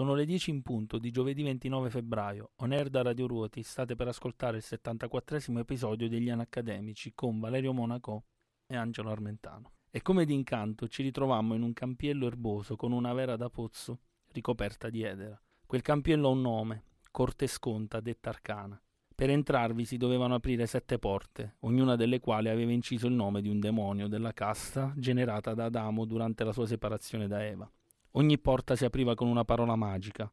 Sono 0.00 0.14
le 0.14 0.24
10 0.24 0.48
in 0.48 0.62
punto 0.62 0.96
di 0.96 1.10
giovedì 1.10 1.42
29 1.42 1.90
febbraio. 1.90 2.52
On 2.62 2.72
air 2.72 2.88
da 2.88 3.02
Radio 3.02 3.26
Ruoti 3.26 3.62
state 3.62 3.96
per 3.96 4.08
ascoltare 4.08 4.56
il 4.56 4.62
74 4.62 5.58
episodio 5.58 6.08
degli 6.08 6.30
Anacademici 6.30 7.12
con 7.14 7.38
Valerio 7.38 7.74
Monaco 7.74 8.24
e 8.66 8.76
Angelo 8.76 9.10
Armentano. 9.10 9.72
E 9.90 10.00
come 10.00 10.24
d'incanto 10.24 10.88
ci 10.88 11.02
ritrovammo 11.02 11.54
in 11.54 11.60
un 11.60 11.74
campiello 11.74 12.26
erboso 12.26 12.76
con 12.76 12.92
una 12.92 13.12
vera 13.12 13.36
da 13.36 13.50
pozzo 13.50 13.98
ricoperta 14.32 14.88
di 14.88 15.02
edera. 15.02 15.38
Quel 15.66 15.82
campiello 15.82 16.28
ha 16.28 16.32
un 16.32 16.40
nome, 16.40 16.84
Corte 17.10 17.46
Sconta, 17.46 18.00
detta 18.00 18.30
arcana. 18.30 18.82
Per 19.14 19.28
entrarvi 19.28 19.84
si 19.84 19.98
dovevano 19.98 20.34
aprire 20.34 20.64
sette 20.64 20.98
porte, 20.98 21.56
ognuna 21.60 21.94
delle 21.96 22.20
quali 22.20 22.48
aveva 22.48 22.72
inciso 22.72 23.06
il 23.06 23.12
nome 23.12 23.42
di 23.42 23.50
un 23.50 23.60
demonio 23.60 24.08
della 24.08 24.32
casta 24.32 24.94
generata 24.96 25.52
da 25.52 25.66
Adamo 25.66 26.06
durante 26.06 26.42
la 26.42 26.52
sua 26.52 26.64
separazione 26.64 27.28
da 27.28 27.44
Eva. 27.44 27.70
Ogni 28.14 28.38
porta 28.38 28.74
si 28.74 28.84
apriva 28.84 29.14
con 29.14 29.28
una 29.28 29.44
parola 29.44 29.76
magica. 29.76 30.30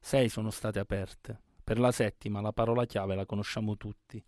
Sei 0.00 0.28
sono 0.28 0.50
state 0.50 0.80
aperte. 0.80 1.40
Per 1.62 1.78
la 1.78 1.92
settima 1.92 2.40
la 2.40 2.52
parola 2.52 2.86
chiave 2.86 3.14
la 3.14 3.24
conosciamo 3.24 3.76
tutti. 3.76 4.22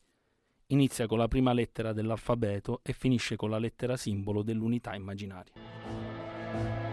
Inizia 0.68 1.06
con 1.06 1.18
la 1.18 1.26
prima 1.26 1.52
lettera 1.52 1.92
dell'alfabeto 1.92 2.80
e 2.82 2.92
finisce 2.92 3.34
con 3.34 3.50
la 3.50 3.58
lettera 3.58 3.96
simbolo 3.96 4.42
dell'unità 4.42 4.94
immaginaria. 4.94 6.85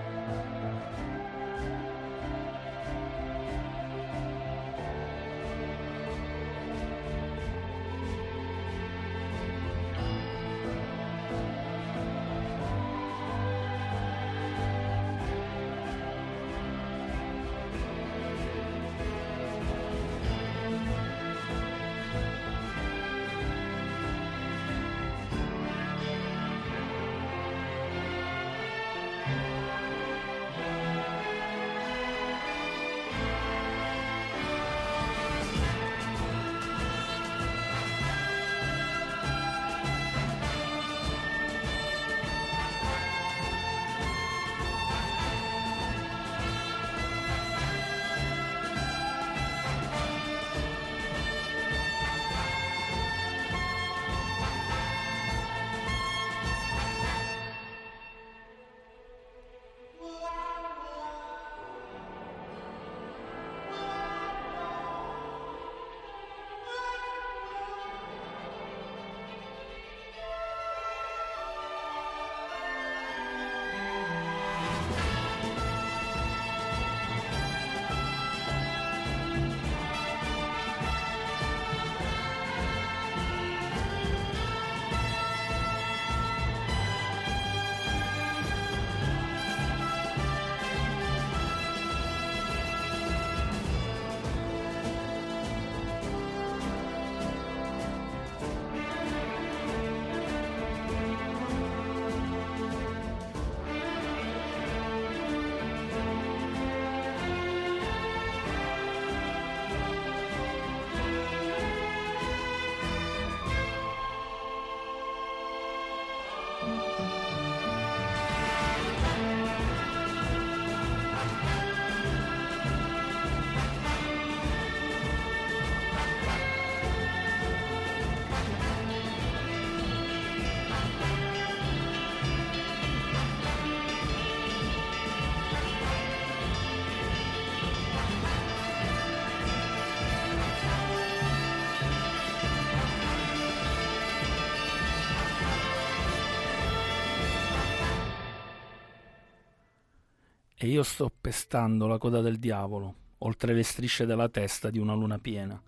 E 150.64 150.68
io 150.68 150.84
sto 150.84 151.12
pestando 151.20 151.88
la 151.88 151.98
coda 151.98 152.22
del 152.22 152.40
diavolo, 152.40 152.96
oltre 153.18 153.54
le 153.54 153.64
strisce 153.64 154.06
della 154.06 154.30
testa 154.30 154.70
di 154.70 154.80
una 154.80 154.94
luna 154.94 155.20
piena, 155.20 155.62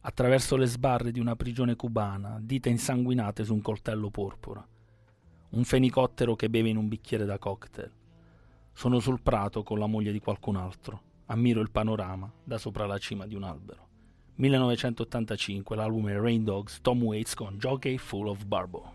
attraverso 0.00 0.56
le 0.56 0.66
sbarre 0.66 1.12
di 1.12 1.20
una 1.20 1.36
prigione 1.36 1.76
cubana, 1.76 2.40
dita 2.42 2.68
insanguinate 2.68 3.44
su 3.44 3.54
un 3.54 3.62
coltello 3.62 4.10
porpora, 4.10 4.66
un 5.50 5.62
fenicottero 5.62 6.34
che 6.34 6.50
beve 6.50 6.68
in 6.68 6.78
un 6.78 6.88
bicchiere 6.88 7.24
da 7.24 7.38
cocktail. 7.38 7.92
Sono 8.72 8.98
sul 8.98 9.20
prato 9.20 9.62
con 9.62 9.78
la 9.78 9.86
moglie 9.86 10.10
di 10.10 10.18
qualcun 10.18 10.56
altro, 10.56 11.00
ammiro 11.26 11.60
il 11.60 11.70
panorama 11.70 12.28
da 12.42 12.58
sopra 12.58 12.86
la 12.86 12.98
cima 12.98 13.28
di 13.28 13.36
un 13.36 13.44
albero. 13.44 13.86
1985, 14.34 15.76
l'album 15.76 16.08
Rain 16.08 16.42
Dogs, 16.42 16.80
Tom 16.80 17.04
Waits 17.04 17.34
con 17.34 17.56
Jockey 17.56 17.98
Full 17.98 18.26
of 18.26 18.44
Barbo. 18.46 18.94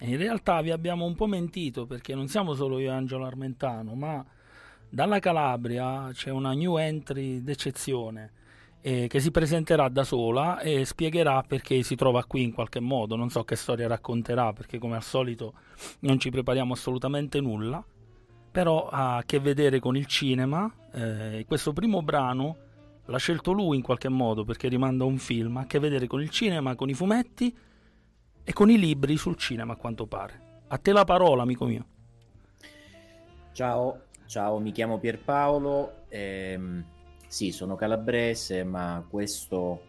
In 0.00 0.16
realtà 0.16 0.60
vi 0.62 0.70
abbiamo 0.70 1.04
un 1.04 1.14
po' 1.14 1.26
mentito 1.26 1.86
perché 1.86 2.14
non 2.14 2.28
siamo 2.28 2.54
solo 2.54 2.78
io 2.78 2.90
e 2.90 2.94
Angelo 2.94 3.24
Armentano, 3.26 3.94
ma 3.94 4.24
dalla 4.88 5.18
Calabria 5.18 6.10
c'è 6.12 6.30
una 6.30 6.52
new 6.52 6.76
entry 6.76 7.42
d'eccezione 7.42 8.32
eh, 8.82 9.06
che 9.08 9.20
si 9.20 9.30
presenterà 9.30 9.88
da 9.88 10.04
sola 10.04 10.60
e 10.60 10.84
spiegherà 10.84 11.42
perché 11.46 11.82
si 11.82 11.94
trova 11.96 12.24
qui 12.24 12.42
in 12.42 12.52
qualche 12.52 12.80
modo. 12.80 13.16
Non 13.16 13.28
so 13.30 13.44
che 13.44 13.56
storia 13.56 13.86
racconterà 13.86 14.52
perché 14.52 14.78
come 14.78 14.96
al 14.96 15.02
solito 15.02 15.54
non 16.00 16.18
ci 16.18 16.30
prepariamo 16.30 16.72
assolutamente 16.72 17.40
nulla, 17.40 17.84
però 18.50 18.88
ha 18.88 19.16
a 19.16 19.22
che 19.24 19.38
vedere 19.38 19.80
con 19.80 19.96
il 19.96 20.06
cinema. 20.06 20.72
Eh, 20.92 21.44
questo 21.46 21.72
primo 21.72 22.02
brano 22.02 22.56
l'ha 23.04 23.18
scelto 23.18 23.52
lui 23.52 23.76
in 23.76 23.82
qualche 23.82 24.08
modo 24.08 24.44
perché 24.44 24.68
rimanda 24.68 25.04
un 25.04 25.18
film, 25.18 25.58
ha 25.58 25.60
a 25.60 25.66
che 25.66 25.78
vedere 25.78 26.06
con 26.06 26.22
il 26.22 26.30
cinema, 26.30 26.74
con 26.74 26.88
i 26.88 26.94
fumetti 26.94 27.54
e 28.44 28.52
con 28.52 28.70
i 28.70 28.78
libri 28.78 29.16
sul 29.16 29.36
cinema 29.36 29.74
a 29.74 29.76
quanto 29.76 30.06
pare. 30.06 30.62
A 30.68 30.78
te 30.78 30.92
la 30.92 31.04
parola, 31.04 31.42
amico 31.42 31.66
mio. 31.66 31.86
Ciao, 33.52 34.02
ciao, 34.26 34.58
mi 34.58 34.72
chiamo 34.72 34.98
Pierpaolo. 34.98 36.04
Ehm 36.08 36.84
sì, 37.30 37.52
sono 37.52 37.76
calabrese, 37.76 38.64
ma 38.64 39.06
questo 39.08 39.82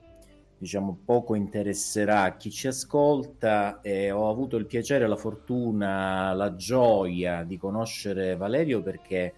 diciamo 0.60 1.00
poco 1.04 1.34
interesserà 1.34 2.36
chi 2.38 2.52
ci 2.52 2.68
ascolta 2.68 3.82
e 3.82 4.12
ho 4.12 4.30
avuto 4.30 4.58
il 4.58 4.68
piacere, 4.68 5.08
la 5.08 5.16
fortuna, 5.16 6.34
la 6.34 6.56
gioia 6.56 7.44
di 7.44 7.58
conoscere 7.58 8.36
Valerio 8.36 8.84
perché 8.84 9.34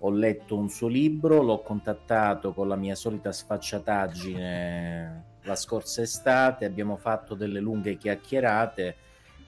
ho 0.00 0.10
letto 0.10 0.54
un 0.54 0.68
suo 0.68 0.86
libro, 0.86 1.40
l'ho 1.40 1.62
contattato 1.62 2.52
con 2.52 2.68
la 2.68 2.76
mia 2.76 2.94
solita 2.94 3.32
sfacciataggine 3.32 5.24
la 5.44 5.56
scorsa 5.56 6.02
estate, 6.02 6.64
abbiamo 6.64 6.96
fatto 6.96 7.34
delle 7.34 7.60
lunghe 7.60 7.96
chiacchierate, 7.96 8.96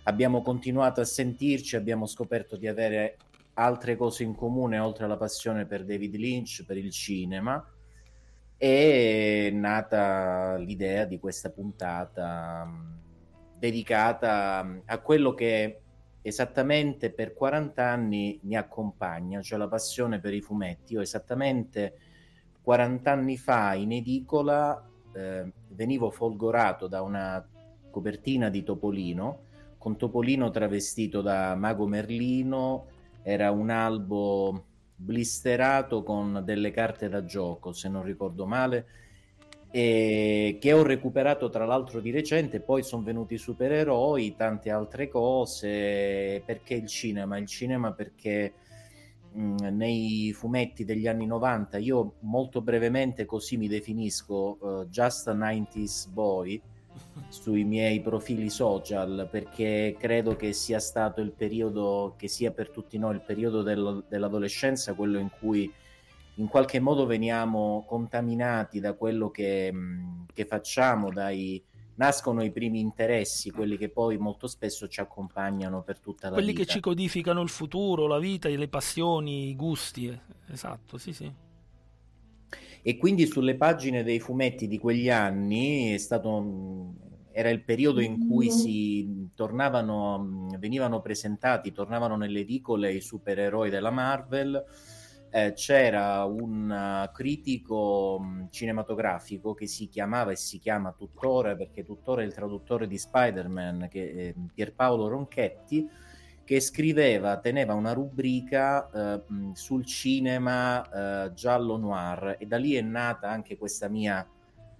abbiamo 0.04 0.42
continuato 0.42 1.00
a 1.00 1.04
sentirci, 1.04 1.76
abbiamo 1.76 2.06
scoperto 2.06 2.56
di 2.56 2.68
avere 2.68 3.16
altre 3.54 3.96
cose 3.96 4.22
in 4.22 4.34
comune 4.34 4.78
oltre 4.78 5.04
alla 5.04 5.16
passione 5.16 5.66
per 5.66 5.84
David 5.84 6.14
Lynch, 6.14 6.64
per 6.66 6.76
il 6.76 6.90
cinema. 6.90 7.64
È 8.56 9.50
nata 9.52 10.56
l'idea 10.56 11.04
di 11.04 11.18
questa 11.18 11.50
puntata 11.50 12.64
mm, 12.64 12.92
dedicata 13.58 14.62
mm, 14.64 14.78
a 14.86 14.98
quello 14.98 15.34
che 15.34 15.80
esattamente 16.22 17.12
per 17.12 17.34
40 17.34 17.84
anni 17.84 18.40
mi 18.42 18.56
accompagna, 18.56 19.40
cioè 19.42 19.58
la 19.58 19.68
passione 19.68 20.20
per 20.20 20.34
i 20.34 20.40
fumetti. 20.40 20.94
Io 20.94 21.00
esattamente 21.00 21.98
40 22.62 23.12
anni 23.12 23.36
fa 23.36 23.74
in 23.74 23.92
edicola 23.92 24.84
eh, 25.14 25.52
venivo 25.68 26.10
folgorato 26.10 26.86
da 26.86 27.02
una 27.02 27.46
copertina 27.90 28.48
di 28.48 28.62
Topolino, 28.62 29.44
con 29.78 29.96
Topolino 29.96 30.50
travestito 30.50 31.22
da 31.22 31.54
Mago 31.54 31.86
Merlino 31.86 32.86
era 33.22 33.50
un 33.50 33.70
albo 33.70 34.64
blisterato 34.96 36.02
con 36.02 36.42
delle 36.44 36.70
carte 36.70 37.08
da 37.08 37.24
gioco, 37.24 37.72
se 37.72 37.88
non 37.88 38.02
ricordo 38.02 38.46
male, 38.46 38.86
e 39.70 40.58
che 40.60 40.72
ho 40.72 40.82
recuperato 40.82 41.50
tra 41.50 41.66
l'altro 41.66 42.00
di 42.00 42.10
recente, 42.10 42.60
poi 42.60 42.82
sono 42.82 43.02
venuti 43.02 43.36
supereroi, 43.36 44.34
tante 44.36 44.70
altre 44.70 45.08
cose, 45.08 46.42
perché 46.44 46.74
il 46.74 46.86
cinema? 46.86 47.36
Il 47.36 47.46
cinema 47.46 47.92
perché 47.92 48.54
mh, 49.36 49.76
nei 49.76 50.32
fumetti 50.32 50.84
degli 50.84 51.06
anni 51.06 51.26
90, 51.26 51.78
io 51.78 52.14
molto 52.20 52.62
brevemente 52.62 53.24
così 53.24 53.56
mi 53.56 53.68
definisco 53.68 54.58
uh, 54.60 54.86
Just 54.88 55.28
a 55.28 55.34
90s 55.34 56.08
Boy, 56.08 56.60
sui 57.28 57.64
miei 57.64 58.00
profili 58.00 58.48
social 58.48 59.28
perché 59.30 59.96
credo 59.98 60.34
che 60.36 60.52
sia 60.52 60.78
stato 60.78 61.20
il 61.20 61.32
periodo 61.32 62.14
che 62.16 62.28
sia 62.28 62.52
per 62.52 62.70
tutti 62.70 62.98
noi 62.98 63.14
il 63.16 63.22
periodo 63.22 63.62
del, 63.62 64.04
dell'adolescenza 64.08 64.94
quello 64.94 65.18
in 65.18 65.28
cui 65.38 65.70
in 66.38 66.48
qualche 66.48 66.80
modo 66.80 67.06
veniamo 67.06 67.84
contaminati 67.86 68.80
da 68.80 68.94
quello 68.94 69.30
che, 69.30 69.72
che 70.32 70.44
facciamo 70.44 71.10
dai 71.10 71.62
nascono 71.96 72.42
i 72.42 72.50
primi 72.50 72.80
interessi, 72.80 73.50
quelli 73.50 73.76
che 73.76 73.88
poi 73.88 74.16
molto 74.16 74.46
spesso 74.46 74.88
ci 74.88 75.00
accompagnano 75.00 75.82
per 75.82 75.98
tutta 75.98 76.28
la 76.28 76.34
quelli 76.34 76.52
vita. 76.52 76.58
Quelli 76.58 76.66
che 76.66 76.72
ci 76.72 76.80
codificano 76.80 77.42
il 77.42 77.48
futuro, 77.48 78.06
la 78.06 78.18
vita, 78.18 78.48
le 78.48 78.68
passioni, 78.68 79.48
i 79.48 79.56
gusti. 79.56 80.18
Esatto, 80.48 80.98
sì, 80.98 81.12
sì. 81.12 81.32
E 82.82 82.96
quindi 82.98 83.26
sulle 83.26 83.56
pagine 83.56 84.04
dei 84.04 84.20
fumetti 84.20 84.68
di 84.68 84.78
quegli 84.78 85.10
anni 85.10 85.92
è 85.92 85.98
stato 85.98 86.94
era 87.32 87.50
il 87.50 87.64
periodo 87.64 88.00
in 88.00 88.26
cui 88.26 88.50
si 88.50 89.28
tornavano, 89.34 90.48
venivano 90.58 91.02
presentati, 91.02 91.70
tornavano 91.70 92.16
nelle 92.16 92.40
edicole 92.40 92.94
i 92.94 93.02
supereroi 93.02 93.68
della 93.68 93.90
Marvel. 93.90 94.64
Eh, 95.30 95.52
c'era 95.54 96.24
un 96.24 97.10
critico 97.12 98.46
cinematografico 98.50 99.54
che 99.54 99.66
si 99.66 99.88
chiamava 99.88 100.30
e 100.30 100.36
si 100.36 100.58
chiama 100.58 100.92
tuttora, 100.92 101.54
perché 101.56 101.84
tuttora 101.84 102.22
è 102.22 102.24
il 102.24 102.32
traduttore 102.32 102.86
di 102.86 102.96
Spider-Man, 102.96 103.88
che 103.90 104.12
è 104.12 104.34
Pierpaolo 104.54 105.08
Ronchetti, 105.08 105.88
che 106.44 106.60
scriveva, 106.60 107.38
teneva 107.38 107.74
una 107.74 107.92
rubrica 107.92 108.88
eh, 108.90 109.22
sul 109.52 109.84
cinema 109.84 111.26
eh, 111.26 111.34
giallo 111.34 111.76
noir. 111.76 112.36
E 112.38 112.46
da 112.46 112.56
lì 112.56 112.74
è 112.74 112.80
nata 112.80 113.28
anche 113.28 113.58
questa 113.58 113.88
mia 113.88 114.26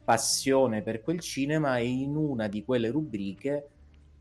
passione 0.05 0.83
per 0.83 1.03
quel 1.03 1.19
cinema 1.19 1.79
e 1.79 1.89
in 1.89 2.15
una 2.15 2.47
di 2.47 2.65
quelle 2.65 2.91
rubriche 2.91 3.71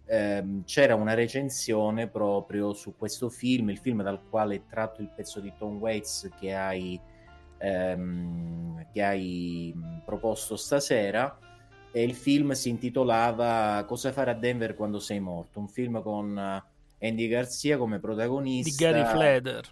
ehm, 0.05 0.63
c'era 0.63 0.95
una 0.95 1.13
recensione 1.13 2.07
proprio 2.07 2.74
su 2.74 2.95
questo 2.97 3.29
film, 3.29 3.69
il 3.69 3.77
film 3.77 4.03
dal 4.03 4.21
quale 4.29 4.55
è 4.55 4.62
tratto 4.67 5.01
il 5.01 5.09
pezzo 5.13 5.39
di 5.39 5.51
Tom 5.57 5.77
Waits 5.77 6.29
che 6.39 6.53
hai, 6.53 7.00
ehm, 7.57 8.88
che 8.91 9.03
hai 9.03 9.74
proposto 10.05 10.55
stasera. 10.55 11.39
E 11.91 12.03
il 12.03 12.13
film 12.13 12.51
si 12.51 12.69
intitolava 12.69 13.85
Cosa 13.88 14.12
fare 14.12 14.31
a 14.31 14.33
Denver 14.33 14.75
quando 14.75 15.00
sei 15.00 15.21
morto, 15.21 15.59
un 15.59 15.69
film 15.69 16.01
con 16.01 16.38
Andy 16.38 17.27
Garcia 17.27 17.77
come 17.77 18.00
protagonista. 18.00 18.69
Di 18.69 18.75
Gary 18.75 19.09
Fleder, 19.09 19.63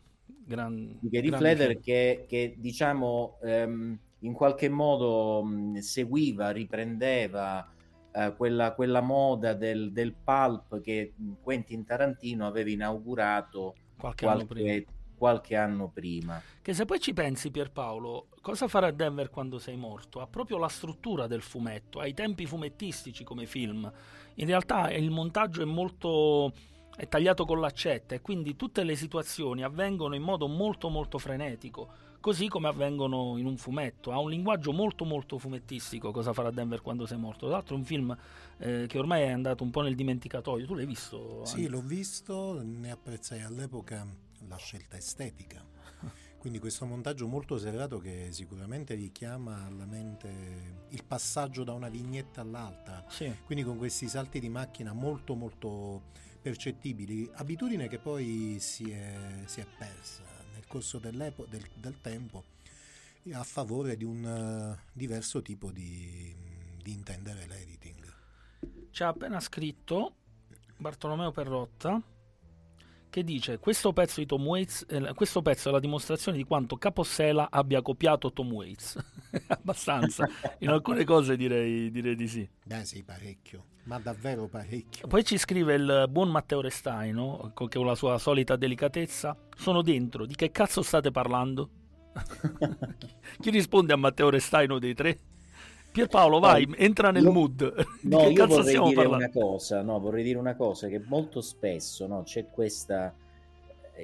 Gran, 0.45 0.97
di 1.01 1.09
Gary 1.09 1.31
Fleder 1.31 1.79
che, 1.79 2.25
che, 2.27 2.55
diciamo 2.57 3.39
ehm, 3.43 3.97
in 4.19 4.33
qualche 4.33 4.69
modo 4.69 5.43
mh, 5.43 5.79
seguiva, 5.79 6.51
riprendeva 6.51 7.72
eh, 8.13 8.33
quella, 8.35 8.73
quella, 8.73 9.01
moda 9.01 9.53
del, 9.53 9.91
del, 9.91 10.13
pulp 10.13 10.79
che 10.81 11.13
Quentin 11.41 11.83
Tarantino 11.83 12.45
aveva 12.45 12.69
inaugurato 12.69 13.75
qualche, 13.97 14.25
qualche, 14.25 14.43
anno 14.43 14.45
prima. 14.45 14.83
qualche 15.17 15.55
anno 15.55 15.89
prima. 15.89 16.41
Che 16.61 16.73
se 16.73 16.85
poi 16.85 16.99
ci 16.99 17.13
pensi 17.13 17.49
Pierpaolo, 17.49 18.27
cosa 18.41 18.67
fare 18.67 18.87
a 18.87 18.91
Denver 18.91 19.29
quando 19.29 19.57
sei 19.57 19.77
morto? 19.77 20.21
Ha 20.21 20.27
proprio 20.27 20.57
la 20.57 20.69
struttura 20.69 21.27
del 21.27 21.41
fumetto, 21.41 21.99
ha 21.99 22.05
i 22.05 22.13
tempi 22.13 22.45
fumettistici 22.45 23.23
come 23.23 23.45
film. 23.45 23.91
In 24.35 24.45
realtà 24.45 24.91
il 24.91 25.09
montaggio 25.09 25.61
è 25.61 25.65
molto 25.65 26.53
è 26.95 27.07
tagliato 27.07 27.45
con 27.45 27.59
l'accetta 27.59 28.13
e 28.13 28.21
quindi 28.21 28.55
tutte 28.55 28.83
le 28.83 28.95
situazioni 28.95 29.63
avvengono 29.63 30.13
in 30.13 30.21
modo 30.21 30.47
molto 30.47 30.89
molto 30.89 31.17
frenetico 31.17 32.11
così 32.23 32.47
come 32.47 32.69
avvengono 32.69 33.37
in 33.37 33.45
un 33.45 33.57
fumetto. 33.57 34.13
Ha 34.13 34.17
un 34.17 34.29
linguaggio 34.29 34.71
molto 34.71 35.03
molto 35.03 35.37
fumettistico, 35.37 36.11
Cosa 36.11 36.31
farà 36.31 36.51
Denver 36.51 36.81
quando 36.81 37.05
sei 37.05 37.17
morto. 37.17 37.47
Tra 37.47 37.57
l'altro 37.57 37.75
è 37.75 37.77
un 37.77 37.83
film 37.83 38.17
eh, 38.59 38.85
che 38.87 38.97
ormai 38.97 39.23
è 39.23 39.29
andato 39.31 39.61
un 39.61 39.71
po' 39.71 39.81
nel 39.81 39.93
dimenticatoio. 39.93 40.65
Tu 40.65 40.73
l'hai 40.73 40.85
visto? 40.85 41.43
Sì, 41.43 41.67
l'ho 41.67 41.81
visto, 41.81 42.61
ne 42.63 42.91
apprezzai 42.91 43.41
all'epoca 43.41 44.07
la 44.47 44.55
scelta 44.55 44.95
estetica. 44.95 45.65
Quindi 46.39 46.59
questo 46.59 46.85
montaggio 46.85 47.27
molto 47.27 47.57
serrato 47.57 47.99
che 47.99 48.29
sicuramente 48.31 48.93
richiama 48.93 49.65
alla 49.65 49.85
mente 49.85 50.85
il 50.87 51.03
passaggio 51.03 51.65
da 51.65 51.73
una 51.73 51.89
vignetta 51.89 52.39
all'altra. 52.39 53.03
Sì. 53.09 53.35
Quindi 53.43 53.65
con 53.65 53.77
questi 53.77 54.07
salti 54.07 54.39
di 54.39 54.47
macchina 54.47 54.93
molto 54.93 55.35
molto 55.35 56.03
percettibili, 56.41 57.29
abitudine 57.33 57.89
che 57.89 57.99
poi 57.99 58.59
si 58.61 58.89
è, 58.91 59.41
si 59.43 59.59
è 59.59 59.65
persa 59.77 60.32
corso 60.73 60.97
del, 60.97 61.31
del, 61.75 62.01
tempo 62.01 62.43
a 63.33 63.43
favore 63.43 63.95
di 63.95 64.03
un 64.03 64.23
uh, 64.23 64.89
diverso 64.91 65.43
tipo 65.43 65.69
di, 65.69 66.35
di 66.81 66.91
intendere 66.91 67.45
l'editing. 67.45 68.11
Ci 68.89 69.03
ha 69.03 69.09
appena 69.09 69.39
scritto 69.39 70.15
Bartolomeo 70.77 71.31
Perrotta 71.31 72.01
che 73.07 73.23
dice 73.23 73.59
questo 73.59 73.93
pezzo 73.93 74.19
di 74.19 74.25
Tom 74.25 74.43
Waits 74.47 74.87
eh, 74.89 75.13
questo 75.13 75.43
pezzo 75.43 75.69
è 75.69 75.71
la 75.71 75.79
dimostrazione 75.79 76.37
di 76.37 76.43
quanto 76.43 76.77
Capossela 76.77 77.51
abbia 77.51 77.83
copiato 77.83 78.33
Tom 78.33 78.51
Waits. 78.51 78.97
Abbastanza. 79.49 80.27
In 80.59 80.69
alcune 80.69 81.03
cose 81.03 81.37
direi, 81.37 81.91
direi, 81.91 82.15
di 82.15 82.27
sì. 82.27 82.49
Beh 82.63 82.83
sì 82.83 83.03
parecchio 83.03 83.72
ma 83.83 83.99
davvero 83.99 84.47
parecchio 84.47 85.07
poi 85.07 85.23
ci 85.23 85.37
scrive 85.37 85.75
il 85.75 86.05
buon 86.09 86.29
Matteo 86.29 86.61
Restaino 86.61 87.51
che 87.53 87.67
con 87.67 87.85
la 87.85 87.95
sua 87.95 88.17
solita 88.17 88.55
delicatezza 88.55 89.35
sono 89.55 89.81
dentro 89.81 90.25
di 90.25 90.35
che 90.35 90.51
cazzo 90.51 90.81
state 90.81 91.11
parlando 91.11 91.69
chi 93.39 93.49
risponde 93.49 93.93
a 93.93 93.97
Matteo 93.97 94.29
Restaino 94.29 94.79
dei 94.79 94.93
tre? 94.93 95.17
Pierpaolo, 95.91 96.39
vai, 96.39 96.65
no, 96.65 96.75
entra 96.75 97.11
nel 97.11 97.23
io, 97.23 97.31
mood. 97.31 97.85
No, 98.01 98.27
io 98.27 98.47
vorrei 98.47 98.79
dire 98.81 98.93
parlando? 98.93 99.15
una 99.15 99.29
cosa, 99.29 99.81
no, 99.81 99.99
vorrei 99.99 100.23
dire 100.23 100.39
una 100.39 100.55
cosa 100.55 100.87
che 100.87 100.99
molto 101.05 101.41
spesso 101.41 102.07
no, 102.07 102.23
c'è 102.23 102.47
questa 102.49 103.13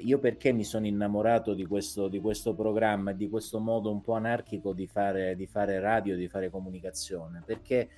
io 0.03 0.19
perché 0.19 0.51
mi 0.51 0.63
sono 0.63 0.85
innamorato 0.85 1.55
di 1.55 1.65
questo, 1.65 2.07
di 2.07 2.19
questo 2.19 2.53
programma 2.53 3.09
e 3.11 3.15
di 3.15 3.27
questo 3.27 3.59
modo 3.59 3.89
un 3.89 4.01
po' 4.01 4.13
anarchico 4.13 4.71
di 4.71 4.85
fare, 4.85 5.35
di 5.35 5.47
fare 5.47 5.79
radio, 5.79 6.15
di 6.15 6.27
fare 6.27 6.51
comunicazione? 6.51 7.41
Perché 7.43 7.89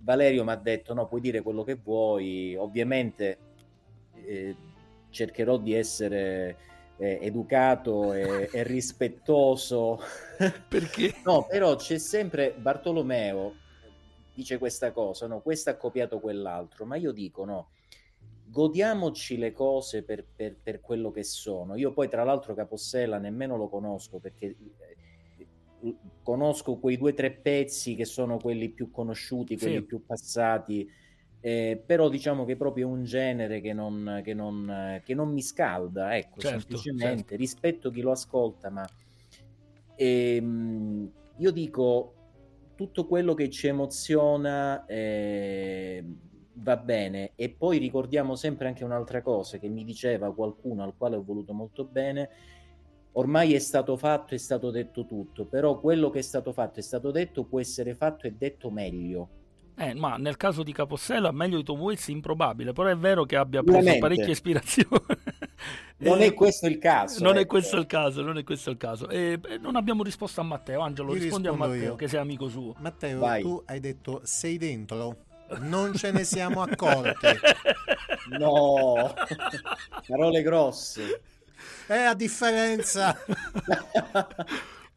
Valerio 0.00 0.44
mi 0.44 0.50
ha 0.50 0.56
detto: 0.56 0.94
no, 0.94 1.06
puoi 1.06 1.20
dire 1.20 1.42
quello 1.42 1.62
che 1.62 1.74
vuoi, 1.74 2.54
ovviamente 2.56 3.38
eh, 4.14 4.54
cercherò 5.10 5.58
di 5.58 5.74
essere 5.74 6.56
eh, 6.96 7.18
educato 7.22 8.12
e, 8.12 8.48
e 8.52 8.62
rispettoso. 8.62 10.00
Perché? 10.68 11.14
no, 11.24 11.46
però 11.48 11.76
c'è 11.76 11.98
sempre 11.98 12.54
Bartolomeo 12.56 13.64
dice 14.34 14.58
questa 14.58 14.92
cosa, 14.92 15.26
no, 15.26 15.40
questo 15.40 15.70
ha 15.70 15.76
copiato 15.76 16.20
quell'altro, 16.20 16.84
ma 16.84 16.96
io 16.96 17.10
dico 17.10 17.44
no 17.46 17.68
godiamoci 18.48 19.38
le 19.38 19.52
cose 19.52 20.02
per, 20.02 20.24
per, 20.24 20.56
per, 20.62 20.80
quello 20.80 21.10
che 21.10 21.24
sono. 21.24 21.74
Io 21.74 21.92
poi, 21.92 22.08
tra 22.08 22.24
l'altro, 22.24 22.54
Capossela 22.54 23.18
nemmeno 23.18 23.56
lo 23.56 23.68
conosco 23.68 24.18
perché 24.18 24.46
eh, 24.46 24.85
conosco 26.22 26.76
quei 26.78 26.96
due 26.96 27.10
o 27.10 27.14
tre 27.14 27.30
pezzi 27.30 27.94
che 27.94 28.04
sono 28.04 28.38
quelli 28.38 28.70
più 28.70 28.90
conosciuti, 28.90 29.56
quelli 29.56 29.76
sì. 29.76 29.84
più 29.84 30.04
passati. 30.04 30.88
Eh, 31.40 31.80
però 31.84 32.08
diciamo 32.08 32.44
che 32.44 32.52
è 32.52 32.56
proprio 32.56 32.88
un 32.88 33.04
genere 33.04 33.60
che 33.60 33.72
non, 33.72 34.20
che 34.24 34.34
non, 34.34 35.00
che 35.04 35.14
non 35.14 35.32
mi 35.32 35.42
scalda, 35.42 36.16
ecco, 36.16 36.40
certo, 36.40 36.58
semplicemente 36.58 37.16
certo. 37.16 37.36
rispetto 37.36 37.90
chi 37.90 38.00
lo 38.00 38.10
ascolta, 38.10 38.68
ma 38.68 38.84
ehm, 39.94 41.10
io 41.36 41.50
dico 41.52 42.14
tutto 42.74 43.06
quello 43.06 43.34
che 43.34 43.48
ci 43.48 43.68
emoziona 43.68 44.84
eh, 44.86 46.04
va 46.54 46.76
bene. 46.76 47.32
E 47.34 47.50
poi 47.50 47.78
ricordiamo 47.78 48.34
sempre 48.36 48.68
anche 48.68 48.84
un'altra 48.84 49.22
cosa 49.22 49.58
che 49.58 49.68
mi 49.68 49.84
diceva 49.84 50.34
qualcuno 50.34 50.82
al 50.82 50.94
quale 50.96 51.16
ho 51.16 51.24
voluto 51.24 51.52
molto 51.52 51.84
bene. 51.84 52.28
Ormai 53.18 53.54
è 53.54 53.58
stato 53.58 53.96
fatto, 53.96 54.34
è 54.34 54.38
stato 54.38 54.70
detto 54.70 55.06
tutto, 55.06 55.46
però 55.46 55.80
quello 55.80 56.10
che 56.10 56.18
è 56.18 56.22
stato 56.22 56.52
fatto, 56.52 56.80
è 56.80 56.82
stato 56.82 57.10
detto, 57.10 57.44
può 57.44 57.60
essere 57.60 57.94
fatto 57.94 58.26
e 58.26 58.34
detto 58.36 58.70
meglio. 58.70 59.28
Eh, 59.78 59.94
ma 59.94 60.16
nel 60.16 60.36
caso 60.36 60.62
di 60.62 60.72
Capossela, 60.72 61.32
meglio 61.32 61.56
di 61.56 61.62
Tom 61.62 61.80
Waits, 61.80 62.08
improbabile, 62.08 62.72
però 62.72 62.88
è 62.88 62.96
vero 62.96 63.24
che 63.24 63.36
abbia 63.36 63.62
preso 63.62 63.78
Veramente. 63.78 64.06
parecchie 64.06 64.32
ispirazioni. 64.32 65.00
non 65.98 66.20
è 66.20 66.34
questo 66.34 66.66
il 66.66 66.78
caso. 66.78 67.22
Non 67.22 67.32
ecco. 67.32 67.40
è 67.42 67.46
questo 67.46 67.76
il 67.76 67.86
caso, 67.86 68.22
non 68.22 68.36
è 68.36 68.44
questo 68.44 68.70
il 68.70 68.76
caso. 68.76 69.08
E, 69.08 69.40
non 69.60 69.76
abbiamo 69.76 70.02
risposto 70.02 70.42
a 70.42 70.44
Matteo. 70.44 70.80
Angelo, 70.80 71.14
io 71.14 71.22
rispondi 71.22 71.48
a 71.48 71.52
Matteo, 71.52 71.82
io. 71.82 71.94
che 71.94 72.08
sei 72.08 72.20
amico 72.20 72.48
suo. 72.48 72.74
Matteo, 72.78 73.18
Vai. 73.18 73.40
tu 73.40 73.62
hai 73.66 73.80
detto 73.80 74.20
sei 74.24 74.58
dentro? 74.58 75.24
Non 75.60 75.94
ce 75.94 76.10
ne 76.10 76.24
siamo 76.24 76.60
accorti. 76.60 77.28
No, 78.36 79.14
parole 80.08 80.42
grosse. 80.42 81.20
È 81.86 82.02
a 82.02 82.14
differenza. 82.14 83.16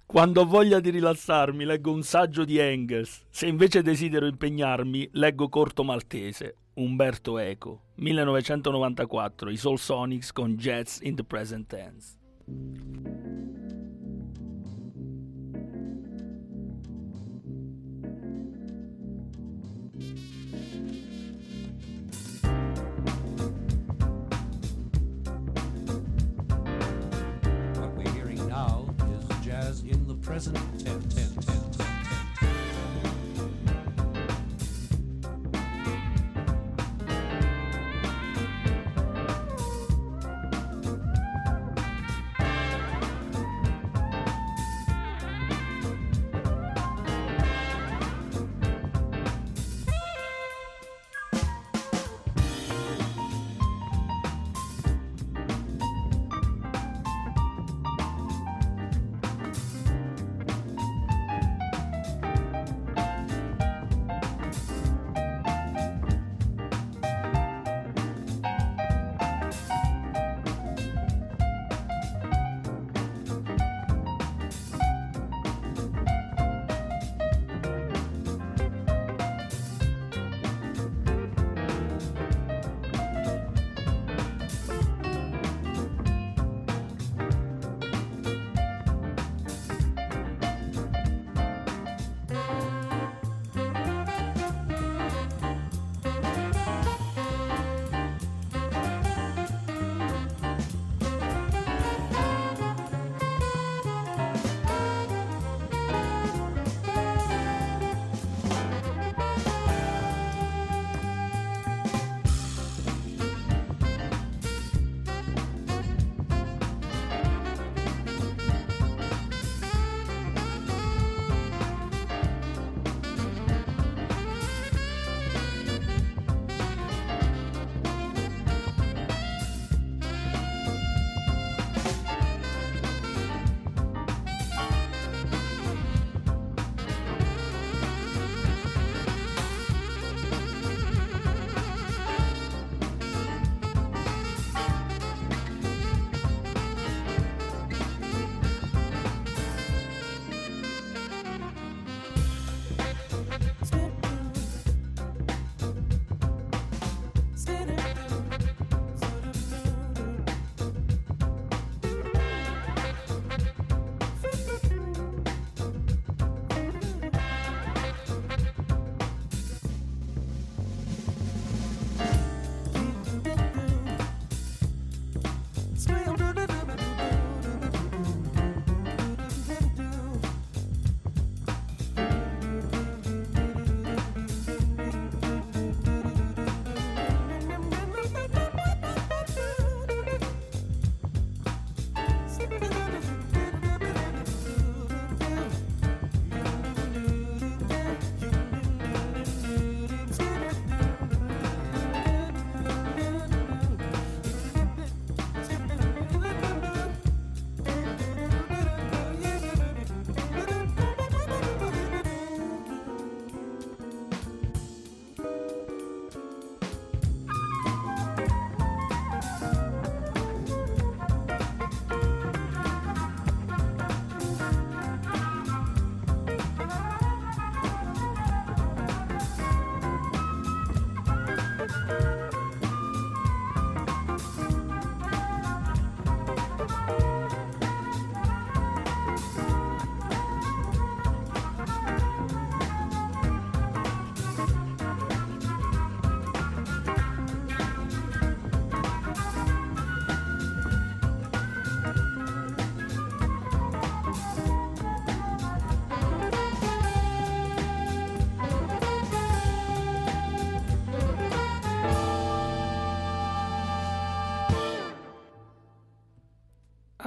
Quando 0.05 0.41
ho 0.41 0.45
voglia 0.45 0.79
di 0.79 0.89
rilassarmi, 0.89 1.65
leggo 1.65 1.91
un 1.91 2.01
saggio 2.01 2.43
di 2.43 2.57
Engels. 2.57 3.25
Se 3.29 3.45
invece 3.45 3.83
desidero 3.83 4.25
impegnarmi, 4.25 5.09
leggo 5.13 5.49
Corto 5.49 5.83
Maltese, 5.83 6.55
Umberto 6.73 7.37
Eco, 7.37 7.83
1994, 7.95 9.51
i 9.51 9.57
Soul 9.57 9.77
Sonics 9.77 10.31
con 10.31 10.55
Jazz 10.55 10.99
in 11.01 11.15
the 11.15 11.23
Present 11.23 11.67
Tense. 11.67 12.17
Present 30.39 30.55
tense. 31.09 31.68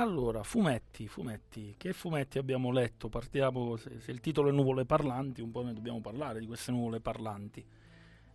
Allora, 0.02 0.42
fumetti, 0.42 1.06
fumetti. 1.06 1.76
Che 1.78 1.92
fumetti 1.92 2.36
abbiamo 2.38 2.72
letto? 2.72 3.08
Partiamo, 3.08 3.76
se, 3.76 4.00
se 4.00 4.10
il 4.10 4.18
titolo 4.18 4.48
è 4.48 4.52
Nuvole 4.52 4.84
Parlanti, 4.84 5.40
un 5.40 5.52
po' 5.52 5.62
ne 5.62 5.72
dobbiamo 5.72 6.00
parlare 6.00 6.40
di 6.40 6.46
queste 6.46 6.72
nuvole 6.72 6.98
parlanti. 6.98 7.64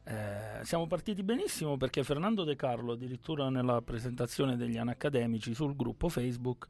Eh, 0.05 0.63
siamo 0.63 0.87
partiti 0.87 1.23
benissimo 1.23 1.75
perché 1.75 2.05
Fernando 2.05 2.45
De 2.45 2.55
Carlo, 2.55 2.93
addirittura 2.93 3.49
nella 3.49 3.81
presentazione 3.81 4.55
degli 4.55 4.77
anacademici 4.77 5.53
sul 5.53 5.75
gruppo 5.75 6.07
Facebook, 6.07 6.67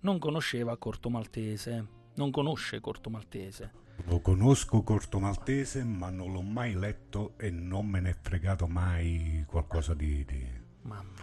non 0.00 0.18
conosceva 0.18 0.76
Corto 0.76 1.08
Maltese. 1.08 1.86
Non 2.16 2.30
conosce 2.30 2.80
Corto 2.80 3.08
Maltese. 3.08 3.72
Lo 4.04 4.20
conosco 4.20 4.82
Corto 4.82 5.18
Maltese, 5.20 5.84
ma 5.84 6.10
non 6.10 6.32
l'ho 6.32 6.42
mai 6.42 6.74
letto 6.74 7.32
e 7.38 7.48
non 7.50 7.86
me 7.86 8.00
ne 8.00 8.10
è 8.10 8.16
fregato 8.20 8.66
mai 8.66 9.42
qualcosa 9.46 9.94
di... 9.94 10.22
di... 10.26 10.46
Mamma. 10.82 11.13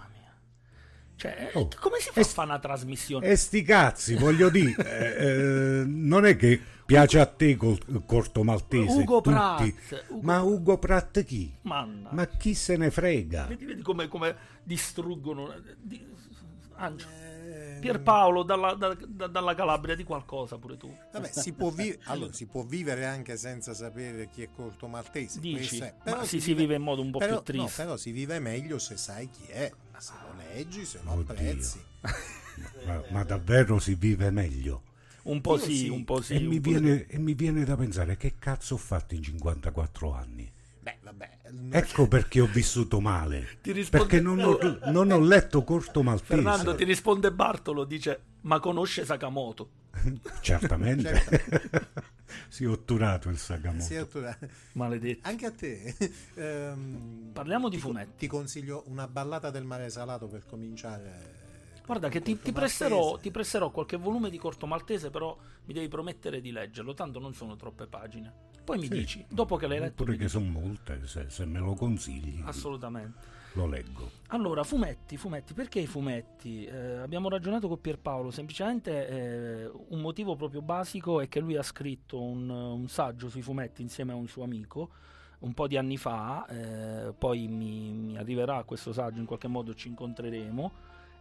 Cioè, 1.22 1.52
Oh, 1.54 1.68
come 1.80 2.00
si 2.00 2.10
fa 2.12 2.22
a 2.22 2.24
fare 2.24 2.48
una 2.50 2.58
trasmissione? 2.60 3.28
E 3.28 3.36
sti 3.36 3.62
cazzi, 3.62 4.16
voglio 4.16 4.50
dire, 4.50 4.74
eh, 4.84 5.28
eh, 5.82 5.84
non 5.86 6.26
è 6.26 6.36
che 6.36 6.60
piace 6.84 7.20
a 7.20 7.28
te 7.28 7.56
col 7.58 7.78
Corto 8.08 8.44
Maltese, 8.44 8.98
Ugo 9.02 9.22
tutti, 9.22 9.30
Pratt. 9.36 10.06
Ugo- 10.10 10.22
ma 10.24 10.42
Ugo 10.42 10.80
Pratt 10.80 11.24
chi? 11.24 11.54
Manna. 11.62 12.10
Ma 12.12 12.26
chi 12.26 12.56
se 12.56 12.76
ne 12.76 12.90
frega? 12.90 13.46
Vedi, 13.46 13.66
vedi 13.66 13.82
come, 13.84 14.08
come 14.08 14.36
distruggono. 14.64 15.54
Di... 15.80 16.10
Angelo, 16.78 17.12
Eh, 17.12 17.78
Pierpaolo 17.80 18.42
dalla, 18.42 18.74
da- 18.74 18.98
da- 19.08 19.28
dalla 19.28 19.54
Calabria 19.54 19.94
di 19.96 20.04
qualcosa 20.04 20.58
pure 20.58 20.78
tu. 20.78 20.92
Vabbè, 21.12 21.30
si 21.32 21.54
può, 21.54 21.70
vi- 21.70 21.96
allora, 22.06 22.34
si 22.34 22.48
può 22.48 22.64
vivere 22.64 23.06
anche 23.06 23.38
senza 23.38 23.76
sapere 23.76 24.30
chi 24.32 24.42
è 24.42 24.50
Corto 24.52 24.88
Maltese. 24.88 25.40
Dici, 25.40 25.78
è. 25.80 25.94
ma 25.98 26.04
Però 26.04 26.24
si, 26.24 26.40
si 26.42 26.56
vive 26.56 26.76
in 26.76 26.82
modo 26.82 27.02
un 27.04 27.12
po' 27.12 27.20
però, 27.20 27.42
più 27.44 27.56
no, 27.58 27.64
triste. 27.66 27.84
però 27.84 27.98
si 27.98 28.12
vive 28.12 28.40
meglio 28.40 28.80
se 28.80 28.98
sai 28.98 29.30
chi 29.30 29.46
è, 29.52 29.72
se 29.98 30.14
lo 30.28 30.31
leggi, 30.54 30.86
se 30.86 31.00
lo 31.04 31.12
Oddio. 31.12 31.34
apprezzi. 31.34 31.80
Ma, 32.86 33.02
ma 33.10 33.24
davvero 33.24 33.80
si 33.80 33.96
vive 33.96 34.30
meglio? 34.30 34.84
Un 35.24 35.40
po' 35.42 35.58
sì, 35.58 35.76
sì. 35.78 35.88
un 35.90 36.04
po' 36.04 36.22
sì. 36.22 36.34
e, 36.34 36.38
un 36.38 36.46
mi 36.46 36.60
po' 36.60 36.70
viene, 36.70 37.06
e 37.08 37.18
mi 37.18 37.34
viene 37.34 37.64
da 37.64 37.76
pensare 37.76 38.18
che 38.18 38.34
cazzo 38.38 38.76
ho 38.76 38.78
fatto 38.78 39.16
in 39.16 39.24
54 39.24 40.14
anni? 40.14 40.52
Beh, 40.80 40.98
vabbè. 41.02 41.40
Ecco 41.72 42.08
perché 42.08 42.42
ho 42.42 42.48
vissuto 42.48 43.00
male. 43.00 43.60
Ti 43.62 43.72
risponde- 43.72 44.06
Perché 44.06 44.22
non 44.22 44.40
ho, 44.40 44.58
non 44.92 45.12
ho 45.12 45.20
letto 45.20 45.64
Corto 45.64 46.02
Maltese. 46.04 46.42
Fernando 46.42 46.76
ti 46.76 46.84
risponde 46.84 47.32
Bartolo, 47.32 47.84
dice 47.84 48.22
ma 48.42 48.60
conosce 48.60 49.06
Sakamoto. 49.06 49.70
Certamente. 50.42 51.14
Certo. 51.16 52.00
si 52.48 52.64
è 52.64 52.68
otturato 52.68 53.30
il 53.30 53.38
Sakamoto. 53.38 53.84
Sì, 53.84 53.96
Arturo, 53.96 54.34
Maledetto. 54.74 55.28
anche 55.28 55.46
a 55.46 55.52
te. 55.52 55.96
Ehm, 56.36 57.30
Parliamo 57.34 57.70
di 57.70 57.76
ti 57.78 57.82
fumetti. 57.82 58.12
Ti 58.18 58.28
consiglio 58.28 58.84
una 58.88 59.08
ballata 59.08 59.50
del 59.50 59.64
mare 59.64 59.90
salato 59.90 60.28
per 60.28 60.46
cominciare. 60.46 61.40
Guarda 61.86 62.10
che 62.10 62.22
ti, 62.22 62.40
ti 62.40 62.52
presserò, 62.54 63.00
Maltese. 63.02 63.22
ti 63.22 63.32
presserò 63.32 63.70
qualche 63.72 63.98
volume 63.98 64.30
di 64.30 64.38
Corto 64.38 64.66
Maltese, 64.66 65.10
però 65.10 65.36
mi 65.66 65.74
devi 65.74 65.88
promettere 65.90 66.40
di 66.40 66.52
leggerlo, 66.52 66.94
tanto 66.94 67.20
non 67.20 67.34
sono 67.34 67.56
troppe 67.58 67.86
pagine. 67.88 68.32
Poi 68.64 68.78
mi 68.78 68.86
Sì. 68.86 68.90
dici, 68.92 69.26
dopo 69.28 69.58
che 69.58 69.68
l'hai 69.68 69.80
letto, 69.80 70.04
Pure 70.04 70.12
che 70.14 70.26
dici. 70.26 70.30
sono 70.30 70.46
molte, 70.50 71.02
se, 71.06 71.26
se 71.30 71.46
me 71.46 71.60
lo 71.60 71.74
consigli, 71.74 72.42
assolutamente. 72.46 73.40
Lo 73.54 73.68
leggo. 73.68 74.10
Allora, 74.28 74.64
fumetti, 74.64 75.18
fumetti, 75.18 75.54
perché 75.54 75.80
i 75.80 75.88
fumetti? 75.88 76.66
Eh, 76.66 76.98
abbiamo 76.98 77.30
ragionato 77.30 77.68
con 77.68 77.82
Pierpaolo, 77.82 78.32
semplicemente 78.32 79.08
eh, 79.08 79.72
un 79.90 80.00
motivo 80.00 80.36
proprio 80.36 80.62
basico 80.62 81.20
è 81.22 81.28
che 81.28 81.40
lui 81.40 81.58
ha 81.58 81.64
scritto 81.64 82.22
un, 82.22 82.50
un 82.50 82.88
saggio 82.88 83.30
sui 83.30 83.42
fumetti 83.42 83.82
insieme 83.82 84.14
a 84.14 84.16
un 84.16 84.28
suo 84.28 84.44
amico 84.44 84.90
un 85.42 85.54
po' 85.54 85.68
di 85.68 85.78
anni 85.78 85.98
fa, 85.98 86.46
eh, 86.48 87.14
poi 87.18 87.48
mi, 87.48 87.92
mi 87.92 88.18
arriverà 88.18 88.64
questo 88.64 88.94
saggio, 88.94 89.20
in 89.20 89.26
qualche 89.26 89.48
modo 89.48 89.74
ci 89.74 89.88
incontreremo, 89.88 90.72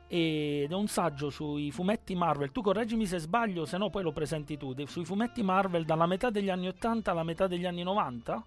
ed 0.07 0.71
è 0.71 0.75
un 0.75 0.89
saggio 0.89 1.31
sui 1.31 1.71
fumetti 1.71 2.15
Marvel, 2.15 2.53
tu 2.53 2.61
correggimi 2.61 3.07
se 3.07 3.19
sbaglio, 3.19 3.65
se 3.65 3.79
no 3.79 3.89
poi 3.91 4.03
lo 4.03 4.13
presenti 4.13 4.57
tu, 4.59 4.75
sui 4.87 5.05
fumetti 5.05 5.43
Marvel 5.43 5.85
dalla 5.85 6.07
metà 6.07 6.31
degli 6.31 6.51
anni 6.51 6.69
80 6.69 7.11
alla 7.11 7.23
metà 7.23 7.47
degli 7.47 7.65
anni 7.65 7.83
90? 7.83 8.45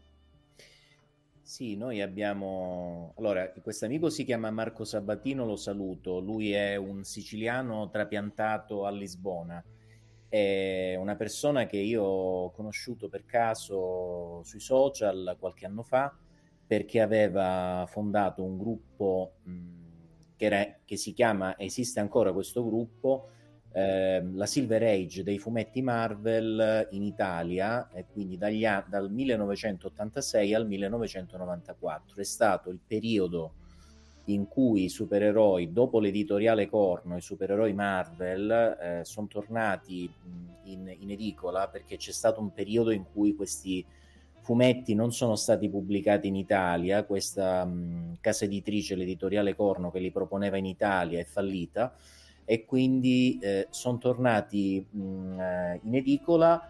Sì, 1.45 1.75
noi 1.75 2.01
abbiamo... 2.01 3.13
Allora, 3.17 3.51
questo 3.61 3.85
amico 3.85 4.09
si 4.09 4.23
chiama 4.23 4.49
Marco 4.49 4.85
Sabatino, 4.85 5.45
lo 5.45 5.57
saluto. 5.57 6.19
Lui 6.19 6.53
è 6.53 6.75
un 6.77 7.03
siciliano 7.03 7.89
trapiantato 7.89 8.85
a 8.85 8.91
Lisbona. 8.91 9.63
È 10.29 10.95
una 10.97 11.15
persona 11.15 11.65
che 11.65 11.77
io 11.77 12.01
ho 12.03 12.51
conosciuto 12.51 13.09
per 13.09 13.25
caso 13.25 14.41
sui 14.43 14.59
social 14.61 15.35
qualche 15.39 15.65
anno 15.65 15.83
fa 15.83 16.17
perché 16.65 17.01
aveva 17.01 17.85
fondato 17.87 18.43
un 18.43 18.57
gruppo 18.57 19.33
mh, 19.43 19.83
che, 20.37 20.45
era- 20.45 20.75
che 20.85 20.95
si 20.97 21.13
chiama, 21.13 21.57
esiste 21.59 21.99
ancora 21.99 22.31
questo 22.33 22.63
gruppo, 22.65 23.29
ehm, 23.73 24.37
la 24.37 24.45
Silver 24.45 24.83
Age 24.83 25.23
dei 25.23 25.39
fumetti 25.39 25.81
Marvel 25.81 26.87
in 26.91 27.03
Italia, 27.03 27.89
e 27.91 28.05
quindi 28.11 28.37
dagli 28.37 28.65
dal 28.87 29.11
1986 29.11 30.53
al 30.53 30.67
1994. 30.67 32.21
È 32.21 32.23
stato 32.23 32.69
il 32.69 32.79
periodo 32.85 33.53
in 34.27 34.47
cui 34.47 34.85
i 34.85 34.89
supereroi, 34.89 35.73
dopo 35.73 35.99
l'editoriale 35.99 36.69
Corno, 36.69 37.17
i 37.17 37.21
supereroi 37.21 37.73
Marvel 37.73 38.49
eh, 38.49 39.01
sono 39.03 39.27
tornati 39.27 40.09
in, 40.65 40.95
in 40.97 41.11
edicola 41.11 41.67
perché 41.67 41.97
c'è 41.97 42.11
stato 42.11 42.39
un 42.39 42.53
periodo 42.53 42.91
in 42.91 43.03
cui 43.11 43.35
questi 43.35 43.85
fumetti 44.39 44.93
non 44.93 45.11
sono 45.11 45.35
stati 45.35 45.69
pubblicati 45.69 46.27
in 46.27 46.35
Italia, 46.35 47.03
questa 47.03 47.65
mh, 47.65 48.19
casa 48.21 48.45
editrice, 48.45 48.95
l'editoriale 48.95 49.55
Corno 49.55 49.91
che 49.91 49.99
li 49.99 50.11
proponeva 50.11 50.55
in 50.57 50.65
Italia 50.65 51.19
è 51.19 51.25
fallita 51.25 51.93
e 52.45 52.65
quindi 52.65 53.39
eh, 53.41 53.67
sono 53.69 53.97
tornati 53.97 54.85
mh, 54.89 55.39
eh, 55.39 55.79
in 55.83 55.95
edicola 55.95 56.69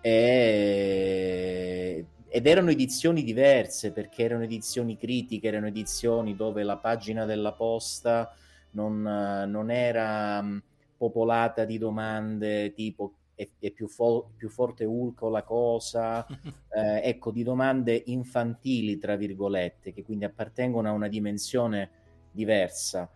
e- 0.00 2.04
ed 2.28 2.46
erano 2.46 2.70
edizioni 2.70 3.22
diverse 3.22 3.92
perché 3.92 4.24
erano 4.24 4.42
edizioni 4.44 4.96
critiche, 4.96 5.46
erano 5.48 5.68
edizioni 5.68 6.34
dove 6.34 6.62
la 6.64 6.76
pagina 6.78 7.24
della 7.24 7.52
posta 7.52 8.34
non, 8.72 9.00
non 9.02 9.70
era 9.70 10.42
mh, 10.42 10.62
popolata 10.96 11.64
di 11.64 11.78
domande 11.78 12.72
tipo 12.74 13.14
è, 13.34 13.48
è 13.58 13.70
più, 13.70 13.88
fo- 13.88 14.30
più 14.36 14.48
forte 14.48 14.84
Hulk 14.84 15.22
o 15.22 15.28
la 15.28 15.42
cosa, 15.42 16.24
eh, 16.70 17.00
ecco, 17.02 17.30
di 17.30 17.42
domande 17.42 18.00
infantili, 18.06 18.98
tra 18.98 19.16
virgolette, 19.16 19.92
che 19.92 20.04
quindi 20.04 20.24
appartengono 20.24 20.88
a 20.88 20.92
una 20.92 21.08
dimensione 21.08 21.90
diversa. 22.30 23.10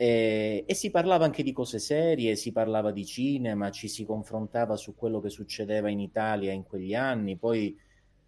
E, 0.00 0.62
e 0.64 0.74
si 0.74 0.92
parlava 0.92 1.24
anche 1.24 1.42
di 1.42 1.50
cose 1.50 1.80
serie, 1.80 2.36
si 2.36 2.52
parlava 2.52 2.92
di 2.92 3.04
cinema, 3.04 3.72
ci 3.72 3.88
si 3.88 4.04
confrontava 4.04 4.76
su 4.76 4.94
quello 4.94 5.20
che 5.20 5.28
succedeva 5.28 5.88
in 5.90 5.98
Italia 5.98 6.52
in 6.52 6.62
quegli 6.62 6.94
anni. 6.94 7.36
Poi 7.36 7.76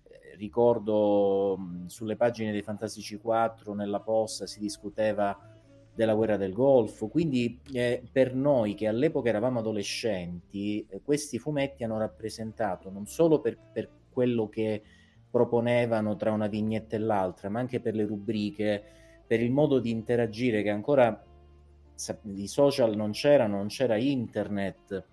eh, 0.02 0.34
ricordo 0.36 1.56
mh, 1.56 1.86
sulle 1.86 2.16
pagine 2.16 2.50
dei 2.50 2.62
Fantastici 2.62 3.18
4 3.18 3.72
nella 3.72 4.00
posta 4.00 4.48
si 4.48 4.58
discuteva 4.58 5.38
della 5.94 6.14
guerra 6.14 6.36
del 6.36 6.52
Golfo. 6.52 7.06
Quindi 7.06 7.60
eh, 7.72 8.02
per 8.10 8.34
noi 8.34 8.74
che 8.74 8.88
all'epoca 8.88 9.28
eravamo 9.28 9.60
adolescenti, 9.60 10.84
eh, 10.88 11.00
questi 11.04 11.38
fumetti 11.38 11.84
hanno 11.84 11.98
rappresentato 11.98 12.90
non 12.90 13.06
solo 13.06 13.40
per, 13.40 13.56
per 13.72 13.88
quello 14.10 14.48
che 14.48 14.82
proponevano 15.30 16.16
tra 16.16 16.32
una 16.32 16.48
vignetta 16.48 16.96
e 16.96 16.98
l'altra, 16.98 17.48
ma 17.48 17.60
anche 17.60 17.78
per 17.78 17.94
le 17.94 18.06
rubriche, 18.06 18.82
per 19.24 19.40
il 19.40 19.52
modo 19.52 19.78
di 19.78 19.90
interagire 19.90 20.64
che 20.64 20.70
ancora 20.70 21.26
i 22.34 22.46
social 22.46 22.94
non 22.96 23.12
c'erano, 23.12 23.56
non 23.56 23.68
c'era 23.68 23.96
internet, 23.96 25.04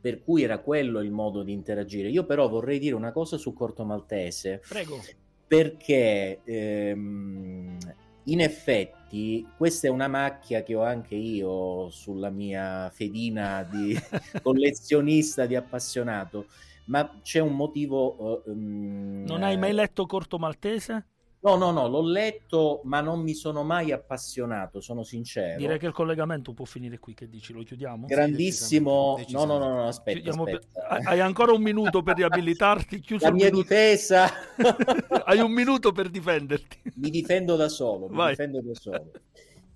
per 0.00 0.22
cui 0.22 0.42
era 0.42 0.58
quello 0.58 1.00
il 1.00 1.10
modo 1.10 1.42
di 1.42 1.52
interagire. 1.52 2.10
Io 2.10 2.24
però 2.24 2.48
vorrei 2.48 2.78
dire 2.78 2.94
una 2.94 3.12
cosa 3.12 3.38
su 3.38 3.52
Corto 3.54 3.84
Maltese, 3.84 4.60
Prego. 4.68 5.00
perché 5.46 6.40
ehm, 6.44 7.78
in 8.24 8.40
effetti 8.40 9.46
questa 9.56 9.86
è 9.86 9.90
una 9.90 10.08
macchia 10.08 10.62
che 10.62 10.74
ho 10.74 10.82
anche 10.82 11.14
io 11.14 11.88
sulla 11.90 12.30
mia 12.30 12.90
fedina 12.90 13.62
di 13.62 13.96
collezionista, 14.42 15.46
di 15.46 15.56
appassionato, 15.56 16.46
ma 16.86 17.20
c'è 17.22 17.40
un 17.40 17.54
motivo... 17.56 18.44
eh, 18.44 18.50
ehm, 18.50 19.24
Non 19.26 19.42
hai 19.42 19.56
mai 19.56 19.72
letto 19.72 20.04
Corto 20.06 20.38
Maltese? 20.38 21.06
No, 21.44 21.56
no, 21.56 21.72
no, 21.72 21.86
l'ho 21.88 22.00
letto, 22.00 22.80
ma 22.84 23.02
non 23.02 23.20
mi 23.20 23.34
sono 23.34 23.62
mai 23.64 23.92
appassionato, 23.92 24.80
sono 24.80 25.02
sincero. 25.02 25.58
Direi 25.58 25.78
che 25.78 25.84
il 25.84 25.92
collegamento 25.92 26.54
può 26.54 26.64
finire 26.64 26.98
qui, 26.98 27.12
che 27.12 27.28
dici? 27.28 27.52
Lo 27.52 27.62
chiudiamo? 27.62 28.06
Grandissimo... 28.06 29.22
Sì, 29.26 29.32
No, 29.34 29.44
no, 29.44 29.58
no, 29.58 29.68
no, 29.68 29.86
aspetta, 29.86 30.20
Chiudiamo 30.20 30.44
per- 30.44 30.54
aspetta. 30.54 30.86
Hai 30.88 31.04
hai 31.04 31.20
ancora 31.20 31.52
un 31.52 31.60
minuto 31.60 32.02
per 32.02 32.16
riabilitarti? 32.16 32.98
Chiuso 33.00 33.26
La 33.26 33.32
mia 33.32 33.44
minuto. 33.44 33.62
difesa... 33.62 34.30
Hai 35.26 35.38
un 35.40 35.52
minuto 35.52 35.92
per 35.92 36.08
difenderti. 36.08 36.92
mi 36.94 37.10
difendo 37.10 37.56
da 37.56 37.68
solo, 37.68 38.08
mi 38.08 38.16
Vai. 38.16 38.30
difendo 38.30 38.62
da 38.62 38.74
solo. 38.74 39.10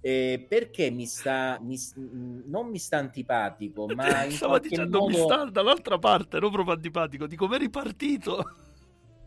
Eh, 0.00 0.46
perché 0.48 0.88
mi 0.90 1.04
sta, 1.04 1.58
mi 1.60 1.76
non 2.46 2.68
mi 2.68 2.78
sta 2.78 2.96
antipatico, 2.96 3.86
ma 3.94 4.24
in 4.24 4.30
Stavo 4.30 4.58
dicendo 4.58 5.00
modo... 5.00 5.10
mi 5.10 5.22
sta 5.22 5.44
dall'altra 5.50 5.98
parte, 5.98 6.38
non 6.38 6.50
proprio 6.50 6.74
antipatico, 6.74 7.26
di 7.26 7.36
come 7.36 7.56
è 7.56 7.58
ripartito. 7.58 8.56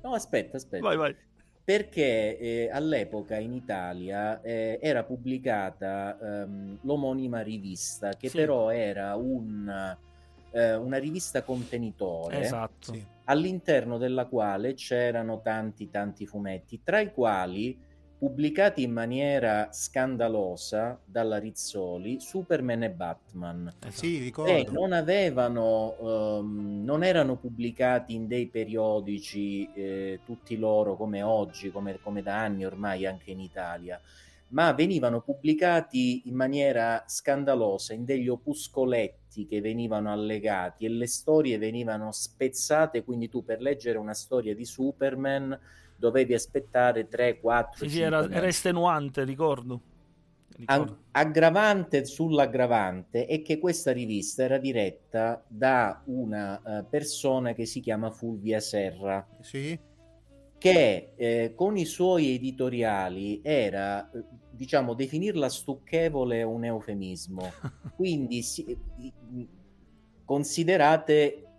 No, 0.01 0.13
aspetta, 0.15 0.57
aspetta. 0.57 0.83
Vai, 0.83 0.97
vai. 0.97 1.15
Perché 1.63 2.37
eh, 2.37 2.69
all'epoca 2.71 3.37
in 3.37 3.53
Italia 3.53 4.41
eh, 4.41 4.79
era 4.81 5.03
pubblicata 5.03 6.17
ehm, 6.19 6.79
l'omonima 6.81 7.41
rivista, 7.41 8.15
che 8.15 8.29
Sì. 8.29 8.37
però 8.37 8.69
era 8.69 9.15
un, 9.15 9.97
eh, 10.51 10.75
una 10.75 10.97
rivista 10.97 11.43
contenitore 11.43 12.39
Esatto. 12.39 13.09
All'interno 13.25 13.97
della 13.97 14.25
quale 14.25 14.73
c'erano 14.73 15.41
tanti 15.41 15.89
tanti 15.89 16.25
fumetti, 16.25 16.81
tra 16.83 16.99
i 16.99 17.13
quali 17.13 17.79
pubblicati 18.21 18.83
in 18.83 18.91
maniera 18.91 19.69
scandalosa 19.71 21.01
dalla 21.03 21.39
Rizzoli, 21.39 22.19
Superman 22.19 22.83
e 22.83 22.91
Batman. 22.91 23.75
esatto. 23.79 24.09
Sì, 24.43 24.43
E 24.43 24.67
non 24.69 24.91
avevano, 24.93 25.97
ehm, 26.39 26.83
non 26.83 27.03
erano 27.03 27.37
pubblicati 27.37 28.13
in 28.13 28.27
dei 28.27 28.47
periodici 28.49 29.71
eh, 29.73 30.21
tutti 30.23 30.57
loro 30.57 30.95
come 30.95 31.21
oggi, 31.23 31.71
come, 31.71 31.99
come 31.99 32.21
da 32.21 32.41
anni 32.43 32.65
ormai 32.65 33.05
anche 33.05 33.31
in 33.31 33.39
Italia, 33.39 33.99
ma 34.49 34.73
venivano 34.73 35.21
pubblicati 35.21 36.27
in 36.27 36.35
maniera 36.35 37.03
scandalosa 37.07 37.93
in 37.93 38.03
degli 38.03 38.27
opuscoletti 38.27 39.45
che 39.47 39.61
venivano 39.61 40.11
allegati 40.11 40.85
e 40.85 40.89
le 40.89 41.07
storie 41.07 41.57
venivano 41.57 42.11
spezzate, 42.11 43.03
quindi 43.03 43.29
tu 43.29 43.43
per 43.43 43.61
leggere 43.61 43.97
una 43.97 44.13
storia 44.13 44.53
di 44.53 44.65
Superman 44.65 45.57
dovevi 46.01 46.33
aspettare 46.33 47.07
3, 47.07 47.39
4, 47.39 47.85
Sì, 47.85 47.91
sì, 47.91 48.01
era, 48.01 48.27
era 48.29 48.47
estenuante, 48.47 49.23
ricordo. 49.23 49.81
Ricordo. 50.57 50.97
Aggravante 51.11 52.03
sull'aggravante 52.05 53.25
è 53.25 53.41
che 53.41 53.59
questa 53.59 53.91
rivista 53.91 54.43
era 54.43 54.57
diretta 54.57 55.43
da 55.47 56.01
una 56.05 56.61
eh, 56.61 56.83
persona 56.85 57.53
che 57.53 57.65
si 57.65 57.79
chiama 57.79 58.09
Fulvia 58.09 58.59
Serra, 58.59 59.25
Sì, 59.41 59.79
che 60.57 61.13
eh, 61.15 61.53
con 61.55 61.77
i 61.77 61.85
suoi 61.85 62.35
editoriali 62.35 63.41
era, 63.43 64.09
eh, 64.11 64.23
diciamo, 64.51 64.93
definirla 64.93 65.49
stucchevole 65.49 66.39
è 66.39 66.43
un 66.43 66.65
eufemismo. 66.65 67.51
Quindi 67.95 68.41
si- 68.41 68.77
considerate 70.25 71.50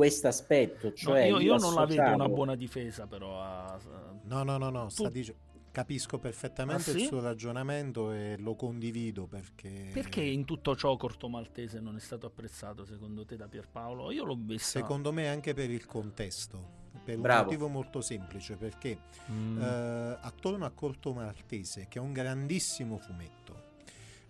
questo 0.00 0.28
aspetto, 0.28 0.86
No, 0.88 0.94
cioè 0.94 1.24
io, 1.24 1.38
io 1.40 1.56
non 1.58 1.74
la 1.74 1.84
vedo 1.84 2.02
una 2.14 2.28
buona 2.28 2.54
difesa, 2.54 3.06
però. 3.06 3.38
a- 3.38 3.78
no, 4.24 4.42
no, 4.44 4.56
no, 4.56 4.70
no, 4.70 4.86
Tu- 4.94 5.08
dice- 5.08 5.34
capisco 5.70 6.18
perfettamente 6.18 6.90
Ah, 6.90 6.94
sì? 6.94 7.00
il 7.02 7.06
suo 7.06 7.20
ragionamento 7.20 8.10
e 8.12 8.36
lo 8.38 8.54
condivido 8.54 9.26
perché... 9.26 9.90
Perché 9.92 10.22
in 10.22 10.44
tutto 10.46 10.74
ciò 10.74 10.96
Corto 10.96 11.28
Maltese 11.28 11.80
non 11.80 11.96
è 11.96 12.00
stato 12.00 12.26
apprezzato 12.26 12.84
secondo 12.86 13.24
te 13.26 13.36
da 13.36 13.46
Pierpaolo? 13.46 14.10
Io 14.10 14.24
l'ho 14.24 14.36
visto. 14.40 14.78
Secondo 14.78 15.12
me 15.12 15.28
anche 15.28 15.52
per 15.54 15.70
il 15.70 15.84
contesto, 15.86 16.78
per 17.04 17.16
un 17.16 17.22
Bravo. 17.22 17.44
motivo 17.44 17.68
molto 17.68 18.00
semplice, 18.00 18.56
perché 18.56 18.98
Mm. 19.30 19.60
eh, 19.62 20.18
attorno 20.22 20.64
a 20.64 20.70
Corto 20.70 21.12
Maltese, 21.12 21.86
che 21.88 21.98
è 21.98 22.02
un 22.02 22.12
grandissimo 22.14 22.96
fumetto, 22.98 23.59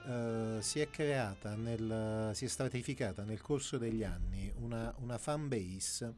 eh, 0.07 0.59
si 0.61 0.81
è 0.81 0.89
creata, 0.91 1.55
nel, 1.57 2.31
si 2.35 2.45
è 2.45 2.49
stratificata 2.49 3.23
nel 3.25 3.41
corso 3.41 3.79
degli 3.79 4.03
anni 4.03 4.51
una, 4.57 4.95
una 4.99 5.19
fan 5.19 5.49
base 5.49 6.15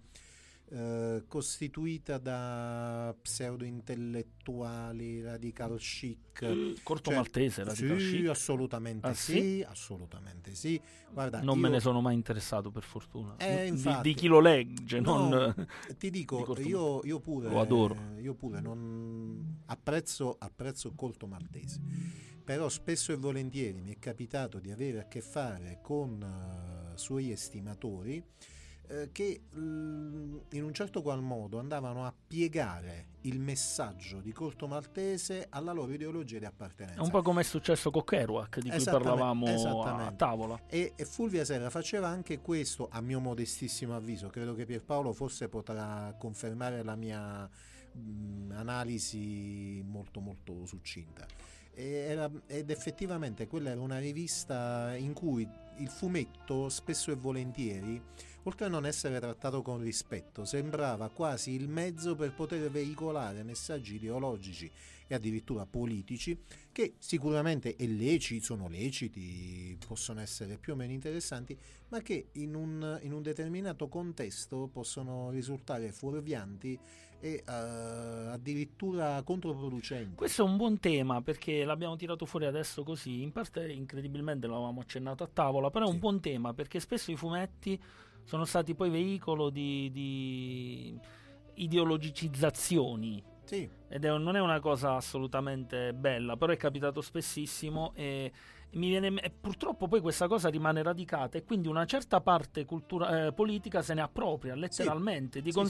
eh, 0.71 1.25
costituita 1.29 2.17
da 2.17 3.15
pseudo 3.21 3.65
intellettuali, 3.65 5.21
radical 5.21 5.77
chic. 5.79 6.81
Corto 6.83 7.11
cioè- 7.11 7.15
Maltese, 7.19 7.65
Radical 7.65 7.99
Sì, 8.01 8.17
Chic. 8.21 8.29
assolutamente 8.29 9.07
Ah, 9.07 9.13
sì? 9.15 9.33
sì? 9.33 9.65
assolutamente 9.69 10.55
sì. 10.55 10.81
Guarda, 11.11 11.43
Non 11.43 11.59
me 11.59 11.67
io- 11.69 11.75
ne 11.75 11.81
sono 11.81 12.01
mai 12.01 12.15
interessato, 12.15 12.71
per 12.71 12.85
fortuna. 12.85 13.37
Eh, 13.37 13.63
Di- 13.65 13.69
infatti. 13.69 14.09
di, 14.09 14.15
chi 14.15 14.27
lo 14.29 14.41
legge, 14.41 15.01
No, 15.01 15.29
non... 15.29 15.67
ti 15.99 16.11
di 16.11 16.11
dico, 16.11 16.43
Corto 16.43 16.63
io, 16.63 17.05
io 17.05 17.21
pure, 17.21 17.51
Lo 17.51 17.61
adoro. 17.61 17.97
io 18.19 18.33
pure 18.33 18.61
non 18.63 19.63
apprezzo, 19.67 20.37
apprezzo 20.39 20.93
Colto 20.95 21.27
Maltese, 21.27 21.81
però 22.45 22.69
spesso 22.69 23.13
e 23.13 23.17
volentieri 23.17 23.81
mi 23.81 23.95
è 23.95 23.99
capitato 23.99 24.59
di 24.59 24.71
avere 24.71 25.01
a 25.01 25.09
che 25.09 25.21
fare 25.21 25.79
con 25.83 26.21
eh, 26.23 26.97
suoi 26.99 27.31
estimatori 27.31 28.23
eh, 28.93 29.11
che 29.13 29.45
mm, 29.57 30.37
in 30.51 30.65
un 30.65 30.75
certo 30.75 31.01
qual 31.03 31.23
modo 31.23 31.59
andavano 31.59 32.05
a 32.05 32.13
piegare 32.27 33.07
il 33.23 33.39
messaggio 33.39 34.21
di 34.21 34.33
Colto 34.33 34.67
Maltese 34.67 35.47
alla 35.49 35.73
loro 35.73 35.93
ideologia 35.93 36.39
di 36.39 36.45
È 36.45 36.49
appartenenza. 36.49 37.01
un 37.03 37.11
po' 37.11 37.23
come 37.23 37.41
è 37.41 37.45
successo 37.45 37.91
con 37.91 38.05
Kerouac, 38.05 38.59
di 38.59 38.69
cui 38.71 38.85
parlavamo 38.85 39.47
a 39.47 40.13
tavola. 40.13 40.61
E, 40.67 40.93
e 40.97 41.05
Fulvia 41.05 41.45
Serra 41.45 41.71
faceva 41.71 42.09
anche 42.09 42.41
questo, 42.41 42.89
a 42.91 43.01
mio 43.01 43.21
modestissimo 43.21 43.95
avviso. 43.95 44.29
Credo 44.29 44.55
che 44.55 44.67
Pierpaolo 44.67 45.13
forse 45.13 45.49
potrà 45.49 46.15
confermare 46.19 46.83
la 46.83 46.97
mia 46.97 47.49
mh, 47.93 48.53
analisi 48.55 49.83
molto 49.87 50.21
molto 50.21 50.67
succinta. 50.67 51.27
Era- 51.75 52.31
ed 52.47 52.71
effettivamente 52.71 53.47
quella 53.47 53.71
era 53.71 53.81
una 53.81 53.99
rivista 53.99 54.95
in 54.97 55.15
cui 55.15 55.49
il 55.79 55.89
fumetto 55.89 56.69
spesso 56.69 57.11
e 57.11 57.15
volentieri, 57.15 58.01
oltre 58.43 58.67
a 58.67 58.69
non 58.69 58.85
essere 58.85 59.19
trattato 59.19 59.63
con 59.63 59.81
rispetto, 59.81 60.45
sembrava 60.45 61.09
quasi 61.09 61.53
il 61.53 61.69
mezzo 61.69 62.15
per 62.15 62.35
poter 62.35 62.71
veicolare 62.71 63.43
messaggi 63.43 63.95
ideologici 63.95 64.71
e 65.07 65.15
addirittura 65.15 65.67
politici 65.67 66.39
che 66.71 66.95
sicuramente 66.99 67.75
leciti, 67.79 68.45
sono 68.45 68.69
leciti, 68.69 69.77
possono 69.87 70.21
essere 70.21 70.59
più 70.59 70.75
o 70.75 70.77
meno 70.77 70.93
interessanti, 70.93 71.57
ma 71.89 72.01
che 72.01 72.29
in 72.33 72.55
un, 72.55 72.99
in 73.03 73.13
un 73.13 73.23
determinato 73.23 73.89
contesto 73.89 74.69
possono 74.73 75.31
risultare 75.31 75.93
fuorvianti 75.93 76.79
e 77.25 77.45
eh, 77.47 77.53
addirittura 78.33 79.23
controproducenti. 79.23 80.17
Questo 80.17 80.45
è 80.45 80.49
un 80.49 80.57
buon 80.57 80.81
tema 80.81 81.23
perché 81.23 81.65
l'abbiamo 81.65 81.95
tirato 81.95 82.27
fuori 82.27 82.47
adesso 82.47 82.83
così, 82.83 83.23
in 83.23 83.31
parte 83.31 83.71
incredibilmente 83.71 84.49
l'avevamo 84.49 84.81
accennato 84.81 85.23
a 85.23 85.31
tavola, 85.33 85.71
però 85.71 85.85
è 85.85 85.89
un 85.89 85.95
Sì. 85.95 86.01
buon 86.01 86.21
tema 86.21 86.53
perché 86.53 86.81
spesso 86.81 87.13
i 87.13 87.17
fumetti 87.17 87.81
sono 88.25 88.45
stati 88.45 88.75
poi 88.75 88.91
veicolo 88.91 89.51
di, 89.51 89.89
di 89.93 90.99
ideologicizzazioni 91.55 93.23
Sì, 93.45 93.69
ed 93.89 94.05
è, 94.05 94.19
non 94.19 94.35
è 94.35 94.41
una 94.41 94.59
cosa 94.59 94.97
assolutamente 94.97 95.93
bella, 95.95 96.37
però 96.37 96.53
è 96.53 96.57
capitato 96.57 97.01
spessissimo 97.01 97.93
e 97.95 98.33
mi 98.73 98.89
viene, 98.89 99.13
purtroppo 99.41 99.87
poi 99.87 100.01
questa 100.01 100.27
cosa 100.27 100.49
rimane 100.49 100.83
radicata 100.83 101.39
e 101.39 101.45
quindi 101.45 101.69
una 101.69 101.85
certa 101.85 102.21
parte 102.21 102.65
cultura- 102.65 103.27
eh, 103.27 103.33
politica 103.33 103.81
se 103.81 103.95
ne 103.95 104.01
appropria 104.01 104.57
letteralmente, 104.57 105.41
di 105.41 105.53
Sì, 105.53 105.59
sì. 105.59 105.61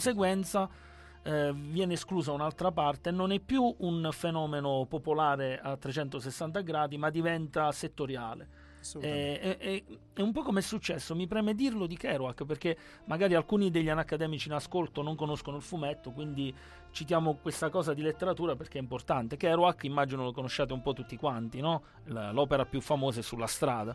Eh, 1.24 1.52
viene 1.54 1.94
esclusa 1.94 2.32
un'altra 2.32 2.72
parte, 2.72 3.10
non 3.10 3.32
è 3.32 3.38
più 3.38 3.74
un 3.78 4.08
fenomeno 4.12 4.86
popolare 4.88 5.60
a 5.60 5.76
360 5.76 6.60
gradi 6.60 6.96
ma 6.98 7.10
diventa 7.10 7.70
settoriale. 7.72 8.48
assolutamente. 8.80 9.40
È, 9.40 9.56
è- 9.58 9.84
è 10.14 10.20
un 10.20 10.32
po' 10.32 10.42
come 10.42 10.58
è 10.58 10.62
successo, 10.62 11.14
mi 11.14 11.26
preme 11.28 11.54
dirlo 11.54 11.86
di 11.86 11.96
Kerouac 11.96 12.44
perché 12.44 12.76
magari 13.04 13.34
alcuni 13.34 13.70
degli 13.70 13.88
anacademici 13.88 14.48
in 14.48 14.54
ascolto 14.54 15.00
non 15.02 15.14
conoscono 15.14 15.56
il 15.56 15.62
fumetto, 15.62 16.10
quindi 16.10 16.52
citiamo 16.90 17.38
questa 17.40 17.70
cosa 17.70 17.94
di 17.94 18.02
letteratura 18.02 18.54
perché 18.56 18.78
è 18.78 18.80
importante. 18.82 19.36
Kerouac 19.36 19.84
immagino 19.84 20.24
lo 20.24 20.32
conosciate 20.32 20.72
un 20.72 20.82
po' 20.82 20.92
tutti 20.92 21.16
quanti, 21.16 21.60
no? 21.60 21.82
L- 22.06 22.30
l'opera 22.32 22.66
più 22.66 22.80
famosa 22.80 23.20
è 23.20 23.22
Sulla 23.22 23.46
strada. 23.46 23.94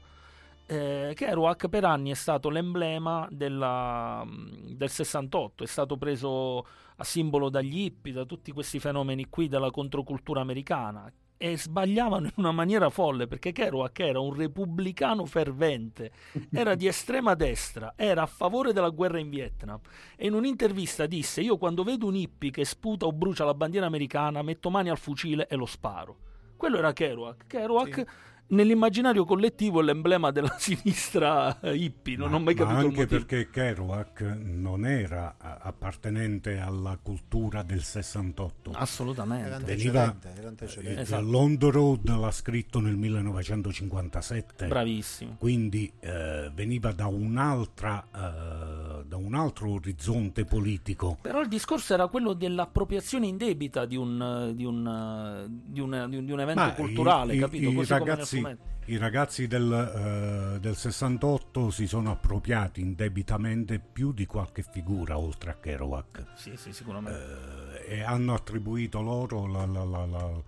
Eh, 0.70 1.14
Kerouac 1.16 1.68
per 1.70 1.86
anni 1.86 2.12
è 2.12 2.16
stato 2.16 2.50
l'emblema 2.50 3.26
della- 3.32 4.26
del 4.28 4.90
68, 4.90 5.64
è 5.64 5.68
stato 5.68 5.96
preso 5.98 6.66
a 6.98 7.04
simbolo 7.04 7.50
dagli 7.50 7.86
hippie, 7.86 8.14
da 8.14 8.26
tutti 8.26 8.52
questi 8.52 8.80
fenomeni 8.80 9.28
qui 9.30 9.48
della 9.48 9.72
controcultura 9.72 10.42
americana 10.42 11.12
e 11.38 11.56
sbagliavano 11.56 12.26
in 12.26 12.34
una 12.38 12.52
maniera 12.52 12.90
folle 12.90 13.28
perché 13.28 13.52
Kerouac 13.52 14.00
era 14.00 14.20
un 14.20 14.34
repubblicano 14.34 15.26
fervente, 15.26 16.12
era 16.52 16.74
di 16.74 16.88
estrema 16.88 17.36
destra, 17.36 17.94
era 17.96 18.24
a 18.24 18.28
favore 18.28 18.74
della 18.74 18.90
guerra 18.90 19.20
in 19.20 19.30
Vietnam 19.30 19.80
e 20.16 20.26
in 20.26 20.34
un'intervista 20.34 21.06
disse 21.06 21.42
io 21.42 21.58
quando 21.58 21.84
vedo 21.84 22.08
un 22.08 22.16
hippie 22.16 22.50
che 22.50 22.66
sputa 22.66 23.06
o 23.06 23.12
brucia 23.12 23.46
la 23.46 23.54
bandiera 23.54 23.86
americana 23.86 24.42
metto 24.42 24.72
mani 24.72 24.90
al 24.90 24.98
fucile 24.98 25.48
e 25.48 25.56
lo 25.56 25.68
sparo. 25.68 26.26
Quello 26.58 26.80
era 26.80 26.92
Kerouac. 26.92 27.46
Kerouac 27.46 27.94
Sì. 27.94 28.06
Nell'immaginario 28.50 29.26
collettivo 29.26 29.82
è 29.82 29.84
l'emblema 29.84 30.32
della 30.32 30.56
sinistra 30.60 31.60
eh, 31.60 31.76
hippie, 31.76 32.16
non 32.18 32.30
Ma- 32.32 32.36
ho 32.38 32.40
mai 32.40 32.54
ma 32.56 32.66
capito 32.66 32.80
il 32.80 32.86
anche 32.88 33.06
perché 33.08 33.50
Kerouac 33.50 34.22
non 34.44 34.86
era 34.86 35.36
a- 35.38 35.58
appartenente 35.62 36.58
alla 36.60 36.98
cultura 37.02 37.64
del 37.64 37.82
68. 37.84 38.70
Era 38.72 38.80
Assolutamente. 38.80 39.64
Veniva- 39.66 40.16
era 40.36 40.48
antecedente. 40.48 41.00
Eh, 41.00 41.04
Esatto. 41.04 41.70
Road 41.70 42.10
l'ha 42.18 42.32
scritto 42.32 42.80
nel 42.80 42.96
1957. 42.96 44.68
Bravissimo. 44.68 45.36
Quindi 45.38 45.92
eh, 46.00 46.50
veniva 46.54 46.92
da 46.92 47.08
un'altra 47.08 48.06
eh, 48.14 48.86
da 49.08 49.16
un 49.18 49.34
altro 49.36 49.72
orizzonte 49.72 50.46
politico. 50.46 51.18
Però 51.22 51.42
il 51.42 51.48
discorso 51.48 51.94
era 51.94 52.08
quello 52.08 52.34
dell'appropriazione 52.34 53.28
indebita 53.28 53.86
di 53.86 53.96
un, 53.96 54.52
di 54.56 54.66
un, 54.66 55.48
di 55.66 55.80
un, 55.80 56.06
di 56.10 56.18
un- 56.18 56.26
di 56.26 56.32
un 56.32 56.40
evento 56.40 56.62
Ma 56.62 56.74
culturale, 56.74 57.36
i, 57.36 57.40
capito? 57.40 57.70
i 57.70 57.74
Così 57.76 57.92
nel 57.92 58.00
ragazzi 58.00 58.37
ragazzi, 58.42 58.92
i 58.92 58.98
ragazzi 58.98 59.48
del, 59.48 60.56
uh, 60.56 60.60
del, 60.60 60.76
68 60.76 61.70
si 61.72 61.88
sono 61.88 62.12
appropriati 62.12 62.82
indebitamente 62.82 63.80
più 63.80 64.14
di 64.14 64.26
qualche 64.26 64.64
figura 64.64 65.18
oltre 65.18 65.52
a 65.52 65.56
Kerouac. 65.56 66.26
Sì, 66.36 66.56
sì, 66.56 66.72
sicuramente. 66.72 67.20
Uh, 67.20 67.92
e 67.92 68.02
hanno 68.02 68.34
attribuito 68.34 69.02
loro 69.02 69.46
la, 69.46 69.66
la, 69.66 69.84
la, 69.84 70.44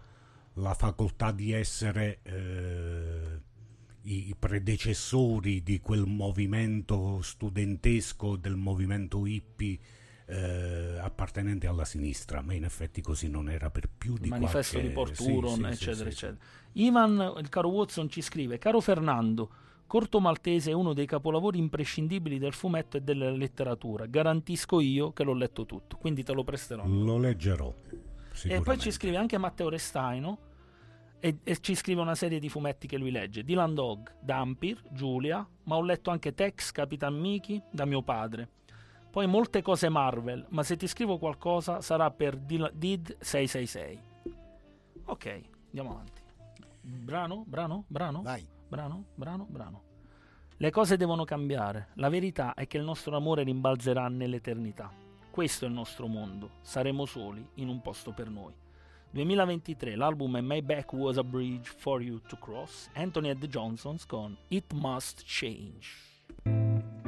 la 0.54 0.74
facoltà 0.74 1.32
di 1.32 1.52
essere 1.52 2.20
uh, 2.24 3.42
i 4.04 4.36
predecessori 4.38 5.62
di 5.62 5.80
quel 5.80 6.06
movimento 6.06 7.22
studentesco, 7.22 8.38
del 8.38 8.56
movimento 8.56 9.26
hippie 9.26 9.80
eh, 10.30 11.00
appartenente 11.02 11.68
alla 11.68 11.86
sinistra, 11.86 12.42
ma 12.42 12.54
in 12.54 12.64
effetti 12.64 13.02
così 13.02 13.28
non 13.28 13.50
era 13.50 13.72
per 13.72 13.90
più 13.90 14.18
di 14.18 14.30
manifesto 14.30 14.80
qualche... 14.80 14.88
di 14.88 14.94
Porturon, 14.94 15.56
sì, 15.56 15.62
sì, 15.62 15.68
eccetera, 15.68 16.10
sì, 16.10 16.16
eccetera. 16.16 16.46
Ivan, 16.74 17.36
il 17.38 17.50
caro 17.50 17.70
Watson, 17.70 18.10
ci 18.10 18.22
scrive: 18.22 18.58
Caro 18.58 18.80
Fernando, 18.80 19.50
Corto 19.90 20.20
Maltese 20.20 20.70
è 20.70 20.74
uno 20.76 20.94
dei 20.94 21.08
capolavori 21.08 21.58
imprescindibili 21.58 22.38
del 22.38 22.54
fumetto 22.54 22.98
e 22.98 23.02
della 23.02 23.32
letteratura. 23.32 24.06
Garantisco 24.06 24.80
io 24.80 25.12
che 25.14 25.24
l'ho 25.24 25.34
letto 25.34 25.66
tutto, 25.66 25.98
quindi 25.98 26.22
te 26.22 26.32
lo 26.32 26.44
presterò. 26.44 26.86
Lo 26.86 27.18
leggerò. 27.18 27.74
E 28.44 28.62
poi 28.62 28.78
ci 28.78 28.92
scrive 28.92 29.18
anche 29.18 29.40
Matteo 29.40 29.68
Restaino 29.68 30.38
e, 31.20 31.40
e, 31.44 31.58
ci 31.60 31.74
scrive 31.74 32.02
una 32.02 32.14
serie 32.14 32.38
di 32.38 32.50
fumetti 32.50 32.86
che 32.86 32.98
lui 32.98 33.10
legge. 33.10 33.44
Dylan 33.44 33.74
Dog, 33.74 34.14
Dampir, 34.20 34.80
Giulia, 34.92 35.44
ma 35.64 35.76
ho 35.76 35.82
letto 35.82 36.12
anche 36.12 36.36
Tex, 36.36 36.72
Capitan 36.72 37.16
Miki 37.16 37.60
da 37.72 37.86
mio 37.86 38.04
padre. 38.04 38.48
Poi 39.10 39.26
molte 39.26 39.64
cose 39.64 39.90
Marvel, 39.90 40.46
ma 40.50 40.62
se 40.62 40.78
ti 40.78 40.86
scrivo 40.86 41.18
qualcosa 41.18 41.82
sarà 41.82 42.12
per 42.12 42.38
Did 42.38 43.18
666. 43.20 44.02
Ok, 45.06 45.42
andiamo 45.66 45.90
avanti. 45.90 46.19
Brano, 46.82 47.44
brano, 47.46 47.84
brano? 47.88 48.22
Vai. 48.22 48.48
Brano, 48.68 49.06
brano, 49.16 49.46
brano. 49.50 49.84
Le 50.58 50.72
cose 50.72 50.98
devono 50.98 51.24
cambiare. 51.24 51.90
La 51.96 52.10
verità 52.10 52.54
è 52.54 52.68
che 52.68 52.78
il 52.78 52.84
nostro 52.84 53.16
amore 53.16 53.44
rimbalzerà 53.44 54.08
nell'eternità. 54.10 54.92
Questo 55.32 55.66
è 55.66 55.68
il 55.68 55.74
nostro 55.74 56.08
mondo. 56.08 56.50
Saremo 56.62 57.06
soli 57.06 57.48
in 57.56 57.70
un 57.70 57.82
posto 57.82 58.12
per 58.12 58.30
noi. 58.30 58.54
2023 59.12 59.96
l'album 59.96 60.38
è 60.38 60.42
My 60.42 60.62
Back 60.62 60.94
Was 60.94 61.18
a 61.18 61.24
Bridge 61.24 61.72
for 61.78 62.02
You 62.02 62.20
to 62.28 62.38
Cross. 62.38 62.90
Anthony 62.94 63.36
the 63.38 63.48
Johnsons 63.48 64.06
con 64.06 64.38
It 64.50 64.74
Must 64.74 65.24
Change. 65.26 67.08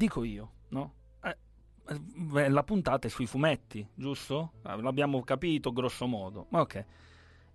Dico 0.00 0.24
io, 0.24 0.52
no? 0.68 0.94
Eh, 1.22 2.48
la 2.48 2.64
puntata 2.64 3.06
è 3.06 3.10
sui 3.10 3.26
fumetti, 3.26 3.86
giusto? 3.94 4.52
Ah, 4.62 4.76
l'abbiamo 4.76 5.22
capito 5.22 5.72
grosso 5.72 6.06
modo. 6.06 6.46
Ma 6.48 6.60
ok. 6.60 6.84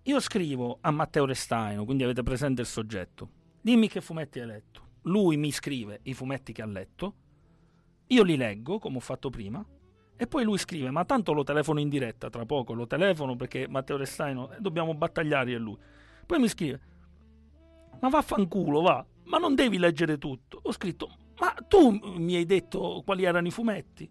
Io 0.03 0.19
scrivo 0.19 0.77
a 0.81 0.91
Matteo 0.91 1.25
Restaino, 1.25 1.85
quindi 1.85 2.03
avete 2.03 2.21
presente 2.21 2.61
il 2.61 2.67
soggetto. 2.67 3.29
Dimmi 3.61 3.87
che 3.87 3.99
fumetti 3.99 4.39
hai 4.39 4.45
letto. 4.45 4.83
Lui 5.03 5.37
mi 5.37 5.51
scrive 5.51 6.01
i 6.03 6.13
fumetti 6.13 6.53
che 6.53 6.61
ha 6.61 6.67
letto. 6.67 7.13
Io 8.07 8.21
li 8.21 8.37
leggo, 8.37 8.77
come 8.77 8.97
ho 8.97 8.99
fatto 8.99 9.31
prima. 9.31 9.65
E 10.15 10.27
poi 10.27 10.43
lui 10.43 10.59
scrive, 10.59 10.91
ma 10.91 11.03
tanto 11.03 11.33
lo 11.33 11.43
telefono 11.43 11.79
in 11.79 11.89
diretta, 11.89 12.29
tra 12.29 12.45
poco 12.45 12.73
lo 12.73 12.85
telefono 12.85 13.35
perché 13.35 13.67
Matteo 13.67 13.97
Restaino, 13.97 14.51
eh, 14.51 14.57
dobbiamo 14.59 14.93
battagliare 14.93 15.49
io 15.49 15.57
e 15.57 15.59
lui. 15.59 15.77
Poi 16.27 16.39
mi 16.39 16.47
scrive, 16.47 16.79
ma 17.99 18.09
vaffanculo, 18.09 18.81
va, 18.81 19.03
ma 19.23 19.39
non 19.39 19.55
devi 19.55 19.79
leggere 19.79 20.19
tutto. 20.19 20.59
Ho 20.61 20.71
scritto, 20.71 21.17
ma 21.39 21.53
tu 21.67 21.91
mi 22.17 22.35
hai 22.35 22.45
detto 22.45 23.01
quali 23.05 23.23
erano 23.23 23.47
i 23.47 23.51
fumetti? 23.51 24.09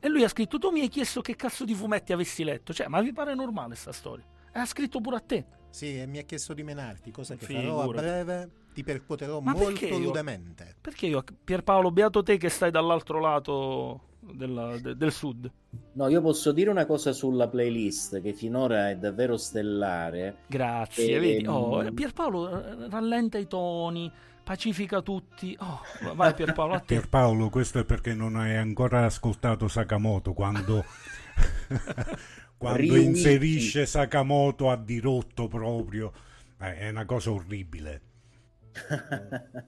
E 0.00 0.08
lui 0.08 0.22
ha 0.22 0.28
scritto, 0.28 0.58
tu 0.58 0.70
mi 0.70 0.80
hai 0.80 0.88
chiesto 0.88 1.20
che 1.20 1.34
cazzo 1.34 1.64
di 1.64 1.74
fumetti 1.74 2.12
avessi 2.12 2.44
letto. 2.44 2.72
Cioè, 2.72 2.86
ma 2.88 3.00
vi 3.00 3.12
pare 3.12 3.34
normale 3.34 3.74
sta 3.74 3.92
storia? 3.92 4.24
E 4.52 4.58
ha 4.58 4.66
scritto 4.66 5.00
pure 5.00 5.16
a 5.16 5.20
te. 5.20 5.44
Sì, 5.70 5.98
e 5.98 6.06
mi 6.06 6.18
ha 6.18 6.22
chiesto 6.22 6.54
di 6.54 6.62
menarti, 6.62 7.10
cosa 7.10 7.34
che 7.34 7.46
Figura. 7.46 7.66
farò 7.66 7.82
a 7.82 7.86
breve, 7.88 8.50
ti 8.72 8.82
percuoterò 8.82 9.40
ma 9.40 9.52
molto 9.52 9.68
perché 9.68 9.96
ludamente. 9.98 10.64
Io, 10.64 10.74
perché 10.80 11.06
io, 11.06 11.24
Pierpaolo, 11.44 11.90
beato 11.90 12.22
te 12.22 12.36
che 12.36 12.48
stai 12.48 12.70
dall'altro 12.70 13.20
lato 13.20 14.00
della, 14.20 14.78
de, 14.78 14.96
del 14.96 15.12
sud. 15.12 15.50
No, 15.92 16.08
io 16.08 16.20
posso 16.20 16.52
dire 16.52 16.70
una 16.70 16.86
cosa 16.86 17.12
sulla 17.12 17.48
playlist 17.48 18.20
che 18.22 18.32
finora 18.32 18.90
è 18.90 18.96
davvero 18.96 19.36
stellare. 19.36 20.38
Grazie, 20.46 21.16
e, 21.16 21.18
vedi? 21.18 21.46
Oh, 21.46 21.92
Pierpaolo 21.92 22.88
rallenta 22.88 23.36
i 23.36 23.46
toni, 23.46 24.10
pacifica 24.48 25.02
tutti. 25.02 25.54
Oh, 25.60 26.14
vai 26.14 26.32
Pierpaolo, 26.32 26.72
a 26.72 26.78
te. 26.78 26.86
Pierpaolo, 26.86 27.50
questo 27.50 27.80
è 27.80 27.84
perché 27.84 28.14
non 28.14 28.34
hai 28.34 28.56
ancora 28.56 29.04
ascoltato 29.04 29.68
Sakamoto 29.68 30.32
quando, 30.32 30.86
quando 32.56 32.96
inserisce 32.96 33.84
Sakamoto 33.84 34.70
a 34.70 34.76
dirotto 34.78 35.48
proprio. 35.48 36.12
Eh, 36.60 36.78
è 36.78 36.88
una 36.88 37.04
cosa 37.04 37.30
orribile. 37.30 38.00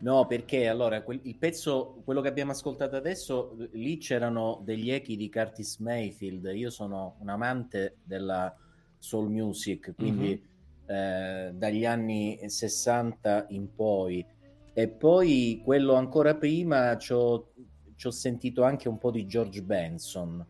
no, 0.00 0.26
perché 0.26 0.66
allora 0.66 1.02
quel, 1.02 1.20
il 1.24 1.36
pezzo, 1.36 2.00
quello 2.02 2.22
che 2.22 2.28
abbiamo 2.28 2.52
ascoltato 2.52 2.96
adesso, 2.96 3.54
lì 3.72 3.98
c'erano 3.98 4.62
degli 4.64 4.90
echi 4.90 5.14
di 5.14 5.28
Curtis 5.28 5.76
Mayfield. 5.76 6.50
Io 6.54 6.70
sono 6.70 7.16
un 7.20 7.28
amante 7.28 7.98
della 8.02 8.56
soul 8.96 9.28
music, 9.28 9.92
quindi 9.94 10.28
mm-hmm 10.28 10.48
eh, 10.90 11.52
dagli 11.54 11.84
anni 11.84 12.36
60 12.44 13.46
in 13.50 13.72
poi. 13.72 14.26
E 14.72 14.88
poi 14.88 15.62
quello 15.64 15.94
ancora 15.94 16.34
prima 16.34 16.96
ci 16.98 17.12
ho, 17.12 17.46
sentito 17.94 18.64
anche 18.64 18.88
un 18.88 18.98
po' 18.98 19.12
di 19.12 19.24
George 19.24 19.62
Benson. 19.62 20.44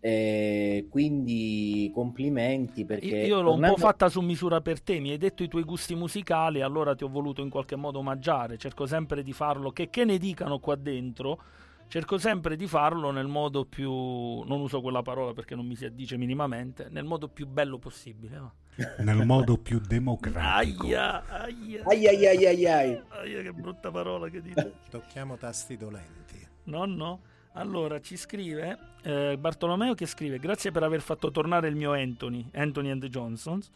Eh, 0.00 0.86
quindi 0.90 1.90
complimenti 1.94 2.84
perché 2.84 3.06
io 3.06 3.40
l'ho 3.40 3.52
tornando... 3.52 3.68
un 3.68 3.80
po' 3.80 3.86
fatta 3.86 4.10
su 4.10 4.20
misura 4.20 4.60
per 4.60 4.82
te 4.82 5.00
mi 5.00 5.08
hai 5.08 5.16
detto 5.16 5.42
i 5.42 5.48
tuoi 5.48 5.62
gusti 5.62 5.94
musicali 5.94 6.60
allora 6.60 6.94
ti 6.94 7.04
ho 7.04 7.08
voluto 7.08 7.40
in 7.40 7.48
qualche 7.48 7.74
modo 7.74 8.00
omaggiare 8.00 8.58
cerco 8.58 8.84
sempre 8.84 9.22
di 9.22 9.32
farlo 9.32 9.70
che, 9.70 9.88
che 9.88 10.04
ne 10.04 10.18
dicano 10.18 10.58
qua 10.58 10.74
dentro 10.74 11.40
cerco 11.88 12.18
sempre 12.18 12.54
di 12.54 12.66
farlo 12.66 13.12
nel 13.12 13.28
modo 13.28 13.64
più 13.64 13.90
non 13.90 14.60
uso 14.60 14.82
quella 14.82 15.00
parola 15.00 15.32
perché 15.32 15.54
non 15.54 15.64
mi 15.66 15.74
si 15.74 15.86
addice 15.86 16.18
minimamente 16.18 16.88
nel 16.90 17.04
modo 17.04 17.28
più 17.28 17.46
bello 17.46 17.78
possibile 17.78 18.36
no? 18.36 18.52
Nel 18.98 19.24
modo 19.24 19.56
più 19.56 19.80
democratico. 19.80 20.86
Aia, 20.86 21.24
aia. 21.26 21.82
Aia, 21.84 22.10
aia, 22.10 22.30
aia, 22.30 22.76
aia. 22.76 23.04
aia 23.08 23.42
che 23.42 23.52
brutta 23.52 23.90
parola 23.90 24.28
che 24.28 24.40
dite. 24.40 24.74
Tocchiamo 24.90 25.36
tasti 25.36 25.76
dolenti. 25.76 26.46
No, 26.64 26.84
no. 26.84 27.20
Allora, 27.52 28.00
ci 28.00 28.16
scrive 28.16 28.78
eh, 29.02 29.36
Bartolomeo 29.38 29.94
che 29.94 30.06
scrive 30.06 30.38
grazie 30.38 30.72
per 30.72 30.82
aver 30.82 31.00
fatto 31.00 31.30
tornare 31.30 31.68
il 31.68 31.76
mio 31.76 31.92
Anthony, 31.92 32.48
Anthony 32.52 32.90
and 32.90 33.00
the 33.00 33.08
Johnsons. 33.08 33.70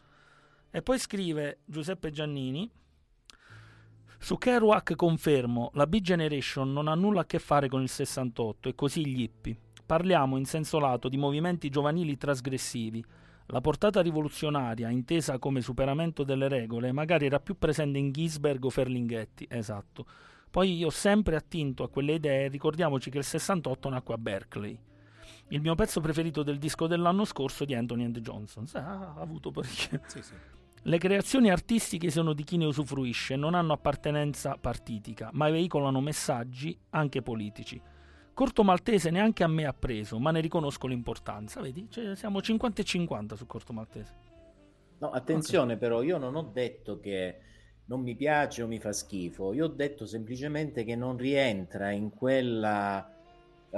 E 0.70 0.82
poi 0.82 0.98
scrive 0.98 1.58
Giuseppe 1.64 2.10
Giannini 2.10 2.68
su 4.20 4.36
Kerouac 4.36 4.96
confermo, 4.96 5.70
la 5.74 5.86
B-Generation 5.86 6.72
non 6.72 6.88
ha 6.88 6.94
nulla 6.94 7.20
a 7.20 7.24
che 7.24 7.38
fare 7.38 7.68
con 7.68 7.82
il 7.82 7.88
68 7.88 8.68
e 8.68 8.74
così 8.74 9.06
gli 9.06 9.22
hippie. 9.22 9.56
Parliamo 9.86 10.36
in 10.36 10.44
senso 10.44 10.80
lato 10.80 11.08
di 11.08 11.16
movimenti 11.16 11.70
giovanili 11.70 12.18
trasgressivi, 12.18 13.02
la 13.50 13.60
portata 13.62 14.02
rivoluzionaria, 14.02 14.90
intesa 14.90 15.38
come 15.38 15.62
superamento 15.62 16.22
delle 16.22 16.48
regole, 16.48 16.92
magari 16.92 17.26
era 17.26 17.40
più 17.40 17.56
presente 17.56 17.98
in 17.98 18.12
Gisberg 18.12 18.62
o 18.62 18.70
Ferlinghetti, 18.70 19.46
esatto. 19.48 20.06
Poi 20.50 20.76
io 20.76 20.88
ho 20.88 20.90
sempre 20.90 21.36
attinto 21.36 21.82
a 21.82 21.88
quelle 21.88 22.14
idee, 22.14 22.48
ricordiamoci 22.48 23.10
che 23.10 23.18
il 23.18 23.24
68 23.24 23.88
nacque 23.88 24.14
a 24.14 24.18
Berkeley. 24.18 24.78
Il 25.48 25.62
mio 25.62 25.74
pezzo 25.74 26.00
preferito 26.00 26.42
del 26.42 26.58
disco 26.58 26.86
dell'anno 26.86 27.24
scorso 27.24 27.64
di 27.64 27.74
Anthony 27.74 28.04
and 28.04 28.18
Johnson. 28.18 28.66
Ah, 28.72 29.14
ha 29.16 29.20
avuto 29.20 29.50
parecchio. 29.50 30.00
Sì, 30.08 30.22
sì. 30.22 30.34
Le 30.82 30.98
creazioni 30.98 31.50
artistiche 31.50 32.10
sono 32.10 32.32
di 32.34 32.44
chi 32.44 32.56
ne 32.56 32.66
usufruisce, 32.66 33.34
non 33.34 33.54
hanno 33.54 33.72
appartenenza 33.72 34.56
partitica, 34.60 35.30
ma 35.32 35.50
veicolano 35.50 36.00
messaggi 36.00 36.78
anche 36.90 37.20
politici. 37.20 37.80
Corto 38.38 38.62
Maltese 38.62 39.10
neanche 39.10 39.42
a 39.42 39.48
me 39.48 39.66
ha 39.66 39.72
preso, 39.72 40.20
ma 40.20 40.30
ne 40.30 40.38
riconosco 40.38 40.86
l'importanza. 40.86 41.60
Vedi, 41.60 41.88
cioè, 41.90 42.14
siamo 42.14 42.40
50 42.40 42.82
e 42.82 42.84
50 42.84 43.34
su 43.34 43.46
Corto 43.46 43.72
Maltese. 43.72 44.14
No, 44.98 45.10
attenzione 45.10 45.72
okay. 45.72 45.78
però, 45.78 46.02
io 46.02 46.18
non 46.18 46.36
ho 46.36 46.42
detto 46.44 47.00
che 47.00 47.40
non 47.86 48.00
mi 48.00 48.14
piace 48.14 48.62
o 48.62 48.68
mi 48.68 48.78
fa 48.78 48.92
schifo, 48.92 49.52
io 49.54 49.64
ho 49.64 49.68
detto 49.68 50.06
semplicemente 50.06 50.84
che 50.84 50.94
non 50.94 51.16
rientra 51.16 51.90
in 51.90 52.10
quella 52.10 53.12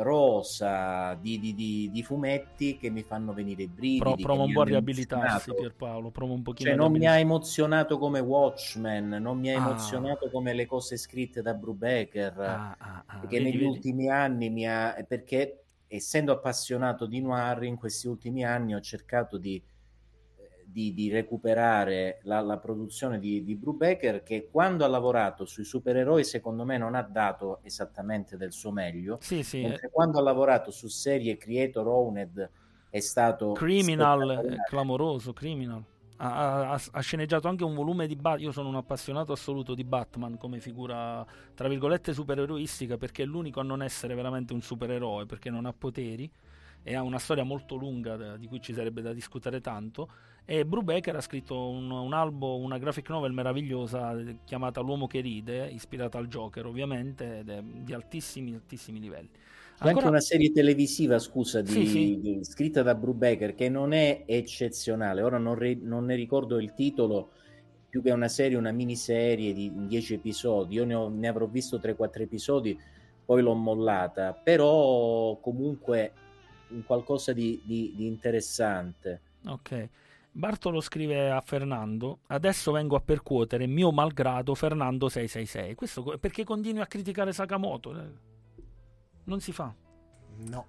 rosa 0.03 1.15
di, 1.15 1.39
di, 1.39 1.55
di, 1.55 1.91
di, 1.91 2.03
fumetti 2.03 2.77
che 2.77 2.91
mi 2.91 3.03
fanno 3.03 3.33
venire 3.33 3.65
i 3.65 3.69
brividi. 3.69 3.99
Pro, 3.99 4.17
provo 4.17 4.45
un 4.45 4.53
po' 4.53 4.63
a 4.63 4.65
riabilitarsi 4.65 5.55
Pierpaolo, 5.55 6.11
provo 6.11 6.35
un 6.35 6.43
pochino 6.43 6.71
cioè, 6.71 6.79
non 6.79 6.93
mi 6.93 7.07
ha 7.07 7.19
emozionato 7.19 7.99
come 7.99 8.21
Watchmen, 8.21 9.09
non 9.09 9.39
mi 9.39 9.53
ha 9.53 9.63
ah. 9.63 9.69
emozionato 9.69 10.31
come 10.31 10.53
le 10.55 10.67
cose 10.67 10.97
scritte 10.97 11.43
da 11.43 11.55
Brubaker, 11.55 12.39
ah, 12.41 12.77
ah, 12.79 13.05
ah. 13.07 13.27
che 13.27 13.41
negli 13.41 13.59
vedi. 13.59 13.65
ultimi 13.65 14.11
anni 14.11 14.51
mi 14.51 14.67
ha... 14.67 15.05
perché 15.07 15.65
essendo 15.87 16.33
appassionato 16.33 17.07
di 17.07 17.21
noir 17.21 17.65
in 17.65 17.77
questi 17.77 18.07
ultimi 18.07 18.45
anni 18.45 18.75
ho 18.75 18.81
cercato 18.81 19.39
di 19.39 19.61
di, 20.71 20.95
di 20.95 21.11
recuperare 21.11 22.21
la, 22.23 22.41
la, 22.41 22.59
produzione 22.59 23.19
di, 23.19 23.43
di 23.43 23.57
Brubaker 23.57 24.23
che 24.23 24.49
quando 24.51 24.85
ha 24.85 24.89
lavorato 24.89 25.45
sui 25.45 25.65
supereroi 25.65 26.25
secondo 26.25 26.65
me 26.65 26.79
non 26.79 26.95
ha 26.95 27.03
dato 27.03 27.61
esattamente 27.63 28.37
del 28.37 28.53
suo 28.53 28.71
meglio 28.71 29.19
sì, 29.21 29.43
sì. 29.43 29.63
mentre 29.63 29.91
quando 29.91 30.19
ha 30.19 30.23
lavorato 30.23 30.71
su 30.71 30.89
serie 30.89 31.37
Creator 31.37 31.87
Owned 31.87 32.51
è 32.89 33.01
stato 33.01 33.53
Criminal 33.53 34.57
clamoroso 34.69 35.33
Criminal 35.33 35.85
ha, 36.23 36.73
ha, 36.73 36.81
ha, 36.91 37.01
sceneggiato 37.01 37.49
anche 37.49 37.65
un 37.65 37.75
volume 37.75 38.07
di 38.07 38.15
Batman. 38.15 38.43
Io 38.43 38.53
sono 38.53 38.69
un 38.69 38.77
appassionato 38.77 39.33
assoluto 39.33 39.75
di 39.75 39.85
Batman 39.85 40.37
come 40.37 40.61
figura, 40.61 41.25
tra 41.55 41.67
virgolette, 41.67 42.13
supereroistica, 42.13 42.99
perché 42.99 43.23
è 43.23 43.27
l'unico 43.27 43.61
a 43.61 43.63
non 43.63 43.83
essere 43.83 44.15
veramente 44.15 44.53
un 44.53 44.61
supereroe, 44.61 45.25
perché 45.25 45.49
non 45.49 45.65
ha 45.65 45.73
poteri 45.73 46.31
e 46.83 46.95
ha 46.95 47.03
una 47.03 47.19
storia 47.19 47.45
molto 47.45 47.75
lunga 47.75 48.37
di 48.37 48.47
cui 48.47 48.61
ci 48.61 48.73
sarebbe 48.73 49.03
da 49.03 49.13
discutere 49.13 49.61
tanto. 49.61 50.09
E 50.45 50.65
Brubaker 50.65 51.15
ha 51.17 51.21
scritto 51.21 51.69
un, 51.69 51.91
un 51.91 52.13
albo, 52.13 52.57
una 52.59 52.79
graphic 52.79 53.09
novel 53.09 53.33
meravigliosa 53.33 54.19
eh, 54.19 54.39
chiamata 54.45 54.81
L'uomo 54.81 55.07
che 55.07 55.21
ride, 55.21 55.69
ispirata 55.69 56.19
al 56.19 56.29
Joker 56.29 56.67
ovviamente, 56.67 57.39
ed 57.39 57.49
è 57.49 57.63
di 57.63 57.93
altissimi, 57.93 58.55
altissimi 58.55 59.01
livelli. 59.01 59.29
C'è 59.81 59.87
Ancora... 59.87 60.07
anche 60.07 60.09
una 60.09 60.21
serie 60.21 60.53
televisiva, 60.53 61.19
scusa, 61.19 61.63
di, 61.63 61.71
sì, 61.71 61.87
sì. 61.87 62.21
Di, 62.21 62.41
scritta 62.43 62.83
da 62.83 62.95
Brubaker 62.95 63.55
che 63.55 63.69
non 63.69 63.93
è 63.93 64.25
eccezionale. 64.27 65.23
Ora 65.23 65.39
non, 65.39 65.55
re, 65.55 65.75
non, 65.81 66.05
ne 66.05 66.17
ricordo 66.17 66.59
il 66.59 66.75
titolo, 66.75 67.31
più 67.89 68.03
che 68.03 68.11
una 68.11 68.29
serie, 68.29 68.59
una 68.59 68.73
miniserie 68.73 69.55
di 69.55 69.73
10 69.75 70.15
episodi. 70.15 70.75
Io 70.75 70.85
ne, 70.85 70.95
ho, 70.95 71.09
ne 71.09 71.29
avrò 71.29 71.47
visto 71.47 71.79
3-4 71.79 72.21
episodi, 72.21 72.79
poi 73.25 73.41
l'ho 73.41 73.55
mollata. 73.55 74.35
Però 74.35 75.39
comunque 75.41 76.13
un 76.69 76.85
qualcosa 76.85 77.33
di, 77.33 77.61
di, 77.65 77.95
di 77.97 78.07
interessante. 78.07 79.21
Ok. 79.47 79.89
Bartolo 80.33 80.81
scrive 80.81 81.31
a 81.31 81.41
Fernando: 81.41 82.21
Adesso 82.29 82.73
vengo 82.73 82.97
a 82.97 83.01
percuotere 83.01 83.67
mio 83.67 83.91
malgrado 83.91 84.55
Fernando 84.55 85.09
666. 85.09 85.75
Questo 85.75 86.19
perché 86.19 86.45
continui 86.45 86.81
a 86.81 86.87
criticare 86.87 87.33
Sakamoto? 87.33 88.13
Non 89.25 89.41
si 89.41 89.53
fa. 89.53 89.75
No. 90.49 90.67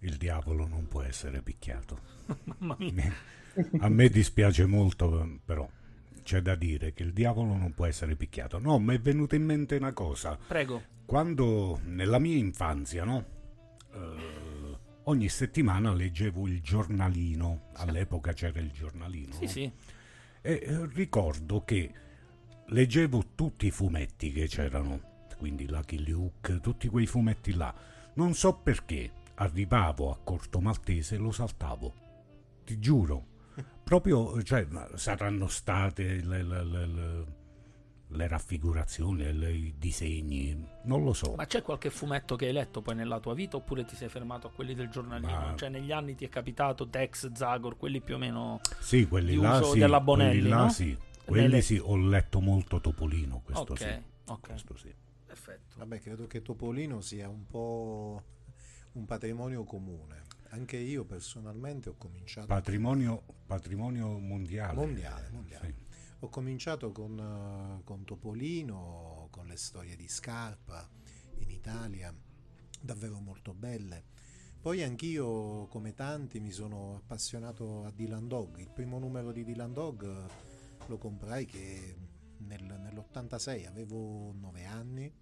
Il 0.00 0.16
diavolo 0.16 0.66
non 0.66 0.88
può 0.88 1.02
essere 1.02 1.42
picchiato. 1.42 1.98
Mamma 2.44 2.76
mia. 2.78 3.12
A 3.80 3.88
me 3.88 4.08
dispiace 4.08 4.66
molto, 4.66 5.38
però 5.44 5.68
c'è 6.22 6.40
da 6.40 6.54
dire 6.54 6.92
che 6.92 7.02
il 7.02 7.12
diavolo 7.12 7.54
non 7.54 7.74
può 7.74 7.86
essere 7.86 8.16
picchiato. 8.16 8.58
No, 8.58 8.78
mi 8.78 8.94
è 8.94 9.00
venuta 9.00 9.36
in 9.36 9.44
mente 9.44 9.76
una 9.76 9.92
cosa. 9.92 10.38
Prego. 10.46 10.82
Quando 11.04 11.80
nella 11.84 12.18
mia 12.18 12.36
infanzia, 12.36 13.04
no? 13.04 13.24
Uh, 13.92 14.41
ogni 15.04 15.28
settimana 15.28 15.92
leggevo 15.92 16.46
il 16.46 16.60
giornalino. 16.60 17.68
All'epoca 17.74 18.32
c'era 18.32 18.60
il 18.60 18.70
giornalino. 18.70 19.34
Sì, 19.34 19.46
sì. 19.46 19.72
E 20.40 20.64
uh, 20.68 20.84
ricordo 20.86 21.64
che 21.64 21.92
leggevo 22.66 23.32
tutti 23.34 23.66
i 23.66 23.70
fumetti 23.70 24.32
che 24.32 24.46
c'erano, 24.46 25.26
quindi 25.36 25.68
Lucky 25.68 26.08
Luke, 26.08 26.60
tutti 26.60 26.88
quei 26.88 27.06
fumetti 27.06 27.54
là 27.54 27.74
non 28.14 28.34
so 28.34 28.52
perché, 28.52 29.10
arrivavo 29.36 30.10
a 30.10 30.18
Corto 30.22 30.60
Maltese 30.60 31.14
e 31.14 31.18
lo 31.18 31.30
saltavo. 31.30 31.94
Ti 32.64 32.78
giuro. 32.78 33.26
Proprio, 33.82 34.42
cioè, 34.42 34.66
saranno 34.94 35.46
state 35.46 36.22
le, 36.22 36.42
le, 36.42 36.64
le, 36.64 37.26
le 38.12 38.28
raffigurazioni, 38.28 39.24
i 39.24 39.74
disegni, 39.78 40.66
non 40.84 41.02
lo 41.02 41.12
so. 41.12 41.34
Ma 41.36 41.46
c'è 41.46 41.62
qualche 41.62 41.90
fumetto 41.90 42.36
che 42.36 42.46
hai 42.46 42.52
letto 42.52 42.80
poi 42.82 42.94
nella 42.94 43.20
tua 43.20 43.34
vita 43.34 43.56
oppure 43.56 43.84
ti 43.84 43.96
sei 43.96 44.08
fermato 44.08 44.46
a 44.46 44.50
quelli 44.50 44.74
del 44.74 44.88
giornalino? 44.88 45.30
Ma... 45.30 45.54
Cioè 45.56 45.68
negli 45.68 45.92
anni 45.92 46.14
ti 46.14 46.24
è 46.24 46.28
capitato 46.28 46.88
Tex, 46.88 47.32
Zagor, 47.32 47.76
quelli 47.76 48.00
più 48.00 48.14
o 48.14 48.18
meno 48.18 48.60
sì, 48.78 49.06
quelli 49.06 49.36
là, 49.36 49.62
sì, 49.62 49.78
della 49.78 50.00
Bonelli, 50.00 50.40
quelli 50.40 50.48
là, 50.48 50.62
no? 50.62 50.70
sì. 50.70 50.96
Quelli 51.24 51.62
sì, 51.62 51.80
ho 51.82 51.96
letto 51.96 52.40
molto 52.40 52.80
Topolino, 52.80 53.40
questo 53.44 53.72
okay, 53.72 53.92
sì. 53.94 54.02
Ok, 54.30 54.46
questo 54.48 54.76
sì. 54.76 54.94
Perfetto. 55.24 55.76
Vabbè, 55.78 56.00
credo 56.00 56.26
che 56.26 56.42
Topolino 56.42 57.00
sia 57.00 57.28
un 57.28 57.46
po' 57.46 58.22
un 58.92 59.04
patrimonio 59.06 59.64
comune. 59.64 60.22
Anche 60.50 60.76
io 60.76 61.04
personalmente 61.04 61.88
ho 61.88 61.94
cominciato... 61.96 62.46
Patrimonio, 62.46 63.22
patrimonio 63.46 64.18
mondiale. 64.18 64.74
Mondiale, 64.74 65.30
mondiale. 65.30 65.66
Sì. 65.66 65.74
Ho 66.24 66.28
cominciato 66.28 66.92
con, 66.92 67.80
con 67.82 68.04
Topolino, 68.04 69.26
con 69.30 69.48
le 69.48 69.56
storie 69.56 69.96
di 69.96 70.06
Scarpa 70.06 70.88
in 71.38 71.50
Italia, 71.50 72.14
davvero 72.80 73.18
molto 73.18 73.54
belle. 73.54 74.04
Poi 74.60 74.84
anch'io, 74.84 75.66
come 75.66 75.94
tanti, 75.94 76.38
mi 76.38 76.52
sono 76.52 76.94
appassionato 76.94 77.84
a 77.84 77.90
Dylan 77.90 78.28
Dog. 78.28 78.58
Il 78.58 78.70
primo 78.70 79.00
numero 79.00 79.32
di 79.32 79.42
Dylan 79.42 79.72
Dog 79.72 80.26
lo 80.86 80.96
comprai 80.96 81.44
che 81.44 81.96
nel, 82.36 82.62
nell'86 82.62 83.66
avevo 83.66 84.32
9 84.32 84.64
anni 84.64 85.12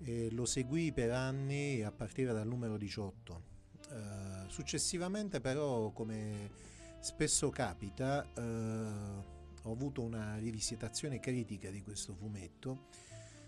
e 0.00 0.32
lo 0.32 0.46
seguì 0.46 0.92
per 0.92 1.12
anni 1.12 1.82
a 1.82 1.92
partire 1.92 2.32
dal 2.32 2.48
numero 2.48 2.76
18. 2.76 3.42
Uh, 3.88 3.94
eh, 3.94 4.44
successivamente 4.48 5.40
però, 5.40 5.92
come 5.92 6.50
spesso 6.98 7.50
capita, 7.50 8.26
ho 8.34 9.37
avuto 9.78 10.02
una 10.02 10.36
rivisitazione 10.38 11.20
critica 11.20 11.70
di 11.70 11.82
questo 11.82 12.12
fumetto, 12.12 12.86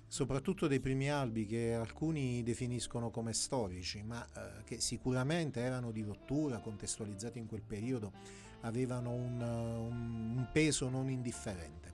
soprattutto 0.07 0.69
dei 0.69 0.79
primi 0.79 1.11
albi 1.11 1.45
che 1.45 1.75
alcuni 1.75 2.45
definiscono 2.45 3.11
come 3.11 3.33
storici, 3.33 4.01
ma 4.05 4.25
uh, 4.25 4.63
che 4.65 4.81
sicuramente 4.81 5.61
erano 5.61 5.91
di 5.91 6.03
rottura, 6.03 6.61
contestualizzati 6.61 7.41
in 7.41 7.49
quel 7.49 7.63
periodo, 7.63 8.13
avevano 8.61 9.11
un, 9.11 9.41
un, 9.41 10.37
un 10.37 10.49
peso 10.53 10.89
non 10.89 11.11
indifferente 11.11 11.89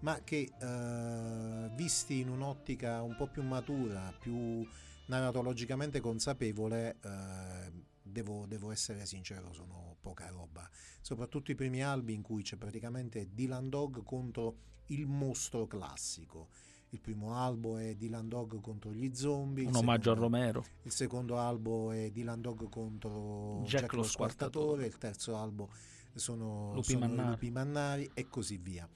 ma 0.00 0.18
che 0.24 0.50
eh, 0.58 1.70
visti 1.76 2.18
in 2.18 2.28
un'ottica 2.28 3.02
un 3.02 3.14
po' 3.14 3.28
più 3.28 3.44
matura, 3.44 4.12
più 4.18 4.66
narratologicamente 5.06 6.00
consapevole, 6.00 6.96
eh, 7.04 7.70
devo, 8.02 8.46
devo, 8.46 8.70
essere 8.70 9.06
sincero, 9.06 9.52
sono 9.52 9.96
poca 10.00 10.28
roba. 10.28 10.68
Soprattutto 11.00 11.50
i 11.50 11.54
primi 11.54 11.82
albi 11.82 12.14
in 12.14 12.22
cui 12.22 12.42
c'è 12.42 12.56
praticamente 12.56 13.28
Dylan 13.32 13.68
Dog 13.68 14.02
contro 14.02 14.56
il 14.86 15.06
mostro 15.06 15.66
classico. 15.66 16.48
Il 16.90 17.00
primo 17.00 17.34
albo 17.34 17.78
è 17.78 17.94
Dylan 17.94 18.28
Dog 18.28 18.60
contro 18.60 18.92
gli 18.92 19.14
zombie. 19.14 19.66
Un 19.66 19.76
omaggio 19.76 20.14
secondo, 20.14 20.20
a 20.20 20.22
Romero. 20.22 20.64
Il 20.82 20.90
secondo 20.92 21.38
albo 21.38 21.90
è 21.90 22.10
Dylan 22.10 22.40
Dog 22.40 22.68
contro 22.68 23.62
Jack, 23.62 23.82
Jack 23.82 23.92
lo 23.94 24.02
Squartatore. 24.02 24.86
Il 24.86 24.98
terzo 24.98 25.36
albo 25.36 25.70
sono, 26.14 26.72
Lupi, 26.74 26.92
sono 26.92 27.06
Mannari. 27.06 27.30
Lupi 27.30 27.50
Mannari 27.50 28.10
e 28.12 28.28
così 28.28 28.58
via. 28.58 28.86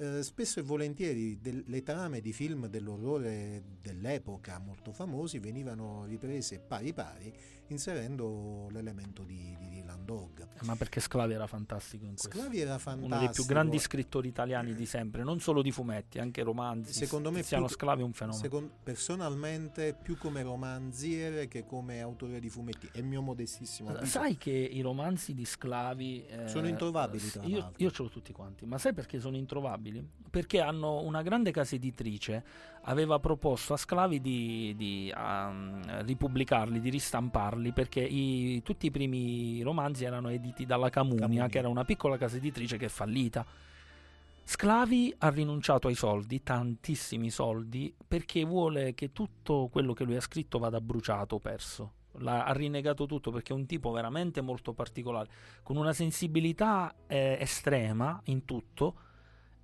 Eh, 0.00 0.22
spesso 0.22 0.60
e 0.60 0.62
volentieri 0.62 1.40
del, 1.40 1.64
le 1.66 1.82
trame 1.82 2.20
di 2.20 2.32
film 2.32 2.68
dell'orrore 2.68 3.64
dell'epoca 3.80 4.58
molto 4.60 4.92
famosi 4.92 5.40
venivano 5.40 6.04
riprese 6.04 6.60
pari 6.60 6.92
pari 6.92 7.34
inserendo 7.68 8.68
l'elemento 8.70 9.22
di, 9.22 9.56
di 9.58 9.68
Dylan 9.68 10.04
Dog. 10.04 10.46
Ma 10.62 10.76
perché 10.76 11.00
Sclavi 11.00 11.32
era 11.32 11.46
fantastico 11.46 12.04
in 12.04 12.14
questo? 12.16 12.30
Sclavi 12.30 12.60
era 12.60 12.78
fantastico. 12.78 13.14
Uno 13.14 13.18
dei 13.18 13.30
più 13.30 13.44
grandi 13.44 13.78
scrittori 13.78 14.28
italiani 14.28 14.74
di 14.74 14.86
sempre, 14.86 15.22
non 15.22 15.40
solo 15.40 15.62
di 15.62 15.70
fumetti, 15.70 16.18
anche 16.18 16.42
romanzi. 16.42 16.92
Secondo 16.92 17.30
me 17.30 17.40
Tiziano 17.40 17.66
più, 17.66 17.74
Sclavi 17.74 18.00
è 18.02 18.04
un 18.04 18.12
fenomeno. 18.12 18.42
Secondo, 18.42 18.72
personalmente 18.82 19.96
più 20.00 20.16
come 20.16 20.42
romanziere 20.42 21.48
che 21.48 21.64
come 21.64 22.00
autore 22.00 22.40
di 22.40 22.48
fumetti, 22.48 22.88
è 22.92 22.98
il 22.98 23.04
mio 23.04 23.22
modestissimo 23.22 23.90
avviso. 23.90 24.06
Sai 24.06 24.36
che 24.36 24.50
i 24.50 24.80
romanzi 24.80 25.34
di 25.34 25.44
Sclavi 25.44 26.26
eh, 26.26 26.48
sono 26.48 26.68
introvabili 26.68 27.30
tra 27.30 27.42
io, 27.44 27.72
io 27.76 27.90
ce 27.90 28.02
l'ho 28.02 28.08
tutti 28.08 28.32
quanti, 28.32 28.66
ma 28.66 28.78
sai 28.78 28.92
perché 28.94 29.20
sono 29.20 29.36
introvabili? 29.36 30.06
Perché 30.30 30.60
hanno 30.60 31.02
una 31.02 31.22
grande 31.22 31.50
casa 31.50 31.74
editrice 31.74 32.44
aveva 32.88 33.18
proposto 33.18 33.74
a 33.74 33.76
Sclavi 33.76 34.20
di, 34.20 34.74
di 34.76 35.12
um, 35.14 35.80
ripubblicarli, 36.04 36.80
di 36.80 36.90
ristamparli, 36.90 37.72
perché 37.72 38.00
i, 38.00 38.62
tutti 38.62 38.86
i 38.86 38.90
primi 38.90 39.60
romanzi 39.62 40.04
erano 40.04 40.30
editi 40.30 40.64
dalla 40.64 40.88
Camunia, 40.88 41.20
Camunia, 41.20 41.46
che 41.48 41.58
era 41.58 41.68
una 41.68 41.84
piccola 41.84 42.16
casa 42.16 42.36
editrice 42.36 42.76
che 42.76 42.86
è 42.86 42.90
fallita. 42.90 43.44
Sclavi 44.42 45.14
ha 45.18 45.28
rinunciato 45.28 45.88
ai 45.88 45.94
soldi, 45.94 46.42
tantissimi 46.42 47.28
soldi, 47.28 47.94
perché 48.06 48.44
vuole 48.44 48.94
che 48.94 49.12
tutto 49.12 49.68
quello 49.70 49.92
che 49.92 50.04
lui 50.04 50.16
ha 50.16 50.22
scritto 50.22 50.58
vada 50.58 50.80
bruciato, 50.80 51.38
perso. 51.38 51.92
L'ha, 52.20 52.44
ha 52.44 52.52
rinnegato 52.52 53.04
tutto 53.04 53.30
perché 53.30 53.52
è 53.52 53.56
un 53.56 53.66
tipo 53.66 53.90
veramente 53.90 54.40
molto 54.40 54.72
particolare, 54.72 55.28
con 55.62 55.76
una 55.76 55.92
sensibilità 55.92 56.94
eh, 57.06 57.36
estrema 57.38 58.18
in 58.24 58.46
tutto 58.46 58.94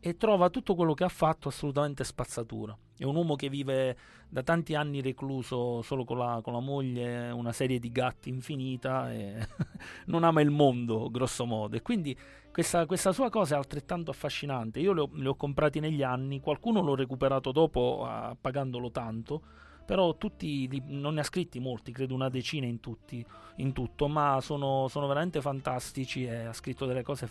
e 0.07 0.19
trova 0.19 0.51
tutto 0.51 0.75
quello 0.75 0.93
che 0.93 1.05
ha 1.05 1.09
fatto 1.09 1.49
assolutamente 1.49 2.05
spazzatura. 2.05 2.77
È 2.95 3.05
un 3.05 3.17
uomo 3.17 3.37
che 3.37 3.49
vive 3.49 3.97
da 4.29 4.43
tanti 4.43 4.75
anni 4.75 5.01
recluso 5.01 5.81
solo 5.81 6.05
con 6.05 6.19
la, 6.19 6.41
con 6.45 6.53
la 6.53 6.61
moglie, 6.61 7.31
una 7.31 7.53
serie 7.53 7.79
di 7.79 7.91
gatti 7.91 8.29
infinita 8.29 9.11
e 9.11 9.49
non 10.05 10.23
ama 10.23 10.43
il 10.43 10.51
mondo, 10.51 11.09
grosso 11.11 11.47
modo. 11.47 11.77
E 11.77 11.81
quindi 11.81 12.15
questa, 12.53 12.85
questa 12.85 13.13
sua 13.13 13.31
cosa 13.31 13.55
è 13.55 13.57
altrettanto 13.57 14.11
affascinante. 14.11 14.79
Io 14.79 14.93
le 14.93 15.01
ho, 15.01 15.09
le 15.15 15.29
ho 15.29 15.37
comprati 15.37 15.81
negli 15.81 16.03
anni, 16.03 16.39
qualcuno 16.39 16.83
l'ho 16.83 16.95
recuperato 16.95 17.51
dopo 17.51 18.07
uh, 18.07 18.37
pagandolo 18.39 18.91
tanto 18.91 19.43
però 19.85 20.17
tutti, 20.17 20.83
non 20.87 21.15
ne 21.15 21.21
ha 21.21 21.25
scritti 21.25 21.61
molti, 21.61 21.93
credo 21.93 22.15
una 22.15 22.29
decina 22.29 22.67
in, 22.67 22.81
tutti, 22.81 23.25
in 23.57 23.73
tutto, 23.73 24.09
ma 24.09 24.39
sono, 24.41 24.89
sono, 24.89 25.07
veramente 25.07 25.41
fantastici 25.41 26.25
e 26.25 26.47
ha 26.47 26.53
scritto 26.53 26.87
delle 26.87 27.03
cose 27.03 27.29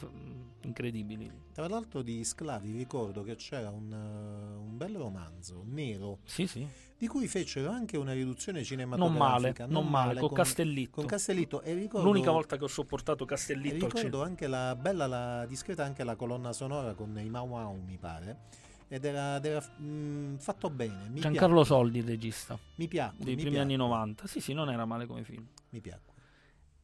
incredibili. 0.62 1.32
Tra 1.52 1.68
l'altro 1.68 2.02
di 2.02 2.24
Sclavi 2.24 2.72
ricordo 2.72 3.24
che 3.24 3.36
c'era 3.36 3.70
un, 3.70 3.92
un 3.92 4.78
bel 4.78 4.96
romanzo 4.96 5.64
nero 5.66 6.20
sì, 6.24 6.48
sì. 6.48 6.68
di 6.98 7.08
cui 7.08 7.28
fecero 7.28 7.70
anche 7.70 7.98
una 7.98 8.14
riduzione 8.14 8.64
cinematografica. 8.64 9.18
Non 9.18 9.32
male, 9.32 9.54
non, 9.58 9.70
non 9.70 9.88
male, 9.92 10.20
con, 10.20 10.30
con 10.30 10.38
Castellitto. 10.38 10.92
Con 10.96 11.06
Castellitto 11.06 11.62
e 11.62 11.74
ricordo, 11.74 12.08
L'unica 12.08 12.32
volta 12.32 12.58
che 12.58 12.64
ho 12.64 12.68
sopportato 12.68 13.26
Castellitto. 13.26 13.86
E 13.86 13.90
ricordo 13.90 14.24
anche 14.24 14.48
la 14.48 14.76
bella, 14.76 15.08
la 15.08 15.46
discreta 15.48 15.84
anche 15.84 16.04
la 16.04 16.16
colonna 16.16 16.54
sonora 16.54 16.94
con 16.94 17.18
i 17.20 17.30
Mau 17.30 17.48
Mau 17.48 17.80
mi 17.86 17.98
pare 17.98 18.63
ed 18.94 19.06
era, 19.06 19.42
era 19.42 19.60
mh, 19.78 19.86
mm, 19.86 20.36
fatto 20.36 20.70
bene. 20.70 21.10
Mi 21.10 21.20
Giancarlo 21.20 21.62
piacque. 21.62 21.66
Soldi, 21.66 21.98
il 21.98 22.06
regista. 22.06 22.60
Mi 22.76 22.88
piacque. 22.88 23.26
Dei 23.26 23.34
mi 23.34 23.42
primi 23.42 23.56
piacque. 23.56 23.74
anni 23.74 23.76
90. 23.76 24.28
Sì, 24.28 24.40
sì, 24.40 24.54
non 24.54 24.70
era 24.70 24.86
male 24.86 25.08
come 25.08 25.24
film. 25.24 25.48
Mi 25.70 25.82
piacque. 25.82 26.14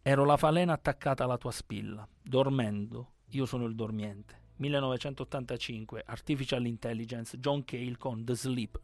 Ero 0.01 0.25
la 0.25 0.35
falena 0.35 0.73
attaccata 0.73 1.23
alla 1.23 1.37
tua 1.37 1.51
spilla, 1.51 2.07
dormendo, 2.19 3.11
io 3.27 3.45
sono 3.45 3.65
il 3.65 3.75
dormiente. 3.75 4.37
1985, 4.55 6.03
Artificial 6.07 6.65
Intelligence, 6.65 7.37
John 7.37 7.63
Cale 7.63 7.95
con 7.97 8.25
The 8.25 8.35
Sleeper. 8.35 8.81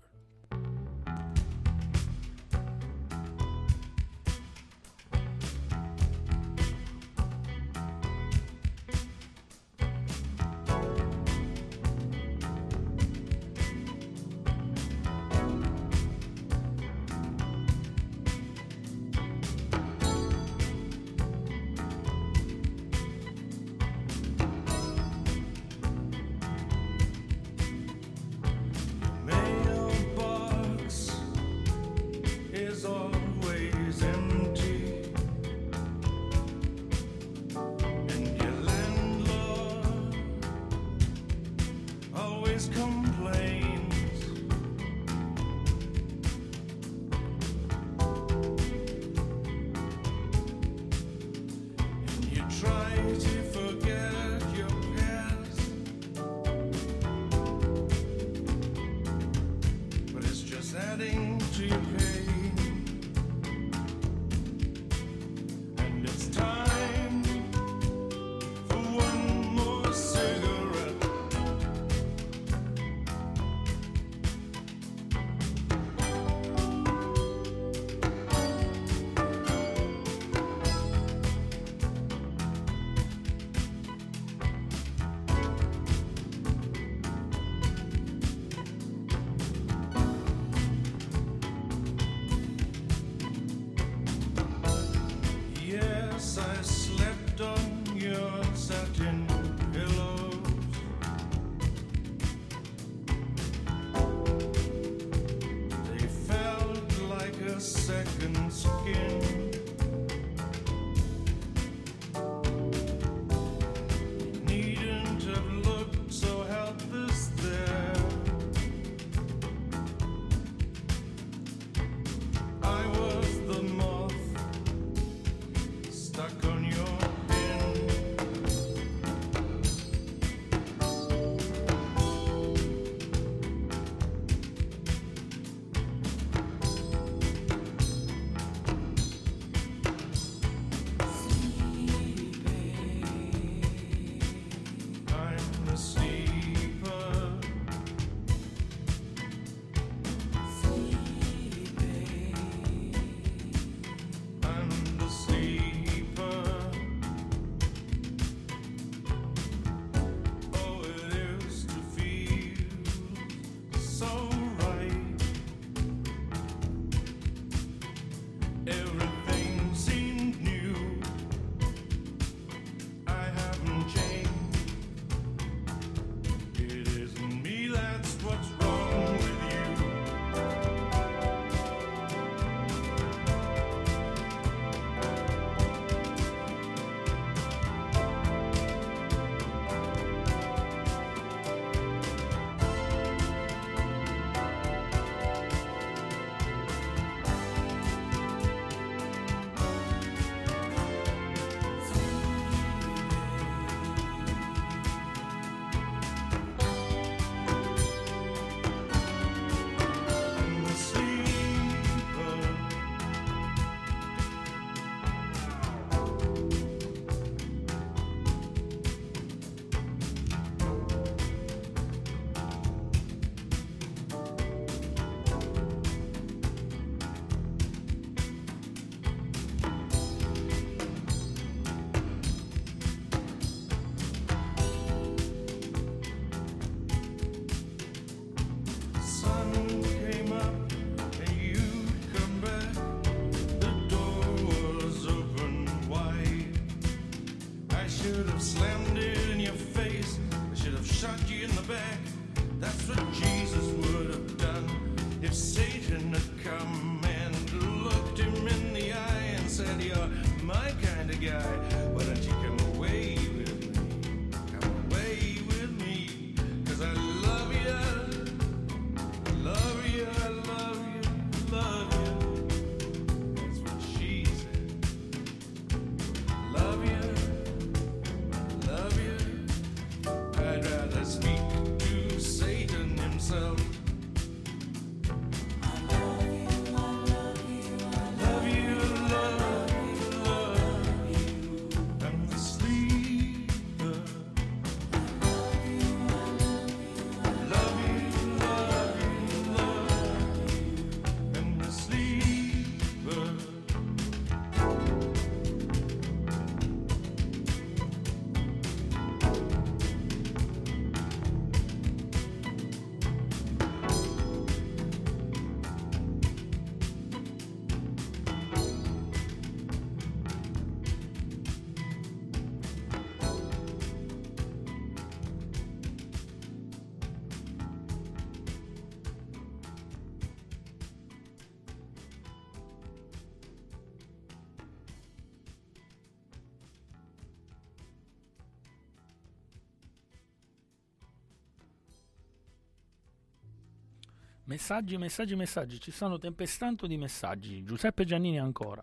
Messaggi, 344.55 344.95
messaggi, 344.95 345.35
messaggi. 345.35 345.79
Ci 345.81 345.91
stanno 345.91 346.17
tempestando 346.17 346.87
di 346.87 346.95
messaggi. 346.95 347.61
Giuseppe 347.65 348.05
Giannini 348.05 348.39
ancora. 348.39 348.81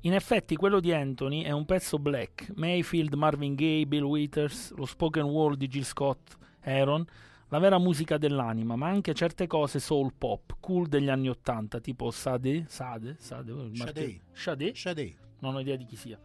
In 0.00 0.12
effetti 0.12 0.56
quello 0.56 0.80
di 0.80 0.92
Anthony 0.92 1.42
è 1.42 1.52
un 1.52 1.64
pezzo 1.66 2.00
black. 2.00 2.50
Mayfield, 2.56 3.14
Marvin 3.14 3.54
Gaye, 3.54 3.86
Bill 3.86 4.02
Withers, 4.02 4.72
lo 4.74 4.84
spoken 4.84 5.26
word 5.26 5.58
di 5.58 5.68
Jill 5.68 5.84
Scott, 5.84 6.36
Aaron, 6.62 7.04
la 7.46 7.60
vera 7.60 7.78
musica 7.78 8.18
dell'anima, 8.18 8.74
ma 8.74 8.88
anche 8.88 9.14
certe 9.14 9.46
cose 9.46 9.78
soul 9.78 10.12
pop, 10.18 10.56
cool 10.58 10.88
degli 10.88 11.08
anni 11.08 11.28
Ottanta, 11.28 11.78
tipo 11.78 12.10
Sade, 12.10 12.64
Sade, 12.66 13.14
Sade, 13.20 13.52
Sade. 13.72 14.20
Sade? 14.32 14.74
Shadé, 14.74 15.14
Non 15.38 15.54
ho 15.54 15.60
idea 15.60 15.76
di 15.76 15.84
chi 15.84 15.94
sia. 15.94 16.18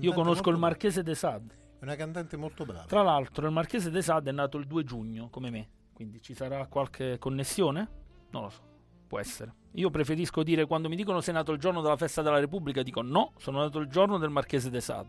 Io 0.00 0.12
conosco 0.12 0.50
il 0.50 0.58
marchese 0.58 1.02
de 1.02 1.14
Sade. 1.14 1.54
È 1.78 1.84
una 1.84 1.96
cantante 1.96 2.36
molto 2.36 2.66
brava. 2.66 2.84
Tra 2.84 3.00
l'altro, 3.00 3.46
il 3.46 3.52
marchese 3.52 3.88
de 3.88 4.02
Sade 4.02 4.28
è 4.28 4.32
nato 4.34 4.58
il 4.58 4.66
2 4.66 4.84
giugno, 4.84 5.30
come 5.30 5.48
me. 5.48 5.68
Quindi 5.94 6.20
ci 6.20 6.34
sarà 6.34 6.66
qualche 6.66 7.18
connessione? 7.18 7.99
Non 8.30 8.42
lo 8.42 8.48
so. 8.50 8.60
Può 9.06 9.18
essere. 9.18 9.54
Io 9.74 9.90
preferisco 9.90 10.42
dire 10.42 10.66
quando 10.66 10.88
mi 10.88 10.96
dicono 10.96 11.20
sei 11.20 11.34
nato 11.34 11.52
il 11.52 11.58
giorno 11.58 11.80
della 11.82 11.96
festa 11.96 12.22
della 12.22 12.38
Repubblica, 12.38 12.82
dico 12.82 13.02
no, 13.02 13.32
sono 13.38 13.60
nato 13.60 13.78
il 13.78 13.88
giorno 13.88 14.18
del 14.18 14.30
marchese 14.30 14.70
de 14.70 14.80
Sade. 14.80 15.08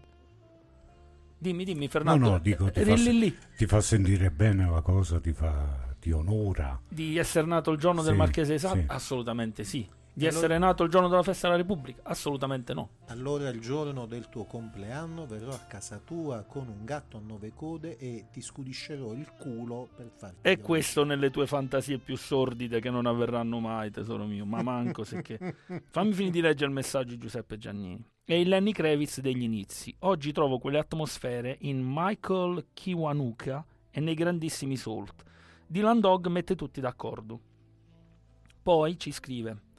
Dimmi, 1.37 1.63
dimmi, 1.63 1.87
Fernando. 1.87 2.29
no, 2.29 2.37
dico, 2.39 2.69
ti 2.69 2.83
fa 2.83 2.93
lì, 2.93 3.35
Ti 3.57 3.65
fa 3.65 3.81
sentire 3.81 4.29
bene 4.29 4.69
la 4.69 4.81
cosa, 4.81 5.19
ti 5.19 5.33
fa 5.33 5.89
ti 5.99 6.11
onora. 6.11 6.79
di 6.87 7.17
essere 7.17 7.45
nato 7.47 7.71
il 7.71 7.79
giorno 7.79 8.01
del 8.03 8.11
Sì, 8.13 8.17
marchese 8.17 8.51
de 8.53 8.59
Sade? 8.59 8.79
sì. 8.81 8.85
Assolutamente 8.89 9.63
sì. 9.63 9.87
Di 10.13 10.25
Allora- 10.25 10.37
essere 10.39 10.57
nato 10.57 10.83
il 10.83 10.89
giorno 10.89 11.07
della 11.07 11.23
festa 11.23 11.47
della 11.47 11.59
Repubblica? 11.59 12.01
Assolutamente 12.03 12.73
no. 12.73 12.89
Allora 13.07 13.47
il 13.47 13.61
giorno 13.61 14.05
del 14.05 14.27
tuo 14.27 14.43
compleanno 14.43 15.25
verrò 15.25 15.53
a 15.53 15.59
casa 15.59 16.01
tua 16.03 16.43
con 16.43 16.67
un 16.67 16.83
gatto 16.83 17.15
a 17.15 17.21
nove 17.21 17.53
code 17.53 17.97
e 17.97 18.25
ti 18.29 18.41
scudiscerò 18.41 19.13
il 19.13 19.31
culo 19.37 19.87
per 19.95 20.11
farti 20.13 20.35
E 20.41 20.59
questo 20.59 21.05
nelle 21.05 21.29
tue 21.31 21.47
fantasie 21.47 21.97
più 21.97 22.17
sordide 22.17 22.81
che 22.81 22.89
non 22.89 23.05
avverranno 23.05 23.59
mai, 23.59 23.89
tesoro 23.89 24.25
mio. 24.25 24.45
Ma 24.45 24.61
manco 24.61 25.05
se 25.05 25.21
che. 25.21 25.39
Fammi 25.89 26.11
finire 26.11 26.31
di 26.33 26.41
leggere 26.41 26.65
il 26.67 26.75
messaggio 26.75 27.11
di 27.11 27.17
Giuseppe 27.17 27.57
Giannini. 27.57 28.03
È 28.25 28.33
il 28.33 28.49
Lenny 28.49 28.73
Kravitz 28.73 29.21
degli 29.21 29.43
inizi. 29.43 29.95
Oggi 29.99 30.33
trovo 30.33 30.59
quelle 30.59 30.77
atmosfere 30.79 31.55
in 31.61 31.81
Michael 31.85 32.67
Kiwanuka 32.73 33.65
e 33.89 33.99
nei 34.01 34.13
grandissimi 34.13 34.75
Salt. 34.75 35.23
Dylan 35.67 36.01
Dog 36.01 36.27
mette 36.27 36.55
tutti 36.55 36.81
d'accordo. 36.81 37.39
Poi 38.61 38.99
ci 38.99 39.11
scrive. 39.11 39.69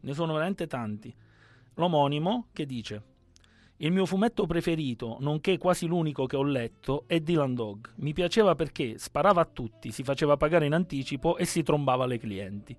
Ne 0.00 0.14
sono 0.14 0.32
veramente 0.32 0.66
tanti. 0.66 1.14
L'omonimo 1.74 2.48
che 2.52 2.66
dice 2.66 3.14
il 3.80 3.92
mio 3.92 4.06
fumetto 4.06 4.46
preferito, 4.46 5.18
nonché 5.20 5.58
quasi 5.58 5.86
l'unico 5.86 6.24
che 6.24 6.36
ho 6.36 6.42
letto, 6.42 7.04
è 7.06 7.20
Dylan 7.20 7.54
Dog. 7.54 7.92
Mi 7.96 8.14
piaceva 8.14 8.54
perché 8.54 8.96
sparava 8.96 9.42
a 9.42 9.44
tutti, 9.44 9.92
si 9.92 10.02
faceva 10.02 10.38
pagare 10.38 10.64
in 10.64 10.72
anticipo 10.72 11.36
e 11.36 11.44
si 11.44 11.62
trombava 11.62 12.06
le 12.06 12.18
clienti. 12.18 12.74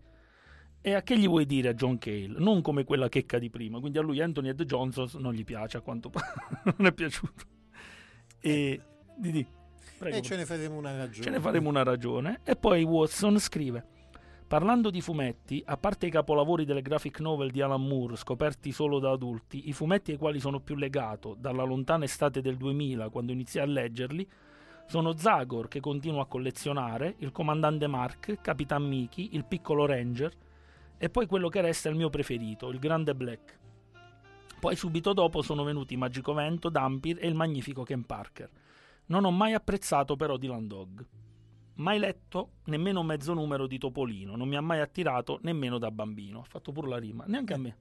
E 0.82 0.94
a 0.94 1.04
che 1.04 1.18
gli 1.18 1.28
vuoi 1.28 1.46
dire 1.46 1.70
a 1.70 1.74
John 1.74 2.00
Cale? 2.00 2.34
Non 2.38 2.64
come 2.64 2.84
quella 2.84 3.10
checca 3.10 3.38
di 3.38 3.52
prima, 3.52 3.80
quindi 3.80 4.00
a 4.00 4.02
lui 4.02 4.22
Anthony 4.22 4.50
Ed 4.50 4.64
Johnson 4.64 5.08
non 5.22 5.34
gli 5.34 5.44
piace 5.44 5.78
a 5.78 5.82
quanto 5.82 6.10
pare, 6.10 6.34
non 6.78 6.88
è 6.88 6.92
piaciuto. 6.92 7.46
E 8.40 8.82
di 9.16 9.32
di. 9.32 9.46
Prego. 10.00 10.16
E 10.16 10.22
ce 10.22 10.36
ne 10.36 10.46
faremo 10.46 10.78
una 10.78 10.96
ragione. 10.96 11.24
Ce 11.24 11.30
ne 11.30 11.40
faremo 11.40 11.70
una 11.70 11.84
ragione. 11.84 12.40
E 12.44 12.56
poi 12.56 12.84
Watson 12.84 13.38
scrive: 13.40 13.86
Parlando 14.48 14.90
di 14.90 15.02
fumetti, 15.02 15.62
a 15.66 15.76
parte 15.76 16.06
i 16.06 16.10
capolavori 16.10 16.64
delle 16.64 16.82
graphic 16.82 17.20
novel 17.20 17.52
di 17.52 17.60
Alan 17.60 17.86
Moore 17.86 18.16
scoperti 18.16 18.72
solo 18.72 18.98
da 18.98 19.12
adulti, 19.12 19.68
i 19.68 19.74
fumetti 19.74 20.12
ai 20.12 20.18
quali 20.18 20.40
sono 20.40 20.62
più 20.62 20.76
legato 20.76 21.36
dalla 21.38 21.64
lontana 21.64 22.06
estate 22.06 22.40
del 22.40 22.56
2000, 22.56 23.10
quando 23.10 23.34
iniziai 23.34 23.66
a 23.66 23.70
leggerli, 23.70 24.26
sono 24.86 25.18
Zagor, 25.18 25.68
che 25.68 25.82
continuo 25.82 26.22
a 26.22 26.28
collezionare, 26.28 27.16
il 27.18 27.34
comandante 27.34 27.88
Mark, 27.88 28.40
Capitan 28.40 28.84
Mickey, 28.84 29.32
il 29.34 29.44
piccolo 29.44 29.86
Ranger, 29.86 30.32
e 30.98 31.10
poi 31.10 31.26
quello 31.26 31.50
che 31.50 31.60
resta 31.60 31.90
è 31.90 31.92
il 31.92 31.98
mio 31.98 32.10
preferito, 32.10 32.70
il 32.70 32.80
grande 32.80 33.14
Black. 33.14 33.60
Poi 34.62 34.78
subito 34.78 35.12
dopo 35.12 35.42
sono 35.42 35.66
venuti 35.66 35.98
Magico 35.98 36.32
Vento, 36.32 36.70
Dampir 36.70 37.18
e 37.20 37.28
il 37.28 37.36
magnifico 37.36 37.84
Ken 37.84 38.06
Parker. 38.06 38.50
Non 39.08 39.26
ho 39.26 39.32
mai 39.32 39.52
apprezzato 39.52 40.16
però 40.16 40.38
Dylan 40.38 40.68
Dog. 40.68 41.06
Mai 41.78 42.00
letto 42.00 42.54
nemmeno 42.66 43.04
mezzo 43.04 43.34
numero 43.34 43.68
di 43.68 43.78
Topolino, 43.78 44.36
non 44.36 44.48
mi 44.48 44.56
ha 44.56 44.62
mai 44.62 44.80
attirato 44.80 45.40
nemmeno 45.44 45.78
da 45.78 45.92
bambino. 45.92 46.40
Ha 46.40 46.44
fatto 46.44 46.72
pure 46.72 46.88
la 46.88 46.98
rima, 46.98 47.26
neanche 47.28 47.54
a 47.54 47.58
me. 47.58 47.78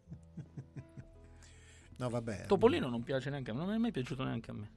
No, 1.96 2.10
vabbè. 2.10 2.44
Topolino 2.46 2.88
non 2.88 3.02
piace 3.02 3.30
neanche 3.30 3.50
a 3.50 3.54
me, 3.54 3.60
non 3.60 3.68
mi 3.70 3.76
è 3.76 3.78
mai 3.78 3.90
piaciuto 3.90 4.22
neanche 4.22 4.50
a 4.50 4.54
me. 4.54 4.70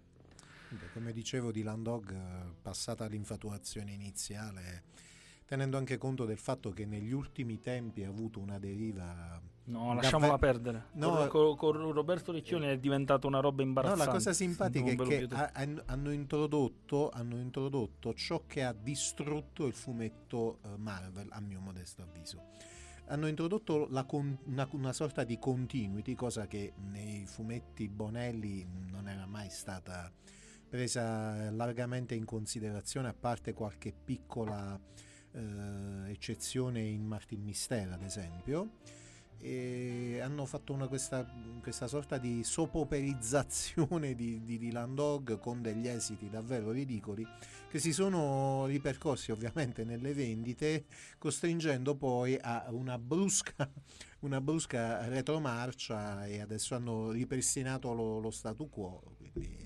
Come 0.94 1.12
dicevo 1.12 1.52
di 1.52 1.64
Landog, 1.64 2.12
eh, 2.14 2.54
passata 2.62 3.08
l'infatuazione 3.08 3.92
iniziale, 3.92 4.84
tenendo 5.50 5.78
anche 5.78 5.98
conto 5.98 6.26
del 6.26 6.38
fatto 6.38 6.70
che 6.70 6.86
negli 6.86 7.12
ultimi 7.12 7.60
tempi 7.60 8.04
ha 8.04 8.08
avuto 8.08 8.40
una 8.40 8.60
deriva... 8.60 9.42
No, 9.64 9.96
lasciamola 9.96 10.34
davvero- 10.34 10.54
perdere. 10.54 10.86
No, 10.94 11.28
con, 11.28 11.56
con- 11.56 11.92
Roberto 11.92 12.32
Recchioni 12.32 12.68
è 12.68 12.78
diventata 12.78 13.26
una 13.26 13.40
roba 13.40 13.64
No, 13.64 13.68
imbarazzante. 13.70 14.06
la 14.06 14.12
cosa 14.12 14.32
simpatica 14.34 14.92
è 14.92 14.96
che 14.96 15.28
ha- 15.32 15.50
han- 15.54 15.82
hanno, 15.88 16.12
introdotto, 16.12 17.10
hanno 17.10 17.36
introdotto 17.38 18.14
ciò 18.14 18.44
che 18.46 18.64
ha 18.64 18.74
distrutto 18.74 19.66
il 19.66 19.74
fumetto 19.74 20.60
eh, 20.64 20.78
Marvel, 20.78 21.30
a 21.32 21.40
mio 21.40 21.60
modesto 21.62 22.04
avviso. 22.04 22.44
Hanno 23.08 23.26
introdotto 23.26 23.90
con- 24.06 24.38
una, 24.46 24.68
una 24.74 24.94
sorta 24.94 25.24
di 25.24 25.40
continuity, 25.40 26.14
cosa 26.14 26.46
che 26.46 26.74
nei 26.92 27.26
fumetti 27.26 27.90
Bonelli 27.90 28.68
non 28.92 29.08
era 29.10 29.26
mai 29.26 29.50
stata 29.50 30.12
presa 30.70 31.50
largamente 31.50 32.14
in 32.14 32.26
considerazione, 32.26 33.08
a 33.08 33.16
parte 33.20 33.54
qualche 33.54 33.92
piccola 33.92 34.80
eh, 35.32 36.12
eccezione 36.12 36.82
in 36.82 37.06
Martin 37.06 37.42
Mistera, 37.44 37.96
ad 37.96 38.04
esempio 38.04 38.70
e 39.42 40.20
hanno 40.22 40.46
fatto 40.46 40.74
una, 40.74 40.88
questa, 40.88 41.26
questa 41.62 41.88
sorta 41.88 42.18
di 42.18 42.44
sopoperizzazione 42.44 44.14
di, 44.14 44.44
di 44.44 44.58
Dylan 44.58 44.94
Dog 44.94 45.40
con 45.40 45.62
degli 45.62 45.88
esiti 45.88 46.30
davvero 46.30 46.72
ridicoli 46.72 47.26
che 47.70 47.80
si 47.80 47.94
sono 47.94 48.66
ripercorsi 48.66 49.32
ovviamente 49.32 49.86
nelle 49.86 50.14
vendite 50.14 50.86
costringendo 51.18 51.96
poi 51.96 52.38
a 52.40 52.66
una 52.72 52.98
brusca, 52.98 53.72
una 54.22 54.42
brusca 54.42 55.08
retromarcia 55.08 56.26
e 56.26 56.42
adesso 56.42 56.76
hanno 56.76 57.12
ripristinato 57.12 57.94
lo, 57.94 58.20
lo 58.20 58.32
statu 58.32 58.70
quo 58.70 59.02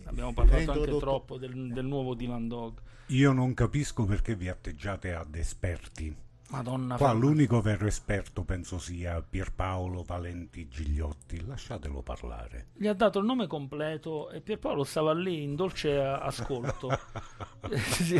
Abbiamo 0.06 0.34
parlato 0.34 0.72
anche 0.72 0.98
troppo 0.98 1.38
del, 1.38 1.72
del 1.72 1.86
nuovo 1.86 2.14
Dylan 2.14 2.48
Dog. 2.48 2.82
Io 3.08 3.32
non 3.32 3.54
capisco 3.54 4.06
perché 4.06 4.36
vi 4.36 4.48
atteggiate 4.50 5.14
ad 5.14 5.36
esperti. 5.36 6.16
Madonna 6.50 6.98
Qua 6.98 7.08
ferma. 7.10 7.22
l'unico 7.22 7.62
vero 7.62 7.88
esperto 7.88 8.44
penso 8.44 8.78
sia 8.78 9.22
Pierpaolo 9.28 10.04
Valenti 10.04 10.68
Gigliotti. 10.68 11.46
Lasciatelo 11.46 12.02
parlare. 12.02 12.68
Gli 12.74 12.88
ha 12.88 12.94
dato 12.94 13.20
il 13.20 13.26
nome 13.26 13.48
completo 13.48 14.30
e 14.30 14.42
Pierpaolo 14.42 14.84
stava 14.84 15.14
lì 15.14 15.42
in 15.42 15.56
dolce 15.56 15.98
ascolto. 16.00 16.90
Sì. 17.72 18.16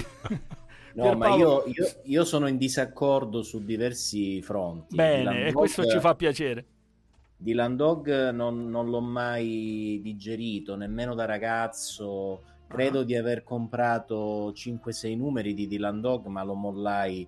No, 0.96 1.04
Pierpaolo- 1.04 1.18
ma 1.18 1.36
io, 1.36 1.64
io- 1.66 2.02
io 2.04 2.24
sono 2.24 2.48
in 2.48 2.58
disaccordo 2.58 3.42
su 3.42 3.64
diversi 3.66 4.42
fronti. 4.42 4.96
Bene, 4.96 5.18
Dylan 5.20 5.36
e 5.38 5.44
Dog- 5.46 5.54
questo 5.56 5.86
ci 5.88 6.00
fa 6.00 6.14
piacere. 6.16 6.66
Dylan 7.38 7.76
Dog 7.76 8.30
non, 8.30 8.70
non 8.70 8.90
l'ho 8.90 9.02
mai 9.02 10.00
digerito, 10.04 10.76
nemmeno 10.76 11.14
da 11.16 11.26
ragazzo. 11.26 12.44
Credo 12.68 13.04
di 13.04 13.16
aver 13.16 13.44
comprato 13.44 14.52
5-6 14.52 15.16
numeri 15.16 15.54
di 15.54 15.68
Dylan 15.68 16.02
Dog, 16.02 16.26
ma 16.28 16.44
lo 16.44 16.56
mollai 16.56 17.28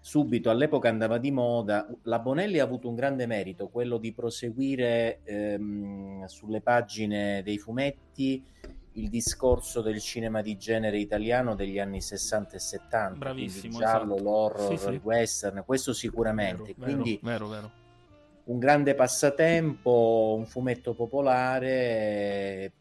subito. 0.00 0.50
All'epoca 0.50 0.88
andava 0.88 1.18
di 1.18 1.30
moda. 1.30 1.86
La 2.02 2.18
Bonelli 2.18 2.58
ha 2.58 2.64
avuto 2.64 2.88
un 2.88 2.94
grande 2.94 3.26
merito, 3.26 3.68
quello 3.68 3.96
di 3.98 4.12
proseguire 4.12 5.20
ehm, 5.24 6.26
sulle 6.26 6.60
pagine 6.60 7.42
dei 7.42 7.58
fumetti 7.58 8.44
il 8.92 9.08
discorso 9.10 9.82
del 9.82 10.00
cinema 10.00 10.40
di 10.40 10.56
genere 10.56 10.98
italiano 10.98 11.54
degli 11.54 11.78
anni 11.78 12.00
60 12.00 12.56
e 12.56 12.58
70. 12.58 13.18
Bravissimo, 13.18 13.72
il 13.72 13.78
giallo, 13.78 14.14
esatto. 14.14 14.22
l'horror, 14.30 14.70
Sì, 14.78 14.84
sì. 14.84 14.90
il 14.92 15.00
western, 15.02 15.62
questo 15.66 15.92
sicuramente. 15.92 16.74
Vero, 16.76 16.92
Quindi 16.92 17.18
vero, 17.22 17.48
vero. 17.48 17.70
un 18.44 18.58
grande 18.58 18.94
passatempo, 18.94 20.34
un 20.38 20.46
fumetto 20.46 20.94
popolare. 20.94 22.72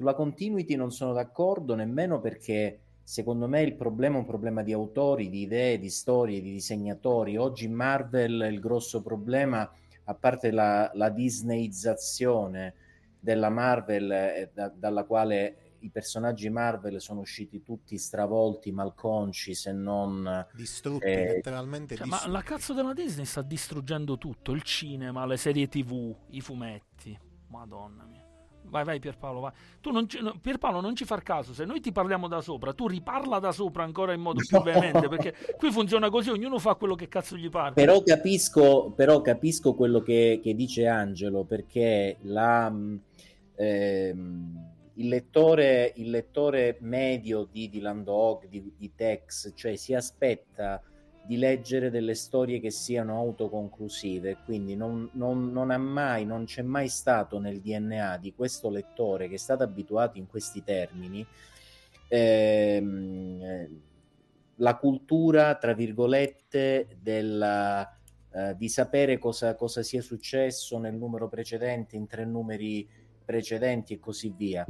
Sulla 0.00 0.14
continuity 0.14 0.76
non 0.76 0.90
sono 0.92 1.12
d'accordo 1.12 1.74
nemmeno 1.74 2.20
perché 2.20 2.78
secondo 3.02 3.46
me 3.46 3.60
il 3.60 3.74
problema 3.74 4.16
è 4.16 4.20
un 4.20 4.24
problema 4.24 4.62
di 4.62 4.72
autori, 4.72 5.28
di 5.28 5.42
idee, 5.42 5.78
di 5.78 5.90
storie, 5.90 6.40
di 6.40 6.52
disegnatori. 6.52 7.36
Oggi 7.36 7.68
Marvel 7.68 8.48
il 8.50 8.60
grosso 8.60 9.02
problema, 9.02 9.70
a 10.04 10.14
parte 10.14 10.52
la, 10.52 10.90
la 10.94 11.10
disneyizzazione 11.10 12.72
della 13.20 13.50
Marvel, 13.50 14.10
eh, 14.10 14.50
da- 14.54 14.72
dalla 14.74 15.04
quale 15.04 15.74
i 15.80 15.90
personaggi 15.90 16.48
Marvel 16.48 16.98
sono 16.98 17.20
usciti 17.20 17.62
tutti 17.62 17.98
stravolti, 17.98 18.72
malconci, 18.72 19.52
se 19.54 19.70
non... 19.72 20.46
distrutti 20.54 21.04
Eh, 21.04 21.24
letteralmente 21.26 21.96
Cioè, 21.96 22.06
ma 22.06 22.14
distrutti. 22.14 22.36
la 22.38 22.42
cazzo 22.42 22.72
della 22.72 22.94
Disney 22.94 23.26
sta 23.26 23.42
distruggendo 23.42 24.16
tutto: 24.16 24.52
il 24.52 24.62
cinema, 24.62 25.26
le 25.26 25.36
serie 25.36 25.68
tv, 25.68 26.16
i 26.30 26.40
fumetti. 26.40 27.18
Madonna 27.48 28.04
mia. 28.04 28.19
Vai, 28.70 28.84
vai 28.84 29.00
Pierpaolo, 29.00 29.40
vai. 29.40 29.52
Tu 29.80 29.90
non 29.90 30.08
ci, 30.08 30.20
no, 30.20 30.38
Pierpaolo 30.40 30.80
non 30.80 30.94
ci 30.94 31.04
far 31.04 31.22
caso, 31.22 31.52
se 31.52 31.64
noi 31.64 31.80
ti 31.80 31.92
parliamo 31.92 32.28
da 32.28 32.40
sopra, 32.40 32.72
tu 32.72 32.86
riparla 32.86 33.38
da 33.38 33.52
sopra 33.52 33.82
ancora 33.82 34.12
in 34.12 34.20
modo 34.20 34.40
più 34.46 34.62
veemente, 34.62 35.08
perché 35.08 35.34
qui 35.58 35.70
funziona 35.70 36.08
così, 36.08 36.30
ognuno 36.30 36.58
fa 36.58 36.76
quello 36.76 36.94
che 36.94 37.08
cazzo 37.08 37.36
gli 37.36 37.50
pare. 37.50 37.74
Però 37.74 38.02
capisco, 38.02 38.92
però 38.94 39.20
capisco 39.20 39.74
quello 39.74 40.00
che, 40.00 40.40
che 40.42 40.54
dice 40.54 40.86
Angelo, 40.86 41.44
perché 41.44 42.18
la, 42.22 42.72
ehm, 43.56 44.70
il, 44.94 45.08
lettore, 45.08 45.92
il 45.96 46.10
lettore 46.10 46.76
medio 46.80 47.48
di 47.50 47.68
Dylan 47.68 48.04
Dog, 48.04 48.48
di, 48.48 48.72
di 48.76 48.92
Tex, 48.94 49.52
cioè 49.54 49.76
si 49.76 49.94
aspetta 49.94 50.80
di 51.22 51.36
leggere 51.36 51.90
delle 51.90 52.14
storie 52.14 52.60
che 52.60 52.70
siano 52.70 53.16
autoconclusive, 53.18 54.38
quindi 54.44 54.74
non, 54.74 55.08
non- 55.12 55.52
non 55.52 55.70
ha 55.70 55.78
mai, 55.78 56.24
non 56.24 56.44
c'è 56.44 56.62
mai 56.62 56.88
stato 56.88 57.38
nel 57.38 57.60
DNA 57.60 58.18
di 58.18 58.34
questo 58.34 58.68
lettore 58.70 59.28
che 59.28 59.34
è 59.34 59.38
stato 59.38 59.62
abituato 59.62 60.18
in 60.18 60.26
questi 60.26 60.62
termini 60.64 61.26
ehm, 62.10 63.42
eh, 63.42 63.70
la 64.56 64.76
cultura, 64.76 65.54
tra 65.54 65.72
virgolette, 65.72 66.98
della, 67.00 67.98
eh, 68.32 68.54
di 68.56 68.68
sapere 68.68 69.16
cosa, 69.16 69.54
cosa 69.54 69.82
sia 69.82 70.02
successo 70.02 70.78
nel 70.78 70.94
numero 70.94 71.28
precedente, 71.28 71.96
in 71.96 72.06
tre 72.06 72.26
numeri 72.26 72.86
precedenti 73.24 73.94
e 73.94 73.98
così 74.00 74.34
via. 74.36 74.66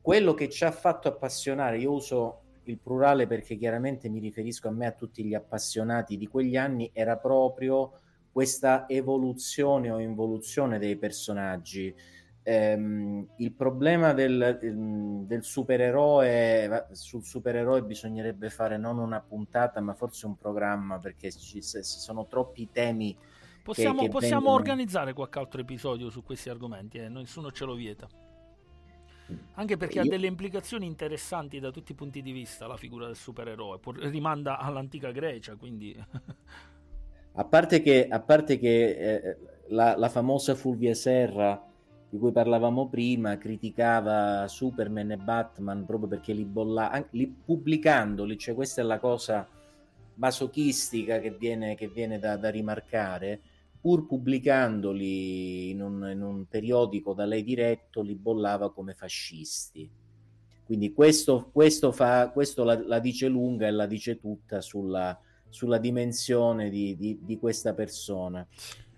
Quello 0.00 0.34
che 0.34 0.48
ci 0.48 0.64
ha 0.64 0.72
fatto 0.72 1.06
appassionare, 1.06 1.78
io 1.78 1.92
uso 1.92 2.42
il 2.70 2.78
plurale 2.78 3.26
perché 3.26 3.56
chiaramente 3.56 4.08
mi 4.08 4.20
riferisco 4.20 4.68
a 4.68 4.70
me, 4.70 4.86
a 4.86 4.92
tutti 4.92 5.24
gli 5.24 5.34
appassionati 5.34 6.16
di 6.16 6.26
quegli 6.26 6.56
anni, 6.56 6.90
era 6.92 7.16
proprio 7.16 7.92
questa 8.30 8.88
evoluzione 8.88 9.90
o 9.90 9.98
involuzione 9.98 10.78
dei 10.78 10.96
personaggi. 10.96 11.94
Ehm, 12.42 13.26
il 13.36 13.52
problema 13.52 14.12
del, 14.12 14.58
ehm, 14.62 15.26
del 15.26 15.44
supereroe, 15.44 16.86
sul 16.92 17.24
supereroe 17.24 17.82
bisognerebbe 17.82 18.48
fare 18.48 18.78
non 18.78 18.98
una 18.98 19.20
puntata, 19.20 19.80
ma 19.80 19.92
forse 19.94 20.26
un 20.26 20.36
programma 20.36 20.98
perché 20.98 21.30
ci 21.30 21.60
sono 21.60 22.26
troppi 22.26 22.70
temi. 22.70 23.16
Possiamo, 23.62 24.02
che 24.02 24.08
possiamo 24.08 24.46
vengono- 24.46 24.56
organizzare 24.56 25.12
qualche 25.12 25.38
altro 25.38 25.60
episodio 25.60 26.08
su 26.08 26.22
questi 26.22 26.48
argomenti, 26.48 26.98
eh, 26.98 27.08
nessuno 27.08 27.50
ce 27.50 27.66
lo 27.66 27.74
vieta. 27.74 28.08
Anche 29.54 29.76
perché 29.76 30.00
ha 30.00 30.04
Io- 30.04 30.10
delle 30.10 30.26
implicazioni 30.26 30.86
interessanti 30.86 31.60
da 31.60 31.70
tutti 31.70 31.92
i 31.92 31.94
punti 31.94 32.22
di 32.22 32.32
vista 32.32 32.66
la 32.66 32.76
figura 32.76 33.06
del 33.06 33.16
supereroe, 33.16 33.78
Pur- 33.78 33.98
rimanda 33.98 34.58
all'antica 34.58 35.10
Grecia, 35.10 35.56
quindi. 35.56 35.96
A 37.32 37.44
parte 37.44 37.82
che, 37.82 38.08
a 38.08 38.20
parte 38.20 38.58
che 38.58 38.90
eh, 38.90 39.36
la, 39.68 39.96
la 39.96 40.08
famosa 40.08 40.54
Fulvia 40.54 40.94
Serra 40.94 41.62
di 42.10 42.18
cui 42.18 42.32
parlavamo 42.32 42.88
prima 42.88 43.36
criticava 43.36 44.48
Superman 44.48 45.10
e 45.10 45.16
Batman 45.18 45.84
proprio 45.84 46.08
perché 46.08 46.32
li 46.32 46.44
bollava, 46.44 47.06
li, 47.10 47.26
pubblicandoli, 47.26 48.38
cioè 48.38 48.54
questa 48.54 48.80
è 48.80 48.84
la 48.84 48.98
cosa 48.98 49.46
masochistica 50.14 51.20
che 51.20 51.30
viene, 51.30 51.74
che 51.74 51.88
viene 51.88 52.18
da, 52.18 52.36
da 52.36 52.48
rimarcare, 52.48 53.40
pur 53.80 54.06
pubblicandoli 54.06 55.70
in 55.70 55.82
un, 55.82 56.08
in 56.12 56.22
un 56.22 56.46
periodico 56.48 57.14
da 57.14 57.24
lei 57.24 57.42
diretto, 57.42 58.02
li 58.02 58.14
bollava 58.14 58.72
come 58.72 58.94
fascisti. 58.94 59.88
Quindi 60.64 60.92
questo, 60.92 61.48
questo, 61.52 61.92
fa, 61.92 62.30
questo 62.30 62.62
la, 62.64 62.78
la 62.86 62.98
dice 62.98 63.28
lunga 63.28 63.66
e 63.66 63.70
la 63.70 63.86
dice 63.86 64.18
tutta 64.18 64.60
sulla, 64.60 65.18
sulla 65.48 65.78
dimensione 65.78 66.68
di, 66.68 66.96
di- 66.96 67.18
di 67.22 67.38
questa 67.38 67.72
persona. 67.72 68.46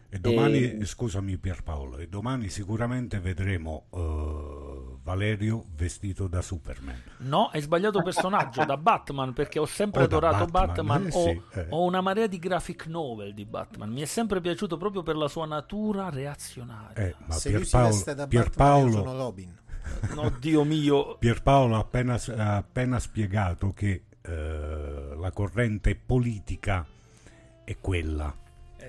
E 0.08 0.18
domani, 0.18 0.58
E- 0.78 0.84
scusami 0.84 1.38
Pierpaolo, 1.38 1.98
e 1.98 2.08
domani 2.08 2.48
sicuramente 2.48 3.20
vedremo 3.20 3.86
eh, 3.92 4.59
Valerio 5.10 5.64
vestito 5.74 6.28
da 6.28 6.40
Superman. 6.40 7.02
no, 7.18 7.50
hai 7.52 7.60
sbagliato 7.60 8.00
personaggio 8.00 8.64
da 8.64 8.76
Batman 8.76 9.32
perché 9.32 9.58
ho 9.58 9.66
sempre 9.66 10.04
O 10.04 10.06
da 10.06 10.16
adorato 10.16 10.44
Batman, 10.46 10.86
Batman, 10.86 11.06
eh, 11.06 11.10
ho, 11.14 11.24
sì, 11.24 11.58
eh. 11.58 11.66
ho 11.70 11.82
una 11.82 12.00
marea 12.00 12.28
di 12.28 12.38
graphic 12.38 12.86
novel 12.86 13.34
di 13.34 13.44
Batman, 13.44 13.90
mi 13.90 14.02
è 14.02 14.04
sempre 14.04 14.40
piaciuto 14.40 14.76
proprio 14.76 15.02
per 15.02 15.16
la 15.16 15.26
sua 15.26 15.46
natura 15.46 16.10
reazionaria. 16.10 16.94
Eh, 16.94 17.14
ma 17.26 17.34
Se 17.34 17.50
lui 17.50 17.64
si 17.64 17.70
Pierpaolo, 17.70 17.88
veste 17.88 18.14
da 18.14 18.26
Batman, 18.26 18.42
io 18.42 18.50
Pierpaolo, 18.50 18.92
sono 18.92 19.16
Robin. 19.16 19.58
No, 20.14 20.30
Dio 20.38 20.62
mio, 20.62 21.16
Pierpaolo 21.18 21.74
ha 21.74 21.80
appena, 21.80 22.14
ha 22.36 22.56
appena 22.56 23.00
spiegato 23.00 23.72
che 23.72 24.04
eh, 24.22 25.14
la 25.18 25.30
corrente 25.32 25.96
politica 25.96 26.86
è 27.64 27.76
quella, 27.80 28.32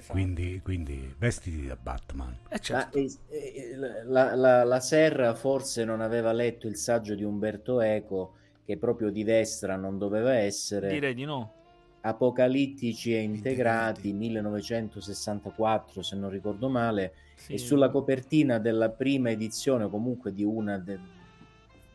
Esatto. 0.01 0.13
quindi, 0.13 0.59
quindi 0.63 1.13
vestiti 1.17 1.67
da 1.67 1.75
Batman. 1.75 2.35
Eh, 2.49 2.57
certo. 2.59 2.97
Ma, 2.97 3.03
eh, 3.03 3.17
eh, 3.29 3.75
la, 4.05 4.33
la- 4.35 4.63
la 4.63 4.79
Serra 4.79 5.35
forse 5.35 5.85
non 5.85 6.01
aveva 6.01 6.31
letto 6.31 6.67
il 6.67 6.75
saggio 6.75 7.13
di 7.13 7.23
Umberto 7.23 7.81
Eco, 7.81 8.33
che 8.65 8.77
proprio 8.77 9.11
di 9.11 9.23
destra 9.23 9.75
non 9.75 9.97
doveva 9.99 10.33
essere. 10.33 10.89
direi 10.89 11.13
di 11.13 11.25
no. 11.25 11.53
Apocalittici 12.01 13.13
e 13.13 13.19
integrati, 13.19 14.07
Integrati. 14.09 14.13
1964 14.13 16.01
se 16.01 16.15
non 16.15 16.31
ricordo 16.31 16.67
male, 16.67 17.13
Sì. 17.35 17.53
e 17.53 17.57
sulla 17.59 17.89
copertina 17.91 18.57
della 18.57 18.89
prima 18.89 19.29
edizione, 19.29 19.83
o 19.83 19.89
comunque 19.89 20.33
di 20.33 20.43
una, 20.43 20.79
de- 20.79 20.99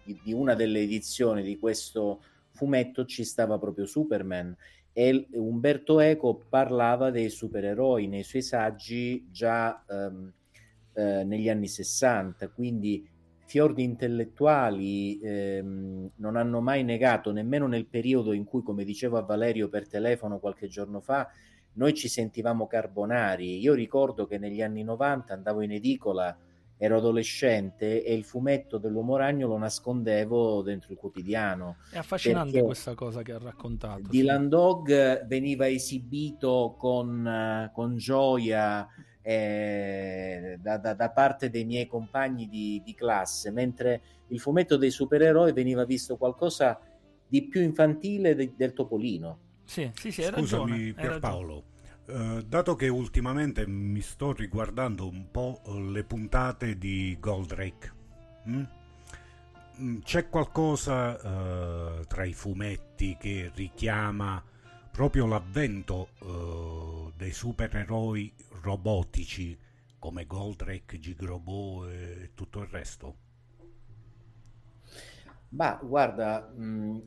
di, 0.05 0.17
di 0.23 0.33
una 0.33 0.55
delle 0.55 0.81
edizioni 0.81 1.43
di 1.43 1.59
questo 1.59 2.23
fumetto, 2.53 3.05
ci 3.05 3.25
stava 3.25 3.59
proprio 3.59 3.85
Superman. 3.85 4.57
E 4.99 5.27
Umberto 5.33 6.01
Eco 6.01 6.47
parlava 6.49 7.11
dei 7.11 7.29
supereroi 7.29 8.07
nei 8.07 8.23
suoi 8.23 8.41
saggi 8.41 9.27
già 9.31 9.85
ehm, 9.87 10.33
eh, 10.95 11.23
negli 11.23 11.51
anni 11.51 11.69
60, 11.69 12.49
quindi 12.49 13.07
fior 13.45 13.75
di 13.75 13.83
intellettuali 13.83 15.21
ehm, 15.21 16.13
non 16.17 16.37
hanno 16.37 16.63
mai 16.63 16.83
negato, 16.83 17.31
nemmeno 17.31 17.67
nel 17.67 17.85
periodo 17.85 18.33
in 18.33 18.45
cui, 18.45 18.63
come 18.63 18.85
dicevo 18.85 19.19
a 19.19 19.23
Valerio 19.23 19.69
per 19.69 19.87
telefono 19.87 20.39
qualche 20.39 20.67
giorno 20.67 21.01
fa, 21.01 21.29
noi 21.75 21.93
ci 21.93 22.09
sentivamo 22.09 22.67
carbonari. 22.67 23.59
Io 23.59 23.75
ricordo 23.75 24.27
che 24.27 24.39
negli 24.39 24.63
anni 24.63 24.83
90 24.83 25.35
andavo 25.35 25.61
in 25.61 25.73
edicola, 25.73 26.35
ero 26.79 26.99
adolescente 26.99 28.05
e 28.05 28.15
il 28.15 28.25
fumetto 28.25 28.77
dell'uomo 28.79 29.17
ragno 29.17 29.47
lo 29.49 29.57
nascondevo 29.57 30.63
dentro 30.63 30.93
il 30.93 30.99
quotidiano. 30.99 31.77
È 31.91 31.97
affascinante 31.99 32.63
questa 32.63 32.95
cosa 32.95 33.23
che 33.23 33.33
ha 33.33 33.39
raccontato. 33.39 34.03
sì. 34.05 34.11
Dylan 34.11 34.49
Dog 34.49 35.27
veniva 35.27 35.69
esibito 35.69 36.75
con, 36.79 37.27
eh, 37.27 37.71
con 37.73 37.97
gioia 37.97 38.87
eh, 39.23 40.57
da, 40.61 40.77
da- 40.79 40.95
da 40.95 41.11
parte 41.11 41.51
dei 41.51 41.65
miei 41.65 41.87
compagni 41.87 42.47
di, 42.49 42.81
di 42.85 42.95
classe, 42.95 43.51
mentre 43.51 44.03
il 44.29 44.39
fumetto 44.41 44.77
dei 44.77 44.91
supereroi 44.91 45.53
veniva 45.53 45.85
visto 45.85 46.17
qualcosa 46.17 46.79
di 47.27 47.49
più 47.49 47.63
infantile 47.63 48.35
de- 48.35 48.53
del 48.57 48.73
Topolino. 48.73 49.39
Sì, 49.65 49.91
sì, 49.95 50.13
sì. 50.13 50.23
Scusami. 50.23 50.93
Pierpaolo, 50.93 51.65
eh, 52.07 52.45
dato 52.47 52.75
che 52.75 52.89
ultimamente 52.89 53.67
mi 53.67 54.01
sto 54.01 54.33
riguardando 54.33 55.09
un 55.09 55.31
po' 55.31 55.61
le 55.67 56.05
puntate 56.05 56.79
di 56.79 57.17
Goldrake, 57.19 57.93
mm? 58.49 58.63
Mm, 59.81 59.99
c'è 60.01 60.29
qualcosa 60.29 61.21
eh, 62.01 62.07
tra 62.07 62.25
i 62.25 62.33
fumetti 62.33 63.17
che 63.19 63.51
richiama 63.55 64.43
proprio 64.91 65.27
l'avvento 65.27 66.09
eh, 66.21 67.13
dei 67.17 67.33
supereroi 67.33 68.33
robotici 68.63 69.59
come 69.99 70.27
Goldrake, 70.27 70.99
Gigrobo 70.99 71.89
e 71.89 72.31
tutto 72.35 72.61
il 72.61 72.69
resto? 72.69 73.17
Ma 75.51 75.79
guarda, 75.83 76.49
mh, 76.55 76.99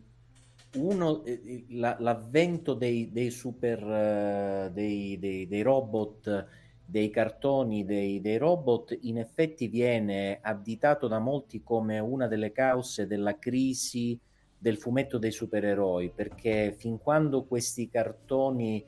uno, 0.76 1.24
eh, 1.24 1.41
eh, 1.45 1.65
la- 1.70 1.97
l'avvento 1.99 2.74
dei, 2.74 3.11
dei 3.11 3.32
super, 3.32 3.82
eh, 3.82 4.70
dei, 4.72 5.17
dei- 5.20 5.47
dei 5.47 5.61
robot, 5.61 6.47
dei 6.86 7.09
cartoni, 7.09 7.86
dei, 7.86 8.38
robot, 8.38 8.97
in 9.01 9.17
effetti 9.20 9.67
viene 9.67 10.39
additato 10.41 11.07
da 11.07 11.20
molti 11.20 11.61
come 11.63 11.99
una 11.99 12.28
delle 12.28 12.51
cause 12.51 13.05
della 13.07 13.38
crisi 13.38 14.20
del 14.57 14.78
fumetto 14.78 15.17
dei 15.17 15.32
supereroi, 15.32 16.11
perché 16.13 16.74
fin 16.78 16.97
quando 16.99 17.45
questi 17.45 17.89
cartoni 17.89 18.84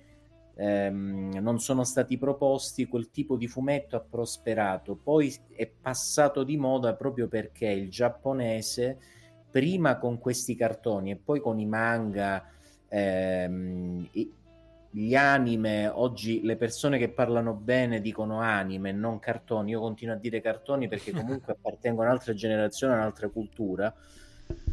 ehm, 0.55 1.37
non 1.41 1.59
sono 1.59 1.83
stati 1.83 2.17
proposti, 2.17 2.87
quel 2.87 3.09
tipo 3.09 3.37
di 3.37 3.47
fumetto 3.47 3.95
ha 3.95 4.01
prosperato, 4.01 4.95
poi 4.95 5.33
è 5.55 5.67
passato 5.67 6.43
di 6.43 6.57
moda 6.57 6.95
proprio 6.95 7.27
perché 7.27 7.67
il 7.67 7.89
giapponese 7.89 8.97
prima 9.51 9.97
con 9.97 10.17
questi 10.17 10.55
cartoni 10.55 11.11
e 11.11 11.15
poi 11.17 11.41
con 11.41 11.59
i 11.59 11.65
manga, 11.65 12.43
ehm, 12.87 14.07
gli 14.93 15.15
anime, 15.15 15.87
oggi 15.87 16.41
le 16.43 16.57
persone 16.57 16.97
che 16.97 17.09
parlano 17.09 17.53
bene 17.53 18.01
dicono 18.01 18.39
anime, 18.39 18.91
non 18.91 19.19
cartoni, 19.19 19.71
io 19.71 19.79
continuo 19.79 20.15
a 20.15 20.17
dire 20.17 20.41
cartoni 20.41 20.87
perché 20.87 21.11
comunque 21.13 21.53
appartengono 21.53 22.07
a 22.07 22.11
un'altra 22.11 22.33
generazione, 22.33 22.93
a 22.93 22.97
un'altra 22.97 23.29
cultura, 23.29 23.93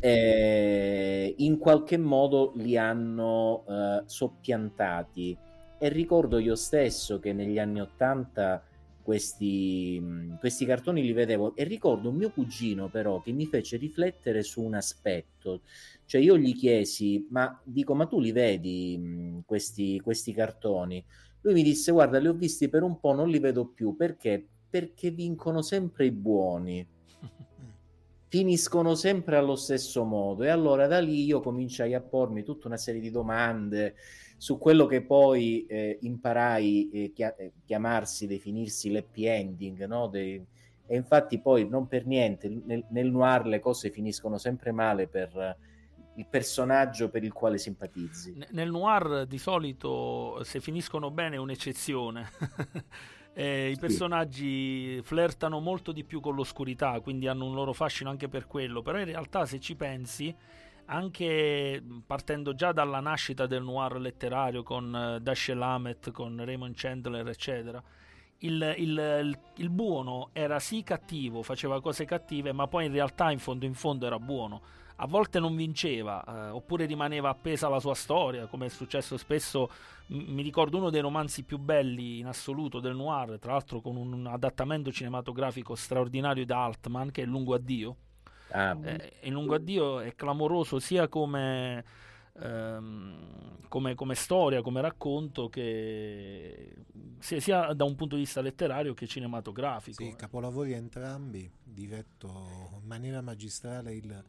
eh, 0.00 1.34
in 1.38 1.58
qualche 1.58 1.96
modo 1.98 2.52
li 2.56 2.76
hanno 2.76 3.64
eh, 3.68 4.02
soppiantati. 4.06 5.36
E 5.80 5.88
ricordo 5.88 6.38
io 6.38 6.56
stesso 6.56 7.20
che 7.20 7.32
negli 7.32 7.60
anni 7.60 7.80
80 7.80 8.62
questi, 9.08 10.36
questi 10.38 10.66
cartoni 10.66 11.00
li 11.00 11.14
vedevo 11.14 11.56
e 11.56 11.64
ricordo 11.64 12.10
un 12.10 12.16
mio 12.16 12.30
cugino 12.30 12.90
però 12.90 13.22
che 13.22 13.32
mi 13.32 13.46
fece 13.46 13.78
riflettere 13.78 14.42
su 14.42 14.60
un 14.60 14.74
aspetto. 14.74 15.62
Cioè 16.04 16.20
io 16.20 16.36
gli 16.36 16.54
chiesi, 16.54 17.26
ma 17.30 17.58
dico, 17.64 17.94
ma 17.94 18.04
tu 18.04 18.20
li 18.20 18.32
vedi 18.32 19.42
questi, 19.46 19.98
questi 20.00 20.34
cartoni? 20.34 21.02
Lui 21.40 21.54
mi 21.54 21.62
disse, 21.62 21.90
guarda, 21.90 22.18
li 22.18 22.28
ho 22.28 22.34
visti 22.34 22.68
per 22.68 22.82
un 22.82 23.00
po', 23.00 23.14
non 23.14 23.30
li 23.30 23.38
vedo 23.38 23.68
più. 23.68 23.96
Perché? 23.96 24.46
Perché 24.68 25.10
vincono 25.10 25.62
sempre 25.62 26.04
i 26.04 26.10
buoni 26.10 26.86
finiscono 28.28 28.94
sempre 28.94 29.36
allo 29.36 29.56
stesso 29.56 30.04
modo 30.04 30.42
e 30.42 30.50
allora 30.50 30.86
da 30.86 30.98
lì 30.98 31.24
io 31.24 31.40
cominciai 31.40 31.94
a 31.94 32.02
pormi 32.02 32.42
tutta 32.42 32.66
una 32.66 32.76
serie 32.76 33.00
di 33.00 33.10
domande 33.10 33.94
su 34.38 34.56
quello 34.56 34.86
che 34.86 35.02
poi 35.02 35.66
eh, 35.66 35.98
imparai 36.00 36.90
eh, 36.90 37.12
chia- 37.12 37.36
eh, 37.36 37.52
chiamarsi, 37.66 38.26
definirsi 38.26 38.90
l'happy 38.90 39.26
ending, 39.26 39.84
no? 39.84 40.06
Dei- 40.06 40.42
e 40.86 40.96
infatti 40.96 41.38
poi 41.38 41.68
non 41.68 41.86
per 41.86 42.06
niente 42.06 42.48
nel, 42.48 42.82
nel 42.88 43.10
noir 43.10 43.44
le 43.46 43.60
cose 43.60 43.90
finiscono 43.90 44.38
sempre 44.38 44.72
male 44.72 45.06
per 45.06 45.56
il 46.14 46.26
personaggio 46.26 47.10
per 47.10 47.24
il 47.24 47.32
quale 47.32 47.58
simpatizzi. 47.58 48.36
Nel 48.50 48.70
noir 48.70 49.26
di 49.26 49.38
solito 49.38 50.42
se 50.42 50.60
finiscono 50.60 51.10
bene 51.10 51.36
è 51.36 51.38
un'eccezione. 51.38 52.28
Eh, 53.38 53.70
I 53.70 53.78
personaggi 53.78 55.00
flirtano 55.04 55.60
molto 55.60 55.92
di 55.92 56.02
più 56.02 56.18
con 56.18 56.34
l'oscurità, 56.34 56.98
quindi 56.98 57.28
hanno 57.28 57.44
un 57.46 57.54
loro 57.54 57.72
fascino 57.72 58.10
anche 58.10 58.26
per 58.26 58.48
quello. 58.48 58.82
Però 58.82 58.98
in 58.98 59.04
realtà, 59.04 59.46
se 59.46 59.60
ci 59.60 59.76
pensi, 59.76 60.34
anche 60.90 61.80
mh, 61.80 61.98
partendo 62.06 62.54
già 62.54 62.72
dalla 62.72 63.00
nascita 63.00 63.46
del 63.46 63.62
noir 63.62 63.96
letterario 63.98 64.62
con 64.62 64.94
eh, 64.94 65.20
Dashiell 65.20 65.60
Hammett, 65.62 66.10
con 66.10 66.42
Raymond 66.44 66.74
Chandler, 66.76 67.26
eccetera, 67.28 67.82
il, 68.38 68.74
il- 68.78 69.20
il- 69.22 69.38
il 69.56 69.70
buono 69.70 70.30
era 70.32 70.58
sì 70.60 70.82
cattivo, 70.82 71.42
faceva 71.42 71.80
cose 71.80 72.04
cattive, 72.04 72.52
ma 72.52 72.66
poi 72.68 72.86
in 72.86 72.92
realtà 72.92 73.30
in 73.30 73.38
fondo 73.38 73.64
in 73.66 73.74
fondo 73.74 74.06
era 74.06 74.18
buono. 74.18 74.62
A 75.00 75.06
volte 75.06 75.38
non 75.38 75.54
vinceva, 75.54 76.24
eh, 76.24 76.50
oppure 76.50 76.84
rimaneva 76.86 77.28
appesa 77.28 77.66
alla 77.68 77.78
sua 77.80 77.94
storia, 77.94 78.46
come 78.46 78.66
è 78.66 78.68
successo 78.68 79.16
spesso. 79.16 79.70
M- 80.08 80.32
mi 80.34 80.42
ricordo 80.42 80.76
uno 80.78 80.90
dei 80.90 81.00
romanzi 81.00 81.44
più 81.44 81.58
belli 81.58 82.18
in 82.18 82.26
assoluto 82.26 82.80
del 82.80 82.96
noir, 82.96 83.38
tra 83.38 83.52
l'altro 83.52 83.80
con 83.80 83.96
un 83.96 84.26
adattamento 84.26 84.90
cinematografico 84.92 85.74
straordinario 85.74 86.44
da 86.44 86.64
Altman, 86.64 87.10
che 87.10 87.22
è 87.22 87.26
Lungo 87.26 87.54
Addio. 87.54 87.96
Ah, 88.50 88.76
Eh, 88.82 89.12
il 89.22 89.32
Lungo 89.32 89.54
Addio 89.54 90.00
è 90.00 90.14
clamoroso 90.14 90.78
sia 90.78 91.08
come, 91.08 91.84
ehm, 92.40 93.68
come, 93.68 93.94
come 93.94 94.14
storia, 94.14 94.62
come 94.62 94.80
racconto, 94.80 95.48
che 95.48 96.84
sia, 97.18 97.40
sia 97.40 97.72
da 97.74 97.84
un 97.84 97.94
punto 97.94 98.14
di 98.14 98.22
vista 98.22 98.40
letterario 98.40 98.94
che 98.94 99.06
cinematografico. 99.06 100.02
Sì, 100.02 100.14
capolavori 100.16 100.72
entrambi, 100.72 101.50
diretto 101.62 102.28
in 102.80 102.86
maniera 102.86 103.20
magistrale 103.20 103.94
il, 103.94 104.24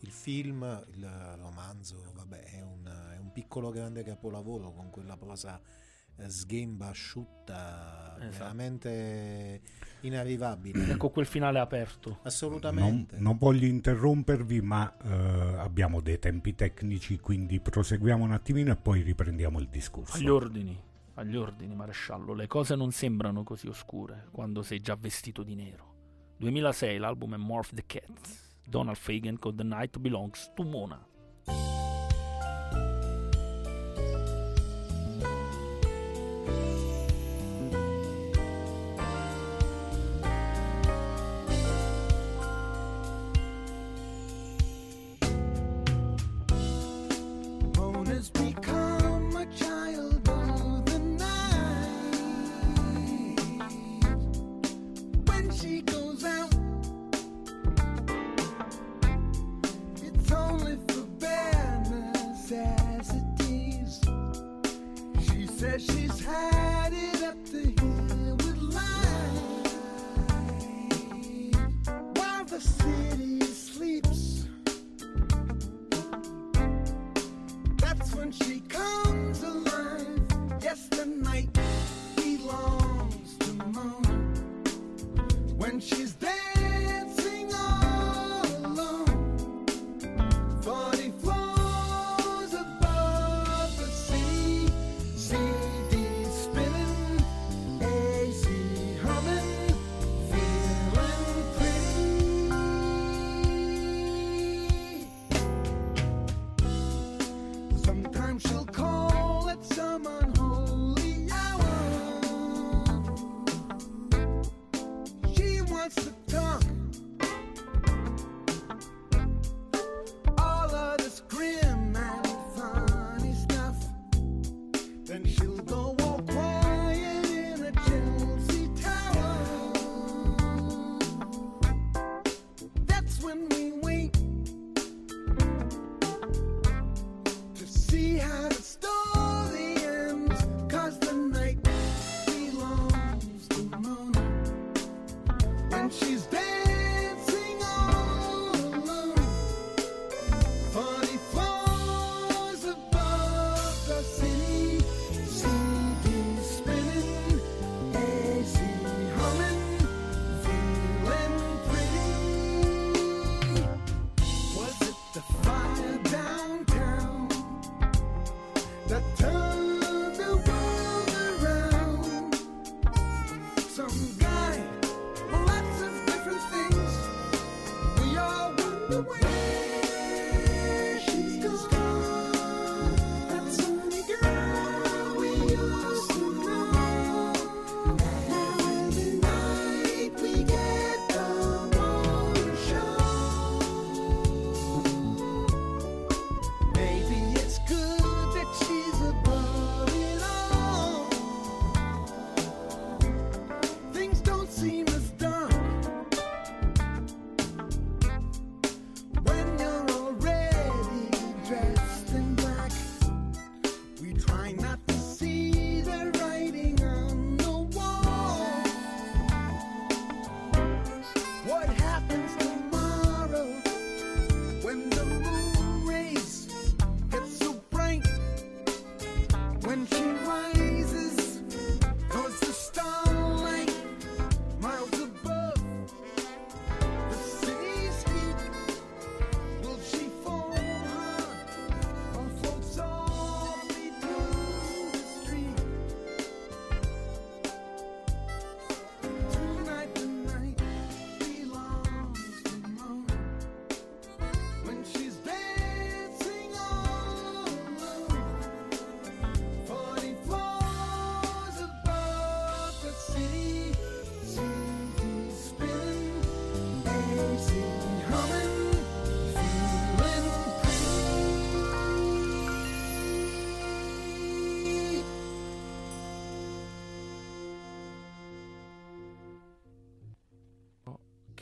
il 0.00 0.10
film, 0.10 0.84
il 0.94 1.36
romanzo, 1.36 2.12
vabbè, 2.14 2.40
è 2.40 2.62
un, 2.62 3.12
è 3.14 3.18
un 3.18 3.32
piccolo 3.32 3.70
grande 3.70 4.02
capolavoro 4.02 4.72
con 4.72 4.90
quella 4.90 5.16
prosa 5.16 5.58
eh, 5.58 5.91
sghemba, 6.26 6.88
asciutta, 6.88 8.16
Esatto. 8.20 8.38
veramente 8.38 9.60
inarrivabile. 10.00 10.90
Ecco 10.92 11.10
quel 11.10 11.26
finale 11.26 11.58
aperto. 11.58 12.10
Non, 12.10 12.18
Assolutamente. 12.22 13.16
non 13.18 13.36
voglio 13.38 13.66
interrompervi, 13.66 14.60
ma 14.60 14.94
eh, 15.02 15.58
abbiamo 15.58 16.00
dei 16.00 16.18
tempi 16.18 16.54
tecnici, 16.54 17.18
quindi 17.18 17.60
proseguiamo 17.60 18.24
un 18.24 18.32
attimino 18.32 18.72
e 18.72 18.76
poi 18.76 19.02
riprendiamo 19.02 19.58
il 19.60 19.68
discorso. 19.68 20.16
Agli 20.16 20.28
ordini, 20.28 20.78
agli 21.14 21.36
ordini, 21.36 21.74
maresciallo. 21.74 22.34
Le 22.34 22.46
cose 22.46 22.74
non 22.76 22.90
sembrano 22.92 23.42
così 23.42 23.66
oscure 23.68 24.26
quando 24.30 24.62
sei 24.62 24.80
già 24.80 24.96
vestito 24.96 25.42
di 25.42 25.54
nero. 25.54 25.90
2006, 26.38 26.98
l'album 26.98 27.34
è 27.34 27.38
Morph 27.38 27.72
the 27.74 27.84
Cats. 27.86 28.50
Donald 28.64 28.96
Fagan 28.96 29.38
con 29.38 29.54
The 29.54 29.64
Night 29.64 29.98
Belongs 29.98 30.52
to 30.54 30.62
Mona. 30.62 31.04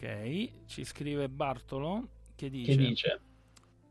Ok, 0.03 0.51
ci 0.65 0.83
scrive 0.85 1.29
Bartolo 1.29 2.09
che 2.35 2.49
dice, 2.49 2.71
Che 2.75 2.77
dice? 2.79 3.21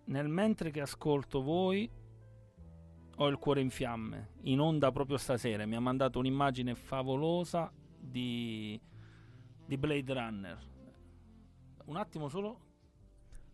nel 0.05 0.27
mentre 0.27 0.71
che 0.71 0.81
ascolto 0.81 1.43
voi 1.43 1.87
ho 3.17 3.27
il 3.27 3.37
cuore 3.37 3.61
in 3.61 3.69
fiamme, 3.69 4.29
in 4.43 4.59
onda 4.59 4.91
proprio 4.91 5.17
stasera, 5.17 5.67
mi 5.67 5.75
ha 5.75 5.79
mandato 5.79 6.17
un'immagine 6.17 6.73
favolosa 6.73 7.71
di, 7.99 8.79
di 9.67 9.77
Blade 9.77 10.11
Runner. 10.13 10.57
Un 11.85 11.95
attimo 11.97 12.27
solo. 12.27 12.59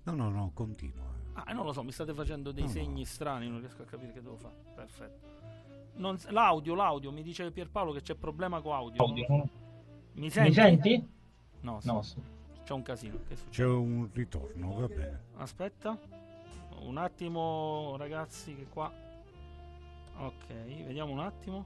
No, 0.04 0.14
no, 0.14 0.30
no, 0.30 0.52
continua. 0.54 1.04
Ah, 1.34 1.52
non 1.52 1.66
lo 1.66 1.74
so, 1.74 1.84
mi 1.84 1.92
state 1.92 2.14
facendo 2.14 2.54
dei 2.54 2.64
No, 2.64 2.68
no. 2.70 2.74
segni 2.74 3.04
strani, 3.04 3.50
non 3.50 3.60
riesco 3.60 3.82
a 3.82 3.86
capire 3.86 4.14
che 4.14 4.22
devo 4.22 4.38
fare. 4.38 4.56
Perfetto. 4.74 5.28
Non 5.96 6.18
l'audio, 6.30 6.74
l'audio, 6.74 7.12
mi 7.12 7.22
dice 7.22 7.52
Pierpaolo 7.52 7.92
che 7.92 8.02
c'è 8.02 8.16
problema 8.16 8.62
con 8.62 8.72
audio. 8.74 9.04
Audio, 9.04 9.26
no? 9.28 9.50
Mi 10.14 10.30
senti? 10.30 10.50
Mi 10.50 10.54
senti? 10.56 11.10
No, 11.62 11.80
sì, 11.82 11.88
No, 11.88 12.02
sì. 12.02 12.22
C'è 12.66 12.74
un 12.74 12.82
casino. 12.82 13.20
Che 13.28 13.36
succede? 13.36 13.52
C'è 13.52 13.66
un 13.66 14.10
ritorno, 14.12 14.74
va 14.74 14.88
bene. 14.88 15.22
Aspetta. 15.36 15.98
Un 16.80 16.98
attimo, 16.98 17.96
ragazzi, 17.98 18.56
che 18.56 18.66
qua. 18.68 18.92
Ok, 20.18 20.48
vediamo 20.86 21.14
un 21.14 21.20
attimo. 21.20 21.66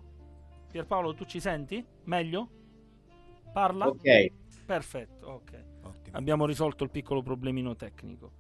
Pierpaolo, 0.70 1.16
tu 1.16 1.26
ci 1.26 1.40
senti? 1.40 1.84
Meglio? 2.04 2.50
Parla? 3.52 3.88
Ok, 3.88 4.32
Perfetto, 4.70 5.26
ok. 5.26 5.64
Ottimo. 5.82 6.16
Abbiamo 6.16 6.46
risolto 6.46 6.84
il 6.84 6.92
piccolo 6.92 7.24
problemino 7.24 7.76
tecnico. 7.76 8.34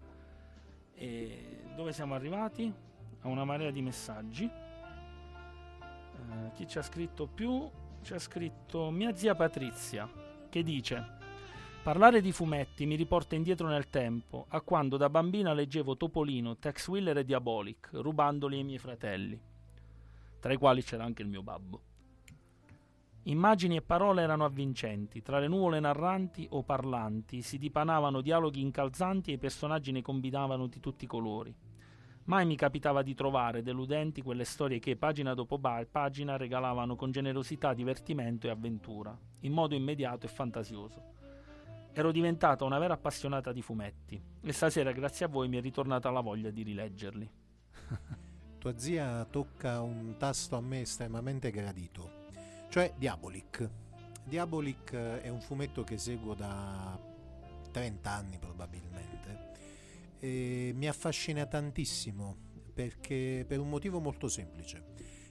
E 0.94 1.62
dove 1.76 1.92
siamo 1.92 2.14
arrivati? 2.14 2.72
A 3.22 3.28
una 3.28 3.46
marea 3.46 3.72
di 3.72 3.82
messaggi. 3.82 4.44
Eh, 6.14 6.52
chi 6.54 6.68
ci 6.68 6.78
ha 6.78 6.84
scritto 6.84 7.26
più? 7.26 7.68
Ci 8.02 8.14
ha 8.14 8.20
scritto 8.20 8.92
mia 8.92 9.16
zia 9.16 9.34
Patrizia, 9.34 10.08
che 10.50 10.62
dice: 10.62 11.18
Parlare 11.90 12.22
di 12.22 12.32
fumetti 12.32 12.86
mi 12.86 12.94
riporta 12.94 13.34
indietro 13.34 13.68
nel 13.68 13.90
tempo, 13.90 14.46
a 14.50 14.62
quando 14.62 14.96
da 14.96 15.10
bambina 15.10 15.54
leggevo 15.54 15.98
Topolino, 15.98 16.58
Tex 16.58 16.88
Willer 16.88 17.18
e 17.18 17.26
Diabolic, 17.26 17.90
rubandoli 17.94 18.58
ai 18.58 18.64
miei 18.64 18.78
fratelli, 18.78 19.42
tra 20.40 20.54
i 20.54 20.58
quali 20.58 20.84
c'era 20.84 21.04
anche 21.04 21.24
il 21.24 21.28
mio 21.28 21.42
babbo. 21.42 21.82
Immagini 23.24 23.78
e 23.78 23.82
parole 23.82 24.22
erano 24.22 24.46
avvincenti, 24.46 25.24
tra 25.24 25.40
le 25.40 25.48
nuvole 25.48 25.80
narranti 25.80 26.46
o 26.52 26.62
parlanti 26.62 27.42
si 27.42 27.58
dipanavano 27.58 28.22
dialoghi 28.22 28.62
incalzanti 28.62 29.32
e 29.32 29.34
i 29.34 29.40
personaggi 29.40 29.92
ne 29.92 30.04
combinavano 30.04 30.68
di 30.68 30.80
tutti 30.80 31.06
i 31.06 31.08
colori. 31.08 31.52
Mai 32.26 32.46
mi 32.46 32.56
capitava 32.56 33.02
di 33.02 33.16
trovare 33.16 33.64
deludenti 33.64 34.22
quelle 34.22 34.46
storie 34.46 34.78
che 34.78 34.96
pagina 34.96 35.34
dopo 35.34 35.58
pagina 35.58 36.38
regalavano 36.38 36.96
con 36.96 37.10
generosità 37.10 37.74
divertimento 37.74 38.46
e 38.46 38.52
avventura, 38.52 39.18
in 39.40 39.54
modo 39.54 39.74
immediato 39.74 40.28
e 40.28 40.30
fantasioso. 40.30 41.18
Ero 41.94 42.12
diventata 42.12 42.64
una 42.66 42.78
vera 42.80 42.94
appassionata 42.94 43.52
di 43.52 43.62
fumetti 43.62 44.22
e 44.42 44.54
stasera 44.54 44.92
grazie 44.92 45.26
a 45.26 45.28
voi 45.28 45.48
mi 45.48 45.58
è 45.58 45.62
ritornata 45.62 46.10
la 46.12 46.22
voglia 46.22 46.50
di 46.50 46.64
rileggerli. 46.64 47.30
Tua 48.60 48.78
zia 48.78 49.26
tocca 49.26 49.82
un 49.82 50.16
tasto 50.18 50.56
a 50.56 50.62
me 50.62 50.82
estremamente 50.82 51.50
gradito, 51.52 52.28
cioè 52.70 52.94
Diabolic. 52.98 53.70
Diabolic 54.24 54.94
eh, 54.94 55.22
è 55.22 55.30
un 55.30 55.42
fumetto 55.42 55.84
che 55.84 55.98
seguo 55.98 56.34
da 56.36 56.98
30 57.72 58.10
anni 58.10 58.38
probabilmente 58.38 59.20
e 60.20 60.74
mi 60.76 60.88
affascina 60.88 61.46
tantissimo 61.46 62.36
perché 62.74 63.46
per 63.48 63.60
un 63.60 63.70
motivo 63.70 64.00
molto 64.00 64.28
semplice, 64.28 64.84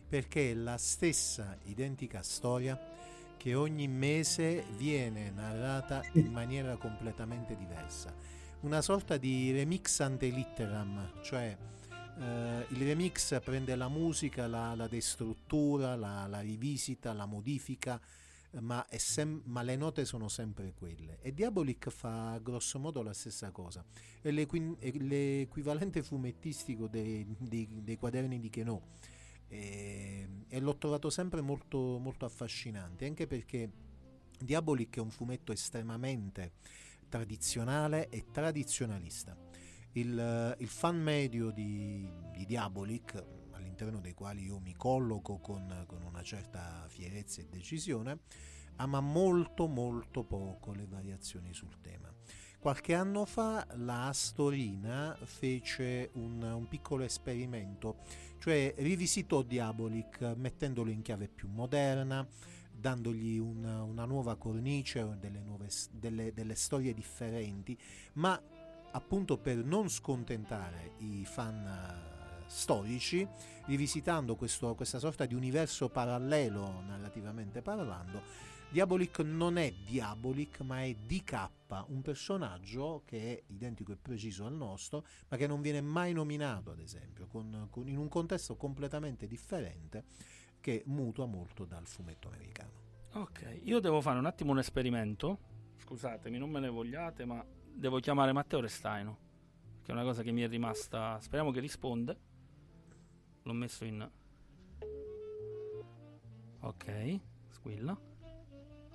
perché 0.08 0.50
è 0.50 0.54
la 0.54 0.76
stessa 0.76 1.56
identica 1.64 2.22
storia 2.22 2.78
che 3.38 3.54
ogni 3.54 3.88
mese 3.88 4.66
viene 4.76 5.30
narrata 5.30 6.02
in 6.12 6.30
maniera 6.30 6.76
completamente 6.76 7.56
diversa. 7.56 8.14
Una 8.60 8.82
sorta 8.82 9.16
di 9.16 9.52
remix 9.52 10.00
ante 10.00 10.28
litteram, 10.28 11.22
cioè 11.22 11.56
eh, 12.18 12.66
il 12.68 12.78
remix 12.84 13.40
prende 13.40 13.76
la 13.76 13.88
musica, 13.88 14.46
la, 14.48 14.74
la 14.74 14.88
destruttura, 14.88 15.94
la, 15.94 16.26
la 16.26 16.40
rivisita, 16.40 17.12
la 17.12 17.26
modifica, 17.26 18.00
ma, 18.60 18.84
sem- 18.96 19.42
ma 19.44 19.62
le 19.62 19.76
note 19.76 20.04
sono 20.04 20.28
sempre 20.28 20.74
quelle. 20.76 21.18
E 21.22 21.32
Diabolic 21.32 21.90
fa 21.90 22.38
grosso 22.42 22.80
modo 22.80 23.02
la 23.02 23.12
stessa 23.12 23.50
cosa. 23.52 23.84
È, 24.20 24.30
l'equi- 24.30 24.76
è 24.80 24.90
l'equivalente 24.90 26.02
fumettistico 26.02 26.88
dei, 26.88 27.24
dei- 27.38 27.68
dei 27.84 27.96
quaderni 27.96 28.40
di 28.40 28.50
Kenò. 28.50 28.80
E, 29.48 30.28
e 30.48 30.60
l'ho 30.60 30.76
trovato 30.76 31.10
sempre 31.10 31.40
molto, 31.40 31.98
molto 31.98 32.24
affascinante, 32.24 33.06
anche 33.06 33.26
perché 33.26 33.70
Diabolic 34.38 34.96
è 34.96 35.00
un 35.00 35.10
fumetto 35.10 35.52
estremamente 35.52 36.52
tradizionale 37.08 38.08
e 38.08 38.26
tradizionalista. 38.30 39.36
Il, 39.92 40.56
il 40.58 40.68
fan 40.68 41.00
medio 41.00 41.50
di, 41.50 42.08
di 42.30 42.44
Diabolic, 42.44 43.24
all'interno 43.52 44.00
dei 44.00 44.14
quali 44.14 44.44
io 44.44 44.58
mi 44.60 44.74
colloco 44.74 45.38
con, 45.38 45.84
con 45.86 46.02
una 46.02 46.22
certa 46.22 46.84
fierezza 46.88 47.40
e 47.40 47.46
decisione, 47.48 48.20
ama 48.76 49.00
molto 49.00 49.66
molto 49.66 50.24
poco 50.24 50.72
le 50.72 50.86
variazioni 50.86 51.52
sul 51.52 51.80
tema. 51.80 52.12
Qualche 52.58 52.94
anno 52.94 53.24
fa 53.24 53.66
la 53.76 54.08
Astorina 54.08 55.16
fece 55.22 56.10
un, 56.14 56.42
un 56.42 56.66
piccolo 56.66 57.04
esperimento, 57.04 57.98
cioè 58.38 58.74
rivisitò 58.78 59.42
Diabolic 59.42 60.34
mettendolo 60.36 60.90
in 60.90 61.02
chiave 61.02 61.28
più 61.28 61.48
moderna, 61.48 62.26
dandogli 62.70 63.38
una, 63.38 63.82
una 63.82 64.04
nuova 64.04 64.36
cornice, 64.36 65.16
delle, 65.18 65.40
nuove, 65.40 65.68
delle, 65.90 66.32
delle 66.32 66.54
storie 66.54 66.94
differenti, 66.94 67.76
ma 68.14 68.40
appunto 68.92 69.36
per 69.36 69.56
non 69.56 69.88
scontentare 69.88 70.92
i 70.98 71.24
fan 71.24 71.66
eh, 71.66 72.44
storici, 72.46 73.26
rivisitando 73.66 74.36
questo- 74.36 74.74
questa 74.74 74.98
sorta 74.98 75.26
di 75.26 75.34
universo 75.34 75.88
parallelo 75.88 76.82
narrativamente 76.86 77.60
parlando, 77.62 78.22
Diabolic 78.70 79.20
non 79.20 79.56
è 79.56 79.72
Diabolic 79.72 80.60
ma 80.60 80.82
è 80.82 80.94
DK, 80.94 81.50
un 81.88 82.02
personaggio 82.02 83.02
che 83.04 83.34
è 83.36 83.42
identico 83.52 83.92
e 83.92 83.96
preciso 83.96 84.46
al 84.46 84.54
nostro, 84.54 85.04
ma 85.28 85.36
che 85.36 85.46
non 85.46 85.60
viene 85.60 85.80
mai 85.80 86.12
nominato, 86.12 86.70
ad 86.70 86.80
esempio, 86.80 87.26
con- 87.26 87.68
con- 87.70 87.88
in 87.88 87.98
un 87.98 88.08
contesto 88.08 88.56
completamente 88.56 89.26
differente 89.26 90.04
che 90.60 90.82
mutua 90.86 91.26
molto 91.26 91.64
dal 91.64 91.86
fumetto 91.86 92.28
americano. 92.28 92.86
Ok, 93.12 93.60
io 93.64 93.80
devo 93.80 94.00
fare 94.00 94.18
un 94.18 94.26
attimo 94.26 94.52
un 94.52 94.58
esperimento. 94.58 95.38
Scusatemi, 95.76 96.38
non 96.38 96.50
me 96.50 96.60
ne 96.60 96.68
vogliate, 96.68 97.24
ma 97.24 97.44
devo 97.72 97.98
chiamare 98.00 98.32
Matteo 98.32 98.60
Restaino. 98.60 99.26
Che 99.82 99.90
è 99.90 99.94
una 99.94 100.04
cosa 100.04 100.22
che 100.22 100.32
mi 100.32 100.42
è 100.42 100.48
rimasta. 100.48 101.18
Speriamo 101.20 101.50
che 101.50 101.60
risponde. 101.60 102.18
L'ho 103.42 103.52
messo 103.52 103.84
in. 103.84 104.10
Ok, 106.60 107.20
squilla. 107.48 107.98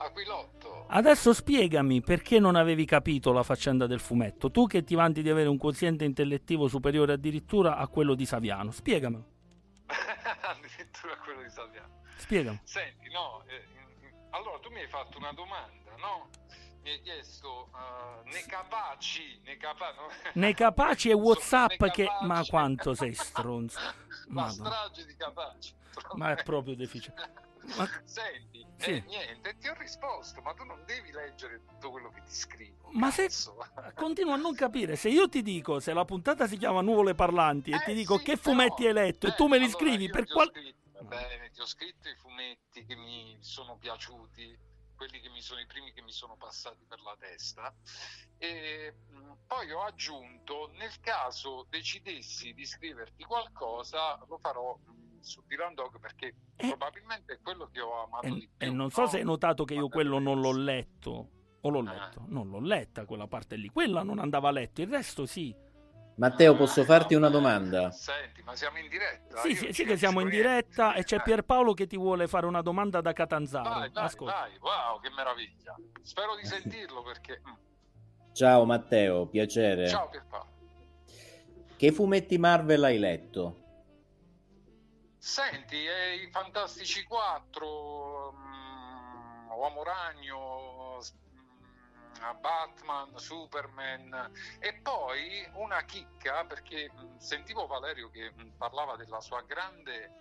Aquilotto, 0.04 0.86
Adesso 0.90 1.34
spiegami 1.34 2.02
perché 2.02 2.38
non 2.40 2.56
avevi 2.56 2.86
capito 2.86 3.32
la 3.32 3.42
faccenda 3.44 3.88
del 3.88 4.00
fumetto. 4.02 4.52
Tu 4.52 4.68
che 4.68 4.84
ti 4.84 4.96
vanti 4.96 5.22
di 5.22 5.30
avere 5.30 5.48
un 5.48 5.58
quoziente 5.58 6.04
intellettivo 6.04 6.68
superiore 6.68 7.14
addirittura 7.14 7.78
a 7.78 7.88
quello 7.88 8.14
di 8.14 8.26
Saviano. 8.26 8.72
Spiegamelo. 8.72 9.26
addirittura 9.88 11.16
quello 11.24 11.42
di 11.44 11.50
Saviano. 11.50 12.02
Spiegami. 12.18 12.60
Senti, 12.64 13.10
no, 13.12 13.44
eh, 13.48 13.66
allora 14.32 14.60
tu 14.60 14.70
mi 14.72 14.82
hai 14.82 14.88
fatto 14.88 15.18
una 15.18 15.32
domanda, 15.32 15.92
no? 15.98 16.30
Mi 16.84 16.92
hai 16.92 17.02
chiesto, 17.02 17.70
eh, 17.74 18.30
ne 18.30 18.44
capaci, 18.46 19.40
ne 19.46 19.56
capaci, 19.56 19.96
no? 19.98 20.08
Nei 20.36 20.54
capaci 20.54 21.10
e 21.10 21.14
WhatsApp 21.14 21.80
Ne 21.82 21.92
che. 21.92 22.06
capaci. 22.06 22.26
Ma 22.26 22.44
quanto 22.46 22.94
sei 22.94 23.14
stronzo. 23.14 23.80
Madonna. 24.28 24.52
strage 24.52 25.06
di 25.06 25.16
capaci. 25.16 25.74
Ma 26.16 26.32
è 26.32 26.44
proprio 26.44 26.76
deficiente. 26.76 27.42
Ma- 27.78 27.90
Senti, 28.04 28.66
Sì. 28.78 28.92
eh, 28.92 29.02
niente, 29.08 29.58
ti 29.58 29.68
ho 29.68 29.74
risposto, 29.76 30.42
ma 30.42 30.54
tu 30.54 30.64
non 30.66 30.84
devi 30.86 31.12
leggere 31.12 31.62
tutto 31.66 31.92
quello 31.92 32.10
che 32.12 32.22
ti 32.24 32.34
scrivo. 32.34 32.90
Ma 32.92 33.10
se- 33.10 33.24
cazzo. 33.24 33.58
Continuo 33.96 34.34
a 34.34 34.38
non 34.38 34.54
capire. 34.54 34.96
Se 34.96 35.10
io 35.10 35.30
ti 35.30 35.42
dico, 35.42 35.80
se 35.80 35.94
la 35.94 36.06
puntata 36.06 36.48
si 36.48 36.58
chiama 36.58 36.82
Nuvole 36.82 37.16
Parlanti 37.16 37.72
e 37.72 37.76
Eh, 37.76 37.84
ti 37.86 37.94
dico 37.94 38.18
sì, 38.18 38.24
che 38.24 38.38
fumetti 38.38 38.86
hai 38.86 38.94
letto 38.94 39.28
e 39.28 39.32
eh, 39.32 39.36
tu 39.36 39.48
me 39.48 39.58
li 39.58 39.66
allora 39.66 39.80
scrivi 39.80 40.10
per 40.10 40.26
quale. 40.28 40.52
va 40.92 41.02
bene, 41.04 41.50
ti 41.52 41.62
ho 41.62 41.66
scritto 41.66 42.10
i 42.10 42.16
fumetti 42.16 42.86
che 42.86 42.96
mi 42.96 43.38
sono 43.42 43.78
piaciuti, 43.78 44.58
quelli 44.96 45.20
che 45.22 45.30
mi 45.30 45.42
sono 45.42 45.60
i 45.60 45.66
primi 45.66 45.92
che 45.94 46.02
mi 46.02 46.12
sono 46.12 46.36
passati 46.36 46.86
per 46.88 47.00
la 47.02 47.16
testa. 47.18 47.74
E 48.38 48.94
mh, 49.10 49.32
poi 49.48 49.72
ho 49.72 49.84
aggiunto, 49.84 50.70
nel 50.76 51.00
caso 51.00 51.66
decidessi 51.70 52.54
di 52.54 52.66
scriverti 52.66 53.24
qualcosa, 53.24 54.18
lo 54.28 54.38
farò 54.38 54.76
mh, 54.78 55.13
su 55.24 55.42
Dylan 55.48 55.74
Dog 55.74 56.00
perché 56.00 56.36
Eh. 56.58 56.68
probabilmente 56.68 57.34
è 57.34 57.40
quello 57.42 57.70
che 57.72 57.80
ho 57.82 58.04
amato 58.06 58.28
E, 58.28 58.32
di 58.32 58.50
più. 58.56 58.68
e 58.68 58.70
non 58.72 58.90
so 58.92 59.02
no? 59.02 59.08
se 59.08 59.18
hai 59.18 59.24
notato 59.24 59.64
che 59.66 59.74
io 59.74 59.88
quello 59.90 60.20
non 60.20 60.40
l'ho 60.40 60.52
letto. 60.56 61.30
O 61.62 61.70
l'ho 61.70 61.80
Ah. 61.80 61.94
letto? 61.94 62.26
Non 62.28 62.50
l'ho 62.50 62.60
letta 62.60 63.06
quella 63.06 63.28
parte 63.28 63.56
lì. 63.56 63.70
Quella 63.70 64.04
non 64.04 64.20
andava 64.20 64.52
letto, 64.52 64.82
il 64.82 64.88
resto 64.90 65.26
sì. 65.26 65.56
Matteo, 66.16 66.56
posso 66.56 66.82
Eh, 66.82 66.86
farti 66.86 67.16
una 67.16 67.28
ma- 67.28 67.34
domanda? 67.34 67.90
Senti, 67.92 68.44
ma 68.44 68.56
siamo 68.56 68.78
in 68.78 68.88
diretta? 68.88 69.38
Sì, 69.38 69.56
sì, 69.56 69.74
sì 69.74 69.84
che 69.86 69.98
siamo 69.98 70.20
in 70.20 70.30
diretta 70.30 70.94
e 70.94 71.04
c'è 71.04 71.16
Eh. 71.16 71.22
Pierpaolo 71.24 71.74
che 71.74 71.88
ti 71.88 71.98
vuole 71.98 72.28
fare 72.28 72.46
una 72.46 72.62
domanda 72.62 73.02
da 73.02 73.14
Catanzaro. 73.14 73.68
Vai, 73.70 73.90
vai, 73.92 74.04
Ascolta. 74.06 74.34
vai, 74.34 74.58
wow, 74.60 75.00
che 75.00 75.10
meraviglia. 75.10 75.76
Spero 76.04 76.36
di 76.36 76.46
sentirlo 76.46 77.02
perché... 77.02 77.42
mm. 77.48 77.54
Ciao 78.34 78.66
Matteo, 78.66 79.26
piacere. 79.28 79.88
Ciao 79.88 80.10
Pierpaolo. 80.10 80.52
Che 81.78 81.92
fumetti 81.92 82.38
Marvel 82.38 82.84
hai 82.84 83.00
letto? 83.00 83.63
Senti, 85.24 85.86
eh, 85.88 86.16
i 86.16 86.30
Fantastici 86.32 87.06
4, 87.06 88.34
mm, 88.34 89.52
Uomo 89.52 89.82
Ragno, 89.82 91.00
mm, 91.00 92.40
Batman, 92.42 93.18
Superman 93.18 94.32
e 94.60 94.74
poi 94.82 95.50
una 95.54 95.82
chicca 95.86 96.44
perché 96.44 96.92
mm, 96.94 97.16
sentivo 97.20 97.68
Valerio 97.68 98.10
che 98.10 98.34
parlava 98.58 98.98
della 98.98 99.22
sua 99.22 99.42
grande 99.44 100.12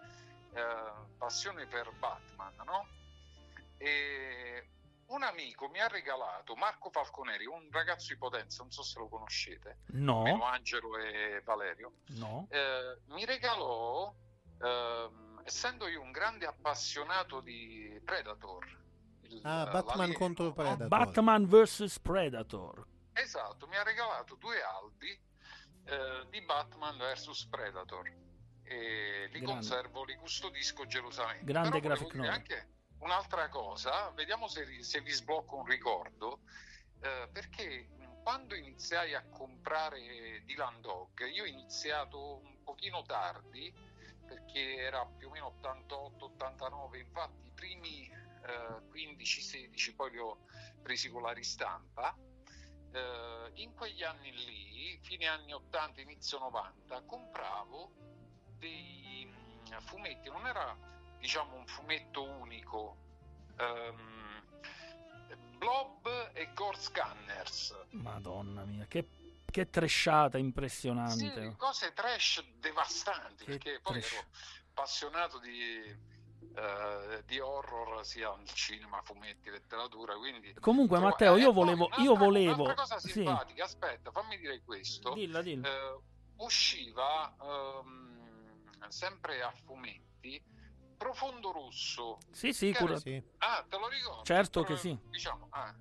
eh, 0.53 0.93
passione 1.19 1.67
per 1.67 1.91
Batman, 1.99 2.55
no? 2.65 2.87
E 3.79 4.69
un 5.07 5.25
amico 5.25 5.69
mi 5.69 5.81
ha 5.81 5.89
regalato 5.89 6.55
Marco 6.55 6.91
Falconeri, 6.91 7.45
un 7.45 7.69
ragazzo 7.73 8.13
di 8.13 8.19
Potenza, 8.19 8.63
non 8.63 8.71
so 8.71 8.85
se 8.85 9.01
lo 9.01 9.09
conoscete, 9.09 9.79
meno 9.89 10.23
No, 10.37 10.45
Angelo 10.45 10.97
e 10.97 11.43
Valerio 11.45 11.95
no. 12.19 12.47
eh, 12.51 12.99
mi 13.07 13.25
regalò, 13.25 14.15
ehm, 14.63 15.43
essendo 15.45 15.89
io 15.89 16.01
un 16.01 16.11
grande 16.13 16.47
appassionato 16.47 17.41
di 17.41 18.01
Predator, 18.05 18.65
il- 19.23 19.41
Ah, 19.45 19.65
Batman 19.67 19.97
l'alieno, 19.99 20.19
contro? 20.19 20.53
Predator. 20.53 20.89
Batman 20.89 21.47
vs 21.47 21.99
Predator. 22.01 22.87
Esatto, 23.15 23.67
mi 23.67 23.77
ha 23.77 23.83
regalato 23.83 24.37
due 24.37 24.63
albi 24.63 25.11
eh, 25.85 26.27
di 26.31 26.41
Batman 26.43 26.97
vs 26.97 27.47
Predator 27.47 28.07
e 28.63 29.29
li 29.33 29.41
Grande. 29.41 29.45
conservo, 29.45 30.05
li 30.05 30.15
custodisco 30.17 30.87
gelosamente. 30.87 31.45
Grande 31.45 31.81
Però 31.81 31.95
graphic 31.95 32.15
novel. 32.15 32.31
anche 32.31 32.69
un'altra 32.99 33.49
cosa, 33.49 34.11
vediamo 34.11 34.47
se, 34.47 34.83
se 34.83 35.01
vi 35.01 35.11
sblocco 35.11 35.57
un 35.57 35.67
ricordo, 35.67 36.41
eh, 37.01 37.29
perché 37.33 37.89
quando 38.23 38.55
iniziai 38.55 39.13
a 39.15 39.25
comprare 39.29 40.43
Dylan 40.45 40.81
Dog, 40.81 41.27
io 41.29 41.43
ho 41.43 41.47
iniziato 41.47 42.37
un 42.37 42.63
pochino 42.63 43.03
tardi, 43.03 43.75
perché 44.33 44.77
era 44.77 45.05
più 45.05 45.29
o 45.29 45.31
meno 45.31 45.55
88-89, 45.61 46.99
infatti 46.99 47.47
i 47.47 47.51
primi 47.55 48.07
eh, 48.07 48.81
15-16 48.91 49.95
poi 49.95 50.11
li 50.11 50.19
ho 50.19 50.39
presi 50.83 51.11
con 51.11 51.23
la 51.23 51.33
ristampa. 51.33 52.17
Eh, 52.93 53.51
in 53.55 53.75
quegli 53.75 54.03
anni 54.03 54.33
lì, 54.33 54.99
fine 55.03 55.27
anni 55.27 55.53
80, 55.53 56.01
inizio 56.01 56.39
90, 56.39 57.03
compravo 57.03 57.93
dei 58.59 59.27
mm, 59.27 59.79
fumetti, 59.81 60.29
non 60.31 60.47
era 60.47 60.77
diciamo 61.19 61.57
un 61.57 61.67
fumetto 61.67 62.23
unico. 62.23 62.97
ehm, 63.59 64.21
Blob 65.59 66.31
e 66.33 66.53
Gore 66.55 66.77
Scanners. 66.77 67.73
Madonna 67.91 68.65
mia, 68.65 68.85
che, 68.87 69.07
che 69.53 69.71
trashata 69.71 70.39
Sì, 70.39 70.43
impressionante. 70.45 71.55
cose 71.57 71.93
trash 71.93 72.43
devastanti, 72.59 73.45
Che 73.45 73.51
perché 73.53 73.81
poi 73.81 74.01
trash. 74.01 74.13
ero 74.15 74.25
appassionato 74.71 75.39
di, 75.39 75.85
eh, 76.57 77.23
di 77.25 77.39
horror 77.39 78.05
sia 78.05 78.31
al 78.33 78.45
cinema, 78.49 79.01
fumetti, 79.03 79.49
letteratura, 79.51 80.17
quindi... 80.17 80.53
Comunque, 80.59 80.97
Trovo- 80.97 81.11
Matteo, 81.13 81.37
eh, 81.37 81.39
io 81.41 81.51
e 81.51 81.53
poi 81.53 81.55
volevo. 81.55 81.85
un'altra- 81.85 82.03
Io 82.03 82.15
volevo. 82.17 82.63
Un'altra 82.63 82.75
cosa 82.83 82.99
Sì, 82.99 83.11
simpatica, 83.11 83.63
aspetta, 83.65 84.11
fammi 84.11 84.37
dire 84.39 84.61
questo. 84.65 85.13
dilla, 85.13 85.41
dilla. 85.43 85.69
Eh, 85.69 86.01
usciva 86.37 87.37
ehm, 87.41 88.89
sempre 88.89 89.43
a 89.43 89.53
fumetti 89.65 90.43
Profondo 90.97 91.53
Rosso. 91.53 92.19
Sì, 92.31 92.53
sì, 92.53 92.73
che 92.73 92.83
era- 92.83 92.97
Sì. 92.99 93.23
Ah, 93.39 93.65
te 93.69 93.77
lo 93.79 93.89
ricordo? 93.89 94.23
Certo 94.25 94.63
che 94.63 94.73
Eh, 94.73 94.77
sì. 94.77 94.99
Diciamo, 95.11 95.47
ah. 95.51 95.75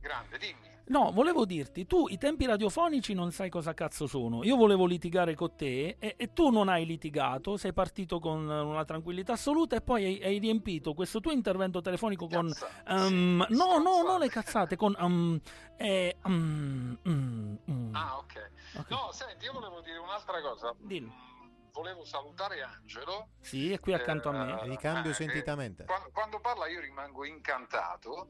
grande, 0.00 0.38
dimmi. 0.38 0.69
No, 0.90 1.12
volevo 1.12 1.44
dirti, 1.44 1.86
tu 1.86 2.08
i 2.08 2.18
tempi 2.18 2.46
radiofonici 2.46 3.14
non 3.14 3.30
sai 3.30 3.48
cosa 3.48 3.74
cazzo 3.74 4.08
sono. 4.08 4.42
Io 4.42 4.56
volevo 4.56 4.86
litigare 4.86 5.36
con 5.36 5.54
te 5.54 5.96
e, 6.00 6.14
e 6.16 6.32
tu 6.32 6.50
non 6.50 6.68
hai 6.68 6.84
litigato, 6.84 7.56
sei 7.56 7.72
partito 7.72 8.18
con 8.18 8.48
una 8.48 8.84
tranquillità 8.84 9.34
assoluta 9.34 9.76
e 9.76 9.82
poi 9.82 10.04
hai, 10.04 10.22
hai 10.22 10.38
riempito 10.38 10.92
questo 10.92 11.20
tuo 11.20 11.30
intervento 11.30 11.80
telefonico 11.80 12.26
con... 12.26 12.48
Cazzate, 12.48 12.92
um, 12.92 13.46
sì, 13.46 13.54
no, 13.54 13.64
no, 13.64 13.78
no, 13.78 13.78
stronzate. 13.78 14.18
le 14.18 14.28
cazzate, 14.30 14.76
con... 14.76 14.96
um, 14.98 15.40
eh, 15.76 16.16
um. 16.24 17.90
Ah, 17.92 18.18
ok. 18.18 18.50
Ok. 18.78 18.90
No, 18.90 19.10
senti, 19.12 19.44
io 19.44 19.52
volevo 19.52 19.80
dire 19.82 19.98
un'altra 19.98 20.40
cosa. 20.40 20.74
Dillo. 20.76 21.06
Mm, 21.06 21.70
Volevo 21.72 22.04
salutare 22.04 22.62
Angelo. 22.62 23.28
Sì, 23.40 23.72
è 23.72 23.78
qui 23.78 23.92
accanto 23.92 24.30
a 24.30 24.32
me. 24.32 24.60
Eh, 24.60 24.66
Ricambio 24.66 25.12
eh, 25.12 25.14
sentitamente. 25.14 25.84
Quando, 25.84 26.10
quando 26.12 26.40
parla 26.40 26.66
io 26.66 26.80
rimango 26.80 27.24
incantato. 27.24 28.28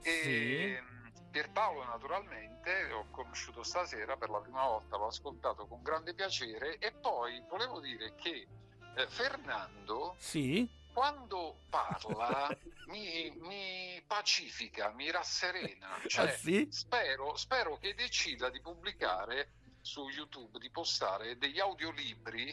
E 0.00 0.80
mm, 0.80 0.97
Pierpaolo 1.42 1.84
naturalmente 1.84 2.88
l'ho 2.88 3.06
conosciuto 3.12 3.62
stasera 3.62 4.16
per 4.16 4.28
la 4.28 4.40
prima 4.40 4.64
volta, 4.66 4.96
l'ho 4.96 5.06
ascoltato 5.06 5.68
con 5.68 5.82
grande 5.84 6.12
piacere 6.12 6.78
e 6.78 6.90
poi 6.90 7.40
volevo 7.48 7.78
dire 7.78 8.16
che 8.16 8.44
eh, 8.96 9.06
Fernando 9.06 10.16
Sì? 10.18 10.68
quando 10.92 11.60
parla 11.70 12.48
mi, 12.88 13.30
mi 13.36 14.02
pacifica, 14.04 14.90
mi 14.90 15.12
rasserena. 15.12 16.00
Cioè, 16.08 16.24
Ah, 16.28 16.32
sì? 16.32 16.66
spero, 16.72 17.36
spero 17.36 17.78
che 17.78 17.94
decida 17.94 18.50
di 18.50 18.60
pubblicare 18.60 19.52
su 19.80 20.08
YouTube, 20.08 20.58
di 20.58 20.70
postare 20.70 21.38
degli 21.38 21.60
audiolibri 21.60 22.52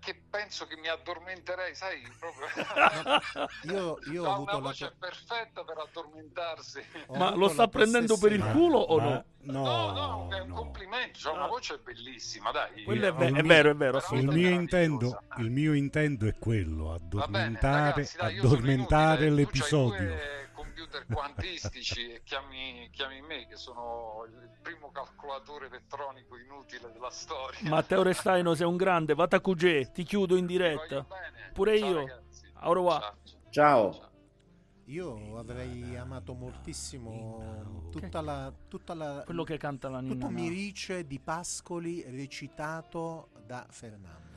che 0.00 0.20
penso 0.30 0.66
che 0.66 0.76
mi 0.76 0.88
addormenterei, 0.88 1.74
sai, 1.74 2.00
proprio 2.18 2.46
Io, 3.72 3.98
io 4.10 4.24
ho 4.24 4.30
ha 4.30 4.34
avuto 4.34 4.50
una 4.56 4.62
la 4.62 4.68
voce 4.68 4.86
tua- 4.86 4.96
perfetta 5.08 5.62
per 5.64 5.76
addormentarsi. 5.78 6.82
ho 7.06 7.16
Ma 7.16 7.30
lo 7.34 7.46
la 7.46 7.52
sta 7.52 7.68
prendendo 7.68 8.16
per 8.18 8.32
il 8.32 8.44
culo 8.44 8.78
o 8.78 8.98
Ma- 8.98 9.04
no? 9.04 9.24
No, 9.42 9.62
No, 9.62 9.92
no, 9.92 10.28
è 10.36 10.40
un 10.40 10.48
no. 10.48 10.54
complimento, 10.54 11.18
c'ha 11.22 11.30
una 11.30 11.44
Ah. 11.44 11.48
voce 11.48 11.78
bellissima, 11.78 12.50
dai. 12.50 12.82
Quello 12.84 13.04
è, 13.04 13.06
Io- 13.08 13.14
ve- 13.14 13.26
il 13.26 13.34
è 13.36 13.40
mio- 13.42 13.46
vero, 13.48 13.70
è 13.70 13.74
vero, 13.74 14.02
Il 14.12 14.26
mio, 14.28 14.48
intento, 14.50 15.22
il 15.38 15.50
mio 15.50 15.72
intento 15.72 16.26
è 16.26 16.34
quello, 16.38 16.84
Va 16.88 16.96
bene, 16.98 17.04
addormentare, 17.06 17.90
ragazzi, 17.92 18.16
dai, 18.18 18.38
addormentare 18.38 19.26
inutile, 19.26 19.30
l'episodio. 19.44 20.16
Computer 20.80 21.06
quantistici 21.06 22.10
e 22.10 22.22
chiami, 22.24 22.88
chiami 22.90 23.20
me 23.20 23.46
che 23.46 23.56
sono 23.56 24.24
il 24.26 24.50
primo 24.62 24.90
calcolatore 24.90 25.66
elettronico 25.66 26.38
inutile 26.38 26.90
della 26.92 27.10
storia. 27.10 27.68
Matteo 27.68 28.02
Restaino 28.02 28.54
sei 28.54 28.66
un 28.66 28.76
grande, 28.76 29.14
vata 29.14 29.36
a 29.36 29.40
QG, 29.40 29.90
ti 29.92 30.02
chiudo 30.04 30.36
in 30.36 30.46
diretta. 30.46 31.06
Pure 31.52 31.78
Ciao, 31.78 31.88
io. 31.88 31.96
ragazzi. 31.98 32.50
Au 32.54 32.72
revoir. 32.72 33.14
Ciao. 33.50 33.92
Ciao. 33.92 34.08
Io 34.86 35.36
avrei 35.38 35.96
amato 35.96 36.34
moltissimo 36.34 37.88
tutta 37.92 38.20
la, 38.20 38.52
tutta 38.66 38.94
la, 38.94 39.22
Quello 39.24 39.44
che 39.44 39.56
canta 39.56 39.88
la 39.88 40.00
Nina. 40.00 40.14
tutto. 40.14 40.28
Mirice 40.30 41.06
di 41.06 41.20
Pascoli 41.20 42.02
recitato 42.08 43.28
da 43.46 43.64
Fernando, 43.70 44.29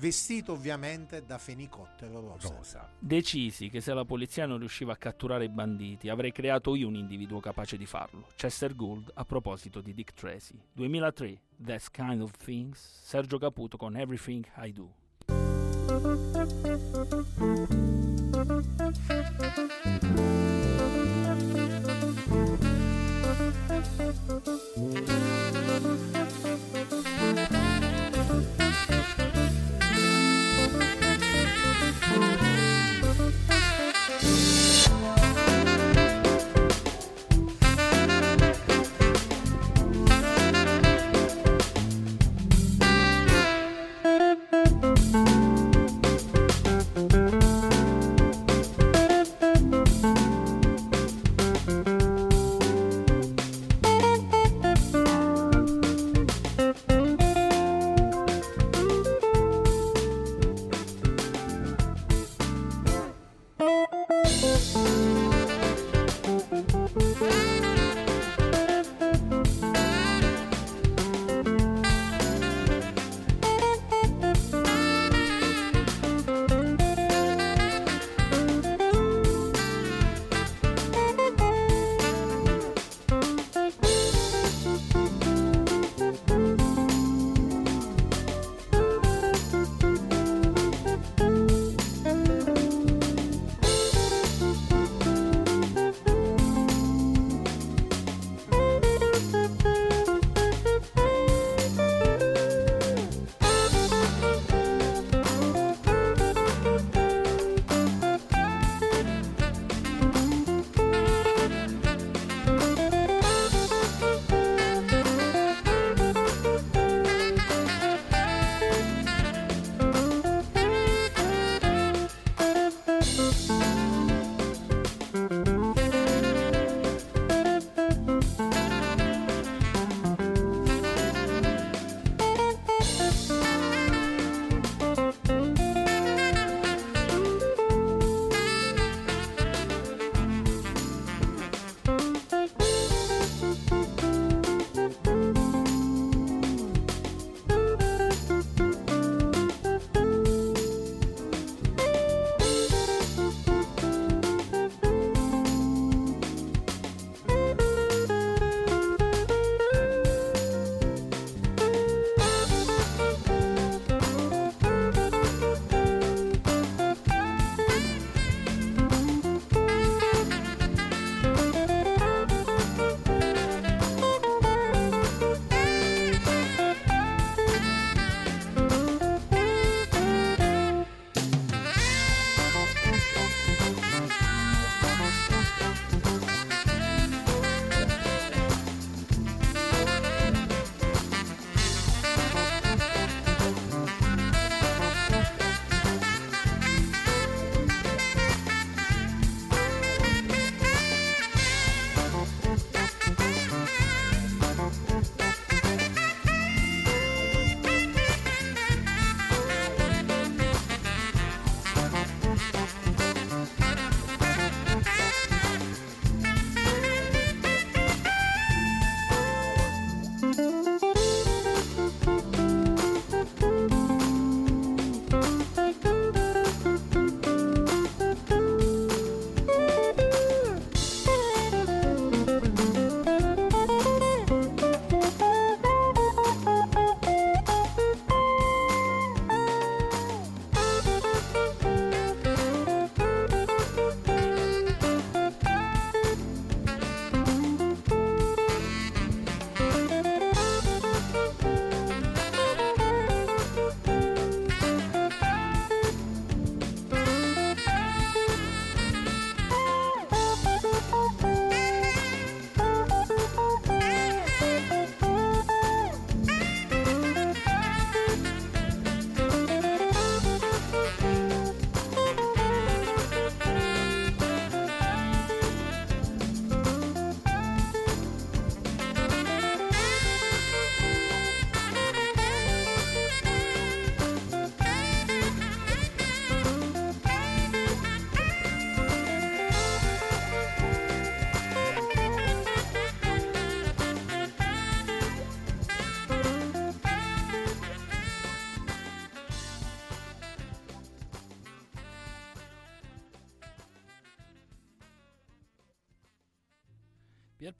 vestito 0.00 0.52
ovviamente 0.52 1.24
da 1.24 1.36
fenicottero 1.36 2.20
rosa. 2.20 2.48
rosa. 2.48 2.90
Decisi 2.98 3.68
che 3.68 3.82
se 3.82 3.92
la 3.92 4.06
polizia 4.06 4.46
non 4.46 4.58
riusciva 4.58 4.94
a 4.94 4.96
catturare 4.96 5.44
i 5.44 5.48
banditi, 5.50 6.08
avrei 6.08 6.32
creato 6.32 6.74
io 6.74 6.88
un 6.88 6.96
individuo 6.96 7.38
capace 7.38 7.76
di 7.76 7.84
farlo. 7.86 8.26
Chester 8.34 8.74
Gould 8.74 9.10
a 9.14 9.24
proposito 9.24 9.82
di 9.82 9.92
Dick 9.92 10.14
Tracy. 10.14 10.58
2003, 10.72 11.40
That's 11.62 11.90
Kind 11.90 12.22
of 12.22 12.32
Things, 12.32 12.80
Sergio 13.02 13.38
Caputo 13.38 13.76
con 13.76 13.94
Everything 13.96 14.44
I 14.56 14.72
Do. 14.72 14.90
Thank 19.90 20.59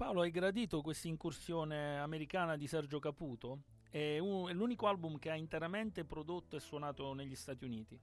Pierpaolo, 0.01 0.22
hai 0.22 0.31
gradito 0.31 0.81
questa 0.81 1.09
incursione 1.09 1.98
americana 1.98 2.56
di 2.56 2.66
Sergio 2.66 2.98
Caputo? 2.98 3.64
È, 3.90 4.16
un- 4.18 4.48
è 4.48 4.55
l'unico 4.55 4.86
album 4.86 5.18
che 5.18 5.28
ha 5.28 5.36
interamente 5.36 6.06
prodotto 6.06 6.56
e 6.56 6.60
suonato 6.60 7.12
negli 7.12 7.35
Stati 7.36 7.66
Uniti. 7.66 8.01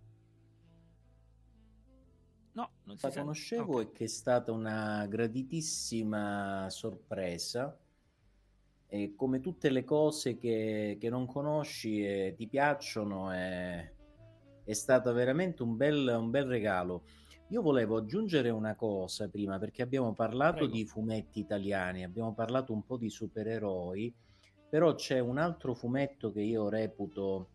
No, 2.54 2.70
non 2.84 2.98
si 2.98 3.04
La 3.06 3.12
conoscevo 3.12 3.80
Ok. 3.80 3.82
e 3.82 3.92
che 3.92 4.04
è 4.04 4.08
stata 4.08 4.52
una 4.52 5.08
graditissima 5.08 6.68
sorpresa. 6.70 7.76
E 8.90 9.16
come 9.16 9.40
tutte 9.42 9.70
le 9.70 9.84
cose 9.84 10.38
che, 10.38 10.98
che 11.00 11.10
non 11.10 11.26
conosci 11.26 12.04
e 12.06 12.34
ti 12.38 12.48
piacciono, 12.48 13.32
è, 13.32 13.94
è 14.64 14.74
stato 14.74 15.12
veramente 15.14 15.62
un 15.64 15.76
bel, 15.76 16.08
un 16.20 16.30
bel 16.30 16.46
regalo. 16.46 17.04
Io 17.50 17.62
volevo 17.62 17.98
aggiungere 17.98 18.50
una 18.50 18.76
cosa 18.76 19.30
prima, 19.30 19.58
perché 19.58 19.82
abbiamo 19.82 20.14
parlato 20.14 20.58
Prego. 20.58 20.74
di 20.74 20.86
fumetti 20.86 21.40
italiani, 21.40 22.04
abbiamo 22.04 22.34
parlato 22.34 22.74
un 22.74 22.84
po' 22.84 22.98
di 22.98 23.10
supereroi, 23.10 24.14
però 24.70 24.96
c'è 24.96 25.20
un 25.20 25.38
altro 25.38 25.74
fumetto 25.74 26.32
che 26.34 26.42
io 26.42 26.68
reputo 26.68 27.50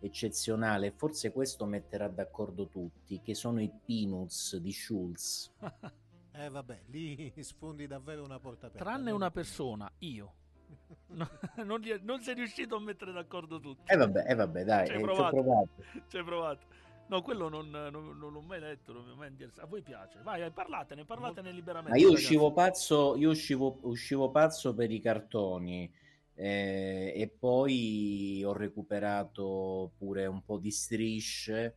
eccezionale, 0.00 0.92
forse 0.92 1.32
questo 1.32 1.66
metterà 1.66 2.06
d'accordo 2.06 2.68
tutti, 2.68 3.20
che 3.20 3.34
sono 3.34 3.60
i 3.60 3.72
Peanuts 3.84 4.56
di 4.56 4.72
Schulz. 4.72 5.52
Eh 6.38 6.50
vabbè, 6.50 6.82
lì 6.86 7.32
sfondi 7.42 7.88
davvero 7.88 8.22
una 8.22 8.38
porta 8.38 8.66
aperta. 8.66 8.84
Tranne 8.84 9.10
una 9.10 9.30
persona, 9.32 9.90
io. 9.98 10.34
No, 11.08 11.28
non, 11.64 11.82
non 12.02 12.20
sei 12.20 12.34
riuscito 12.34 12.76
a 12.76 12.80
mettere 12.80 13.10
d'accordo 13.10 13.58
tutti. 13.58 13.90
E 13.90 13.96
vabbè, 13.96 14.24
eh 14.28 14.34
vabbè, 14.34 14.64
dai, 14.64 14.86
Ci 14.86 14.92
hai 14.92 14.98
eh, 14.98 15.02
provato. 15.02 15.68
Ci 16.06 16.16
hai 16.16 16.24
provato. 16.24 16.66
No, 17.08 17.22
quello 17.22 17.48
non, 17.48 17.70
non- 17.70 17.90
non 18.18 18.32
l'ho 18.32 18.40
mai 18.40 18.60
letto. 18.60 18.92
non 18.92 19.04
mi 19.06 19.14
mai 19.14 19.28
interessato. 19.28 19.62
A 19.66 19.68
voi 19.68 19.82
piace? 19.82 20.20
Vai, 20.22 20.40
vai, 20.40 20.50
parlatene, 20.50 21.04
parlatene 21.04 21.50
liberamente. 21.52 21.90
Ma 21.90 21.96
io 21.96 22.08
ragazzi. 22.08 22.24
uscivo 22.24 22.52
pazzo, 22.52 23.16
io 23.16 23.30
uscivo, 23.30 23.78
uscivo 23.82 24.30
pazzo 24.30 24.74
per 24.74 24.90
i 24.90 25.00
cartoni 25.00 25.90
eh, 26.34 27.12
e 27.16 27.28
poi 27.28 28.42
ho 28.44 28.52
recuperato 28.52 29.92
pure 29.96 30.26
un 30.26 30.44
po' 30.44 30.58
di 30.58 30.70
strisce 30.70 31.74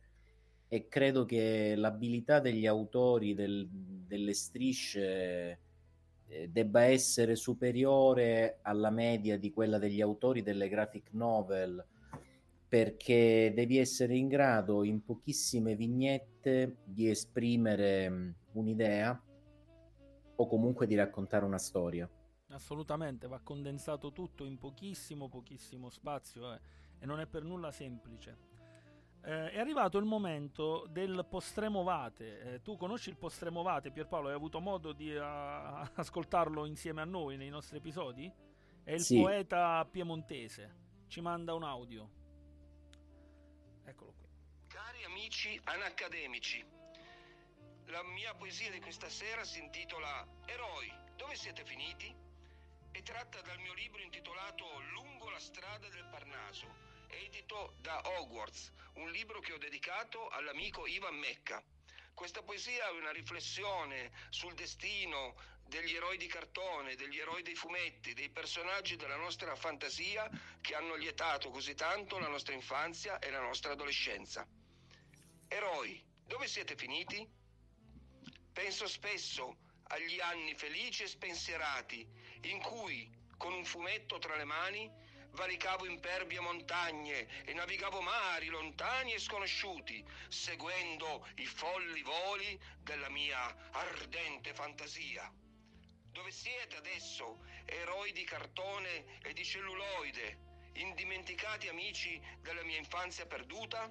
e 0.68 0.88
credo 0.88 1.24
che 1.24 1.74
l'abilità 1.76 2.38
degli 2.38 2.66
autori 2.66 3.34
del- 3.34 3.66
delle 3.68 4.34
strisce 4.34 5.58
eh, 6.28 6.48
debba 6.48 6.82
essere 6.84 7.36
superiore 7.36 8.58
alla 8.62 8.90
media 8.90 9.36
di 9.38 9.50
quella 9.52 9.78
degli 9.78 10.00
autori 10.00 10.42
delle 10.42 10.68
graphic 10.68 11.08
novel 11.12 11.84
perché 12.72 13.52
devi 13.54 13.76
essere 13.76 14.16
in 14.16 14.28
grado 14.28 14.82
in 14.82 15.04
pochissime 15.04 15.76
vignette 15.76 16.78
di 16.84 17.06
esprimere 17.10 18.08
mh, 18.08 18.34
un'idea 18.52 19.22
o 20.36 20.46
comunque 20.46 20.86
di 20.86 20.94
raccontare 20.94 21.44
una 21.44 21.58
storia. 21.58 22.08
Assolutamente, 22.48 23.26
va 23.26 23.40
condensato 23.40 24.10
tutto 24.10 24.46
in 24.46 24.56
pochissimo, 24.56 25.28
pochissimo 25.28 25.90
spazio 25.90 26.50
eh, 26.50 26.60
e 26.98 27.04
non 27.04 27.20
è 27.20 27.26
per 27.26 27.44
nulla 27.44 27.70
semplice. 27.72 28.38
Eh, 29.22 29.50
è 29.50 29.58
arrivato 29.58 29.98
il 29.98 30.06
momento 30.06 30.86
del 30.88 31.26
postremovate. 31.28 32.54
Eh, 32.54 32.62
tu 32.62 32.78
conosci 32.78 33.10
il 33.10 33.18
postremovate, 33.18 33.90
Pierpaolo? 33.90 34.28
Hai 34.28 34.34
avuto 34.34 34.60
modo 34.60 34.94
di 34.94 35.14
ah, 35.14 35.82
ascoltarlo 35.96 36.64
insieme 36.64 37.02
a 37.02 37.04
noi 37.04 37.36
nei 37.36 37.50
nostri 37.50 37.76
episodi? 37.76 38.32
È 38.82 38.92
il 38.92 39.00
Sì. 39.02 39.20
poeta 39.20 39.86
piemontese. 39.90 40.80
Ci 41.06 41.20
manda 41.20 41.52
un 41.52 41.64
audio. 41.64 42.20
Eccolo 43.84 44.12
qui. 44.12 44.28
Cari 44.68 45.04
amici 45.04 45.60
anacademici, 45.64 46.64
la 47.86 48.02
mia 48.02 48.34
poesia 48.34 48.70
di 48.70 48.80
questa 48.80 49.08
sera 49.08 49.44
si 49.44 49.58
intitola 49.58 50.26
Eroi, 50.46 50.90
dove 51.16 51.34
siete 51.36 51.64
finiti? 51.64 52.14
È 52.90 53.02
tratta 53.02 53.40
dal 53.40 53.58
mio 53.58 53.74
libro 53.74 54.00
intitolato 54.00 54.64
Lungo 54.92 55.30
la 55.30 55.38
strada 55.38 55.88
del 55.88 56.06
Parnaso, 56.10 56.66
edito 57.08 57.74
da 57.80 58.00
Hogwarts, 58.04 58.72
un 58.94 59.10
libro 59.10 59.40
che 59.40 59.52
ho 59.52 59.58
dedicato 59.58 60.28
all'amico 60.28 60.86
Ivan 60.86 61.16
Mecca. 61.16 61.62
Questa 62.14 62.42
poesia 62.42 62.88
è 62.88 62.90
una 62.90 63.10
riflessione 63.10 64.12
sul 64.28 64.54
destino 64.54 65.34
degli 65.66 65.94
eroi 65.94 66.18
di 66.18 66.26
cartone, 66.26 66.94
degli 66.94 67.18
eroi 67.18 67.42
dei 67.42 67.54
fumetti, 67.54 68.12
dei 68.12 68.28
personaggi 68.28 68.96
della 68.96 69.16
nostra 69.16 69.56
fantasia 69.56 70.30
che 70.60 70.74
hanno 70.74 70.94
lietato 70.94 71.50
così 71.50 71.74
tanto 71.74 72.18
la 72.18 72.28
nostra 72.28 72.54
infanzia 72.54 73.18
e 73.18 73.30
la 73.30 73.40
nostra 73.40 73.72
adolescenza. 73.72 74.46
Eroi, 75.48 76.04
dove 76.26 76.46
siete 76.46 76.76
finiti? 76.76 77.26
Penso 78.52 78.86
spesso 78.86 79.56
agli 79.84 80.20
anni 80.20 80.54
felici 80.54 81.04
e 81.04 81.08
spensierati 81.08 82.06
in 82.42 82.60
cui, 82.60 83.10
con 83.38 83.52
un 83.52 83.64
fumetto 83.64 84.18
tra 84.18 84.36
le 84.36 84.44
mani, 84.44 84.90
valicavo 85.32 85.86
imperbie 85.86 86.40
montagne 86.40 87.44
e 87.44 87.52
navigavo 87.54 88.00
mari 88.00 88.48
lontani 88.48 89.12
e 89.12 89.18
sconosciuti, 89.18 90.04
seguendo 90.28 91.26
i 91.36 91.46
folli 91.46 92.02
voli 92.02 92.60
della 92.80 93.08
mia 93.08 93.54
ardente 93.72 94.52
fantasia. 94.54 95.30
Dove 96.10 96.30
siete 96.30 96.76
adesso, 96.76 97.44
eroi 97.64 98.12
di 98.12 98.24
cartone 98.24 99.20
e 99.22 99.32
di 99.32 99.44
celluloide, 99.44 100.38
indimenticati 100.74 101.68
amici 101.68 102.20
della 102.40 102.62
mia 102.64 102.78
infanzia 102.78 103.26
perduta? 103.26 103.90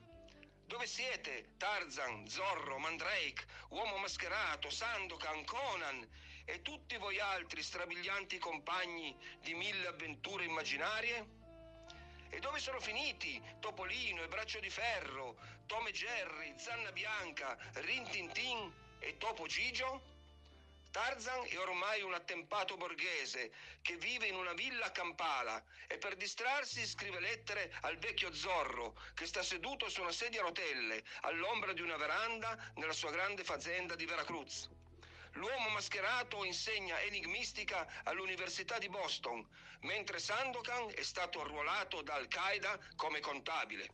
Dove 0.65 0.85
siete, 0.85 1.55
Tarzan, 1.57 2.27
Zorro, 2.30 2.77
Mandrake, 2.77 3.45
Uomo 3.69 3.97
Mascherato, 3.97 4.69
Sandokan, 4.69 5.43
Conan 5.43 6.07
e 6.52 6.61
tutti 6.61 6.98
voi 6.98 7.18
altri 7.18 7.64
strabilianti 7.64 8.38
compagni 8.38 9.15
di 9.40 9.53
mille 9.53 9.88
avventure 9.88 10.44
immaginarie? 10.44 11.40
E 12.30 12.40
dove 12.40 12.60
sono 12.60 12.82
finiti 12.82 13.41
Topolino 13.61 14.22
e 14.22 14.28
Braccio 14.28 14.60
di 14.60 14.69
Ferro, 14.69 15.38
Tom 15.65 15.88
e 15.88 15.91
Jerry, 15.94 16.53
Zanna 16.57 16.91
Bianca, 16.91 17.57
Rin 17.76 18.30
Tin 18.34 18.73
e 18.99 19.18
Topo 19.18 19.48
Gigio? 19.48 20.10
Tarzan 20.91 21.48
è 21.48 21.57
ormai 21.57 22.02
un 22.02 22.14
attempato 22.14 22.76
borghese 22.76 23.53
che 23.82 23.95
vive 23.95 24.28
in 24.28 24.36
una 24.36 24.52
villa 24.52 24.88
a 24.88 24.91
Kampala 24.91 25.64
e 25.88 25.98
per 25.99 26.18
distrarsi 26.18 26.86
scrive 26.86 27.22
lettere 27.22 27.73
al 27.84 27.98
vecchio 27.98 28.34
Zorro 28.34 28.99
che 29.14 29.26
sta 29.26 29.41
seduto 29.41 29.88
su 29.88 30.02
una 30.02 30.11
sedia 30.11 30.41
a 30.41 30.44
rotelle 30.44 31.02
all'ombra 31.22 31.72
di 31.72 31.80
una 31.80 31.95
veranda 31.95 32.73
nella 32.76 32.91
sua 32.91 33.11
grande 33.11 33.45
fazenda 33.45 33.95
di 33.95 34.06
Veracruz. 34.06 34.80
L'uomo 35.34 35.70
mascherato 35.70 36.44
insegna 36.44 36.99
enigmistica 37.02 37.88
all'Università 38.03 38.78
di 38.78 38.90
Boston, 38.90 39.48
mentre 39.82 40.20
Sandokan 40.20 40.91
è 40.94 41.03
stato 41.03 41.41
arruolato 41.41 42.02
da 42.02 42.16
Al-Qaeda 42.16 42.78
come 42.95 43.20
contabile. 43.20 43.88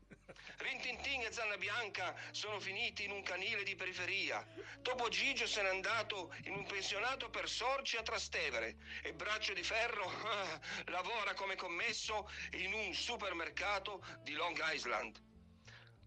Rintintin 0.57 1.21
e 1.21 1.31
Zanna 1.31 1.57
Bianca 1.57 2.15
sono 2.31 2.59
finiti 2.59 3.03
in 3.03 3.11
un 3.11 3.21
canile 3.21 3.63
di 3.63 3.75
periferia. 3.75 4.45
Topo 4.81 5.07
Gigio 5.09 5.45
se 5.45 5.61
n'è 5.61 5.69
andato 5.69 6.33
in 6.45 6.53
un 6.53 6.65
pensionato 6.65 7.29
per 7.29 7.47
sorci 7.47 7.97
a 7.97 8.01
Trastevere 8.01 8.77
e 9.03 9.13
Braccio 9.13 9.53
di 9.53 9.63
Ferro 9.63 10.11
lavora 10.85 11.35
come 11.35 11.55
commesso 11.55 12.29
in 12.53 12.73
un 12.73 12.93
supermercato 12.93 14.03
di 14.23 14.33
Long 14.33 14.59
Island. 14.73 15.26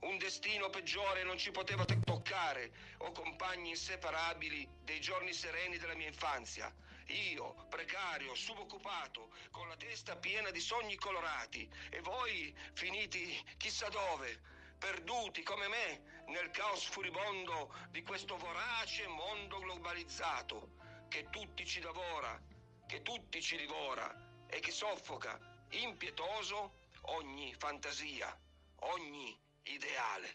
Un 0.01 0.17
destino 0.17 0.71
peggiore 0.71 1.25
non 1.25 1.37
ci 1.37 1.51
poteva 1.51 1.85
te- 1.85 2.01
toccare, 2.01 2.73
o 2.99 3.13
compagni 3.13 3.71
inseparabili 3.71 4.67
dei 4.83 5.01
giorni 5.01 5.33
sereni 5.33 5.77
della 5.77 5.95
mia 5.95 6.09
infanzia. 6.09 6.75
Io, 7.07 7.67
precario, 7.69 8.35
suboccupato, 8.35 9.31
con 9.51 9.69
la 9.69 9.77
testa 9.77 10.17
piena 10.17 10.51
di 10.51 10.61
sogni 10.61 10.97
colorati, 10.97 11.69
e 11.91 12.01
voi 12.01 12.55
finiti 12.73 13.39
chissà 13.59 13.89
dove, 13.89 14.41
perduti 14.79 15.43
come 15.43 15.69
me 15.69 16.23
nel 16.29 16.51
caos 16.51 16.85
furibondo 16.85 17.75
di 17.91 18.03
questo 18.03 18.37
vorace 18.39 19.07
mondo 19.07 19.59
globalizzato, 19.59 20.71
che 21.09 21.29
tutti 21.29 21.67
ci 21.67 21.81
divora, 21.81 22.41
che 22.87 23.03
tutti 23.03 23.43
ci 23.43 23.57
divora 23.57 24.47
e 24.49 24.61
che 24.61 24.71
soffoca, 24.71 25.39
impietoso, 25.71 26.87
ogni 27.03 27.55
fantasia, 27.55 28.35
ogni 28.81 29.39
ideale. 29.75 30.29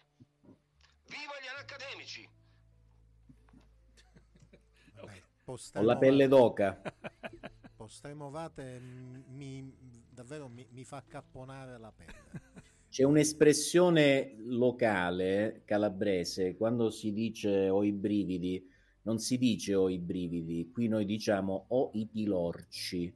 Viva 1.08 1.34
gli 1.42 1.48
anacademici! 1.54 2.28
Vabbè, 4.96 5.22
Ho 5.46 5.58
la 5.82 5.98
pelle 5.98 6.28
d'oca. 6.28 6.82
Postremovate 7.76 8.80
mm, 8.80 9.22
mi, 9.28 9.72
davvero 10.10 10.48
mi, 10.48 10.66
mi 10.72 10.84
fa 10.84 11.04
capponare 11.06 11.78
la 11.78 11.92
pelle. 11.92 12.64
C'è 12.90 13.04
un'espressione 13.04 14.36
locale 14.38 15.62
calabrese 15.66 16.56
quando 16.56 16.90
si 16.90 17.12
dice 17.12 17.70
ho 17.70 17.84
i 17.84 17.92
brividi, 17.92 18.68
non 19.02 19.20
si 19.20 19.38
dice 19.38 19.76
ho 19.76 19.90
i 19.90 20.00
brividi, 20.00 20.72
qui 20.72 20.88
noi 20.88 21.06
diciamo 21.06 21.66
ho 21.68 21.92
i 21.94 22.08
pilorci. 22.08 23.14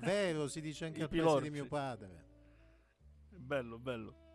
Vero, 0.00 0.46
si 0.46 0.60
dice 0.60 0.84
anche 0.86 1.00
I 1.00 1.02
al 1.02 1.08
paese 1.08 1.24
di 1.40 1.46
pilorci. 1.48 1.50
mio 1.50 1.66
padre. 1.66 2.24
Bello, 3.30 3.78
bello. 3.78 4.27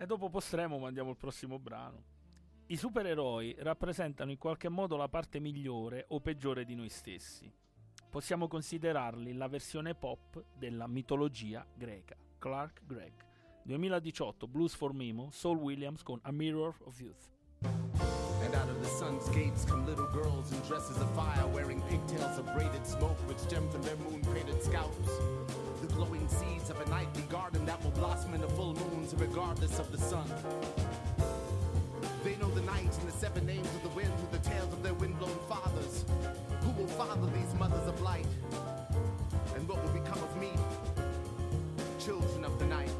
E 0.00 0.06
dopo 0.06 0.30
postremo 0.30 0.78
mandiamo 0.78 1.10
il 1.10 1.18
prossimo 1.18 1.58
brano. 1.58 2.02
I 2.68 2.76
supereroi 2.78 3.54
rappresentano 3.58 4.30
in 4.30 4.38
qualche 4.38 4.70
modo 4.70 4.96
la 4.96 5.10
parte 5.10 5.40
migliore 5.40 6.06
o 6.08 6.20
peggiore 6.20 6.64
di 6.64 6.74
noi 6.74 6.88
stessi. 6.88 7.52
Possiamo 8.08 8.48
considerarli 8.48 9.34
la 9.34 9.46
versione 9.46 9.94
pop 9.94 10.42
della 10.56 10.86
mitologia 10.86 11.66
greca. 11.74 12.16
Clark 12.38 12.80
Gregg. 12.86 13.12
2018 13.64 14.48
Blues 14.48 14.74
for 14.74 14.94
Mimo, 14.94 15.28
Saul 15.32 15.58
Williams 15.58 16.02
con 16.02 16.18
A 16.22 16.32
Mirror 16.32 16.76
of 16.84 16.98
Youth. 16.98 18.09
And 18.50 18.62
out 18.62 18.68
of 18.68 18.82
the 18.82 18.88
sun's 18.88 19.28
gates 19.28 19.64
come 19.64 19.86
little 19.86 20.08
girls 20.08 20.50
in 20.50 20.58
dresses 20.62 20.96
of 20.96 21.08
fire, 21.14 21.46
wearing 21.46 21.80
pigtails 21.82 22.36
of 22.36 22.52
braided 22.52 22.84
smoke 22.84 23.16
which 23.28 23.38
stem 23.38 23.68
from 23.70 23.80
their 23.82 23.94
moon 23.98 24.26
painted 24.34 24.60
scalps. 24.60 25.08
The 25.80 25.86
glowing 25.86 26.26
seeds 26.26 26.68
of 26.68 26.80
a 26.80 26.90
nightly 26.90 27.22
garden 27.28 27.64
that 27.66 27.80
will 27.84 27.92
blossom 27.92 28.34
in 28.34 28.40
the 28.40 28.48
full 28.48 28.74
moons, 28.74 29.14
regardless 29.16 29.78
of 29.78 29.92
the 29.92 29.98
sun. 29.98 30.28
They 32.24 32.34
know 32.38 32.50
the 32.50 32.62
night 32.62 32.90
and 32.98 33.08
the 33.08 33.12
seven 33.12 33.46
names 33.46 33.68
of 33.68 33.84
the 33.84 33.90
wind 33.90 34.12
through 34.18 34.38
the 34.40 34.48
tales 34.48 34.72
of 34.72 34.82
their 34.82 34.94
windblown 34.94 35.38
fathers. 35.48 36.04
Who 36.62 36.70
will 36.70 36.88
father 36.88 37.30
these 37.30 37.54
mothers 37.56 37.86
of 37.86 38.00
light? 38.00 38.26
And 39.54 39.68
what 39.68 39.80
will 39.80 39.92
become 39.92 40.18
of 40.24 40.36
me? 40.40 40.50
Children 42.00 42.44
of 42.44 42.58
the 42.58 42.66
night. 42.66 42.90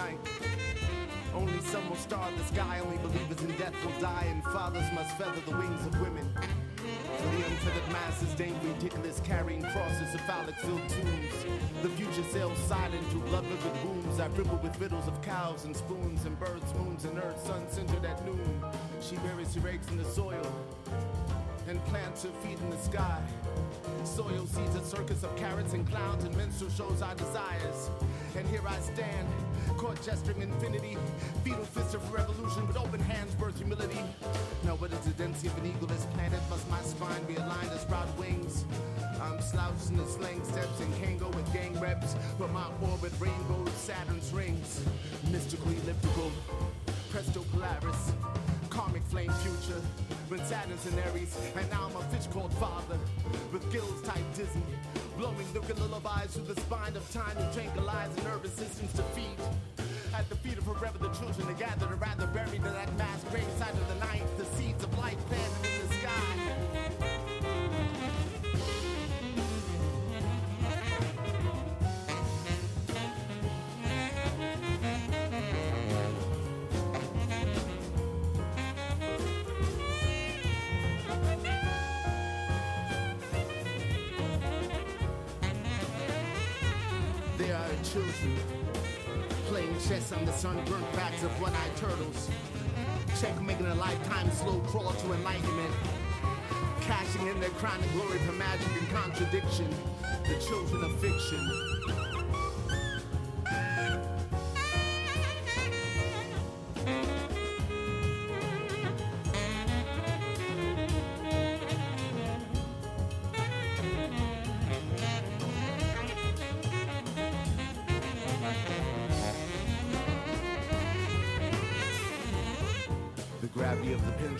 Night. 0.00 0.18
Only 1.34 1.60
some 1.60 1.88
will 1.88 1.96
star 1.96 2.28
the 2.36 2.44
sky, 2.44 2.80
only 2.84 2.98
believers 2.98 3.42
in 3.42 3.52
death 3.56 3.74
will 3.84 4.00
die, 4.00 4.26
and 4.28 4.42
fathers 4.44 4.88
must 4.92 5.16
feather 5.16 5.40
the 5.46 5.56
wings 5.56 5.86
of 5.86 6.00
women. 6.00 6.26
For 7.18 7.28
the 7.36 7.46
unfeathered 7.46 7.92
masses, 7.92 8.32
daintily 8.34 8.72
ridiculous, 8.72 9.20
carrying 9.20 9.62
crosses 9.62 10.14
of 10.14 10.20
phallic 10.22 10.56
filled 10.56 10.88
tombs. 10.88 11.34
The 11.82 11.90
future 11.90 12.24
sails 12.30 12.58
silent 12.60 13.06
through 13.08 13.24
blood 13.30 13.44
liquid 13.44 13.84
wombs. 13.84 14.18
I 14.18 14.28
dribble 14.28 14.60
with 14.62 14.80
riddles 14.80 15.06
of 15.06 15.20
cows 15.22 15.64
and 15.66 15.76
spoons, 15.76 16.24
and 16.24 16.38
birds, 16.38 16.74
moons, 16.74 17.04
and 17.04 17.18
earth, 17.18 17.46
sun 17.46 17.68
centered 17.68 18.04
at 18.04 18.24
noon. 18.24 18.64
She 19.00 19.16
buries 19.16 19.54
her 19.54 19.68
eggs 19.68 19.88
in 19.88 19.98
the 19.98 20.04
soil 20.04 20.46
and 21.68 21.84
plants 21.84 22.24
her 22.24 22.32
feet 22.42 22.58
in 22.58 22.70
the 22.70 22.78
sky. 22.78 23.22
Soil 24.04 24.46
seeds 24.46 24.74
a 24.74 24.84
circus 24.84 25.22
of 25.22 25.34
carrots 25.36 25.72
and 25.72 25.88
clowns 25.88 26.24
and 26.24 26.36
minstrel 26.36 26.70
shows 26.70 27.02
our 27.02 27.14
desires. 27.14 27.90
And 28.36 28.46
here 28.48 28.62
I 28.66 28.78
stand, 28.80 29.28
caught 29.76 30.00
gesturing 30.02 30.42
infinity. 30.42 30.96
Fetal 31.44 31.64
fists 31.64 31.94
of 31.94 32.12
revolution 32.12 32.66
with 32.66 32.76
open 32.76 33.00
hands 33.00 33.34
birth 33.34 33.58
humility. 33.58 34.00
Now 34.64 34.76
what 34.76 34.92
is 34.92 35.00
the 35.00 35.10
density 35.10 35.48
of 35.48 35.58
an 35.58 35.66
eagle 35.66 35.88
eagleless 35.88 36.10
planet? 36.14 36.40
Must 36.48 36.68
my 36.70 36.80
spine 36.82 37.24
be 37.24 37.36
aligned 37.36 37.70
as 37.70 37.84
proud 37.84 38.08
wings? 38.18 38.64
I'm 39.20 39.40
slouching 39.40 39.96
the 39.96 40.06
slang 40.06 40.42
steps 40.44 40.80
and 40.80 40.94
can't 41.02 41.20
with 41.34 41.52
gang 41.52 41.78
reps. 41.80 42.14
But 42.38 42.50
my 42.52 42.66
orbit 42.90 43.12
rainbows 43.18 43.72
Saturn's 43.72 44.32
rings. 44.32 44.80
Mystical 45.30 45.70
elliptical, 45.70 46.30
presto 47.10 47.44
polaris. 47.52 48.12
Karmic 48.68 49.02
flame 49.04 49.32
future. 49.42 49.80
When 50.30 50.38
Saturn's 50.44 50.86
in 50.86 50.96
Aries, 50.96 51.36
and 51.56 51.68
now 51.72 51.90
I'm 51.90 51.96
a 51.96 52.04
fish 52.04 52.28
called 52.28 52.54
father. 52.54 52.96
With 53.52 53.68
gills 53.72 54.00
tight 54.02 54.22
dizzy. 54.36 54.62
Blowing 55.18 55.52
lyrical 55.52 55.88
lullabies 55.88 56.36
through 56.36 56.54
the 56.54 56.60
spine 56.60 56.94
of 56.94 57.02
time 57.12 57.36
to 57.36 57.50
tranquilize 57.52 58.14
the 58.14 58.22
nervous 58.22 58.52
system's 58.52 58.92
defeat. 58.92 59.40
At 60.14 60.28
the 60.28 60.36
feet 60.36 60.56
of 60.56 60.62
forever, 60.62 60.98
the 60.98 61.08
children 61.18 61.48
are 61.48 61.58
gathered 61.58 61.90
around 61.90 62.20
the 62.20 62.28
buried 62.28 62.54
in 62.54 62.62
that 62.62 62.96
mass 62.96 63.24
grave 63.32 63.42
side 63.58 63.74
of 63.74 63.88
the 63.88 64.06
night. 64.06 64.22
The 64.38 64.44
seeds 64.56 64.84
of 64.84 64.96
life 64.96 65.18
planted 65.26 65.68
in 65.68 65.88
the 65.88 65.94
sky. 65.94 66.69
Children 87.92 88.36
playing 89.46 89.74
chess 89.80 90.12
on 90.12 90.24
the 90.24 90.32
sunburnt 90.32 90.92
backs 90.92 91.24
of 91.24 91.40
one-eyed 91.40 91.76
turtles. 91.76 92.30
Check 93.20 93.40
making 93.42 93.66
a 93.66 93.74
lifetime 93.74 94.30
slow 94.30 94.60
crawl 94.60 94.92
to 94.92 95.12
enlightenment. 95.12 95.74
Cashing 96.82 97.26
in 97.26 97.40
their 97.40 97.50
and 97.50 97.92
glory 97.92 98.18
for 98.18 98.32
magic 98.32 98.68
and 98.78 98.88
contradiction. 98.90 99.74
The 100.28 100.38
children 100.38 100.84
of 100.84 101.00
fiction. 101.00 101.99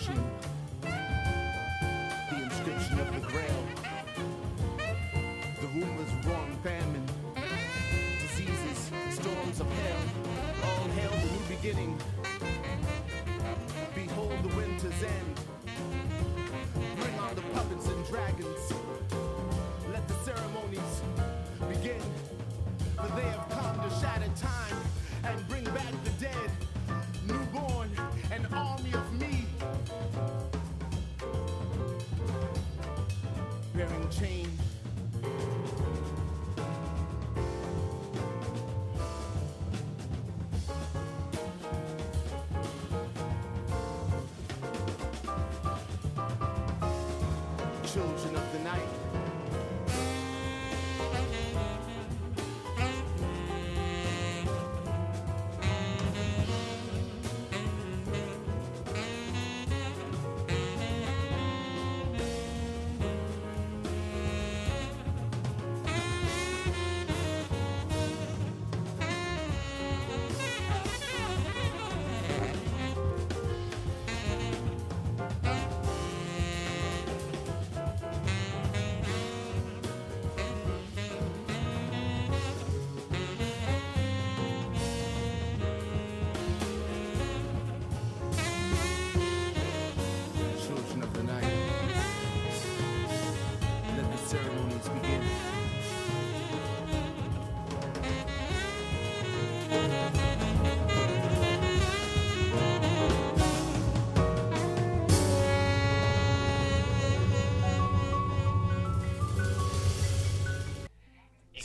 machine. 0.01 0.50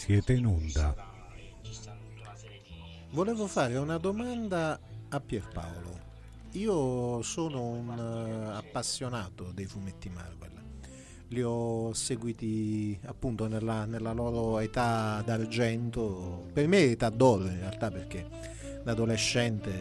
Siete 0.06 0.34
in 0.34 0.46
onda. 0.46 0.94
Volevo 3.10 3.48
fare 3.48 3.76
una 3.76 3.98
domanda 3.98 4.78
a 5.08 5.18
Pierpaolo. 5.18 5.98
Io 6.52 7.20
sono 7.22 7.70
un 7.70 7.88
eh, 7.90 8.56
appassionato 8.56 9.50
dei 9.52 9.64
fumetti 9.64 10.08
Marvel. 10.08 10.52
Li 11.30 11.42
ho 11.42 11.92
seguiti 11.92 12.96
appunto 13.06 13.48
nella, 13.48 13.84
nella 13.84 14.12
loro 14.12 14.60
età 14.60 15.22
d'argento, 15.26 16.50
per 16.52 16.68
me 16.68 16.84
età 16.84 17.08
d'oro 17.08 17.46
in 17.46 17.58
realtà 17.58 17.90
perché 17.90 18.28
da 18.84 18.92
adolescente 18.92 19.72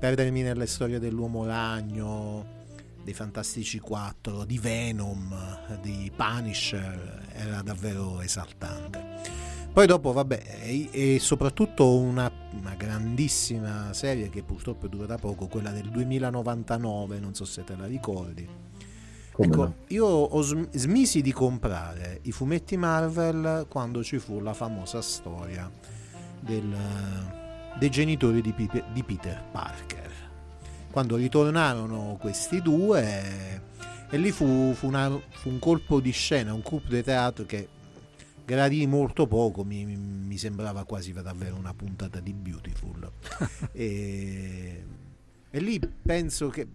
perdermi 0.00 0.42
nelle 0.42 0.66
storie 0.66 0.98
dell'uomo 0.98 1.46
ragno, 1.46 2.61
dei 3.04 3.14
Fantastici 3.14 3.78
4, 3.78 4.44
di 4.44 4.58
Venom, 4.58 5.34
di 5.80 6.10
Punisher 6.14 7.28
era 7.32 7.62
davvero 7.62 8.20
esaltante. 8.20 9.40
Poi 9.72 9.86
dopo, 9.86 10.12
vabbè, 10.12 10.60
e, 10.64 10.88
e 10.92 11.18
soprattutto 11.18 11.96
una, 11.96 12.30
una 12.58 12.74
grandissima 12.74 13.92
serie 13.94 14.28
che 14.28 14.42
purtroppo 14.42 14.86
è 14.86 14.88
durata 14.90 15.16
poco, 15.16 15.46
quella 15.46 15.70
del 15.70 15.88
2099, 15.88 17.18
non 17.18 17.34
so 17.34 17.46
se 17.46 17.64
te 17.64 17.74
la 17.74 17.86
ricordi. 17.86 18.46
Come 19.32 19.46
ecco, 19.48 19.62
no? 19.62 19.74
io 19.88 20.04
ho 20.04 20.42
sm- 20.42 20.68
smisi 20.72 21.22
di 21.22 21.32
comprare 21.32 22.20
i 22.24 22.32
fumetti 22.32 22.76
Marvel 22.76 23.64
quando 23.66 24.04
ci 24.04 24.18
fu 24.18 24.40
la 24.40 24.52
famosa 24.52 25.00
storia 25.00 25.70
del, 26.38 26.76
dei 27.78 27.90
genitori 27.90 28.42
di, 28.42 28.54
di 28.92 29.02
Peter 29.02 29.42
Parker. 29.50 30.11
Quando 30.92 31.16
ritornarono 31.16 32.18
questi 32.20 32.60
due, 32.60 33.62
e 34.10 34.18
lì 34.18 34.30
fu, 34.30 34.74
fu 34.74 34.86
una- 34.88 35.18
fu 35.30 35.48
un 35.48 35.58
colpo 35.58 36.00
di 36.00 36.10
scena, 36.10 36.52
un 36.52 36.60
coup 36.60 36.86
de 36.86 37.02
teatro 37.02 37.46
che 37.46 37.66
gradì 38.44 38.86
molto 38.86 39.26
poco, 39.26 39.64
mi, 39.64 39.86
mi- 39.86 40.36
sembrava 40.36 40.84
quasi 40.84 41.12
davvero 41.12 41.56
una 41.56 41.72
puntata 41.72 42.20
di 42.20 42.34
Beautiful. 42.34 43.10
e, 43.72 44.84
e 45.50 45.60
lì 45.60 45.80
penso 45.80 46.48
che 46.48 46.66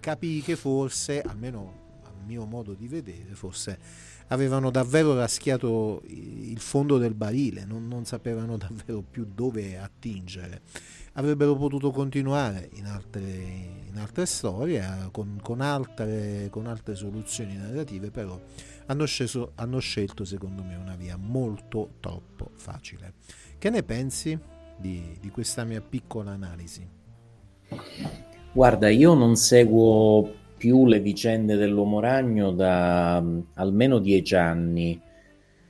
capii 0.00 0.42
che 0.42 0.56
forse, 0.56 1.20
almeno 1.22 1.72
a 2.04 2.10
mio 2.26 2.46
modo 2.46 2.74
di 2.74 2.88
vedere, 2.88 3.34
forse 3.34 3.78
avevano 4.28 4.70
davvero 4.70 5.14
raschiato 5.14 6.02
il 6.06 6.58
fondo 6.58 6.98
del 6.98 7.14
barile, 7.14 7.64
non, 7.64 7.86
non 7.86 8.04
sapevano 8.04 8.56
davvero 8.58 9.00
più 9.08 9.26
dove 9.32 9.78
attingere. 9.78 10.62
Avrebbero 11.14 11.56
potuto 11.56 11.90
continuare 11.90 12.70
in 12.74 12.86
altre, 12.86 13.20
in 13.20 13.98
altre 13.98 14.26
storie, 14.26 14.78
eh, 14.80 15.10
con, 15.10 15.38
con 15.42 15.60
altre, 15.60 16.48
con 16.50 16.66
altre 16.66 16.94
soluzioni 16.94 17.56
narrative, 17.56 18.10
però 18.10 18.38
hanno, 18.86 19.04
sceso- 19.06 19.52
hanno 19.56 19.80
scelto 19.80 20.24
secondo 20.24 20.62
me 20.62 20.76
una 20.76 20.94
via 20.96 21.16
molto 21.16 21.94
troppo 22.00 22.50
facile. 22.54 23.14
Che 23.58 23.70
ne 23.70 23.82
pensi 23.82 24.38
di, 24.76 25.16
di 25.20 25.30
questa 25.30 25.64
mia 25.64 25.80
piccola 25.80 26.30
analisi? 26.30 26.86
Guarda, 28.52 28.88
io 28.88 29.14
non 29.14 29.36
seguo 29.36 30.38
più 30.56 30.86
le 30.86 31.00
vicende 31.00 31.56
dell'Uomo 31.56 32.00
Ragno 32.00 32.52
da 32.52 33.20
mm, 33.20 33.40
almeno 33.54 33.98
dieci 33.98 34.34
anni. 34.34 35.00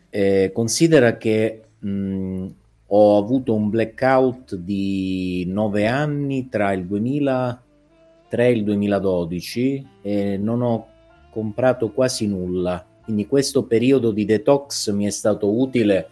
Eh, 0.09 0.51
considera 0.53 1.17
che 1.17 1.63
mh, 1.79 2.47
ho 2.93 3.19
avuto 3.19 3.55
un 3.55 3.71
blackout 3.71 4.57
di 4.57 5.45
nove 5.47 5.87
anni 5.87 6.49
tra 6.49 6.73
il 6.73 6.87
2003 6.87 8.47
e 8.47 8.51
il 8.51 8.65
2012 8.65 9.87
e 10.03 10.37
non 10.37 10.63
ho 10.63 10.87
comprato 11.31 11.91
quasi 11.93 12.27
nulla. 12.27 12.85
Quindi 13.03 13.27
questo 13.27 13.65
periodo 13.65 14.11
di 14.11 14.25
detox 14.25 14.91
mi 14.93 15.07
è 15.07 15.11
stato 15.11 15.59
utile 15.59 16.09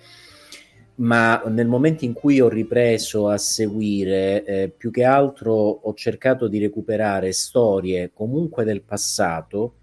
ma 0.98 1.42
nel 1.46 1.66
momento 1.66 2.04
in 2.04 2.12
cui 2.12 2.40
ho 2.40 2.48
ripreso 2.48 3.28
a 3.28 3.36
seguire, 3.36 4.44
eh, 4.44 4.68
più 4.68 4.90
che 4.90 5.04
altro 5.04 5.52
ho 5.54 5.94
cercato 5.94 6.48
di 6.48 6.58
recuperare 6.58 7.32
storie 7.32 8.10
comunque 8.12 8.64
del 8.64 8.82
passato 8.82 9.74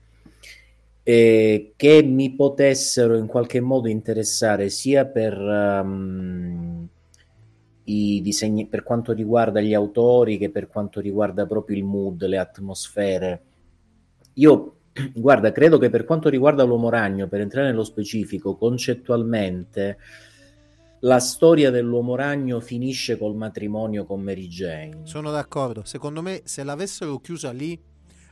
eh, 1.07 1.73
che 1.75 2.01
mi 2.01 2.33
potessero 2.33 3.15
in 3.15 3.27
qualche 3.27 3.61
modo 3.61 3.87
interessare 3.87 4.69
sia 4.69 5.05
per 5.05 5.33
ehm, 5.37 6.87
i 7.83 8.21
disegni, 8.23 8.65
per 8.65 8.81
quanto 8.81 9.11
riguarda 9.13 9.61
gli 9.61 9.75
autori 9.75 10.39
che 10.39 10.49
per 10.49 10.67
quanto 10.67 10.99
riguarda 10.99 11.45
proprio 11.45 11.77
il 11.77 11.83
mood, 11.83 12.25
le 12.25 12.39
atmosfere. 12.39 13.43
Io, 14.33 14.77
guarda, 15.13 15.51
credo 15.51 15.77
che 15.77 15.91
per 15.91 16.05
quanto 16.05 16.27
riguarda 16.27 16.63
l'Uomo 16.63 16.89
Ragno, 16.89 17.27
per 17.27 17.41
entrare 17.41 17.67
nello 17.67 17.83
specifico, 17.83 18.55
concettualmente 18.55 19.97
la 21.01 21.19
storia 21.19 21.69
dell'uomo 21.69 22.15
ragno 22.15 22.59
finisce 22.59 23.15
col 23.15 23.35
matrimonio 23.35 24.05
con 24.05 24.21
Mary 24.21 24.47
Jane. 24.47 25.01
Sono 25.03 25.29
d'accordo, 25.29 25.83
secondo 25.83 26.23
me 26.23 26.41
se 26.45 26.63
l'avessero 26.63 27.19
chiusa 27.19 27.51
lì 27.51 27.79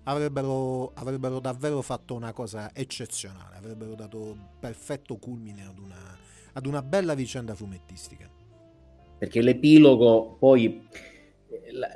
avrebbero, 0.04 0.92
avrebbero 0.96 1.40
davvero 1.40 1.82
fatto 1.82 2.16
una 2.16 2.34
cosa 2.34 2.72
eccezionale, 2.74 3.58
avrebbero 3.58 3.96
dato 3.96 4.36
perfetto 4.60 5.18
culmine 5.18 5.66
ad 5.66 5.80
una, 5.80 6.18
ad 6.54 6.66
una 6.66 6.82
bella 6.82 7.14
vicenda 7.14 7.56
fumettistica. 7.56 8.30
Perché 9.18 9.42
l'epilogo 9.42 10.36
poi 10.38 10.86
la- 11.72 11.88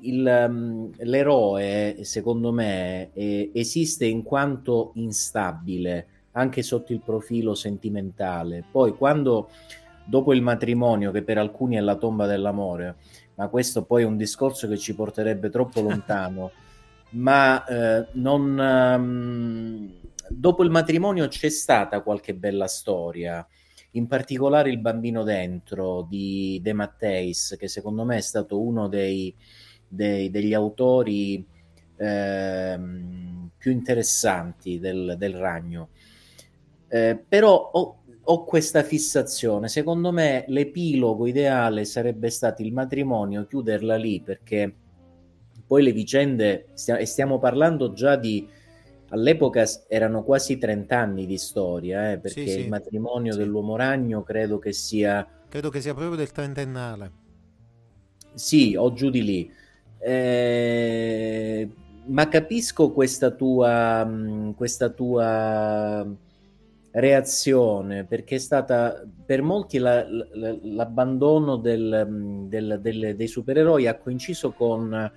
il- 0.00 0.46
um, 0.48 0.90
l'eroe, 0.98 1.98
secondo 2.02 2.52
me, 2.52 3.10
eh, 3.12 3.50
esiste 3.54 4.06
in 4.06 4.22
quanto 4.22 4.92
instabile 4.94 6.06
anche 6.32 6.62
sotto 6.62 6.92
il 6.92 7.00
profilo 7.02 7.54
sentimentale. 7.54 8.64
Poi 8.70 8.94
quando 8.94 9.50
dopo 10.04 10.32
il 10.32 10.42
matrimonio, 10.42 11.10
che 11.10 11.22
per 11.22 11.38
alcuni 11.38 11.76
è 11.76 11.80
la 11.80 11.96
tomba 11.96 12.26
dell'amore, 12.26 12.96
ma 13.34 13.48
questo 13.48 13.84
poi 13.84 14.02
è 14.02 14.06
un 14.06 14.16
discorso 14.16 14.68
che 14.68 14.76
ci 14.76 14.94
porterebbe 14.94 15.50
troppo 15.50 15.80
lontano, 15.80 16.50
ma 17.10 17.64
eh, 17.64 18.06
non, 18.12 18.58
ehm, 18.58 19.92
dopo 20.28 20.62
il 20.62 20.70
matrimonio 20.70 21.28
c'è 21.28 21.48
stata 21.48 22.02
qualche 22.02 22.34
bella 22.34 22.66
storia, 22.66 23.46
in 23.92 24.06
particolare 24.06 24.70
Il 24.70 24.78
bambino 24.78 25.24
dentro 25.24 26.06
di 26.08 26.60
De 26.62 26.72
Matteis, 26.72 27.56
che 27.58 27.68
secondo 27.68 28.04
me 28.04 28.18
è 28.18 28.20
stato 28.20 28.60
uno 28.60 28.88
dei, 28.88 29.34
dei- 29.88 30.30
degli 30.30 30.54
autori 30.54 31.44
ehm, 31.96 33.50
più 33.58 33.72
interessanti 33.72 34.78
del, 34.78 35.16
del 35.18 35.34
ragno. 35.34 35.88
Eh, 36.88 37.22
però 37.28 37.70
ho, 37.72 38.02
ho 38.22 38.44
questa 38.44 38.82
fissazione. 38.82 39.68
Secondo 39.68 40.12
me 40.12 40.44
l'epilogo 40.48 41.26
ideale 41.26 41.84
sarebbe 41.84 42.30
stato 42.30 42.62
il 42.62 42.72
matrimonio, 42.72 43.46
chiuderla 43.46 43.96
lì, 43.96 44.20
perché 44.20 44.74
poi 45.70 45.84
le 45.84 45.92
vicende, 45.92 46.66
stia- 46.74 46.96
e 46.96 47.06
stiamo 47.06 47.38
parlando 47.38 47.92
già 47.92 48.16
di, 48.16 48.44
all'epoca 49.10 49.64
erano 49.86 50.24
quasi 50.24 50.58
30 50.58 50.98
anni 50.98 51.26
di 51.26 51.38
storia, 51.38 52.10
eh, 52.10 52.18
perché 52.18 52.42
Sì, 52.44 52.50
sì. 52.54 52.60
il 52.62 52.68
matrimonio 52.68 53.30
Sì. 53.34 53.38
dell'uomo 53.38 53.76
ragno 53.76 54.24
credo 54.24 54.58
che 54.58 54.72
sia, 54.72 55.24
Credo 55.48 55.68
che 55.70 55.80
sia 55.80 55.94
proprio 55.94 56.16
del 56.16 56.32
trentennale. 56.32 57.12
sì, 58.34 58.74
o 58.76 58.92
giù 58.92 59.10
di 59.10 59.22
lì. 59.22 59.52
Eh, 60.00 61.68
ma 62.06 62.28
capisco 62.28 62.90
questa 62.90 63.30
tua, 63.30 64.10
questa 64.56 64.88
tua 64.88 66.04
reazione 66.92 68.04
perché 68.06 68.34
è 68.34 68.38
stata 68.38 69.04
per 69.24 69.42
molti 69.42 69.78
la- 69.78 70.04
la- 70.32 70.56
l'abbandono 70.62 71.54
del- 71.54 72.46
del- 72.48 72.80
del- 72.82 73.14
dei 73.14 73.28
supereroi 73.28 73.86
ha 73.86 73.94
coinciso 73.96 74.50
con 74.50 75.12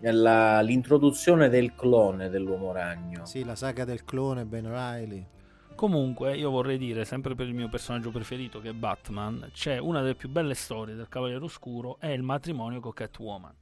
la- 0.00 0.60
l'introduzione 0.60 1.48
del 1.48 1.74
clone 1.74 2.28
dell'uomo 2.28 2.72
ragno. 2.72 3.24
Sì, 3.24 3.44
la 3.44 3.56
saga 3.56 3.84
del 3.84 4.04
clone 4.04 4.44
Ben 4.44 4.66
Riley. 4.66 5.26
Comunque, 5.74 6.36
io 6.36 6.50
vorrei 6.50 6.78
dire, 6.78 7.04
sempre 7.04 7.34
per 7.34 7.46
il 7.46 7.54
mio 7.54 7.68
personaggio 7.68 8.10
preferito 8.10 8.60
che 8.60 8.70
è 8.70 8.72
Batman, 8.72 9.50
c'è 9.52 9.78
una 9.78 10.00
delle 10.00 10.14
più 10.14 10.30
belle 10.30 10.54
storie 10.54 10.94
del 10.94 11.08
Cavaliere 11.08 11.44
Oscuro, 11.44 11.98
è 11.98 12.08
il 12.08 12.22
matrimonio 12.22 12.80
con 12.80 12.92
Catwoman 12.92 13.54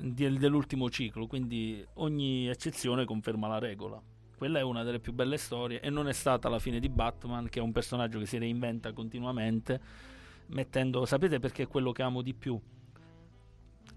dell'ultimo 0.00 0.88
ciclo, 0.88 1.26
quindi 1.26 1.84
ogni 1.94 2.48
eccezione 2.48 3.04
conferma 3.04 3.48
la 3.48 3.58
regola. 3.58 4.00
Quella 4.36 4.60
è 4.60 4.62
una 4.62 4.84
delle 4.84 5.00
più 5.00 5.12
belle 5.12 5.36
storie 5.36 5.80
e 5.80 5.90
non 5.90 6.08
è 6.08 6.12
stata 6.12 6.48
la 6.48 6.60
fine 6.60 6.78
di 6.78 6.88
Batman, 6.88 7.48
che 7.48 7.58
è 7.58 7.62
un 7.62 7.72
personaggio 7.72 8.20
che 8.20 8.26
si 8.26 8.38
reinventa 8.38 8.92
continuamente, 8.92 9.80
mettendo... 10.46 11.04
Sapete 11.04 11.40
perché 11.40 11.64
è 11.64 11.66
quello 11.66 11.90
che 11.90 12.02
amo 12.02 12.22
di 12.22 12.34
più? 12.34 12.60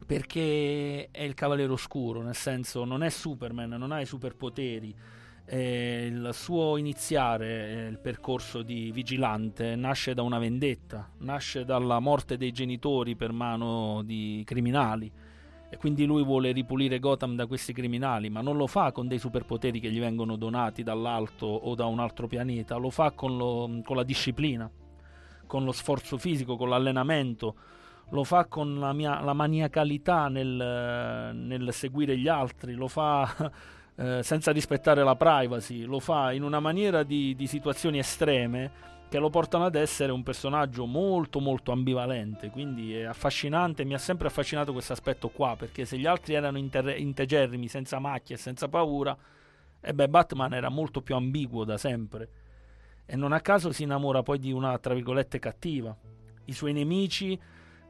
Perché 0.05 1.09
è 1.11 1.23
il 1.23 1.33
Cavaliere 1.33 1.71
Oscuro, 1.71 2.21
nel 2.21 2.35
senso 2.35 2.83
non 2.83 3.03
è 3.03 3.09
Superman, 3.09 3.69
non 3.69 3.91
ha 3.91 4.01
i 4.01 4.05
superpoteri, 4.05 4.93
eh, 5.45 6.07
il 6.09 6.29
suo 6.33 6.77
iniziare 6.77 7.67
eh, 7.67 7.87
il 7.87 7.99
percorso 7.99 8.61
di 8.61 8.91
vigilante 8.91 9.75
nasce 9.75 10.13
da 10.13 10.21
una 10.21 10.39
vendetta, 10.39 11.09
nasce 11.19 11.65
dalla 11.65 11.99
morte 11.99 12.37
dei 12.37 12.51
genitori 12.51 13.15
per 13.15 13.31
mano 13.31 14.01
di 14.03 14.43
criminali. 14.45 15.11
E 15.73 15.77
quindi 15.77 16.05
lui 16.05 16.23
vuole 16.23 16.51
ripulire 16.51 16.99
Gotham 16.99 17.35
da 17.35 17.47
questi 17.47 17.71
criminali, 17.71 18.29
ma 18.29 18.41
non 18.41 18.57
lo 18.57 18.67
fa 18.67 18.91
con 18.91 19.07
dei 19.07 19.19
superpoteri 19.19 19.79
che 19.79 19.89
gli 19.89 19.99
vengono 19.99 20.35
donati 20.35 20.83
dall'alto 20.83 21.45
o 21.45 21.75
da 21.75 21.85
un 21.85 21.99
altro 21.99 22.27
pianeta, 22.27 22.75
lo 22.75 22.89
fa 22.89 23.11
con, 23.11 23.37
lo- 23.37 23.81
con 23.83 23.95
la 23.95 24.03
disciplina, 24.03 24.69
con 25.47 25.63
lo 25.63 25.71
sforzo 25.71 26.17
fisico, 26.17 26.57
con 26.57 26.67
l'allenamento, 26.67 27.55
lo 28.11 28.23
fa 28.23 28.45
con 28.45 28.79
la, 28.79 28.93
mia, 28.93 29.21
la 29.21 29.33
maniacalità 29.33 30.27
nel, 30.27 31.33
nel 31.33 31.73
seguire 31.73 32.17
gli 32.17 32.27
altri, 32.27 32.73
lo 32.73 32.87
fa 32.87 33.51
eh, 33.95 34.21
senza 34.23 34.51
rispettare 34.51 35.03
la 35.03 35.15
privacy, 35.15 35.83
lo 35.83 35.99
fa 35.99 36.31
in 36.31 36.43
una 36.43 36.59
maniera 36.59 37.03
di, 37.03 37.35
di 37.35 37.47
situazioni 37.47 37.99
estreme 37.99 38.89
che 39.09 39.19
lo 39.19 39.29
portano 39.29 39.65
ad 39.65 39.75
essere 39.75 40.11
un 40.13 40.23
personaggio 40.23 40.85
molto 40.85 41.41
molto 41.41 41.73
ambivalente, 41.73 42.49
quindi 42.49 42.95
è 42.95 43.03
affascinante, 43.03 43.83
mi 43.83 43.93
ha 43.93 43.97
sempre 43.97 44.27
affascinato 44.27 44.71
questo 44.71 44.93
aspetto 44.93 45.27
qua, 45.29 45.55
perché 45.57 45.83
se 45.83 45.97
gli 45.97 46.05
altri 46.05 46.33
erano 46.33 46.57
inter- 46.57 46.97
integerrimi, 46.97 47.67
senza 47.67 47.99
macchie 47.99 48.37
senza 48.37 48.69
paura, 48.69 49.17
e 49.81 49.93
beh 49.93 50.07
Batman 50.07 50.53
era 50.53 50.69
molto 50.69 51.01
più 51.01 51.15
ambiguo 51.15 51.65
da 51.65 51.77
sempre. 51.77 52.29
E 53.05 53.15
non 53.17 53.33
a 53.33 53.41
caso 53.41 53.73
si 53.73 53.83
innamora 53.83 54.23
poi 54.23 54.39
di 54.39 54.53
una, 54.53 54.77
tra 54.77 54.93
virgolette, 54.93 55.39
cattiva. 55.39 55.93
I 56.45 56.53
suoi 56.53 56.71
nemici 56.71 57.37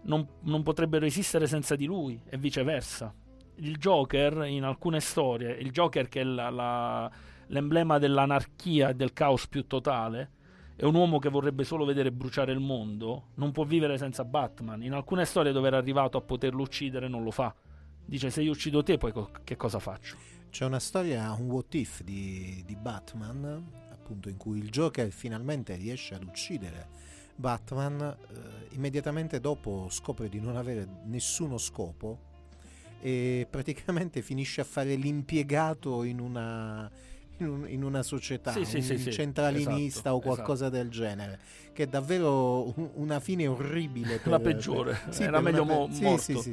non, 0.03 0.27
non 0.41 0.63
potrebbero 0.63 1.05
esistere 1.05 1.47
senza 1.47 1.75
di 1.75 1.85
lui, 1.85 2.21
e 2.29 2.37
viceversa. 2.37 3.13
Il 3.55 3.77
Joker, 3.77 4.45
in 4.45 4.63
alcune 4.63 4.99
storie, 4.99 5.51
il 5.53 5.71
Joker 5.71 6.07
che 6.07 6.21
è 6.21 6.23
la- 6.23 6.49
la- 6.49 7.11
l'emblema 7.47 7.97
dell'anarchia 7.99 8.89
e 8.89 8.95
del 8.95 9.13
caos 9.13 9.47
più 9.47 9.67
totale, 9.67 10.31
è 10.75 10.85
un 10.85 10.95
uomo 10.95 11.19
che 11.19 11.29
vorrebbe 11.29 11.63
solo 11.63 11.85
vedere 11.85 12.11
bruciare 12.11 12.51
il 12.51 12.59
mondo, 12.59 13.27
non 13.35 13.51
può 13.51 13.65
vivere 13.65 13.97
senza 13.99 14.23
Batman. 14.25 14.81
In 14.81 14.93
alcune 14.93 15.25
storie 15.25 15.51
dove 15.51 15.67
era 15.67 15.77
arrivato 15.77 16.17
a 16.17 16.21
poterlo 16.21 16.63
uccidere 16.63 17.07
non 17.07 17.23
lo 17.23 17.29
fa. 17.31 17.53
Dice 18.03 18.31
se 18.31 18.41
io 18.41 18.51
uccido 18.51 18.81
te 18.81 18.97
poi 18.97 19.11
co- 19.11 19.29
che 19.43 19.55
cosa 19.55 19.77
faccio? 19.77 20.17
C'è 20.49 20.65
una 20.65 20.79
storia, 20.79 21.31
un 21.33 21.49
what 21.49 21.73
if 21.75 22.01
di, 22.01 22.63
di 22.65 22.75
Batman, 22.75 23.63
appunto 23.91 24.27
in 24.27 24.37
cui 24.37 24.57
il 24.57 24.69
Joker 24.69 25.11
finalmente 25.11 25.75
riesce 25.75 26.15
ad 26.15 26.23
uccidere 26.23 26.87
Batman, 27.41 27.99
eh, 27.99 28.75
immediatamente 28.75 29.41
dopo 29.41 29.87
scopre 29.89 30.29
di 30.29 30.39
non 30.39 30.55
avere 30.55 30.87
nessuno 31.05 31.57
scopo 31.57 32.29
e 33.01 33.45
praticamente 33.49 34.21
finisce 34.23 34.61
a 34.61 34.63
fare 34.63 34.95
l'impiegato 34.95 36.03
in 36.03 36.19
una, 36.19 36.89
in 37.37 37.47
un- 37.49 37.67
in 37.67 37.83
una 37.83 38.03
società, 38.03 38.51
Sì, 38.51 38.59
un 38.59 38.81
sì, 38.83 39.11
centralinista 39.11 39.99
esatto, 39.99 40.15
o 40.15 40.19
qualcosa 40.21 40.69
del 40.69 40.89
genere, 40.89 41.39
che 41.73 41.83
è 41.83 41.87
davvero 41.87 42.71
un- 42.77 42.91
una 42.93 43.19
fine 43.19 43.47
orribile. 43.47 44.17
Per, 44.19 44.31
La 44.31 44.39
peggiore. 44.39 44.97
sì, 45.09 45.23
Era 45.23 45.41
per 45.41 45.51
meglio 45.51 45.63
una- 45.63 45.73
mo- 45.73 45.87
morto. 45.87 46.43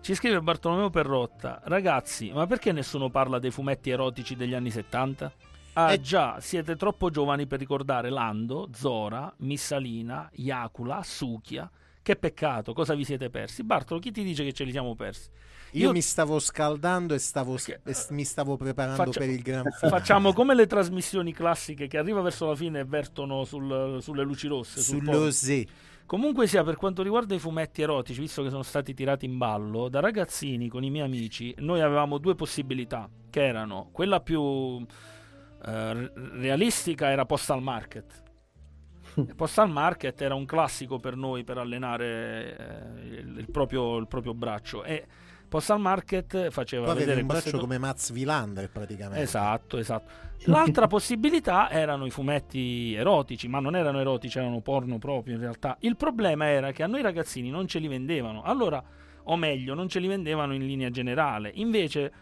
Ci 0.00 0.14
scrive 0.14 0.40
Bartolomeo 0.40 0.88
Perrotta, 0.88 1.60
ragazzi, 1.64 2.30
ma 2.32 2.46
perché 2.46 2.70
nessuno 2.72 3.10
parla 3.10 3.38
dei 3.40 3.50
fumetti 3.50 3.90
erotici 3.90 4.36
degli 4.36 4.54
anni 4.54 4.70
70? 4.70 5.32
Ah 5.78 5.92
Eh- 5.92 6.00
già, 6.00 6.40
siete 6.40 6.74
troppo 6.74 7.10
giovani 7.10 7.46
per 7.46 7.58
ricordare 7.58 8.08
Lando, 8.08 8.68
Zora, 8.72 9.32
Missalina, 9.38 10.28
Iacula, 10.36 11.02
Suchia. 11.04 11.70
Che 12.00 12.16
peccato, 12.16 12.72
cosa 12.72 12.94
vi 12.94 13.04
siete 13.04 13.28
persi? 13.30 13.62
Bartolo, 13.62 14.00
chi 14.00 14.10
ti 14.10 14.22
dice 14.22 14.42
che 14.44 14.52
ce 14.54 14.64
li 14.64 14.70
siamo 14.70 14.94
persi? 14.94 15.28
Io, 15.72 15.86
Io- 15.88 15.92
mi 15.92 16.00
stavo 16.00 16.38
scaldando 16.38 17.12
e, 17.12 17.18
stavo, 17.18 17.54
Perché- 17.56 17.80
e 17.84 17.94
mi 18.10 18.24
stavo 18.24 18.56
preparando 18.56 19.04
Faccia- 19.04 19.18
per 19.20 19.28
il 19.28 19.42
gran 19.42 19.64
finale. 19.72 19.98
Facciamo 19.98 20.32
come 20.32 20.54
le 20.54 20.66
trasmissioni 20.66 21.32
classiche 21.34 21.88
che 21.88 21.98
arriva 21.98 22.22
verso 22.22 22.46
la 22.46 22.54
fine 22.54 22.80
e 22.80 22.84
vertono 22.84 23.44
sul- 23.44 23.98
sulle 24.00 24.22
luci 24.22 24.46
rosse. 24.46 24.80
sul 24.80 24.98
sullo 24.98 25.10
polo. 25.10 25.30
sì. 25.30 25.66
Comunque 26.06 26.46
sia, 26.46 26.62
per 26.62 26.76
quanto 26.76 27.02
riguarda 27.02 27.34
i 27.34 27.38
fumetti 27.40 27.82
erotici, 27.82 28.20
visto 28.20 28.42
che 28.44 28.48
sono 28.48 28.62
stati 28.62 28.94
tirati 28.94 29.26
in 29.26 29.36
ballo, 29.36 29.88
da 29.88 29.98
ragazzini 29.98 30.68
con 30.68 30.84
i 30.84 30.88
miei 30.90 31.04
amici, 31.04 31.52
noi 31.58 31.80
avevamo 31.82 32.18
due 32.18 32.36
possibilità, 32.36 33.10
che 33.28 33.44
erano 33.44 33.88
quella 33.90 34.20
più 34.20 34.86
eh, 35.66 35.92
re- 35.92 36.12
realistica 36.14 37.10
era 37.10 37.26
Postal 37.26 37.62
Market. 37.62 38.22
Postal 39.34 39.70
Market 39.70 40.20
era 40.20 40.34
un 40.34 40.44
classico 40.44 40.98
per 40.98 41.16
noi 41.16 41.44
per 41.44 41.58
allenare 41.58 42.56
eh, 42.56 43.06
il, 43.18 43.38
il 43.38 43.50
proprio, 43.50 43.96
il 43.96 44.06
proprio 44.06 44.34
braccio 44.34 44.84
e 44.84 45.06
Postal 45.48 45.80
Market 45.80 46.50
faceva 46.50 46.86
Poi 46.86 46.96
vedere 46.96 47.20
un 47.20 47.26
braccio 47.26 47.58
come 47.58 47.78
Mats 47.78 48.10
Villander 48.12 48.68
praticamente. 48.68 49.22
Esatto, 49.22 49.78
esatto. 49.78 50.24
L'altra 50.50 50.86
possibilità 50.86 51.70
erano 51.70 52.04
i 52.04 52.10
fumetti 52.10 52.94
erotici, 52.94 53.48
ma 53.48 53.60
non 53.60 53.76
erano 53.76 54.00
erotici, 54.00 54.38
erano 54.38 54.60
porno 54.60 54.98
proprio 54.98 55.34
in 55.34 55.40
realtà. 55.40 55.76
Il 55.80 55.96
problema 55.96 56.46
era 56.46 56.72
che 56.72 56.82
a 56.82 56.86
noi 56.86 57.00
ragazzini 57.00 57.48
non 57.48 57.66
ce 57.66 57.78
li 57.78 57.88
vendevano. 57.88 58.42
Allora, 58.42 58.82
o 59.24 59.36
meglio, 59.36 59.74
non 59.74 59.88
ce 59.88 60.00
li 60.00 60.08
vendevano 60.08 60.52
in 60.54 60.66
linea 60.66 60.90
generale. 60.90 61.50
Invece, 61.54 62.12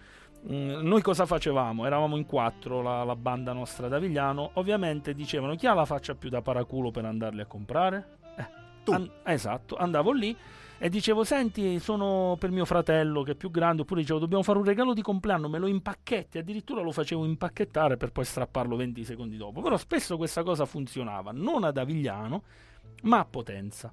mh, 0.47 0.81
noi 0.83 1.03
cosa 1.03 1.27
facevamo? 1.27 1.87
Eravamo 1.87 2.16
in 2.16 2.27
quattro, 2.27 2.83
la, 2.83 3.05
la 3.05 3.16
banda 3.16 3.53
nostra 3.53 3.89
da 3.89 3.99
Vigliano. 3.99 4.51
Ovviamente 4.55 5.15
dicevano 5.15 5.55
chi 5.55 5.66
ha 5.66 5.75
la 5.75 5.85
faccia 5.85 6.15
più 6.15 6.29
da 6.29 6.43
paraculo 6.43 6.91
per 6.91 7.05
andarli 7.05 7.41
a 7.41 7.47
comprare? 7.47 8.19
Eh, 8.37 8.47
Tu. 8.85 8.93
an- 8.93 9.11
esatto, 9.25 9.77
andavo 9.77 10.12
lì 10.12 10.37
e 10.77 10.89
dicevo 10.89 11.23
senti 11.23 11.79
sono 11.79 12.37
per 12.39 12.51
mio 12.51 12.65
fratello 12.65 13.23
che 13.23 13.31
è 13.33 13.35
più 13.37 13.49
grande 13.51 13.83
oppure 13.83 14.01
dicevo 14.01 14.19
dobbiamo 14.19 14.43
fare 14.43 14.59
un 14.59 14.65
regalo 14.65 14.93
di 14.93 15.03
compleanno 15.03 15.49
me 15.49 15.59
lo 15.59 15.69
impacchetti 15.69 16.37
addirittura 16.37 16.83
lo 16.83 16.91
facevo 16.91 17.25
impacchettare 17.25 17.97
per 17.97 18.11
poi 18.11 18.25
strapparlo 18.25 18.75
20 18.75 19.05
secondi 19.05 19.37
dopo 19.37 19.62
però 19.62 19.77
spesso 19.77 20.16
questa 20.16 20.43
cosa 20.43 20.66
funzionava 20.66 21.31
non 21.33 21.62
ad 21.62 21.79
Avigliano 21.79 22.43
ma 23.03 23.21
a 23.21 23.25
Potenza 23.25 23.93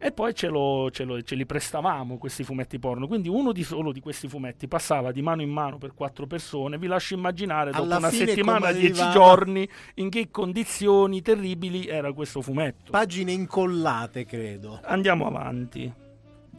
e 0.00 0.12
poi 0.12 0.32
ce, 0.34 0.48
lo- 0.48 0.88
ce 0.92 1.04
lo- 1.04 1.20
ce 1.22 1.34
li 1.34 1.44
prestavamo 1.44 2.18
questi 2.18 2.44
fumetti 2.44 2.78
porno 2.78 3.06
quindi 3.08 3.28
uno 3.28 3.52
di 3.52 3.64
solo 3.64 3.90
di 3.92 4.00
questi 4.00 4.28
fumetti 4.28 4.68
passava 4.68 5.10
di 5.12 5.22
mano 5.22 5.42
in 5.42 5.50
mano 5.50 5.78
per 5.78 5.92
quattro 5.94 6.26
persone 6.26 6.78
vi 6.78 6.86
lascio 6.86 7.14
immaginare 7.14 7.70
dopo 7.72 7.82
Alla 7.82 7.96
una 7.96 8.10
settimana 8.10 8.70
dieci 8.72 9.02
giorni 9.10 9.68
in 9.94 10.08
che 10.08 10.30
condizioni 10.30 11.20
terribili 11.20 11.86
era 11.86 12.12
questo 12.12 12.40
fumetto 12.42 12.92
Pagine 12.92 13.32
incollate, 13.32 14.24
credo. 14.24 14.80
andiamo 14.84 15.26
avanti 15.26 15.92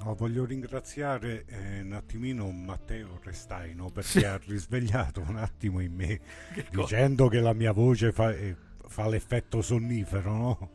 No, 0.01 0.15
voglio 0.15 0.45
ringraziare 0.45 1.43
eh, 1.47 1.81
un 1.81 1.91
attimino 1.91 2.49
Matteo 2.51 3.19
Restaino 3.21 3.89
perché 3.89 4.19
Sì. 4.19 4.23
ha 4.25 4.39
risvegliato 4.45 5.19
un 5.27 5.35
attimo 5.35 5.81
in 5.81 5.93
me 5.93 6.19
Che 6.53 6.65
cosa? 6.73 6.81
dicendo 6.81 7.27
che 7.27 7.41
la 7.41 7.51
mia 7.53 7.73
voce 7.73 8.13
fa, 8.13 8.31
eh, 8.31 8.55
fa 8.87 9.09
l'effetto 9.09 9.61
sonnifero, 9.61 10.31
no? 10.31 10.69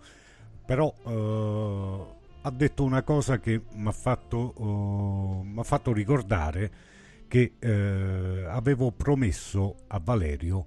Però 0.66 0.92
eh, 1.06 2.22
ha 2.46 2.50
detto 2.50 2.84
una 2.84 3.02
cosa 3.02 3.38
che 3.38 3.62
mi 3.72 3.88
ha 3.88 3.92
fatto, 3.92 4.36
oh, 4.36 5.62
fatto 5.62 5.92
ricordare 5.92 6.70
che 7.26 7.54
eh, 7.58 8.44
avevo 8.46 8.92
promesso 8.92 9.76
a 9.88 9.98
Valerio 10.02 10.66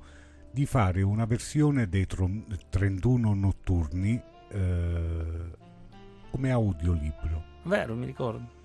di 0.52 0.66
fare 0.66 1.04
una 1.04 1.26
versione 1.26 1.88
dei 1.88 2.08
tron- 2.08 2.46
31 2.70 3.34
notturni 3.36 4.20
eh, 4.50 5.52
come 6.32 6.52
audiolibro. 6.52 7.44
vero 7.64 7.96
mi 7.96 8.06
ricordo 8.08 8.57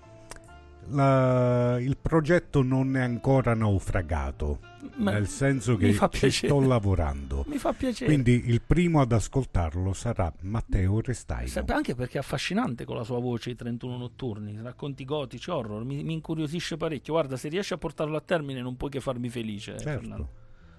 La- 0.87 1.79
il 1.79 1.97
progetto 1.97 2.61
non 2.61 2.95
è 2.95 3.01
ancora 3.01 3.53
naufragato, 3.53 4.59
Ma- 4.95 5.11
nel 5.11 5.27
senso 5.27 5.75
che 5.75 5.97
ci 6.11 6.29
sto 6.29 6.59
lavorando. 6.59 7.45
Mi 7.47 7.57
fa 7.57 7.73
piacere. 7.73 8.11
Quindi 8.11 8.49
il 8.49 8.61
primo 8.61 9.01
ad 9.01 9.11
ascoltarlo 9.11 9.93
sarà 9.93 10.31
Matteo 10.41 11.01
Restaino. 11.01 11.47
Sempre- 11.47 11.75
anche 11.75 11.95
perché 11.95 12.17
è 12.17 12.19
affascinante 12.21 12.85
con 12.85 12.95
la 12.95 13.03
sua 13.03 13.19
voce 13.19 13.51
i 13.51 13.55
31 13.55 13.97
notturni, 13.97 14.59
racconti 14.61 15.05
gotici, 15.05 15.49
horror, 15.49 15.83
mi, 15.83 16.03
mi 16.03 16.13
incuriosisce 16.13 16.77
parecchio. 16.77 17.13
Guarda, 17.13 17.37
se 17.37 17.47
riesci 17.49 17.73
a 17.73 17.77
portarlo 17.77 18.17
a 18.17 18.21
termine 18.21 18.61
non 18.61 18.75
puoi 18.77 18.89
che 18.89 18.99
farmi 18.99 19.29
felice. 19.29 19.77
Certo. 19.77 19.99
Fernando. 20.01 20.29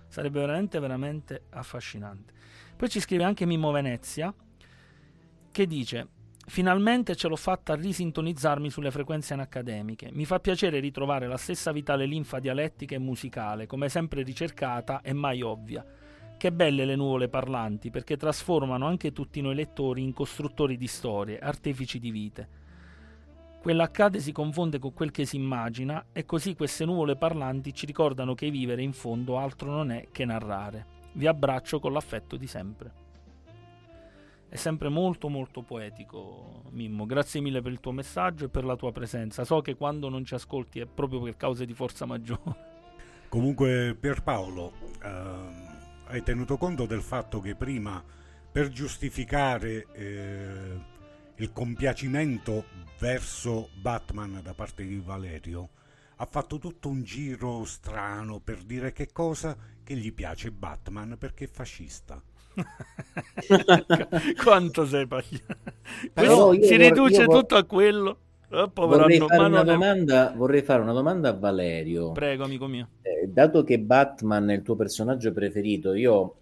Sarebbe 0.09 0.39
veramente, 0.39 0.79
veramente 0.79 1.43
affascinante. 1.51 2.33
Poi 2.77 2.89
ci 2.89 3.01
scrive 3.01 3.25
anche 3.25 3.47
Mimmo 3.47 3.73
Venezia 3.73 4.33
che 5.51 5.67
dice 5.67 6.09
Finalmente 6.47 7.17
ce 7.17 7.29
l'ho 7.29 7.37
fatta 7.37 7.73
a 7.73 7.77
risintonizzarmi 7.77 8.71
sulle 8.71 8.91
frequenze 8.91 9.33
anacademiche. 9.33 10.11
Mi 10.13 10.25
fa 10.25 10.41
piacere 10.41 10.79
ritrovare 10.79 11.27
la 11.27 11.39
stessa 11.39 11.73
vitale 11.73 12.07
linfa 12.07 12.39
dialettica 12.39 12.95
e 12.95 12.99
musicale, 12.99 13.67
come 13.67 13.89
sempre 13.89 14.23
ricercata 14.23 15.01
e 15.01 15.13
mai 15.13 15.41
ovvia. 15.41 15.85
Che 16.37 16.53
belle 16.53 16.85
le 16.85 16.97
nuvole 16.97 17.29
parlanti, 17.29 17.91
perché 17.91 18.17
trasformano 18.17 18.87
anche 18.87 19.13
tutti 19.13 19.41
noi 19.41 19.55
lettori 19.55 20.03
in 20.03 20.13
costruttori 20.13 20.77
di 20.77 20.87
storie, 20.87 21.39
artefici 21.39 21.99
di 21.99 22.11
vite. 22.11 22.49
Quell'accade 23.63 24.21
si 24.21 24.31
confonde 24.31 24.79
con 24.79 24.93
quel 24.93 25.11
che 25.11 25.25
si 25.25 25.37
immagina 25.37 26.09
e 26.13 26.27
così 26.27 26.55
queste 26.55 26.85
nuvole 26.85 27.17
parlanti 27.17 27.73
ci 27.73 27.87
ricordano 27.87 28.35
che 28.35 28.51
vivere 28.51 28.83
in 28.83 28.93
fondo 28.93 29.39
altro 29.39 29.71
non 29.71 29.91
è 29.91 30.09
che 30.13 30.27
narrare. 30.27 30.87
Vi 31.13 31.27
abbraccio 31.27 31.81
con 31.81 31.95
l'affetto 31.95 32.37
di 32.37 32.47
sempre. 32.47 33.04
È 34.55 34.57
sempre 34.57 34.89
molto 34.89 35.29
molto 35.29 35.63
poetico, 35.63 36.63
Mimmo. 36.71 37.07
Grazie 37.07 37.41
mille 37.41 37.61
per 37.61 37.73
il 37.73 37.81
tuo 37.81 37.91
messaggio 37.91 38.45
e 38.45 38.49
per 38.49 38.65
la 38.65 38.77
tua 38.77 38.93
presenza. 38.93 39.43
So 39.43 39.61
che 39.61 39.75
quando 39.75 40.09
non 40.09 40.25
ci 40.25 40.35
ascolti 40.35 40.79
è 40.79 40.87
proprio 40.87 41.21
per 41.21 41.37
cause 41.37 41.67
di 41.67 41.75
forza 41.75 42.07
maggiore. 42.07 43.27
Comunque 43.29 43.97
Pierpaolo, 43.99 44.73
ehm, 45.03 46.05
hai 46.05 46.23
tenuto 46.23 46.57
conto 46.57 46.87
del 46.87 47.03
fatto 47.03 47.41
che 47.41 47.57
prima 47.57 48.01
per 48.53 48.69
giustificare 48.69 49.89
eh, 49.93 50.79
il 51.35 51.53
compiacimento 51.53 52.67
verso 53.01 53.71
Batman 53.81 54.39
da 54.41 54.55
parte 54.55 54.87
di 54.87 55.01
Valerio 55.01 55.71
ha 56.15 56.27
fatto 56.27 56.61
tutto 56.61 56.89
un 56.89 57.03
giro 57.03 57.65
strano 57.65 58.39
per 58.39 58.63
dire 58.63 58.93
che 58.93 59.11
cosa 59.11 59.57
che 59.83 59.97
gli 59.97 60.13
piace 60.13 60.53
Batman 60.53 61.17
perché 61.19 61.47
è 61.47 61.49
fascista. 61.49 62.23
Quanto 64.43 64.87
sei. 64.87 65.07
Però 66.13 66.53
io 66.53 66.63
si 66.63 66.77
riduce 66.77 67.23
io 67.23 67.29
tutto 67.29 67.57
a 67.57 67.65
quello. 67.65 68.19
Oh, 68.51 68.71
Vorrei 68.73 69.19
fare, 69.19 69.65
domanda, 69.65 70.33
vorrei 70.37 70.63
fare 70.63 70.83
una 70.83 70.93
domanda 70.93 71.31
a 71.31 71.33
Valerio. 71.33 72.13
Prego, 72.13 72.45
amico 72.45 72.67
mio. 72.67 72.89
Eh, 73.03 73.27
dato 73.27 73.65
che 73.65 73.81
Batman 73.81 74.51
è 74.51 74.55
il 74.55 74.63
tuo 74.63 74.77
personaggio 74.77 75.33
preferito, 75.33 75.93
io 75.93 76.37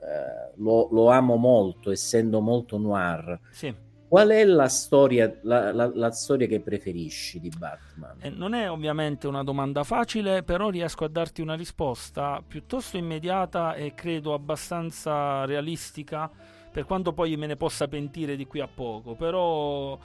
eh, 0.00 0.52
lo, 0.56 0.88
lo 0.92 1.08
amo 1.08 1.36
molto, 1.36 1.90
essendo 1.90 2.40
molto 2.40 2.76
noir. 2.76 3.40
Sì. 3.50 3.74
Qual 4.08 4.28
è 4.28 4.44
la 4.44 4.68
storia, 4.68 5.36
la, 5.42 5.72
la- 5.72 5.90
la 5.92 6.10
storia 6.12 6.46
che 6.46 6.60
preferisci 6.60 7.40
di 7.40 7.50
Batman? 7.56 8.16
Eh, 8.20 8.30
non 8.30 8.54
è 8.54 8.70
ovviamente 8.70 9.26
una 9.26 9.42
domanda 9.42 9.82
facile, 9.82 10.42
però 10.44 10.68
riesco 10.70 11.04
a 11.04 11.08
darti 11.08 11.40
una 11.40 11.54
risposta 11.54 12.40
piuttosto 12.46 12.96
immediata 12.96 13.74
e 13.74 13.94
credo 13.94 14.32
abbastanza 14.32 15.44
realistica, 15.44 16.30
per 16.70 16.84
quanto 16.84 17.12
poi 17.12 17.36
me 17.36 17.46
ne 17.46 17.56
possa 17.56 17.88
pentire 17.88 18.36
di 18.36 18.46
qui 18.46 18.60
a 18.60 18.68
poco. 18.72 19.14
Però 19.14 19.98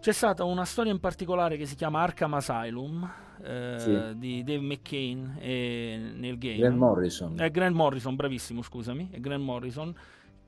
c'è 0.00 0.12
stata 0.12 0.42
una 0.42 0.64
storia 0.64 0.90
in 0.90 0.98
particolare 1.00 1.56
che 1.56 1.66
si 1.66 1.76
chiama 1.76 2.00
Arkham 2.02 2.34
Asylum 2.34 3.12
eh, 3.44 3.74
Sì. 3.78 4.18
di 4.18 4.42
Dave 4.42 4.60
McCain 4.60 5.36
e 5.38 6.12
Neil 6.16 6.36
Gaiman. 6.38 6.60
Grant 6.60 6.76
Morrison. 6.78 7.40
È 7.40 7.50
Grant 7.50 7.74
Morrison, 7.76 8.16
bravissimo, 8.16 8.62
scusami, 8.62 9.08
Grant 9.18 9.42
Morrison 9.44 9.94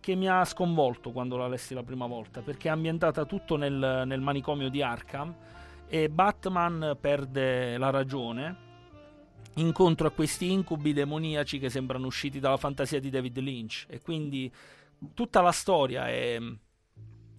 che 0.00 0.14
mi 0.14 0.28
ha 0.28 0.44
sconvolto 0.44 1.12
quando 1.12 1.36
la 1.36 1.46
lessi 1.46 1.74
la 1.74 1.82
prima 1.82 2.06
volta, 2.06 2.40
perché 2.40 2.68
è 2.68 2.70
ambientata 2.70 3.24
tutto 3.24 3.56
nel, 3.56 4.04
nel 4.06 4.20
manicomio 4.20 4.70
di 4.70 4.82
Arkham 4.82 5.34
e 5.86 6.08
Batman 6.08 6.96
perde 7.00 7.76
la 7.76 7.90
ragione 7.90 8.68
incontro 9.54 10.06
a 10.06 10.10
questi 10.10 10.50
incubi 10.50 10.92
demoniaci 10.92 11.58
che 11.58 11.68
sembrano 11.68 12.06
usciti 12.06 12.38
dalla 12.38 12.56
fantasia 12.56 13.00
di 13.00 13.10
David 13.10 13.38
Lynch 13.38 13.86
e 13.88 14.00
quindi 14.00 14.50
tutta 15.14 15.40
la 15.40 15.52
storia 15.52 16.08
è, 16.08 16.38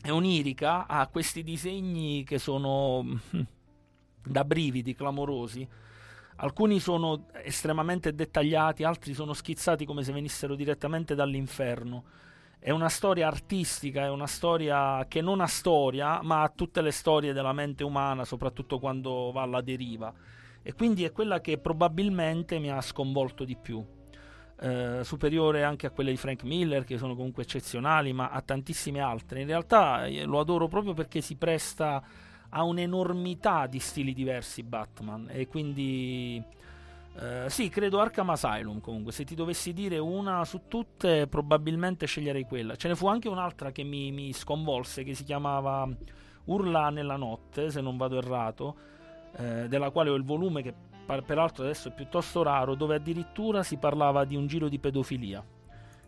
è 0.02 0.12
onirica, 0.12 0.88
ha 0.88 1.08
questi 1.08 1.44
disegni 1.44 2.24
che 2.24 2.38
sono 2.38 3.20
da 4.24 4.44
brividi 4.44 4.94
clamorosi. 4.94 5.68
Alcuni 6.38 6.80
sono 6.80 7.28
estremamente 7.44 8.16
dettagliati, 8.16 8.84
altri 8.84 9.14
sono 9.14 9.34
schizzati 9.34 9.86
come 9.86 10.04
se 10.04 10.12
venissero 10.12 10.56
direttamente 10.56 11.14
dall'inferno. 11.14 12.04
È 12.64 12.70
una 12.70 12.90
storia 12.90 13.26
artistica, 13.26 14.04
è 14.04 14.10
una 14.10 14.28
storia 14.28 15.08
che 15.08 15.20
non 15.20 15.42
ha 15.42 15.48
storia, 15.48 16.22
ma 16.22 16.44
ha 16.44 16.50
tutte 16.50 16.84
le 16.84 16.92
storie 16.92 17.34
della 17.34 17.54
mente 17.54 17.84
umana, 17.84 18.24
soprattutto 18.24 18.78
quando 18.78 19.32
va 19.32 19.42
alla 19.42 19.62
deriva. 19.62 20.14
E 20.62 20.74
quindi 20.74 21.04
è 21.04 21.12
quella 21.12 21.42
che 21.42 21.58
probabilmente 21.58 22.60
mi 22.60 22.70
ha 22.70 22.80
sconvolto 22.82 23.46
di 23.46 23.58
più. 23.60 23.84
Eh, 24.60 25.00
superiore 25.02 25.64
anche 25.64 25.88
a 25.88 25.90
quelle 25.90 26.12
di 26.12 26.18
Frank 26.18 26.44
Miller, 26.44 26.84
che 26.84 27.00
sono 27.00 27.16
comunque 27.16 27.42
eccezionali, 27.42 28.14
ma 28.14 28.30
a 28.30 28.42
tantissime 28.42 29.00
altre. 29.00 29.42
In 29.42 29.48
realtà 29.48 30.06
eh, 30.06 30.24
lo 30.26 30.40
adoro 30.40 30.68
proprio 30.68 30.94
perché 30.94 31.20
si 31.20 31.38
presta 31.38 32.00
a 32.48 32.62
un'enormità 32.62 33.66
di 33.66 33.80
stili 33.80 34.14
diversi 34.14 34.62
Batman. 34.62 35.30
E 35.32 35.48
quindi. 35.48 36.60
Eh, 37.20 37.50
sì, 37.50 37.70
credo 37.70 38.00
Arkham 38.00 38.30
Asylum 38.30 38.80
comunque. 38.80 39.12
Se 39.12 39.24
ti 39.24 39.36
dovessi 39.36 39.74
dire 39.74 39.98
una 39.98 40.46
su 40.46 40.62
tutte, 40.68 41.28
probabilmente 41.28 42.06
sceglierei 42.06 42.46
quella. 42.46 42.76
Ce 42.76 42.88
ne 42.88 42.96
fu 42.96 43.08
anche 43.08 43.28
un'altra 43.28 43.72
che 43.72 43.84
mi, 43.84 44.12
mi 44.12 44.34
sconvolse, 44.34 45.04
che 45.04 45.14
si 45.14 45.24
chiamava 45.24 45.88
Urla 46.46 46.90
nella 46.90 47.18
notte, 47.18 47.70
se 47.70 47.82
non 47.82 47.98
vado 47.98 48.18
errato, 48.18 48.76
eh, 49.38 49.68
della 49.68 49.90
quale 49.92 50.10
ho 50.10 50.16
il 50.16 50.24
volume 50.24 50.62
che 50.62 50.74
pa- 51.06 51.22
peraltro 51.22 51.64
adesso 51.64 51.90
è 51.90 51.94
piuttosto 51.94 52.44
raro, 52.44 52.76
dove 52.76 52.96
addirittura 52.96 53.64
si 53.64 53.78
parlava 53.78 54.24
di 54.26 54.36
un 54.36 54.48
giro 54.48 54.70
di 54.70 54.80
pedofilia. 54.80 55.44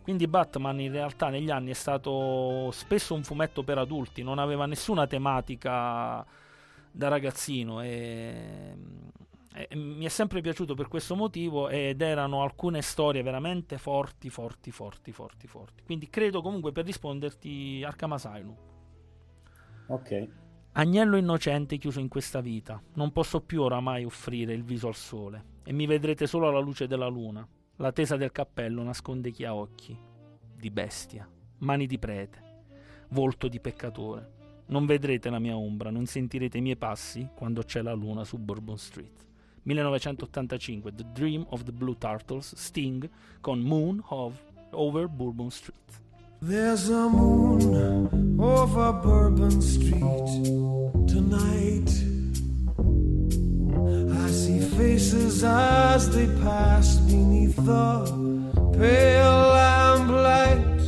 Quindi 0.02 0.26
Batman 0.26 0.80
in 0.80 0.92
realtà 0.92 1.28
negli 1.28 1.50
anni 1.50 1.70
è 1.70 1.74
stato 1.74 2.70
spesso 2.72 3.14
un 3.14 3.22
fumetto 3.22 3.62
per 3.62 3.78
adulti, 3.78 4.22
non 4.22 4.38
aveva 4.38 4.66
nessuna 4.66 5.06
tematica 5.06 6.24
da 6.90 7.08
ragazzino 7.08 7.80
e, 7.80 8.76
e 9.56 9.76
mi 9.76 10.04
è 10.04 10.08
sempre 10.08 10.40
piaciuto 10.40 10.74
per 10.74 10.88
questo 10.88 11.14
motivo 11.14 11.68
ed 11.68 12.00
erano 12.00 12.42
alcune 12.42 12.82
storie 12.82 13.22
veramente 13.22 13.78
forti, 13.78 14.28
forti, 14.28 14.72
forti, 14.72 15.12
forti, 15.12 15.46
forti. 15.46 15.84
Quindi 15.84 16.10
credo 16.10 16.42
comunque 16.42 16.72
per 16.72 16.84
risponderti 16.84 17.84
Arkham 17.84 18.12
Asylum. 18.12 18.56
Ok. 19.86 20.28
Agnello 20.72 21.16
innocente 21.16 21.78
chiuso 21.78 22.00
in 22.00 22.08
questa 22.08 22.40
vita, 22.40 22.82
non 22.94 23.12
posso 23.12 23.42
più 23.42 23.62
oramai 23.62 24.04
offrire 24.04 24.54
il 24.54 24.64
viso 24.64 24.88
al 24.88 24.96
sole, 24.96 25.44
e 25.64 25.72
mi 25.72 25.86
vedrete 25.86 26.26
solo 26.26 26.48
alla 26.48 26.58
luce 26.58 26.88
della 26.88 27.06
luna. 27.06 27.46
La 27.76 27.92
tesa 27.92 28.16
del 28.16 28.32
cappello 28.32 28.82
nasconde 28.82 29.30
chi 29.30 29.44
ha 29.44 29.54
occhi 29.54 29.96
di 30.56 30.70
bestia, 30.70 31.30
mani 31.58 31.86
di 31.86 31.98
prete, 32.00 32.42
volto 33.10 33.46
di 33.46 33.60
peccatore. 33.60 34.32
Non 34.66 34.84
vedrete 34.84 35.30
la 35.30 35.38
mia 35.38 35.56
ombra, 35.56 35.90
non 35.90 36.06
sentirete 36.06 36.58
i 36.58 36.62
miei 36.62 36.76
passi 36.76 37.28
quando 37.36 37.62
c'è 37.62 37.80
la 37.80 37.92
luna 37.92 38.24
su 38.24 38.38
Bourbon 38.38 38.78
Street. 38.78 39.26
1985, 39.66 40.96
The 40.98 41.04
Dream 41.14 41.46
of 41.50 41.64
the 41.64 41.72
Blue 41.72 41.94
Turtles, 41.94 42.52
Sting 42.56 43.08
con 43.42 43.62
Moon 43.62 44.04
of 44.10 44.34
Over 44.72 45.08
Bourbon 45.08 45.50
Street. 45.50 45.74
There's 46.42 46.90
a 46.90 47.08
moon 47.08 48.38
over 48.38 48.92
Bourbon 48.92 49.62
Street 49.62 50.02
tonight. 51.08 51.88
I 54.22 54.30
see 54.30 54.60
faces 54.76 55.42
as 55.42 56.10
they 56.14 56.26
pass 56.42 56.96
beneath 56.96 57.56
the 57.56 58.04
pale 58.76 59.48
lamplight. 59.56 60.82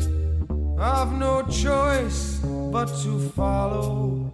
I've 0.79 1.13
no 1.19 1.43
choice 1.45 2.41
but 2.45 2.89
to 3.05 3.31
follow 3.31 4.31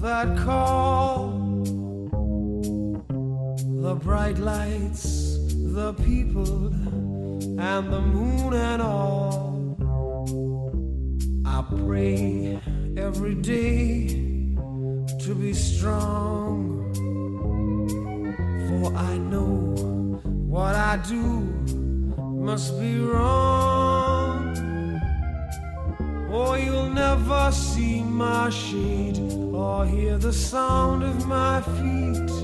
that 0.00 0.38
call. 0.38 1.43
The 3.84 3.96
bright 3.96 4.38
lights, 4.38 5.36
the 5.52 5.92
people, 5.92 6.68
and 7.60 7.92
the 7.92 8.00
moon 8.00 8.54
and 8.54 8.80
all. 8.80 9.76
I 11.44 11.62
pray 11.84 12.58
every 12.96 13.34
day 13.34 14.06
to 15.24 15.34
be 15.34 15.52
strong. 15.52 16.94
For 18.68 18.96
I 18.96 19.18
know 19.18 19.76
what 20.48 20.74
I 20.76 20.96
do 21.06 21.20
must 22.48 22.80
be 22.80 22.98
wrong. 23.00 24.56
Or 26.32 26.56
you'll 26.56 26.88
never 26.88 27.52
see 27.52 28.02
my 28.02 28.48
shade 28.48 29.18
or 29.52 29.84
hear 29.84 30.16
the 30.16 30.32
sound 30.32 31.02
of 31.02 31.26
my 31.26 31.60
feet 31.76 32.43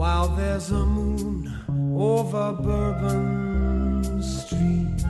while 0.00 0.28
there's 0.28 0.70
a 0.70 0.86
moon 0.86 1.52
over 1.94 2.54
Bourbon 2.54 4.22
Street. 4.22 5.04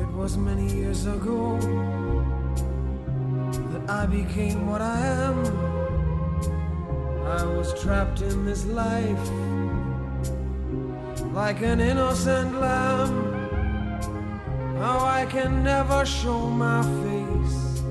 It 0.00 0.08
was 0.14 0.36
many 0.36 0.72
years 0.72 1.06
ago 1.06 1.58
that 3.72 3.90
I 3.90 4.06
became 4.06 4.68
what 4.68 4.80
I 4.80 5.00
am. 5.26 5.38
I 7.26 7.44
was 7.56 7.74
trapped 7.82 8.20
in 8.22 8.44
this 8.44 8.64
life 8.64 9.55
like 11.36 11.60
an 11.60 11.80
innocent 11.82 12.58
lamb. 12.58 13.12
Now 14.80 15.04
I 15.04 15.26
can 15.26 15.62
never 15.62 16.06
show 16.06 16.48
my 16.48 16.82
face 17.02 17.82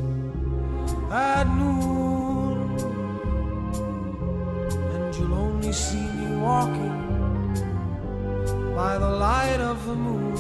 at 1.12 1.44
noon, 1.60 2.58
and 4.94 5.16
you'll 5.16 5.36
only 5.36 5.72
see 5.72 6.08
me 6.18 6.38
walking 6.38 6.98
by 8.76 8.98
the 8.98 9.12
light 9.28 9.62
of 9.72 9.86
the 9.86 9.94
moon. 9.94 10.36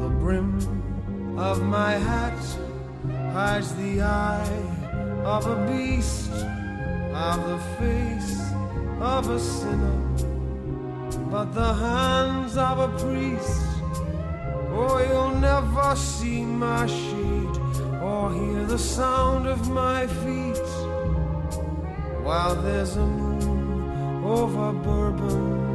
The 0.00 0.08
brim 0.08 0.50
of 1.38 1.62
my 1.62 1.92
hat 1.92 2.42
hides 3.34 3.74
the 3.74 4.00
eye 4.00 4.62
of 5.26 5.46
a 5.46 5.56
beast, 5.66 6.32
of 7.12 7.38
the 7.50 7.58
face 7.78 8.40
of 8.98 9.28
a 9.28 9.38
sinner, 9.38 9.98
but 11.30 11.52
the 11.54 11.74
hands 11.74 12.56
of 12.56 12.78
a 12.78 12.88
priest. 12.98 13.62
Oh, 14.72 14.98
you'll 15.06 15.38
never 15.40 15.96
see 15.96 16.42
my 16.42 16.86
shade 16.86 17.56
or 18.02 18.32
hear 18.32 18.64
the 18.64 18.78
sound 18.78 19.46
of 19.46 19.68
my 19.70 20.06
feet 20.06 20.68
while 22.22 22.54
there's 22.54 22.96
a 22.96 23.06
moon 23.06 24.24
over 24.24 24.72
Bourbon 24.72 25.69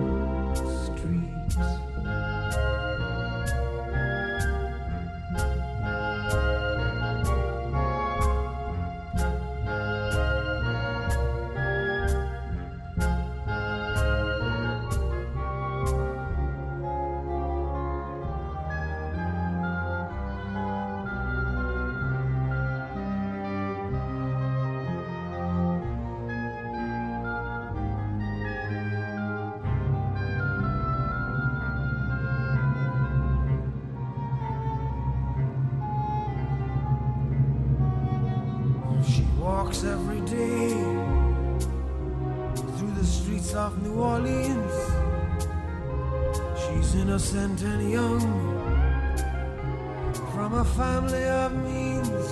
family 50.66 51.24
of 51.24 51.54
means. 51.64 52.28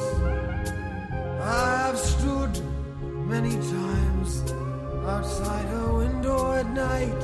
I've 1.41 1.97
stood 1.97 2.59
many 3.27 3.55
times 3.55 4.43
outside 5.05 5.65
her 5.65 5.93
window 5.93 6.53
at 6.53 6.67
night 6.69 7.21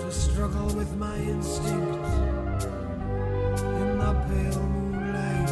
to 0.00 0.10
struggle 0.10 0.66
with 0.74 0.94
my 0.96 1.16
instinct 1.16 2.06
in 3.80 3.98
the 3.98 4.12
pale 4.28 4.62
moonlight. 4.74 5.50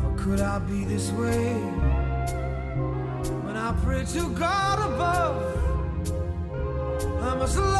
How 0.00 0.10
could 0.16 0.40
I 0.40 0.58
be 0.60 0.84
this 0.84 1.10
way 1.12 1.54
when 3.44 3.56
I 3.56 3.74
pray 3.84 4.04
to 4.04 4.28
God 4.30 4.78
above? 4.90 5.36
I 7.22 7.34
must 7.36 7.58
love 7.58 7.79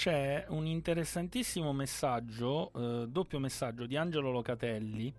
c'è 0.00 0.46
un 0.48 0.64
interessantissimo 0.64 1.74
messaggio, 1.74 2.72
eh, 2.72 3.06
doppio 3.06 3.38
messaggio 3.38 3.84
di 3.84 3.98
Angelo 3.98 4.30
Locatelli, 4.30 5.12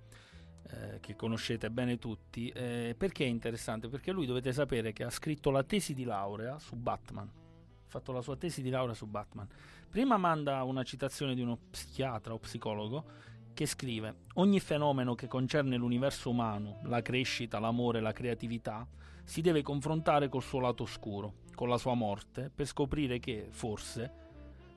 eh, 0.64 1.00
che 1.00 1.16
conoscete 1.16 1.70
bene 1.70 2.00
tutti. 2.00 2.50
Eh, 2.50 2.96
perché 2.98 3.24
è 3.24 3.28
interessante? 3.28 3.90
Perché 3.90 4.12
lui 4.12 4.26
dovete 4.26 4.52
sapere 4.52 4.92
che 4.92 5.04
ha 5.04 5.12
scritto 5.12 5.52
la 5.52 5.62
tesi 5.62 5.94
di 5.94 6.04
laurea 6.04 6.58
su 6.58 6.76
Batman. 6.76 7.28
Ha 7.28 7.90
fatto 7.90 8.12
la 8.12 8.22
sua 8.22 8.36
tesi 8.38 8.64
di 8.64 8.72
laurea 8.72 8.96
su 8.96 9.06
Batman. 9.06 9.48
Prima 9.88 10.18
manda 10.18 10.64
una 10.64 10.82
citazione 10.82 11.36
di 11.36 11.42
uno 11.42 11.60
psichiatra 11.70 12.34
o 12.34 12.40
psicologo 12.40 13.06
che 13.54 13.68
scrive: 13.68 14.22
Ogni 14.34 14.60
fenomeno 14.60 15.14
che 15.14 15.28
concerne 15.28 15.78
l'universo 15.78 16.32
umano, 16.32 16.80
la 16.86 17.04
crescita, 17.04 17.60
l'amore, 17.60 18.00
la 18.00 18.14
creatività, 18.14 18.88
si 19.26 19.42
deve 19.42 19.62
confrontare 19.62 20.28
col 20.28 20.42
suo 20.42 20.60
lato 20.60 20.82
oscuro, 20.82 21.34
con 21.54 21.70
la 21.70 21.78
sua 21.78 21.94
morte, 21.94 22.50
per 22.50 22.66
scoprire 22.66 23.20
che, 23.20 23.46
forse, 23.52 24.21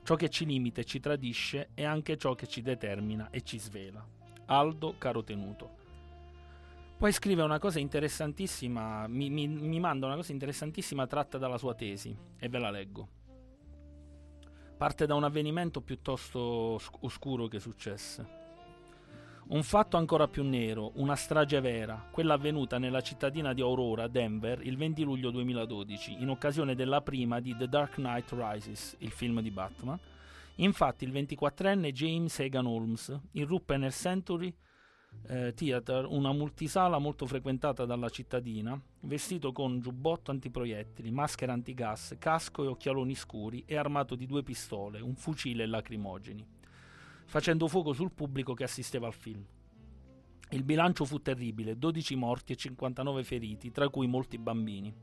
ciò 0.05 0.15
che 0.15 0.29
ci 0.29 0.45
limita 0.45 0.81
e 0.81 0.85
ci 0.85 0.99
tradisce 0.99 1.69
è 1.73 1.83
anche 1.83 2.15
ciò 2.15 2.35
che 2.35 2.45
ci 2.45 2.61
determina 2.61 3.31
e 3.31 3.41
ci 3.41 3.57
svela. 3.57 4.07
Aldo 4.45 4.93
Carotenuto. 4.99 5.83
Poi 6.95 7.11
scrive 7.11 7.41
una 7.41 7.57
cosa 7.57 7.79
interessantissima, 7.79 9.07
mi, 9.07 9.31
mi- 9.31 9.47
mi 9.47 9.79
manda 9.79 10.05
una 10.05 10.15
cosa 10.15 10.31
interessantissima 10.31 11.07
tratta 11.07 11.39
dalla 11.39 11.57
sua 11.57 11.73
tesi, 11.73 12.15
e 12.37 12.47
ve 12.47 12.59
la 12.59 12.69
leggo. 12.69 13.07
Parte 14.77 15.07
da 15.07 15.15
un 15.15 15.23
avvenimento 15.23 15.81
piuttosto 15.81 16.39
os- 16.39 16.89
oscuro 16.99 17.47
che 17.47 17.59
successe. 17.59 18.43
Un 19.47 19.61
fatto 19.61 19.95
ancora 19.97 20.27
più 20.27 20.43
nero, 20.43 20.93
una 20.95 21.15
strage 21.15 21.61
vera, 21.61 22.07
quella 22.09 22.33
avvenuta 22.33 22.79
nella 22.79 23.01
cittadina 23.01 23.53
di 23.53 23.61
Aurora, 23.61 24.07
Denver, 24.07 24.59
il 24.65 24.75
20 24.75 25.03
luglio 25.03 25.29
2012, 25.29 26.19
in 26.19 26.29
occasione 26.29 26.73
della 26.73 27.01
prima 27.01 27.39
di 27.39 27.55
The 27.55 27.69
Dark 27.69 27.93
Knight 27.93 28.31
Rises, 28.31 28.95
il 28.99 29.11
film 29.11 29.41
di 29.41 29.51
Batman. 29.51 29.99
Infatti 30.55 31.03
il 31.03 31.11
24enne 31.11 31.91
James 31.91 32.39
Hagan 32.39 32.65
Holmes 32.65 33.15
irruppe 33.33 33.77
nel 33.77 33.93
Century 33.93 34.51
eh, 35.27 35.53
Theater, 35.53 36.07
una 36.07 36.33
multisala 36.33 36.97
molto 36.97 37.27
frequentata 37.27 37.85
dalla 37.85 38.09
cittadina, 38.09 38.81
vestito 39.01 39.51
con 39.51 39.79
giubbotto 39.79 40.31
antiproiettili, 40.31 41.11
maschera 41.11 41.53
antigas, 41.53 42.15
casco 42.17 42.63
e 42.63 42.67
occhialoni 42.67 43.13
scuri 43.13 43.63
e 43.67 43.77
armato 43.77 44.15
di 44.15 44.25
due 44.25 44.41
pistole, 44.41 45.01
un 45.01 45.15
fucile 45.15 45.61
e 45.61 45.67
lacrimogeni 45.67 46.54
facendo 47.25 47.67
fuoco 47.67 47.93
sul 47.93 48.11
pubblico 48.11 48.53
che 48.53 48.63
assisteva 48.63 49.07
al 49.07 49.13
film. 49.13 49.45
Il 50.51 50.63
bilancio 50.63 51.05
fu 51.05 51.21
terribile, 51.21 51.77
12 51.77 52.15
morti 52.15 52.53
e 52.53 52.55
59 52.55 53.23
feriti, 53.23 53.71
tra 53.71 53.89
cui 53.89 54.07
molti 54.07 54.37
bambini. 54.37 54.93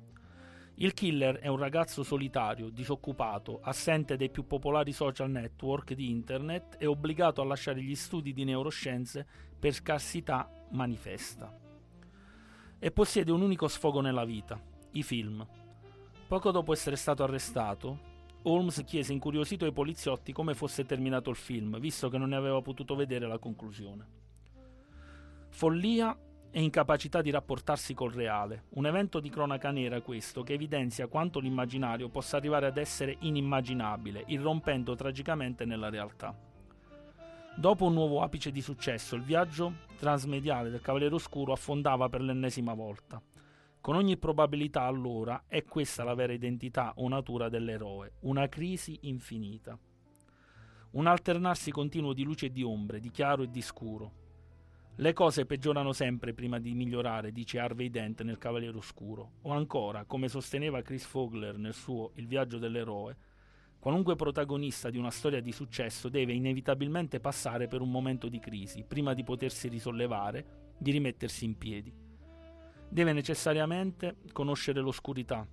Il 0.76 0.94
killer 0.94 1.38
è 1.38 1.48
un 1.48 1.58
ragazzo 1.58 2.02
solitario, 2.02 2.70
disoccupato, 2.70 3.60
assente 3.60 4.16
dai 4.16 4.30
più 4.30 4.46
popolari 4.46 4.92
social 4.92 5.30
network 5.30 5.92
di 5.92 6.08
internet 6.08 6.76
e 6.78 6.86
obbligato 6.86 7.42
a 7.42 7.44
lasciare 7.44 7.82
gli 7.82 7.94
studi 7.94 8.32
di 8.32 8.44
neuroscienze 8.44 9.26
per 9.58 9.74
scarsità 9.74 10.48
manifesta. 10.70 11.54
E 12.78 12.90
possiede 12.90 13.30
un 13.30 13.42
unico 13.42 13.68
sfogo 13.68 14.00
nella 14.00 14.24
vita, 14.24 14.60
i 14.92 15.02
film. 15.02 15.46
Poco 16.26 16.50
dopo 16.50 16.72
essere 16.72 16.96
stato 16.96 17.22
arrestato, 17.22 18.11
Holmes 18.44 18.82
chiese 18.84 19.12
incuriosito 19.12 19.64
ai 19.64 19.72
poliziotti 19.72 20.32
come 20.32 20.54
fosse 20.54 20.84
terminato 20.84 21.30
il 21.30 21.36
film, 21.36 21.78
visto 21.78 22.08
che 22.08 22.18
non 22.18 22.30
ne 22.30 22.36
aveva 22.36 22.60
potuto 22.60 22.94
vedere 22.94 23.26
la 23.26 23.38
conclusione. 23.38 24.06
Follia 25.50 26.16
e 26.50 26.62
incapacità 26.62 27.22
di 27.22 27.30
rapportarsi 27.30 27.94
col 27.94 28.12
reale, 28.12 28.64
un 28.70 28.86
evento 28.86 29.20
di 29.20 29.30
cronaca 29.30 29.70
nera 29.70 30.00
questo 30.00 30.42
che 30.42 30.54
evidenzia 30.54 31.06
quanto 31.06 31.40
l'immaginario 31.40 32.08
possa 32.08 32.36
arrivare 32.36 32.66
ad 32.66 32.76
essere 32.76 33.16
inimmaginabile, 33.20 34.24
irrompendo 34.26 34.94
tragicamente 34.94 35.64
nella 35.64 35.88
realtà. 35.88 36.36
Dopo 37.54 37.84
un 37.84 37.92
nuovo 37.92 38.22
apice 38.22 38.50
di 38.50 38.60
successo, 38.60 39.14
il 39.14 39.22
viaggio 39.22 39.72
transmediale 39.98 40.70
del 40.70 40.80
Cavaliere 40.80 41.14
Oscuro 41.14 41.52
affondava 41.52 42.08
per 42.08 42.22
l'ennesima 42.22 42.74
volta. 42.74 43.22
Con 43.82 43.96
ogni 43.96 44.16
probabilità 44.16 44.82
allora 44.82 45.42
è 45.48 45.64
questa 45.64 46.04
la 46.04 46.14
vera 46.14 46.32
identità 46.32 46.92
o 46.98 47.08
natura 47.08 47.48
dell'eroe, 47.48 48.12
una 48.20 48.48
crisi 48.48 48.96
infinita. 49.02 49.76
Un 50.92 51.08
alternarsi 51.08 51.72
continuo 51.72 52.12
di 52.12 52.22
luce 52.22 52.46
e 52.46 52.52
di 52.52 52.62
ombre, 52.62 53.00
di 53.00 53.10
chiaro 53.10 53.42
e 53.42 53.50
di 53.50 53.60
scuro. 53.60 54.12
Le 54.94 55.12
cose 55.12 55.46
peggiorano 55.46 55.92
sempre 55.92 56.32
prima 56.32 56.60
di 56.60 56.74
migliorare, 56.74 57.32
dice 57.32 57.58
Harvey 57.58 57.90
Dent 57.90 58.22
nel 58.22 58.38
Cavaliere 58.38 58.76
Oscuro, 58.76 59.32
o 59.42 59.50
ancora, 59.50 60.04
come 60.04 60.28
sosteneva 60.28 60.80
Chris 60.80 61.04
Fogler 61.04 61.58
nel 61.58 61.74
suo 61.74 62.12
Il 62.14 62.28
viaggio 62.28 62.58
dell'eroe, 62.58 63.16
qualunque 63.80 64.14
protagonista 64.14 64.90
di 64.90 64.98
una 64.98 65.10
storia 65.10 65.40
di 65.40 65.50
successo 65.50 66.08
deve 66.08 66.34
inevitabilmente 66.34 67.18
passare 67.18 67.66
per 67.66 67.80
un 67.80 67.90
momento 67.90 68.28
di 68.28 68.38
crisi 68.38 68.84
prima 68.84 69.12
di 69.12 69.24
potersi 69.24 69.66
risollevare, 69.66 70.74
di 70.78 70.92
rimettersi 70.92 71.44
in 71.44 71.58
piedi 71.58 72.01
deve 72.92 73.14
necessariamente 73.14 74.16
conoscere 74.32 74.80
l'oscurità, 74.80 75.46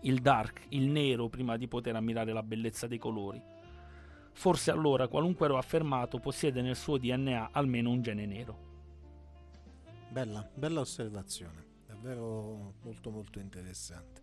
il 0.00 0.20
dark, 0.20 0.66
il 0.70 0.88
nero, 0.88 1.28
prima 1.28 1.56
di 1.56 1.68
poter 1.68 1.94
ammirare 1.94 2.32
la 2.32 2.42
bellezza 2.42 2.88
dei 2.88 2.98
colori. 2.98 3.40
Forse 4.32 4.72
allora 4.72 5.06
qualunque 5.06 5.46
ero 5.46 5.56
affermato 5.56 6.18
possiede 6.18 6.60
nel 6.60 6.74
suo 6.74 6.98
DNA 6.98 7.50
almeno 7.52 7.90
un 7.90 8.02
gene 8.02 8.26
nero. 8.26 8.70
Bella, 10.08 10.46
bella 10.52 10.80
osservazione, 10.80 11.64
davvero 11.86 12.74
molto 12.82 13.10
molto 13.10 13.38
interessante. 13.38 14.20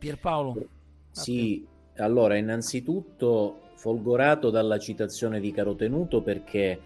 Pierpaolo? 0.00 0.68
Sì, 1.12 1.64
allora 1.98 2.36
innanzitutto 2.36 3.70
folgorato 3.76 4.50
dalla 4.50 4.80
citazione 4.80 5.38
di 5.38 5.52
Carotenuto 5.52 6.22
perché 6.22 6.80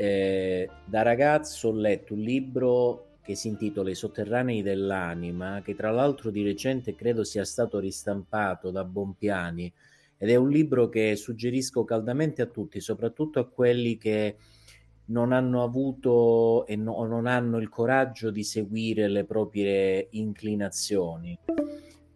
eh, 0.00 0.66
da 0.86 1.02
ragazzo 1.02 1.68
ho 1.68 1.72
letto 1.72 2.14
un 2.14 2.20
libro 2.20 3.18
che 3.22 3.34
si 3.34 3.48
intitola 3.48 3.90
I 3.90 3.94
sotterranei 3.94 4.62
dell'anima, 4.62 5.60
che 5.62 5.74
tra 5.74 5.90
l'altro 5.90 6.30
di 6.30 6.42
recente 6.42 6.94
credo 6.94 7.22
sia 7.22 7.44
stato 7.44 7.78
ristampato 7.78 8.70
da 8.70 8.82
Bompiani 8.82 9.70
ed 10.16 10.30
è 10.30 10.36
un 10.36 10.48
libro 10.48 10.88
che 10.88 11.16
suggerisco 11.16 11.84
caldamente 11.84 12.40
a 12.40 12.46
tutti, 12.46 12.80
soprattutto 12.80 13.40
a 13.40 13.46
quelli 13.46 13.98
che 13.98 14.36
non 15.06 15.32
hanno 15.32 15.62
avuto 15.62 16.64
e 16.66 16.76
no- 16.76 17.04
non 17.04 17.26
hanno 17.26 17.58
il 17.58 17.68
coraggio 17.68 18.30
di 18.30 18.42
seguire 18.42 19.06
le 19.06 19.24
proprie 19.24 20.08
inclinazioni. 20.12 21.38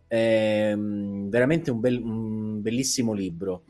È 0.06 0.72
mm, 0.74 1.28
veramente 1.28 1.70
un, 1.70 1.80
bel- 1.80 2.02
un 2.02 2.62
bellissimo 2.62 3.12
libro. 3.12 3.64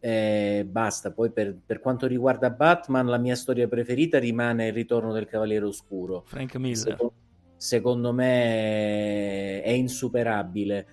Eh, 0.00 0.64
basta, 0.68 1.10
poi 1.12 1.30
per, 1.30 1.56
per 1.64 1.80
quanto 1.80 2.06
riguarda 2.06 2.50
Batman, 2.50 3.06
la 3.06 3.18
mia 3.18 3.34
storia 3.34 3.66
preferita 3.66 4.18
rimane 4.18 4.68
Il 4.68 4.72
ritorno 4.72 5.12
del 5.12 5.26
Cavaliere 5.26 5.64
Oscuro. 5.64 6.22
Frank 6.26 6.54
Miller. 6.56 6.76
Seco- 6.76 7.12
secondo 7.56 8.12
me 8.12 9.62
è 9.62 9.70
insuperabile, 9.70 10.86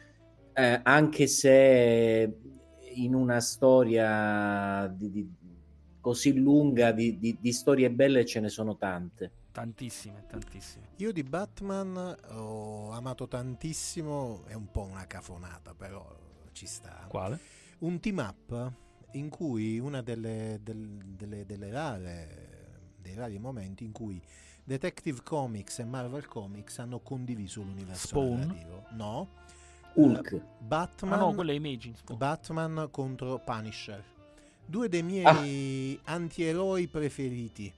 Eh, 0.57 0.79
anche 0.83 1.27
se 1.27 2.37
in 2.95 3.13
una 3.13 3.41
storia 3.41 4.87
di- 4.87 5.11
di- 5.11 5.29
così 5.99 6.33
lunga 6.33 6.91
di, 6.93 7.19
di- 7.19 7.37
di 7.39 7.51
storie 7.51 7.91
belle 7.91 8.25
ce 8.25 8.39
ne 8.39 8.47
sono 8.47 8.77
tante. 8.77 9.31
Tantissime, 9.51 10.23
tantissime. 10.27 10.87
Io 10.97 11.11
di 11.11 11.23
Batman 11.23 12.15
ho 12.31 12.91
amato 12.91 13.27
tantissimo, 13.27 14.45
è 14.47 14.53
un 14.53 14.71
po' 14.71 14.83
una 14.83 15.05
cafonata, 15.07 15.73
però 15.75 16.05
ci 16.53 16.65
sta. 16.65 17.05
Quale? 17.09 17.37
Un 17.79 17.99
team 17.99 18.17
up 18.19 18.71
in 19.17 19.29
cui 19.29 19.79
una 19.79 20.01
delle, 20.01 20.59
del- 20.63 21.01
delle- 21.17 21.45
delle 21.45 21.71
rare, 21.71 22.91
dei 23.01 23.15
rari 23.15 23.37
momenti 23.39 23.83
in 23.83 23.91
cui 23.91 24.21
Detective 24.63 25.21
Comics 25.23 25.79
e 25.79 25.85
Marvel 25.85 26.27
Comics 26.27 26.79
hanno 26.79 26.99
condiviso 26.99 27.61
l'universo 27.61 28.07
Spawn? 28.07 28.39
narrativo. 28.39 28.83
No. 28.91 29.27
Hulk. 29.93 30.31
Eh, 30.33 30.41
Batman, 30.59 31.13
Ah 31.13 31.17
no, 31.17 31.33
quella 31.33 31.51
è 31.51 31.55
Imaging. 31.55 31.95
Spawn. 31.95 32.17
Batman 32.17 32.87
contro 32.91 33.39
Punisher. 33.39 34.03
Due 34.65 34.89
dei 34.89 35.03
miei 35.03 35.99
antieroi 36.05 36.87
preferiti. 36.87 37.71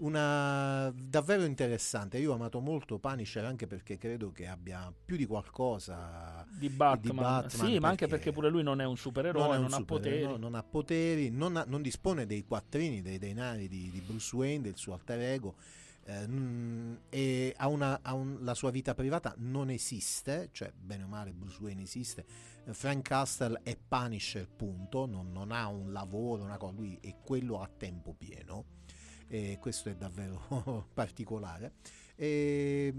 Una 0.00 0.90
davvero 0.96 1.44
interessante. 1.44 2.18
Io 2.18 2.32
ho 2.32 2.34
amato 2.34 2.60
molto 2.60 2.98
Punisher 2.98 3.44
anche 3.44 3.66
perché 3.66 3.98
credo 3.98 4.32
che 4.32 4.46
abbia 4.46 4.90
più 5.04 5.16
di 5.16 5.26
qualcosa 5.26 6.46
Di 6.50 6.70
Batman. 6.70 7.16
Batman, 7.16 7.66
sì, 7.68 7.78
ma 7.78 7.88
anche 7.88 8.06
perché 8.06 8.32
pure 8.32 8.48
lui 8.48 8.62
non 8.62 8.80
è 8.80 8.86
un 8.86 8.96
supereroe, 8.96 9.56
non, 9.56 9.66
un 9.66 9.72
ha 9.72 9.76
super- 9.76 9.98
poteri. 10.00 10.22
no, 10.24 10.36
non 10.38 10.54
ha 10.54 10.62
poteri, 10.62 11.28
non, 11.30 11.56
ha- 11.56 11.64
non 11.68 11.82
dispone 11.82 12.24
dei 12.24 12.46
quattrini, 12.46 13.02
dei 13.02 13.18
denari 13.18 13.68
di, 13.68 13.90
di 13.90 14.00
Bruce 14.00 14.34
Wayne, 14.34 14.62
del 14.62 14.76
suo 14.76 14.94
alter 14.94 15.20
ego. 15.20 15.54
eh, 16.06 16.26
mm, 16.26 16.94
e 17.10 17.54
ha 17.58 17.68
una, 17.68 17.98
ha 18.02 18.14
un- 18.14 18.38
la 18.40 18.54
sua 18.54 18.70
vita 18.70 18.94
privata 18.94 19.34
non 19.36 19.68
esiste, 19.68 20.48
cioè 20.52 20.72
bene 20.74 21.02
o 21.04 21.08
male 21.08 21.32
Bruce 21.32 21.58
Wayne 21.60 21.82
esiste. 21.82 22.24
Frank 22.70 23.06
Castle 23.06 23.60
è 23.62 23.76
Punisher, 23.76 24.48
punto, 24.48 25.04
non, 25.04 25.30
non 25.30 25.52
ha 25.52 25.68
un 25.68 25.92
lavoro, 25.92 26.42
una 26.42 26.56
cosa, 26.56 26.72
lui 26.74 26.96
è 27.02 27.14
quello 27.22 27.60
a 27.60 27.68
tempo 27.76 28.14
pieno 28.14 28.78
e 29.30 29.58
questo 29.60 29.88
è 29.88 29.94
davvero 29.94 30.88
particolare. 30.92 31.74
E, 32.16 32.92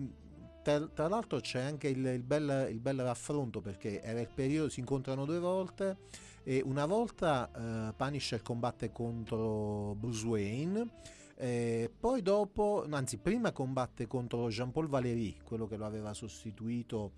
tra, 0.64 0.80
tra 0.88 1.08
l'altro 1.10 1.42
c'è 1.42 1.60
anche 1.60 1.90
il, 1.90 2.06
il 2.06 2.24
bel, 2.24 2.70
il 2.72 2.80
bel 2.80 3.02
raffronto 3.02 3.60
perché 3.60 4.02
era 4.02 4.22
il 4.22 4.30
periodo, 4.34 4.70
si 4.70 4.80
incontrano 4.80 5.26
due 5.26 5.40
volte 5.40 5.98
e 6.44 6.62
una 6.66 6.86
volta 6.86 7.52
eh, 7.90 7.94
Punisher 7.94 8.42
combatte 8.42 8.92
contro 8.92 9.94
Bruce 9.96 10.26
Wayne, 10.26 10.90
eh, 11.36 11.92
poi 12.00 12.22
dopo, 12.22 12.86
anzi 12.90 13.18
prima 13.18 13.52
combatte 13.52 14.08
contro 14.08 14.48
Jean-Paul 14.48 14.88
Valéry, 14.88 15.38
quello 15.44 15.68
che 15.68 15.76
lo 15.76 15.86
aveva 15.86 16.14
sostituito 16.14 17.14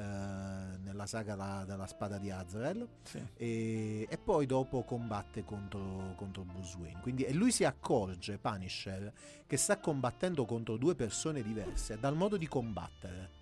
eh, 0.00 0.78
nella 0.78 1.06
saga 1.06 1.34
la- 1.34 1.64
della 1.66 1.86
spada 1.86 2.18
di 2.18 2.30
Azrael 2.30 2.86
Sì. 3.02 3.22
e, 3.36 4.06
e 4.08 4.18
poi 4.18 4.46
dopo 4.46 4.82
combatte 4.82 5.44
contro, 5.44 6.14
contro 6.16 6.42
Bruce 6.42 6.76
Wayne. 6.78 7.00
Quindi, 7.00 7.24
e 7.24 7.32
lui 7.32 7.52
si 7.52 7.64
accorge, 7.64 8.38
Punisher, 8.38 9.12
che 9.46 9.56
sta 9.56 9.78
combattendo 9.78 10.44
contro 10.46 10.76
due 10.76 10.94
persone 10.94 11.42
diverse 11.42 11.98
dal 11.98 12.16
modo 12.16 12.36
di 12.36 12.48
combattere. 12.48 13.38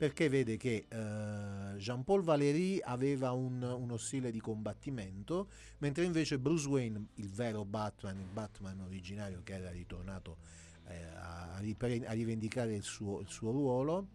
Perché 0.00 0.30
vede 0.30 0.56
che 0.56 0.86
eh, 0.88 1.76
Jean-Paul 1.76 2.22
Valéry 2.22 2.80
aveva 2.82 3.32
un- 3.32 3.62
uno 3.62 3.98
stile 3.98 4.30
di 4.30 4.40
combattimento, 4.40 5.48
mentre 5.78 6.04
invece 6.04 6.38
Bruce 6.38 6.66
Wayne, 6.66 7.08
il 7.16 7.28
vero 7.28 7.66
Batman, 7.66 8.18
il 8.18 8.28
Batman 8.32 8.80
originario 8.80 9.42
che 9.44 9.52
era 9.54 9.70
ritornato 9.70 10.38
eh, 10.86 11.04
a, 11.04 11.58
ripre- 11.58 12.06
a 12.06 12.12
rivendicare 12.12 12.74
il 12.74 12.82
suo, 12.82 13.20
il 13.20 13.28
suo 13.28 13.50
ruolo, 13.50 14.06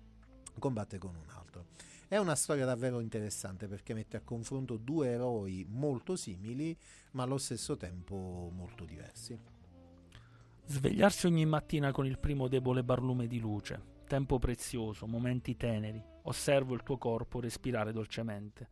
combatte 0.58 0.98
con 0.98 1.14
un 1.16 1.30
altro. 1.30 1.66
È 2.07 2.18
una 2.18 2.36
storia 2.36 2.65
davvero 2.65 2.99
interessante 2.99 3.68
perché 3.68 3.95
mette 3.95 4.18
a 4.18 4.22
confronto 4.22 4.77
due 4.77 5.10
eroi 5.10 5.65
molto 5.68 6.15
simili, 6.15 6.77
ma 7.11 7.23
allo 7.23 7.40
stesso 7.40 7.77
tempo 7.77 8.52
molto 8.53 8.86
diversi. 8.86 9.38
Svegliarsi 10.65 11.26
ogni 11.26 11.45
mattina 11.48 11.91
con 11.91 12.06
il 12.06 12.19
primo 12.19 12.48
debole 12.48 12.84
barlume 12.84 13.26
di 13.26 13.40
luce, 13.40 13.82
tempo 14.07 14.38
prezioso, 14.38 15.07
momenti 15.07 15.57
teneri, 15.57 16.03
osservo 16.23 16.76
il 16.76 16.84
tuo 16.84 16.99
corpo 16.99 17.40
respirare 17.40 17.91
dolcemente. 17.91 18.69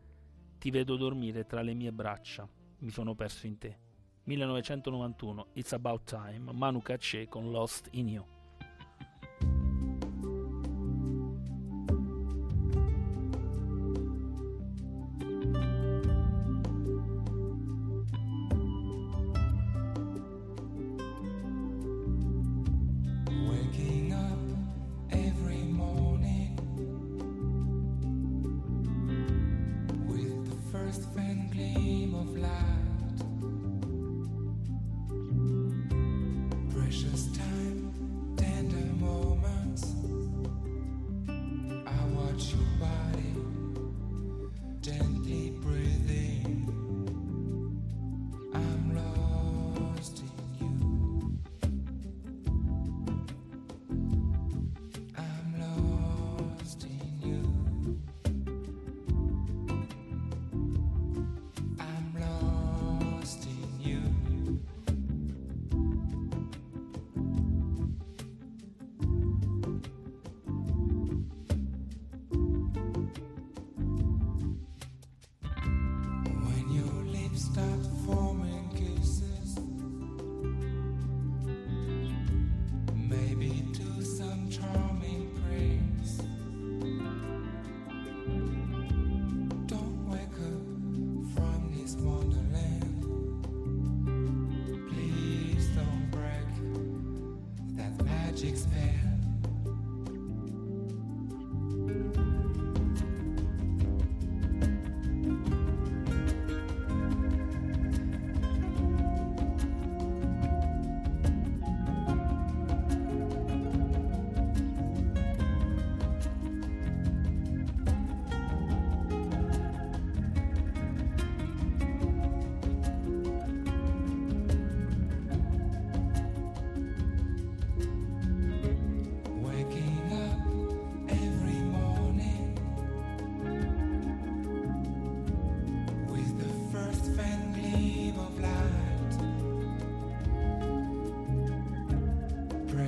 Ti 0.59 0.69
vedo 0.69 0.95
dormire 0.95 1.47
tra 1.47 1.63
le 1.63 1.73
mie 1.73 1.91
braccia, 1.91 2.47
mi 2.79 2.91
sono 2.91 3.15
perso 3.15 3.47
in 3.47 3.57
te. 3.57 3.79
1991, 4.25 5.47
It's 5.53 5.73
About 5.73 6.03
Time, 6.03 6.51
Manu 6.51 6.81
Katché 6.83 7.27
con 7.27 7.49
Lost 7.49 7.87
in 7.91 8.09
You. 8.09 8.32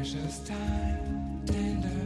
Precious 0.06 0.48
time, 0.48 1.41
tender 1.48 2.05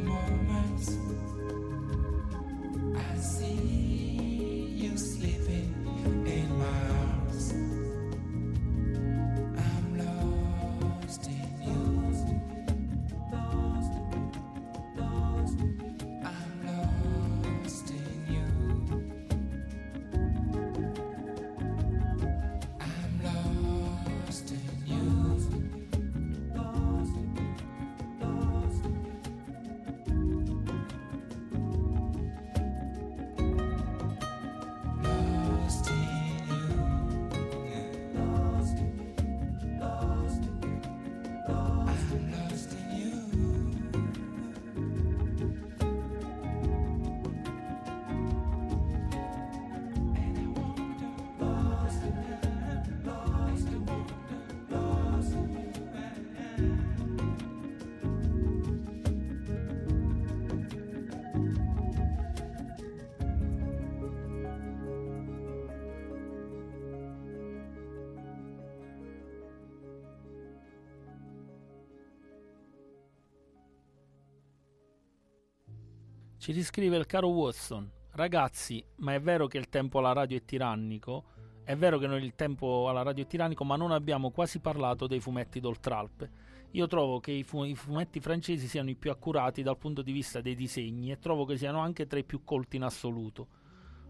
Ci 76.50 76.56
riscrive 76.56 76.98
il 76.98 77.06
caro 77.06 77.28
Watson. 77.28 77.88
Ragazzi, 78.14 78.84
ma 79.02 79.14
è 79.14 79.22
vero 79.22 79.46
che 79.46 79.60
il 79.60 79.70
tempo 79.70 80.00
alla 80.00 80.14
radio 80.14 80.36
è 80.36 80.44
tirannico? 80.44 81.26
È 81.64 81.76
vero 81.76 82.00
che 82.00 82.08
noi 82.08 82.24
il 82.24 82.34
tempo 82.34 82.90
alla 82.90 83.04
radio 83.04 83.24
è 83.24 83.28
tirannico, 83.28 83.64
ma 83.64 83.76
non 83.76 83.92
abbiamo 83.92 84.32
quasi 84.32 84.58
parlato 84.60 85.06
dei 85.06 85.20
fumetti 85.20 85.60
d'Oltralpe. 85.60 86.32
Io 86.72 86.88
trovo 86.88 87.20
che 87.20 87.34
i, 87.34 87.44
fu- 87.44 87.66
i 87.66 87.76
fumetti 87.76 88.20
francesi 88.20 88.68
siano 88.68 88.90
i 88.90 88.96
più 88.96 89.12
accurati 89.12 89.62
dal 89.62 89.78
punto 89.78 90.02
di 90.02 90.12
vista 90.12 90.42
dei 90.42 90.56
disegni 90.56 91.12
e 91.12 91.20
trovo 91.20 91.46
che 91.46 91.56
siano 91.56 91.82
anche 91.82 92.08
tra 92.08 92.18
i 92.18 92.24
più 92.24 92.44
colti 92.44 92.78
in 92.78 92.84
assoluto. 92.84 93.48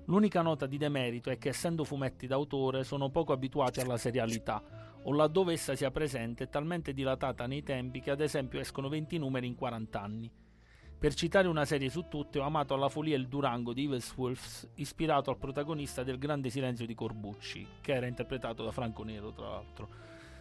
L'unica 0.05 0.41
nota 0.41 0.65
di 0.65 0.77
demerito 0.77 1.29
è 1.29 1.37
che 1.37 1.49
essendo 1.49 1.83
fumetti 1.83 2.25
d'autore 2.25 2.85
sono 2.85 3.09
poco 3.09 3.33
abituati 3.33 3.81
alla 3.81 3.97
serialità, 3.97 4.63
o 5.03 5.11
laddove 5.11 5.51
essa 5.51 5.75
sia 5.75 5.91
presente 5.91 6.45
è 6.45 6.49
talmente 6.49 6.93
dilatata 6.93 7.47
nei 7.47 7.63
tempi 7.63 7.99
che 7.99 8.11
ad 8.11 8.21
esempio 8.21 8.61
escono 8.61 8.87
20 8.87 9.17
numeri 9.17 9.45
in 9.45 9.55
40 9.55 10.01
anni. 10.01 10.31
Per 10.99 11.13
citare 11.13 11.47
una 11.47 11.63
serie 11.63 11.89
su 11.89 12.09
tutte, 12.09 12.39
ho 12.39 12.43
amato 12.43 12.73
alla 12.73 12.89
follia 12.89 13.15
il 13.15 13.29
Durango 13.29 13.71
di 13.71 13.83
Yves 13.83 14.13
Wolfs, 14.17 14.67
ispirato 14.75 15.29
al 15.29 15.37
protagonista 15.37 16.03
del 16.03 16.17
Grande 16.17 16.49
Silenzio 16.49 16.85
di 16.85 16.93
Corbucci, 16.93 17.65
che 17.79 17.93
era 17.93 18.05
interpretato 18.05 18.65
da 18.65 18.73
Franco 18.73 19.03
Nero, 19.03 19.31
tra 19.31 19.47
l'altro. 19.47 19.87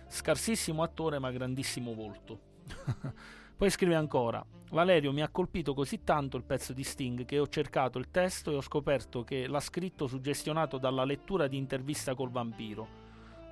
Scarsissimo 0.09 0.83
attore, 0.83 1.21
ma 1.21 1.31
grandissimo 1.31 1.95
volto. 1.95 2.41
Poi 3.57 3.71
scrive 3.71 3.95
ancora: 3.95 4.45
Valerio 4.71 5.13
mi 5.13 5.23
ha 5.23 5.29
colpito 5.29 5.75
così 5.75 6.03
tanto 6.03 6.37
il 6.37 6.43
pezzo 6.43 6.73
di 6.73 6.83
Sting 6.83 7.25
che 7.25 7.39
ho 7.39 7.47
cercato 7.47 8.01
il 8.01 8.11
testo 8.11 8.51
e 8.51 8.57
ho 8.57 8.61
scoperto 8.61 9.23
che 9.23 9.47
l'ha 9.47 9.61
scritto 9.61 10.09
suggestionato 10.09 10.77
dalla 10.79 11.05
lettura 11.05 11.47
di 11.47 11.57
intervista 11.57 12.17
col 12.17 12.33
vampiro, 12.33 12.89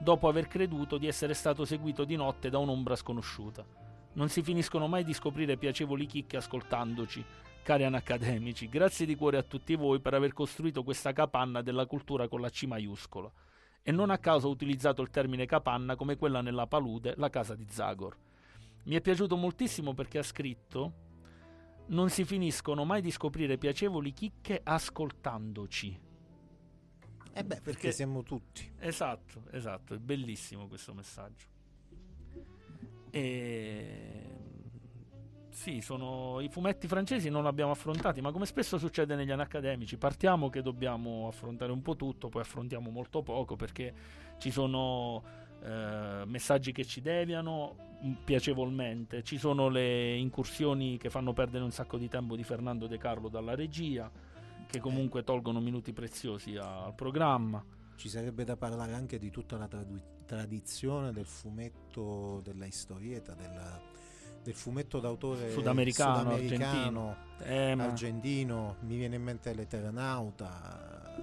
dopo 0.00 0.26
aver 0.26 0.48
creduto 0.48 0.98
di 0.98 1.06
essere 1.06 1.34
stato 1.34 1.64
seguito 1.64 2.04
di 2.04 2.16
notte 2.16 2.50
da 2.50 2.58
un'ombra 2.58 2.96
sconosciuta. 2.96 3.85
Non 4.16 4.30
si 4.30 4.42
finiscono 4.42 4.86
mai 4.88 5.04
di 5.04 5.12
scoprire 5.12 5.58
piacevoli 5.58 6.06
chicche 6.06 6.38
ascoltandoci, 6.38 7.22
cari 7.62 7.84
anacademici. 7.84 8.66
Grazie 8.66 9.04
di 9.04 9.14
cuore 9.14 9.36
a 9.36 9.42
tutti 9.42 9.74
voi 9.74 10.00
per 10.00 10.14
aver 10.14 10.32
costruito 10.32 10.82
questa 10.82 11.12
capanna 11.12 11.60
della 11.60 11.84
cultura 11.84 12.26
con 12.26 12.40
la 12.40 12.48
C 12.48 12.64
maiuscola. 12.64 13.30
E 13.82 13.92
non 13.92 14.08
a 14.08 14.16
caso 14.18 14.48
ho 14.48 14.50
utilizzato 14.50 15.02
il 15.02 15.10
termine 15.10 15.44
capanna 15.44 15.96
come 15.96 16.16
quella 16.16 16.40
nella 16.40 16.66
palude, 16.66 17.12
la 17.18 17.28
casa 17.28 17.54
di 17.54 17.66
Zagor. 17.68 18.16
Mi 18.84 18.94
è 18.94 19.02
piaciuto 19.02 19.36
moltissimo 19.36 19.92
perché 19.92 20.18
ha 20.18 20.22
scritto 20.22 21.04
non 21.88 22.08
si 22.08 22.24
finiscono 22.24 22.84
mai 22.84 23.02
di 23.02 23.10
scoprire 23.10 23.58
piacevoli 23.58 24.12
chicche 24.12 24.60
ascoltandoci. 24.64 26.00
Eh 27.32 27.44
beh, 27.44 27.56
perché 27.56 27.60
Perché- 27.60 27.92
siamo 27.92 28.22
tutti. 28.22 28.72
Esatto, 28.78 29.42
esatto, 29.52 29.92
è 29.92 29.98
bellissimo 29.98 30.66
questo 30.68 30.94
messaggio. 30.94 31.54
E... 33.16 33.98
Sì, 35.48 35.80
sono 35.80 36.40
i 36.40 36.50
fumetti 36.50 36.86
francesi 36.86 37.30
non 37.30 37.42
li 37.42 37.48
abbiamo 37.48 37.70
affrontati, 37.70 38.20
ma 38.20 38.30
come 38.30 38.44
spesso 38.44 38.76
succede 38.76 39.16
negli 39.16 39.30
anni 39.30 39.40
accademici, 39.40 39.96
partiamo 39.96 40.50
che 40.50 40.60
dobbiamo 40.60 41.26
affrontare 41.26 41.72
un 41.72 41.80
po' 41.80 41.96
tutto, 41.96 42.28
poi 42.28 42.42
affrontiamo 42.42 42.90
molto 42.90 43.22
poco 43.22 43.56
perché 43.56 43.94
ci 44.36 44.50
sono 44.50 45.22
eh, 45.62 46.24
messaggi 46.26 46.72
che 46.72 46.84
ci 46.84 47.00
deviano 47.00 47.96
mm, 48.04 48.12
piacevolmente, 48.22 49.22
ci 49.22 49.38
sono 49.38 49.68
le 49.70 50.14
incursioni 50.16 50.98
che 50.98 51.08
fanno 51.08 51.32
perdere 51.32 51.64
un 51.64 51.72
sacco 51.72 51.96
di 51.96 52.08
tempo 52.08 52.36
di 52.36 52.44
Fernando 52.44 52.86
De 52.86 52.98
Carlo 52.98 53.30
dalla 53.30 53.54
regia, 53.54 54.10
che 54.66 54.78
comunque 54.78 55.24
tolgono 55.24 55.58
minuti 55.60 55.94
preziosi 55.94 56.56
al 56.56 56.92
programma. 56.94 57.64
Ci 57.96 58.08
sarebbe 58.08 58.44
da 58.44 58.56
parlare 58.56 58.92
anche 58.92 59.18
di 59.18 59.30
tutta 59.30 59.56
la 59.56 59.66
tradu- 59.68 60.24
tradizione 60.26 61.12
del 61.12 61.24
fumetto 61.26 62.40
della 62.44 62.66
historieta, 62.66 63.34
del, 63.34 63.80
del 64.42 64.54
fumetto 64.54 65.00
d'autore 65.00 65.50
Sudamericano, 65.50 66.18
sudamericano, 66.36 67.16
Eh, 67.38 67.74
ma- 67.74 67.84
argentino, 67.84 68.76
mi 68.80 68.96
viene 68.96 69.16
in 69.16 69.22
mente 69.22 69.54
l'Eternauta, 69.54 71.14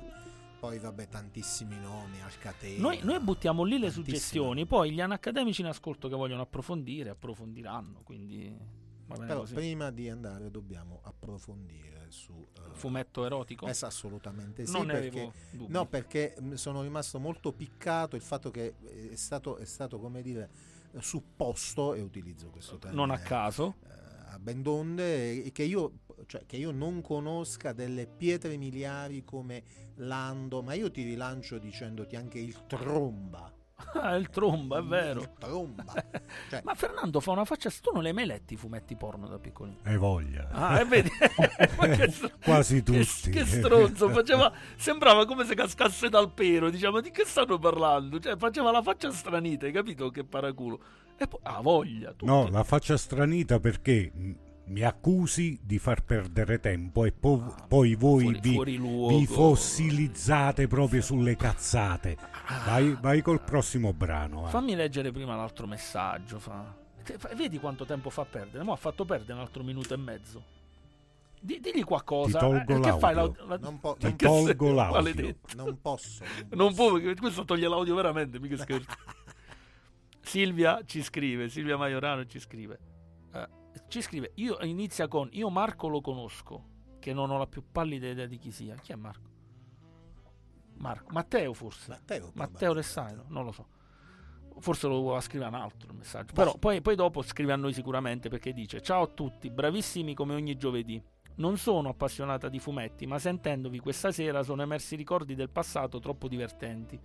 poi 0.60 0.80
vabbè 0.80 1.08
tantissimi 1.10 1.78
nomi, 1.80 2.22
Alcatena. 2.22 2.82
Noi, 2.82 3.00
noi 3.04 3.20
buttiamo 3.20 3.64
lì 3.64 3.78
le 3.78 3.88
tantissime. 3.92 4.06
suggestioni, 4.06 4.66
poi 4.66 4.92
gli 4.92 5.00
accademici 5.02 5.62
in 5.62 5.68
ascolto 5.68 6.08
che 6.10 6.16
vogliono 6.16 6.42
approfondire, 6.42 7.10
approfondiranno, 7.12 8.00
quindi 8.04 8.58
Però 9.06 9.40
così. 9.42 9.54
prima 9.54 9.92
di 9.92 10.10
andare 10.10 10.50
dobbiamo 10.50 11.02
approfondire 11.04 12.03
su... 12.14 12.32
eh, 12.56 12.60
Fumetto 12.74 13.26
erotico? 13.26 13.68
eh, 13.68 13.76
assolutamente 13.82 14.66
sì, 14.66 14.72
non 14.72 14.86
perché... 14.86 15.32
No, 15.68 15.86
perché 15.88 16.36
sono 16.54 16.82
rimasto 16.84 17.20
molto 17.20 17.52
piccato 17.52 18.16
il 18.16 18.22
fatto 18.22 18.52
che 18.52 18.76
eh, 18.84 19.10
è 19.12 19.16
stato, 19.16 19.58
è 19.58 19.66
stato 19.66 20.00
come 20.00 20.22
dire, 20.22 20.50
supposto, 21.00 21.94
e 21.96 22.02
utilizzo 22.02 22.50
questo 22.50 22.78
termine 22.78 23.06
non 23.06 23.12
a 23.12 23.20
caso. 23.20 23.76
eh, 23.84 24.32
a 24.34 24.40
ben 24.40 24.62
donde, 24.62 25.44
eh, 25.46 25.52
che 25.52 25.64
io, 25.64 26.00
cioè, 26.28 26.46
che 26.46 26.58
io 26.58 26.72
non 26.72 27.02
conosca 27.02 27.74
delle 27.74 28.08
pietre 28.08 28.58
miliari 28.58 29.24
come 29.24 29.64
Lando, 29.96 30.62
ma 30.62 30.74
io 30.74 30.90
ti 30.92 31.04
rilancio 31.04 31.58
dicendoti 31.58 32.16
anche 32.16 32.40
il 32.40 32.66
tromba. 32.68 33.53
Ah, 33.94 34.16
il 34.16 34.30
tromba, 34.30 34.78
è 34.78 34.82
Il 34.82 34.88
vero. 34.88 35.34
tromba. 35.38 35.84
Cioè, 36.50 36.62
Ma 36.64 36.74
Fernando 36.76 37.20
fa 37.20 37.32
una 37.32 37.46
faccia. 37.46 37.70
Tu 37.70 37.92
non 37.94 38.02
li 38.02 38.08
hai 38.10 38.14
mai 38.14 38.26
letti 38.26 38.54
i 38.54 38.58
fumetti 38.58 38.96
porno 38.96 39.28
da 39.28 39.38
piccolino? 39.40 39.78
Hai 39.84 39.98
voglia. 39.98 40.48
Ah, 40.52 40.80
e 40.80 40.86
vedi? 40.86 41.10
Che 41.94 42.10
str- 42.12 42.34
Quasi 42.44 42.76
che- 42.82 42.84
tutti. 42.84 43.30
Che, 43.30 43.46
stronzo, 43.46 44.10
faceva, 44.10 44.52
sembrava 44.76 45.26
come 45.26 45.46
se 45.46 45.56
cascasse 45.56 46.10
dal 46.10 46.32
pero. 46.32 46.70
Diciamo, 46.70 47.02
di 47.02 47.12
che 47.12 47.26
stanno 47.26 47.58
parlando? 47.60 48.20
Cioè, 48.20 48.38
faceva 48.38 48.72
la 48.72 48.82
faccia 48.82 49.12
stranita, 49.12 49.66
hai 49.66 49.72
capito? 49.72 50.10
Che 50.10 50.24
paraculo. 50.24 50.80
E 51.18 51.28
poi, 51.28 51.40
ah, 51.44 51.62
voglia. 51.62 52.10
tutti. 52.12 52.26
No, 52.26 52.48
la 52.50 52.64
faccia 52.64 52.98
stranita 52.98 53.60
perché 53.60 54.12
mi 54.66 54.82
accusi 54.82 55.60
di 55.62 55.78
far 55.78 56.04
perdere 56.04 56.60
tempo 56.60 57.04
e 57.06 57.12
po- 57.12 57.44
Ah, 57.58 57.66
poi 57.68 57.96
voi 57.96 58.24
fuori- 58.24 58.40
vi, 58.40 58.54
fuori 58.54 59.18
vi 59.18 59.26
fossilizzate 59.26 60.68
proprio 60.68 61.02
sulle 61.02 61.36
cazzate. 61.36 62.18
Vai, 62.66 62.96
vai 63.00 63.22
col 63.22 63.42
prossimo 63.42 63.94
brano. 63.94 64.42
va. 64.42 64.48
Fammi 64.50 64.76
leggere 64.76 65.12
prima 65.12 65.36
l'altro 65.36 65.68
messaggio. 65.68 66.40
Fa. 66.40 66.76
Vedi 67.36 67.60
quanto 67.60 67.86
tempo 67.86 68.10
fa 68.10 68.24
perdere? 68.26 68.64
Mo' 68.64 68.72
ha 68.74 68.78
fatto 68.78 69.04
perdere 69.04 69.34
un 69.34 69.40
altro 69.40 69.64
minuto 69.64 69.94
e 69.94 69.98
mezzo. 69.98 70.44
Di- 71.42 71.60
digli 71.60 71.84
qualcosa. 71.84 72.40
Ti 72.40 72.46
tolgo 72.46 72.78
Eh, 72.78 72.80
che 72.80 72.98
fai? 73.00 73.14
l'audio. 73.16 73.46
la- 73.46 73.58
non, 73.58 73.80
po- 73.82 73.96
Ti 74.00 74.06
non 74.06 74.16
che 74.16 74.26
posso- 74.26 74.44
tolgo 74.46 74.66
sei- 74.68 74.76
l'audio. 74.76 74.96
maledetto. 75.02 75.56
non 75.58 75.78
posso. 75.82 76.24
Non 76.52 76.74
può, 76.74 76.94
perché 76.94 77.16
questo 77.16 77.44
toglie 77.44 77.68
l'audio 77.68 77.96
veramente, 77.96 78.40
mica 78.40 78.56
scherzo. 78.56 78.88
Silvia 80.22 80.82
ci 80.86 81.04
scrive, 81.04 81.50
Silvia 81.50 81.76
Maiorano 81.76 82.26
ci 82.26 82.40
scrive. 82.40 82.80
eh, 83.34 83.48
ci 83.88 84.02
scrive, 84.02 84.32
io 84.36 84.58
inizia 84.64 85.08
con 85.08 85.30
io 85.32 85.50
Marco 85.50 85.88
lo 85.88 86.02
conosco, 86.02 86.72
che 87.00 87.14
non 87.14 87.30
ho 87.30 87.38
la 87.38 87.48
più 87.48 87.64
pallida 87.72 88.08
idea 88.08 88.26
di 88.26 88.38
chi 88.38 88.52
sia. 88.52 88.76
Chi 88.76 88.92
è 88.92 88.96
Marco? 88.96 89.30
Marco, 90.76 91.12
Matteo 91.12 91.54
forse. 91.54 91.90
Matteo, 91.90 92.32
Matteo 92.34 92.74
Ressaino, 92.74 93.26
non 93.28 93.46
lo 93.46 93.52
so. 93.52 93.68
Forse 94.60 94.88
lo 94.88 95.00
voleva 95.02 95.22
scrivere 95.22 95.50
un 95.50 95.56
altro 95.56 95.90
il 95.90 95.98
messaggio. 95.98 96.34
Però 96.34 96.56
poi, 96.58 96.82
poi 96.82 96.96
dopo 96.96 97.22
scrive 97.22 97.54
a 97.54 97.56
noi 97.56 97.74
sicuramente 97.74 98.30
perché 98.30 98.54
dice: 98.54 98.82
Ciao 98.82 99.04
a 99.04 99.08
tutti, 99.08 99.50
bravissimi 99.50 100.14
come 100.14 100.36
ogni 100.36 100.58
giovedì. 100.58 101.02
Non 101.36 101.58
sono 101.58 101.90
appassionata 101.90 102.48
di 102.48 102.60
fumetti, 102.60 103.08
ma 103.08 103.18
sentendovi 103.18 103.80
questa 103.80 104.12
sera 104.12 104.44
sono 104.44 104.62
emersi 104.62 104.96
ricordi 104.96 105.34
del 105.34 105.50
passato 105.50 106.00
troppo 106.00 106.28
divertenti. 106.28 107.00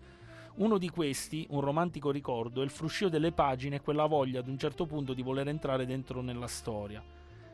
Uno 0.58 0.76
di 0.76 0.88
questi, 0.88 1.46
un 1.50 1.60
romantico 1.60 2.10
ricordo, 2.10 2.62
è 2.62 2.64
il 2.64 2.70
fruscio 2.70 3.08
delle 3.08 3.30
pagine 3.30 3.76
e 3.76 3.80
quella 3.80 4.06
voglia 4.06 4.40
ad 4.40 4.48
un 4.48 4.58
certo 4.58 4.86
punto 4.86 5.14
di 5.14 5.22
voler 5.22 5.46
entrare 5.46 5.86
dentro 5.86 6.20
nella 6.20 6.48
storia. 6.48 7.00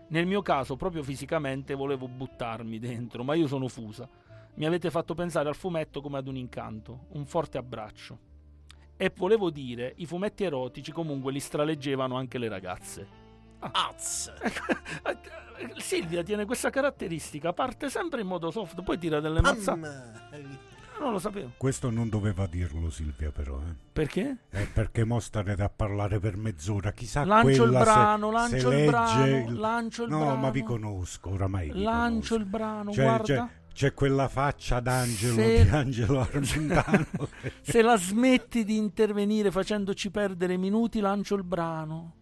Nel 0.09 0.26
mio 0.26 0.40
caso, 0.40 0.76
proprio 0.76 1.02
fisicamente, 1.02 1.74
volevo 1.74 2.09
buttarmi 2.09 2.78
dentro, 2.78 3.22
ma 3.22 3.35
io 3.35 3.47
sono 3.47 3.68
fusa. 3.68 4.09
Mi 4.55 4.64
avete 4.64 4.90
fatto 4.90 5.12
pensare 5.12 5.51
al 5.51 5.55
fumetto 5.55 6.01
come 6.01 6.16
ad 6.16 6.28
un 6.28 6.36
incanto. 6.36 7.06
Un 7.10 7.26
forte 7.26 7.59
abbraccio. 7.59 8.18
E 8.97 9.12
volevo 9.14 9.51
dire, 9.51 9.93
i 9.97 10.06
fumetti 10.06 10.44
erotici 10.44 10.90
comunque 10.90 11.31
li 11.31 11.40
straleggevano 11.40 12.16
anche 12.16 12.39
le 12.39 12.48
ragazze. 12.48 13.06
Az! 13.59 14.32
Silvia 15.76 16.22
tiene 16.22 16.47
questa 16.47 16.70
caratteristica, 16.70 17.52
parte 17.52 17.90
sempre 17.90 18.22
in 18.22 18.26
modo 18.26 18.51
soft, 18.51 18.82
poi 18.82 18.97
tira 18.97 19.20
delle 19.20 19.43
mazzate. 19.43 20.72
Non 21.05 21.12
lo 21.12 21.18
sapevo. 21.18 21.52
Questo 21.59 21.90
non 21.90 22.09
doveva 22.09 22.47
dirlo 22.47 22.89
Silvia 22.89 23.31
però, 23.31 23.59
eh. 23.60 23.74
Perché? 23.93 24.39
Eh, 24.51 24.66
perché 24.72 25.05
mo 25.05 25.20
starete 25.20 25.62
a 25.62 25.68
parlare 25.68 26.18
per 26.18 26.36
mezz'ora, 26.39 26.93
chissà 26.93 27.24
Lancio 27.24 27.64
il 27.64 27.72
se- 27.72 27.78
brano, 27.78 28.26
se 28.28 28.32
lancio 28.32 28.56
il 28.70 28.76
legge 28.76 28.90
brano, 28.90 29.36
il- 29.36 29.52
lancio 29.59 30.02
il 30.05 30.09
no, 30.10 30.18
brano. 30.20 30.36
ma 30.36 30.51
vi 30.51 30.62
conosco, 30.62 31.31
oramai 31.31 31.68
Lancio 31.74 32.09
conosco. 32.10 32.35
il 32.36 32.44
brano, 32.47 32.90
C'è, 32.90 33.02
guarda. 33.02 33.24
c'è- 33.24 33.48
c'è 33.74 33.93
quella 33.93 34.28
faccia 34.28 34.81
d'angelo 34.81 35.35
Se- 35.35 35.62
di 35.64 35.68
Angelo 35.68 36.20
Armentano. 36.20 37.06
Se 37.60 37.82
la 37.82 37.97
smetti 37.98 38.64
di 38.64 38.76
intervenire 38.78 39.51
facendoci 39.51 40.10
perdere 40.10 40.56
minuti, 40.56 41.01
lancio 41.01 41.35
il 41.35 41.44
brano. 41.44 42.14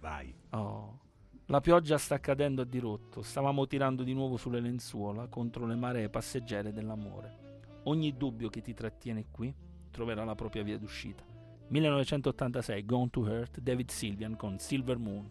Vai. 0.00 0.34
Oh. 0.52 0.98
La 1.46 1.60
pioggia 1.60 1.98
sta 1.98 2.18
cadendo 2.20 2.62
a 2.62 2.64
dirotto. 2.64 3.22
Stavamo 3.22 3.66
tirando 3.66 4.02
di 4.02 4.14
nuovo 4.14 4.36
sulle 4.38 4.60
lenzuola 4.60 5.26
contro 5.26 5.66
le 5.66 5.74
maree 5.74 6.08
passeggere 6.08 6.72
dell'amore. 6.72 7.48
Ogni 7.84 8.14
dubbio 8.16 8.50
che 8.50 8.60
ti 8.60 8.74
trattiene 8.74 9.26
qui 9.30 9.54
troverà 9.90 10.24
la 10.24 10.34
propria 10.34 10.62
via 10.62 10.76
d'uscita. 10.76 11.24
1986 11.68 12.84
Gone 12.84 13.08
to 13.10 13.20
Hurt, 13.20 13.60
David 13.60 13.90
Sylvian 13.90 14.36
con 14.36 14.58
Silver 14.58 14.98
Moon. 14.98 15.30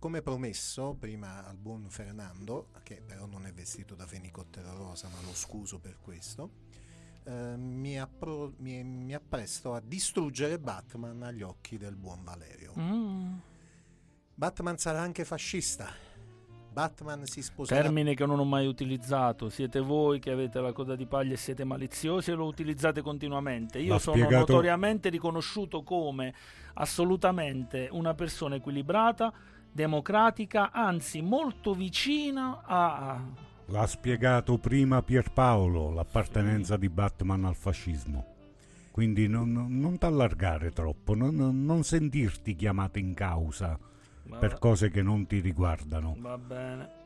Come 0.00 0.22
promesso 0.22 0.96
prima 0.98 1.46
al 1.46 1.56
buon 1.56 1.84
Fernando, 1.90 2.70
che 2.82 3.00
però 3.06 3.26
non 3.26 3.46
è 3.46 3.52
vestito 3.52 3.94
da 3.94 4.06
fenicottero 4.06 4.74
rosa, 4.76 5.08
ma 5.08 5.20
lo 5.24 5.34
scuso 5.34 5.78
per 5.78 5.98
questo, 6.00 6.50
eh, 7.24 7.54
mi, 7.56 8.00
appro- 8.00 8.54
mi- 8.58 8.82
mi 8.82 9.14
appresto 9.14 9.74
a 9.74 9.80
distruggere 9.84 10.58
Batman 10.58 11.22
agli 11.22 11.42
occhi 11.42 11.76
del 11.76 11.96
buon 11.96 12.24
Valerio. 12.24 12.72
Mm. 12.78 13.34
Batman 14.34 14.78
sarà 14.78 15.00
anche 15.02 15.24
fascista. 15.26 15.92
Batman 16.72 17.26
si 17.26 17.42
sposerà. 17.42 17.82
Termine 17.82 18.14
che 18.14 18.24
non 18.24 18.38
ho 18.38 18.44
mai 18.44 18.66
utilizzato. 18.66 19.50
Siete 19.50 19.80
voi 19.80 20.18
che 20.20 20.30
avete 20.30 20.60
la 20.60 20.72
coda 20.72 20.94
di 20.96 21.04
paglia 21.04 21.34
e 21.34 21.36
siete 21.36 21.64
maliziosi 21.64 22.30
e 22.30 22.34
lo 22.34 22.46
utilizzate 22.46 23.02
continuamente. 23.02 23.80
Io 23.80 23.94
L'ha 23.94 23.98
sono 23.98 24.16
spiegato- 24.16 24.52
notoriamente 24.52 25.08
riconosciuto 25.10 25.82
come 25.82 26.32
assolutamente 26.74 27.88
una 27.90 28.14
persona 28.14 28.54
equilibrata, 28.54 29.32
democratica, 29.72 30.72
anzi 30.72 31.22
molto 31.22 31.74
vicina 31.74 32.62
a... 32.64 33.20
L'ha 33.66 33.86
spiegato 33.86 34.58
prima 34.58 35.02
Pierpaolo, 35.02 35.92
l'appartenenza 35.92 36.76
di 36.76 36.88
Batman 36.88 37.44
al 37.44 37.54
fascismo. 37.54 38.34
Quindi 38.90 39.28
non, 39.28 39.52
non, 39.52 39.98
t'allargare 39.98 40.72
troppo, 40.72 41.14
non, 41.14 41.36
non- 41.36 41.64
non 41.64 41.84
sentirti 41.84 42.56
chiamato 42.56 42.98
in 42.98 43.14
causa 43.14 43.78
per 44.38 44.58
cose 44.58 44.90
che 44.90 45.02
non 45.02 45.26
ti 45.26 45.40
riguardano. 45.40 46.16
Va 46.18 46.36
bene. 46.36 46.98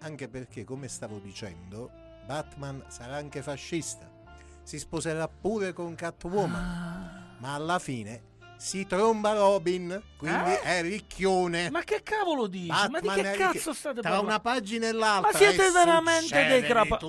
Anche 0.00 0.28
perché, 0.28 0.64
come 0.64 0.88
stavo 0.88 1.18
dicendo, 1.18 1.90
Batman 2.26 2.84
sarà 2.88 3.16
anche 3.16 3.42
fascista. 3.42 4.10
Si 4.62 4.78
sposerà 4.78 5.28
pure 5.28 5.72
con 5.72 5.94
Catwoman. 5.94 7.36
Ma 7.38 7.54
alla 7.54 7.78
fine 7.78 8.30
si 8.62 8.86
tromba 8.86 9.32
Robin, 9.32 10.00
quindi 10.16 10.50
Eh? 10.52 10.60
è 10.62 10.82
ricchione. 10.82 11.68
Ma 11.70 11.82
che 11.82 12.00
cavolo 12.04 12.46
dici? 12.46 12.68
Ma 12.68 12.86
di 12.86 12.92
Batman 13.06 13.16
che 13.16 13.32
cazzo 13.36 13.72
state 13.72 14.00
Tra 14.00 14.02
parlando? 14.10 14.28
una 14.30 14.40
pagina 14.40 14.86
e 14.86 14.92
l'altra. 14.92 15.30
Ma 15.32 15.36
siete 15.36 15.70
veramente 15.72 16.46
dei 16.46 16.62
crapa- 16.62 17.00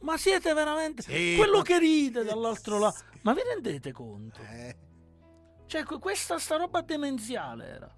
Ma 0.00 0.16
siete 0.18 0.52
veramente... 0.52 1.02
Sì, 1.02 1.34
Quello 1.36 1.58
ma- 1.58 1.62
che 1.62 1.78
ride 1.78 2.24
dall'altro 2.24 2.78
lato. 2.78 2.98
Ma 3.22 3.32
vi 3.32 3.42
rendete 3.42 3.92
conto? 3.92 4.40
eh, 4.42 4.76
Cioè, 5.66 5.84
que- 5.84 5.98
questa 6.00 6.38
sta 6.38 6.56
roba 6.56 6.80
demenziale 6.82 7.66
era. 7.68 7.96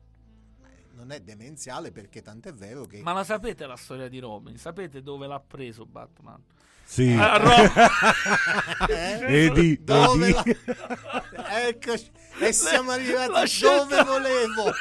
non 0.93 1.11
è 1.13 1.21
demenziale 1.21 1.91
perché 1.91 2.21
tant'è 2.23 2.53
vero 2.53 2.85
che... 2.85 3.01
Ma 3.03 3.13
la 3.13 3.25
sapete 3.25 3.67
la 3.67 3.77
storia 3.77 4.09
di 4.09 4.19
Robin? 4.19 4.57
Sapete 4.59 5.03
dove 5.03 5.27
l'ha 5.27 5.41
preso 5.41 5.85
Batman? 5.87 6.43
Sì. 6.89 7.13
A 7.19 7.37
Ro- 7.39 8.87
Eh? 8.89 9.19
Vedi, 9.27 9.83
Dove 9.83 10.33
vedi? 10.33 10.59
la... 10.65 11.67
Eccoci, 11.67 12.11
e 12.39 12.53
siamo 12.53 12.93
arrivati 12.93 13.27
la 13.31 13.35
dove 13.35 13.47
scelta- 13.47 14.05
volevo. 14.05 14.73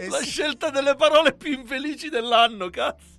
E, 0.00 0.08
la 0.08 0.18
si- 0.18 0.24
scelta 0.30 0.70
delle 0.70 0.94
parole 0.94 1.34
più 1.34 1.52
infelici 1.52 2.08
dell'anno, 2.08 2.70
cazzo. 2.70 3.16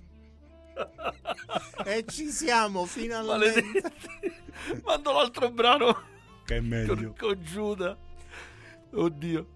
e 1.84 2.04
ci 2.08 2.30
siamo 2.30 2.84
finalmente. 2.84 3.62
Maledetti. 3.62 4.82
Mando 4.84 5.12
l'altro 5.12 5.50
brano 5.50 6.02
Che 6.44 6.56
è 6.56 6.60
meglio. 6.60 6.94
con, 6.94 7.14
con 7.16 7.44
Giuda. 7.44 7.96
Oddio. 8.92 9.46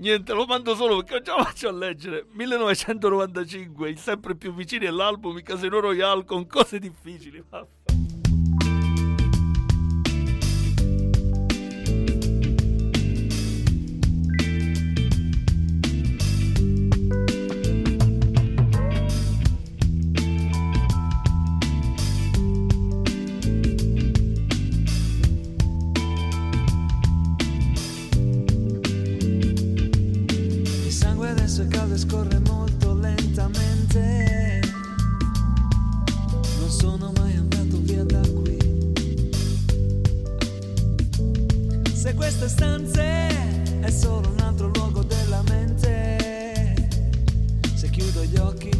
Niente, 0.00 0.32
lo 0.32 0.46
mando 0.46 0.74
solo 0.74 1.02
perché 1.02 1.20
già 1.20 1.36
lo 1.36 1.44
faccio 1.44 1.68
a 1.68 1.72
leggere. 1.72 2.24
1995, 2.30 3.90
il 3.90 3.98
sempre 3.98 4.34
più 4.34 4.54
vicino 4.54 4.86
è 4.86 4.90
l'album 4.90 5.42
Casino 5.42 5.78
Royale 5.78 6.24
con 6.24 6.46
cose 6.46 6.78
difficili. 6.78 7.44
Vaffa. 7.46 7.79
Se 42.10 42.16
queste 42.16 42.48
stanze 42.48 43.28
è 43.78 43.88
solo 43.88 44.30
un 44.30 44.40
altro 44.40 44.68
luogo 44.74 45.04
della 45.04 45.44
mente. 45.48 46.74
Se 47.72 47.88
chiudo 47.88 48.24
gli 48.24 48.36
occhi, 48.36 48.70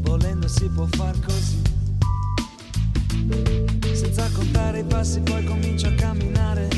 volendo 0.00 0.48
si 0.48 0.68
può 0.70 0.84
far 0.90 1.16
così. 1.20 1.62
Senza 3.92 4.28
contare 4.32 4.80
i 4.80 4.82
passi 4.82 5.20
poi 5.20 5.44
comincio 5.44 5.86
a 5.86 5.92
camminare 5.92 6.68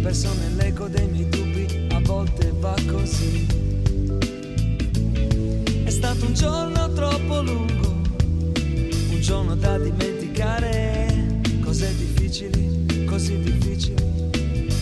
perso 0.00 0.32
nell'eco 0.34 0.86
dei 0.86 1.08
miei 1.08 1.28
dubbi, 1.28 1.88
a 1.90 2.00
volte 2.04 2.52
va 2.60 2.76
così. 2.86 3.44
È 5.82 5.90
stato 5.90 6.26
un 6.26 6.32
giorno 6.32 6.92
troppo 6.92 7.42
lungo, 7.42 7.88
un 7.88 9.20
giorno 9.20 9.56
da 9.56 9.76
dimenticare, 9.78 11.40
cose 11.60 11.92
difficili, 11.96 12.67
così 13.18 13.36
difficile 13.40 14.30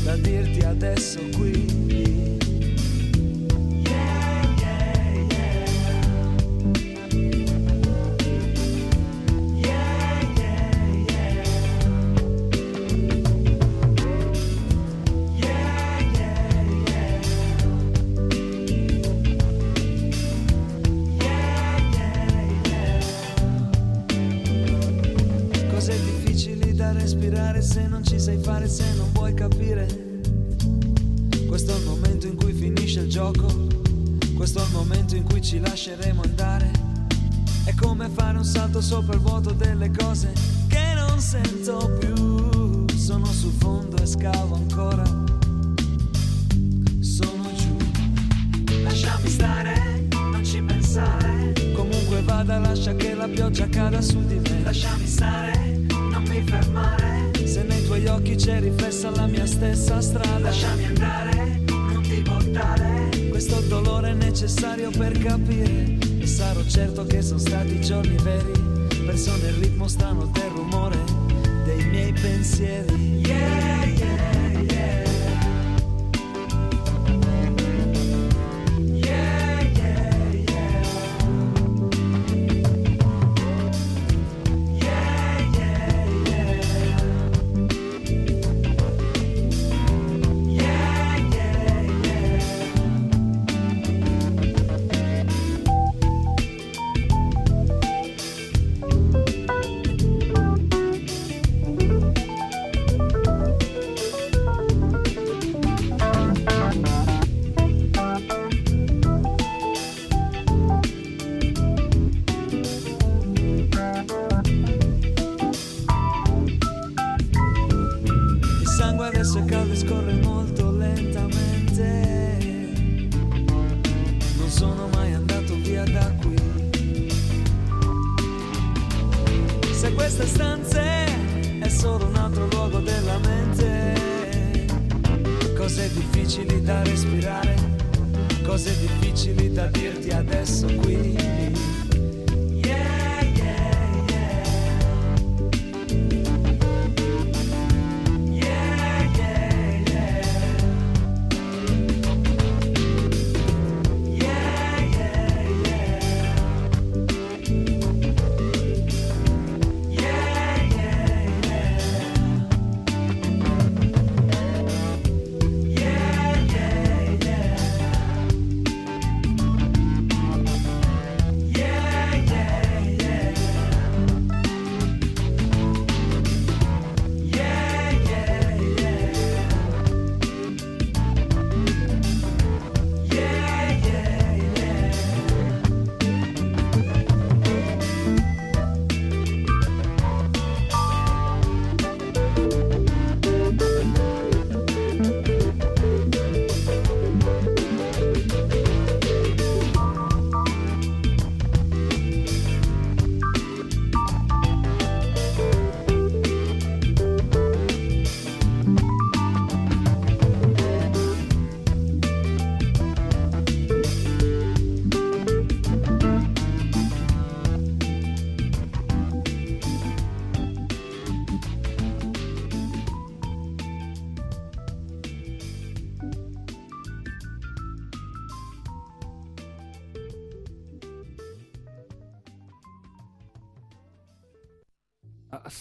da 0.05 0.15
dirti 0.17 0.61
adesso 0.61 1.21
qui. 1.39 2.36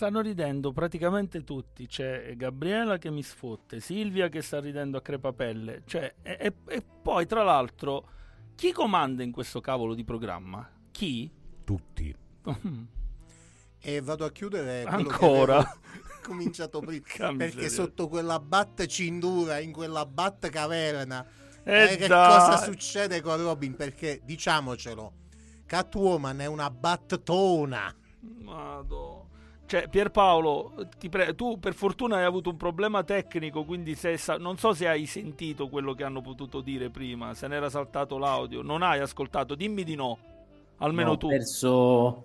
Stanno 0.05 0.21
ridendo 0.21 0.71
praticamente 0.71 1.43
tutti. 1.43 1.87
C'è 1.87 2.35
Gabriela 2.35 2.99
che 2.99 3.09
mi 3.09 3.23
sfotte, 3.23 3.79
Silvia 3.79 4.29
che 4.29 4.43
sta 4.43 4.59
ridendo 4.59 4.99
a 4.99 5.01
crepapelle. 5.01 5.81
Cioè, 5.83 6.13
e, 6.21 6.37
e- 6.39 6.53
e 6.67 6.83
poi, 7.01 7.25
tra 7.25 7.41
l'altro, 7.41 8.07
chi 8.53 8.71
comanda 8.71 9.23
in 9.23 9.31
questo 9.31 9.61
cavolo 9.61 9.95
di 9.95 10.03
programma? 10.03 10.69
Chi? 10.91 11.27
Tutti. 11.63 12.15
E 13.79 14.01
vado 14.01 14.25
a 14.25 14.31
chiudere 14.31 14.83
Ancora? 14.83 15.65
cominciato 16.21 16.81
prima. 16.81 17.03
Perché 17.35 17.67
sotto 17.69 18.07
quella 18.07 18.39
bat 18.39 18.85
cindura, 18.85 19.57
in 19.57 19.71
quella 19.71 20.05
bat 20.05 20.49
caverna, 20.49 21.25
Eh 21.63 21.93
eh, 21.93 21.97
che 21.97 22.07
cosa 22.07 22.57
succede 22.57 23.21
con 23.21 23.37
Robin? 23.37 23.75
Perché 23.75 24.21
diciamocelo, 24.23 25.13
Catwoman 25.65 26.41
è 26.41 26.45
una 26.45 26.69
battona. 26.69 27.91
Madò. 28.43 29.33
Cioè, 29.67 29.87
Pierpaolo, 29.89 30.73
pre- 31.09 31.33
tu 31.33 31.57
per 31.59 31.73
fortuna 31.73 32.17
hai 32.17 32.23
avuto 32.25 32.51
un 32.51 32.57
problema 32.57 33.03
tecnico, 33.03 33.63
quindi 33.65 33.95
se 33.95 34.15
sa- 34.17 34.37
non 34.37 34.57
so 34.57 34.73
se 34.73 34.87
hai 34.87 35.07
sentito 35.07 35.69
quello 35.69 35.93
che 35.93 36.03
hanno 36.03 36.21
potuto 36.21 36.61
dire 36.61 36.91
prima, 36.91 37.33
se 37.33 37.47
n'era 37.47 37.67
saltato 37.69 38.19
l'audio, 38.19 38.61
non 38.61 38.83
hai 38.83 38.99
ascoltato, 38.99 39.55
dimmi 39.55 39.83
di 39.83 39.95
no, 39.95 40.19
almeno 40.77 41.07
No, 41.09 41.13
ho 41.15 41.17
tu. 41.17 41.27
perso, 41.29 41.69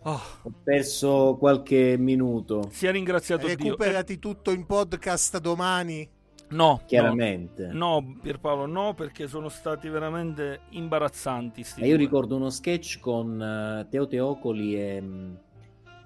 Oh, 0.03 0.21
ho 0.43 0.53
perso 0.63 1.37
qualche 1.39 1.97
minuto, 1.99 2.69
sia 2.71 2.91
ringraziato 2.91 3.47
Dio. 3.47 3.57
Recuperati 3.57 4.19
tutto 4.19 4.51
in 4.51 4.67
podcast 4.67 5.39
domani. 5.41 6.07
No, 6.51 6.83
chiaramente. 6.85 7.69
No, 7.69 8.01
no, 8.01 8.19
Pierpaolo, 8.21 8.67
no, 8.67 8.93
perché 8.93 9.29
sono 9.29 9.49
stati 9.49 9.89
veramente 9.89 10.63
imbarazzanti. 10.71 11.63
sti 11.63 11.81
E 11.81 11.87
io 11.87 11.95
due. 11.97 12.05
ricordo 12.05 12.37
uno 12.37 12.51
sketch 12.51 12.99
con 12.99 13.41
eh, 13.41 13.87
Teo 13.89 14.07
Teocoli 14.09 14.75
e, 14.77 15.03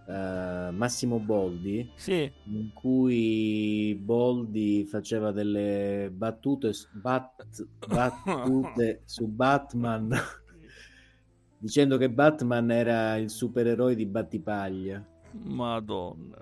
eh, 0.07 0.71
Massimo 0.73 1.19
Boldi, 1.19 1.91
Sì, 1.95 2.31
in 2.45 2.73
cui 2.73 3.99
Boldi 4.01 4.85
faceva 4.87 5.31
delle 5.33 6.11
battute, 6.13 6.73
s- 6.73 6.89
bat- 6.93 7.67
battute 7.87 9.03
su 9.07 9.27
Batman, 9.27 10.11
dicendo 11.59 11.97
che 11.97 12.11
Batman 12.11 12.71
era 12.71 13.17
il 13.17 13.31
supereroe 13.31 13.95
di 13.95 14.07
Battipaglia. 14.07 15.03
madonna. 15.33 16.37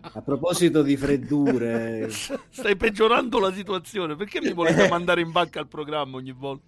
A 0.00 0.20
proposito 0.22 0.82
di 0.82 0.96
freddure, 0.96 2.08
Stai 2.50 2.76
peggiorando 2.76 3.38
la 3.38 3.52
situazione. 3.52 4.16
Perché 4.16 4.40
mi 4.40 4.52
volete 4.52 4.88
mandare 4.88 5.20
in 5.22 5.30
banca 5.32 5.60
al 5.60 5.68
programma 5.68 6.16
ogni 6.16 6.32
volta? 6.32 6.66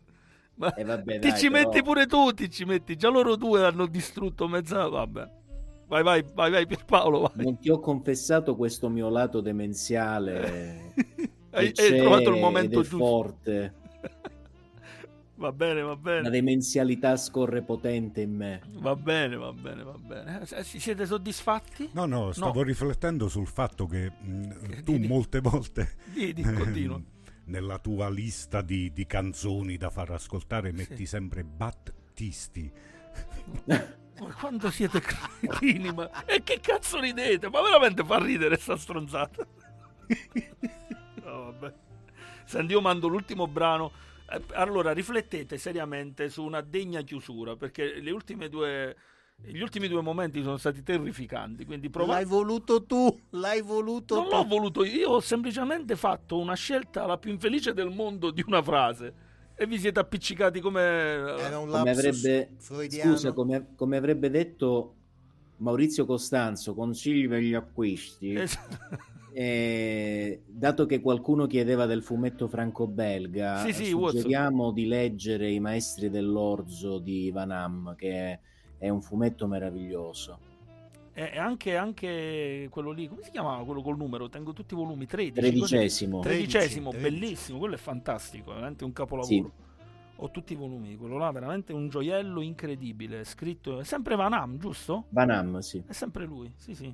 Ma 0.56 0.72
eh, 0.74 0.84
vabbè, 0.84 1.18
ti 1.18 1.28
dai, 1.30 1.38
ci 1.38 1.50
però- 1.50 1.68
metti 1.68 1.82
pure 1.82 2.06
tu, 2.06 2.30
ti 2.32 2.48
ci 2.48 2.64
metti. 2.64 2.96
Già 2.96 3.08
loro 3.08 3.34
due 3.36 3.64
hanno 3.64 3.86
distrutto 3.86 4.46
mezza... 4.48 4.88
Vabbè. 4.88 5.42
Vai, 5.94 6.02
vai, 6.02 6.24
vai, 6.34 6.50
vai 6.50 6.66
Pierpaolo, 6.66 7.20
vai. 7.20 7.44
non 7.44 7.56
ti 7.60 7.70
ho 7.70 7.78
confessato 7.78 8.56
questo 8.56 8.88
mio 8.88 9.08
lato 9.08 9.40
demenziale. 9.40 10.92
Hai, 11.54 11.70
hai 11.72 11.98
trovato 12.00 12.30
il 12.34 12.40
momento 12.40 12.80
giusto. 12.80 12.96
forte. 12.96 13.74
Va 15.36 15.52
bene, 15.52 15.82
va 15.82 15.90
La 15.90 15.96
bene. 15.96 16.30
demenzialità 16.30 17.16
scorre 17.16 17.62
potente 17.62 18.22
in 18.22 18.34
me. 18.34 18.60
Va 18.78 18.96
bene, 18.96 19.36
va 19.36 19.52
bene, 19.52 19.84
va 19.84 19.96
bene. 19.96 20.40
Eh, 20.50 20.64
si- 20.64 20.80
Siete 20.80 21.06
soddisfatti? 21.06 21.90
No, 21.92 22.06
no, 22.06 22.32
stavo 22.32 22.60
No. 22.60 22.62
riflettendo 22.62 23.28
sul 23.28 23.46
fatto 23.46 23.86
che 23.86 24.10
mh, 24.20 24.82
tu 24.82 24.96
Di- 24.98 25.06
molte 25.06 25.38
volte 25.40 25.92
Di, 26.12 26.32
di, 26.32 26.42
continua. 26.54 27.00
nella 27.46 27.78
tua 27.78 28.08
lista 28.10 28.60
di, 28.62 28.92
di 28.92 29.06
canzoni 29.06 29.76
da 29.76 29.90
far 29.90 30.10
ascoltare 30.10 30.72
metti 30.72 31.06
sempre 31.06 31.44
Battisti. 31.44 32.72
Ma 34.20 34.32
quando 34.32 34.70
siete 34.70 35.00
cretini, 35.00 35.92
ma... 35.92 36.24
E 36.24 36.42
che 36.44 36.60
cazzo 36.60 37.00
ridete? 37.00 37.48
Ma 37.50 37.60
veramente 37.62 38.04
fa 38.04 38.18
ridere 38.18 38.56
sta 38.56 38.76
stronzata. 38.76 39.46
No, 41.24 41.42
vabbè. 41.52 41.74
Senti, 42.44 42.72
io 42.72 42.80
mando 42.80 43.08
l'ultimo 43.08 43.46
brano. 43.48 43.90
Eh, 44.30 44.40
Allora, 44.52 44.92
riflettete 44.92 45.58
seriamente 45.58 46.28
su 46.28 46.44
una 46.44 46.60
degna 46.60 47.00
chiusura, 47.02 47.56
perché 47.56 48.00
le 48.00 48.10
ultime 48.10 48.48
due... 48.48 48.96
Gli 49.36 49.60
ultimi 49.60 49.88
due 49.88 50.00
momenti 50.00 50.40
sono 50.42 50.56
stati 50.58 50.84
terrificanti, 50.84 51.64
quindi 51.64 51.90
provate... 51.90 52.20
L'hai 52.20 52.24
voluto 52.30 52.84
tu, 52.84 53.20
l'hai 53.30 53.62
voluto 53.62 54.14
Non 54.14 54.28
tu. 54.28 54.30
l'ho 54.36 54.44
voluto 54.44 54.84
io 54.84 55.10
ho 55.10 55.20
semplicemente 55.20 55.96
fatto 55.96 56.38
una 56.38 56.54
scelta 56.54 57.04
la 57.04 57.18
più 57.18 57.32
infelice 57.32 57.72
del 57.74 57.90
mondo 57.90 58.30
di 58.30 58.44
una 58.46 58.62
frase 58.62 59.12
e 59.56 59.66
vi 59.66 59.78
siete 59.78 60.00
appiccicati 60.00 60.60
come... 60.60 60.80
Era 60.80 61.58
un 61.58 61.68
Come 61.70 61.90
avrebbe, 61.90 62.50
freudiano. 62.58 63.12
scusa, 63.12 63.32
come, 63.32 63.68
come 63.76 63.96
avrebbe 63.96 64.30
detto 64.30 64.94
Maurizio 65.58 66.04
Costanzo, 66.06 66.74
consigli 66.74 67.28
per 67.28 67.40
gli 67.40 67.54
acquisti. 67.54 68.34
Es- 68.34 68.58
Eh, 69.36 70.42
dato 70.46 70.86
che 70.86 71.00
qualcuno 71.00 71.48
chiedeva 71.48 71.86
del 71.86 72.04
fumetto 72.04 72.46
franco-belga, 72.46 73.64
Sì, 73.66 73.72
sì, 73.72 73.84
suggeriamo 73.90 74.70
di 74.70 74.86
leggere 74.86 75.50
I 75.50 75.58
maestri 75.58 76.08
dell'orzo 76.08 77.00
di 77.00 77.32
Van 77.32 77.50
Ham, 77.50 77.96
che 77.96 78.10
è, 78.12 78.38
è 78.78 78.88
un 78.90 79.02
fumetto 79.02 79.48
meraviglioso. 79.48 80.38
E 81.16 81.30
e 81.32 81.38
anche, 81.38 81.76
anche 81.76 82.66
quello 82.70 82.90
lì, 82.90 83.06
come 83.06 83.22
si 83.22 83.30
chiamava 83.30 83.64
quello 83.64 83.82
col 83.82 83.96
numero? 83.96 84.28
Tengo 84.28 84.52
tutti 84.52 84.74
i 84.74 84.76
volumi, 84.76 85.06
13. 85.06 85.40
Tredicesimo. 85.40 86.20
Tredicesimo, 86.20 86.90
13. 86.90 87.10
bellissimo, 87.10 87.58
quello 87.58 87.74
è 87.74 87.78
fantastico, 87.78 88.50
veramente 88.50 88.84
un 88.84 88.92
capolavoro. 88.92 89.26
Sì. 89.32 89.62
Ho 90.16 90.30
tutti 90.30 90.52
i 90.52 90.56
volumi 90.56 90.88
di 90.88 90.96
quello 90.96 91.16
là, 91.16 91.30
veramente 91.30 91.72
un 91.72 91.88
gioiello 91.88 92.40
incredibile, 92.40 93.24
scritto, 93.24 93.80
è 93.80 93.84
sempre 93.84 94.16
Van 94.16 94.32
Ham, 94.32 94.58
giusto? 94.58 95.04
Van 95.10 95.30
Ham, 95.30 95.58
sì. 95.58 95.82
È 95.86 95.92
sempre 95.92 96.24
lui, 96.24 96.52
sì 96.56 96.74
sì. 96.74 96.92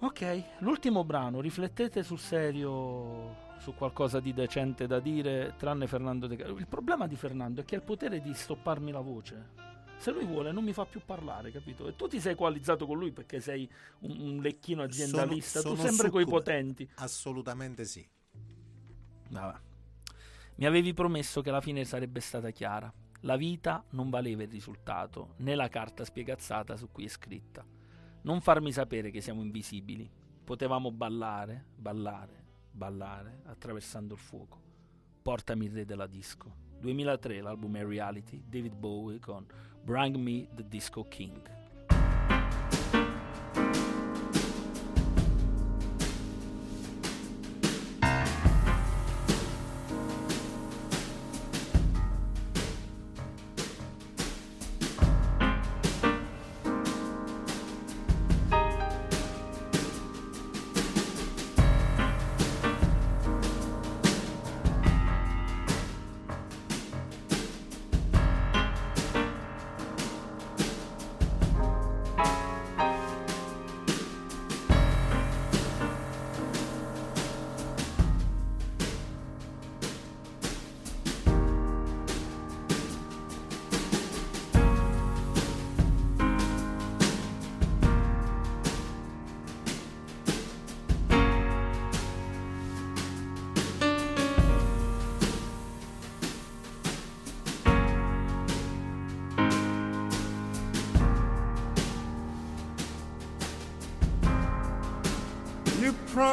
Ok, 0.00 0.44
l'ultimo 0.58 1.04
brano, 1.04 1.40
riflettete 1.40 2.02
sul 2.02 2.18
serio 2.18 3.42
su 3.58 3.74
qualcosa 3.74 4.20
di 4.20 4.34
decente 4.34 4.86
da 4.86 5.00
dire, 5.00 5.54
tranne 5.56 5.86
Fernando 5.86 6.26
De 6.26 6.36
Caro. 6.36 6.58
Il 6.58 6.66
problema 6.66 7.06
di 7.06 7.16
Fernando 7.16 7.62
è 7.62 7.64
che 7.64 7.74
ha 7.74 7.78
il 7.78 7.84
potere 7.84 8.20
di 8.20 8.34
stopparmi 8.34 8.90
la 8.90 9.00
voce. 9.00 9.72
Se 9.96 10.10
lui 10.10 10.24
vuole 10.24 10.52
non 10.52 10.64
mi 10.64 10.72
fa 10.72 10.84
più 10.84 11.00
parlare, 11.04 11.50
capito? 11.50 11.88
E 11.88 11.96
tu 11.96 12.06
ti 12.06 12.20
sei 12.20 12.34
coalizzato 12.34 12.86
con 12.86 12.98
lui 12.98 13.10
perché 13.12 13.40
sei 13.40 13.68
un, 14.00 14.20
un 14.20 14.42
lecchino 14.42 14.82
aziendalista, 14.82 15.60
Sono- 15.60 15.74
tu 15.74 15.80
sono 15.80 15.90
sempre 15.92 16.10
coi 16.10 16.26
potenti. 16.26 16.88
Assolutamente 16.96 17.84
sì. 17.84 18.06
Vabbè. 19.30 19.58
Mi 20.56 20.66
avevi 20.66 20.92
promesso 20.94 21.40
che 21.40 21.50
la 21.50 21.60
fine 21.60 21.84
sarebbe 21.84 22.20
stata 22.20 22.50
chiara. 22.50 22.92
La 23.20 23.36
vita 23.36 23.82
non 23.90 24.10
valeva 24.10 24.42
il 24.42 24.50
risultato, 24.50 25.34
né 25.38 25.54
la 25.54 25.68
carta 25.68 26.04
spiegazzata 26.04 26.76
su 26.76 26.90
cui 26.92 27.06
è 27.06 27.08
scritta. 27.08 27.64
Non 28.22 28.40
farmi 28.40 28.70
sapere 28.70 29.10
che 29.10 29.20
siamo 29.22 29.40
invisibili. 29.42 30.08
Potevamo 30.44 30.92
ballare, 30.92 31.64
ballare, 31.74 32.44
ballare 32.70 33.40
attraversando 33.46 34.14
il 34.14 34.20
fuoco. 34.20 34.62
Portami 35.22 35.64
il 35.64 35.72
re 35.72 35.84
della 35.86 36.06
disco. 36.06 36.62
2003 36.80 37.40
l'album 37.40 37.76
è 37.78 37.84
Reality, 37.84 38.42
David 38.46 38.74
Bowie 38.74 39.18
con 39.18 39.46
Bring 39.86 40.24
Me 40.24 40.46
the 40.56 40.62
Disco 40.62 41.04
King. 41.04 41.42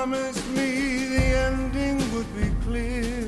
Promised 0.02 0.48
me 0.58 1.06
the 1.16 1.26
ending 1.48 1.98
would 2.12 2.32
be 2.36 2.50
clear. 2.66 3.22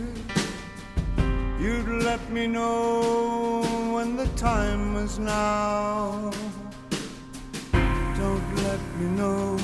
You'd 1.59 1.87
let 2.09 2.21
me 2.31 2.47
know 2.47 3.61
when 3.93 4.15
the 4.15 4.25
time 4.49 4.95
was 4.95 5.19
now. 5.19 6.31
Don't 8.21 8.49
let 8.67 8.81
me 8.99 9.07
know 9.21 9.55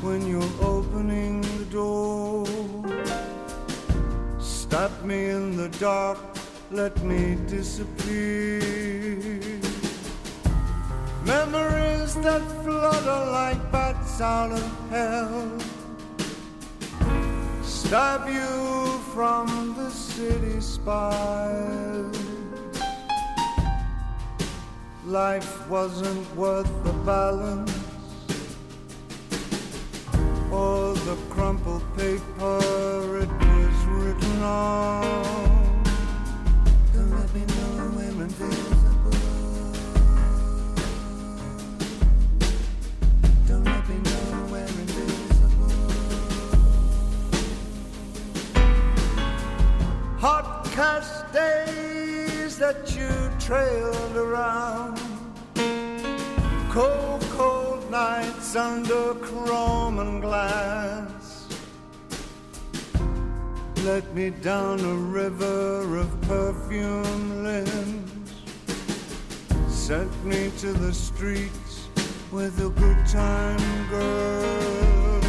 when 0.00 0.26
you're 0.26 0.56
opening 0.62 1.42
the 1.58 1.66
door. 1.80 2.46
Stop 4.40 4.92
me 5.04 5.18
in 5.36 5.58
the 5.58 5.68
dark, 5.90 6.18
let 6.70 6.94
me 7.04 7.36
disappear. 7.46 8.62
Memories 11.26 12.14
that 12.26 12.42
flutter 12.64 13.22
like 13.38 13.60
bats 13.70 14.18
out 14.22 14.52
of 14.52 14.66
hell 14.88 15.11
Stop 17.92 18.26
you 18.26 18.98
from 19.12 19.74
the 19.76 19.90
city 19.90 20.62
spires. 20.62 22.16
Life 25.04 25.68
wasn't 25.68 26.24
worth 26.34 26.72
the 26.84 26.92
balance 27.04 27.70
Or 30.50 30.94
the 30.94 31.18
crumpled 31.28 31.84
paper 31.94 33.18
it 33.20 33.28
was 33.28 33.84
written 33.84 34.42
on 34.42 35.51
that 52.72 52.96
you 52.96 53.30
trailed 53.38 54.16
around. 54.16 54.98
Cold, 56.70 57.20
cold 57.32 57.90
nights 57.90 58.56
under 58.56 59.14
chrome 59.14 59.98
and 59.98 60.22
glass. 60.22 61.48
Let 63.84 64.14
me 64.14 64.30
down 64.30 64.80
a 64.80 64.94
river 64.94 65.98
of 65.98 66.20
perfume 66.22 67.44
limbs. 67.44 68.32
Set 69.68 70.10
me 70.24 70.50
to 70.58 70.72
the 70.72 70.94
streets 70.94 71.88
with 72.30 72.58
a 72.64 72.70
good 72.70 73.06
time 73.06 73.88
girl. 73.90 75.21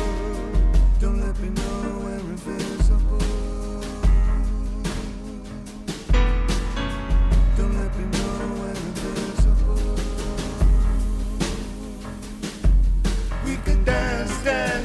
Boston. 14.43 14.82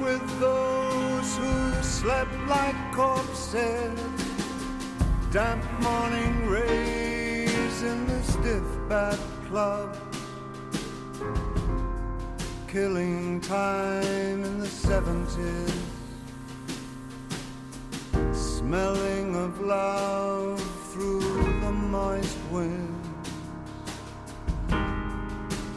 With 0.00 0.40
those 0.40 1.36
who 1.36 1.82
slept 1.82 2.32
like 2.48 2.76
corpses. 2.92 4.00
Damp 5.30 5.64
morning 5.80 6.46
rays 6.46 7.82
in 7.82 8.06
the 8.06 8.22
stiff 8.22 8.64
bat 8.88 9.18
club. 9.48 9.99
Killing 12.72 13.40
time 13.40 14.44
in 14.44 14.60
the 14.60 14.66
70s. 14.66 15.72
Smelling 18.32 19.34
of 19.34 19.60
love 19.60 20.60
through 20.92 21.42
the 21.62 21.72
moist 21.72 22.38
wind. 22.52 22.94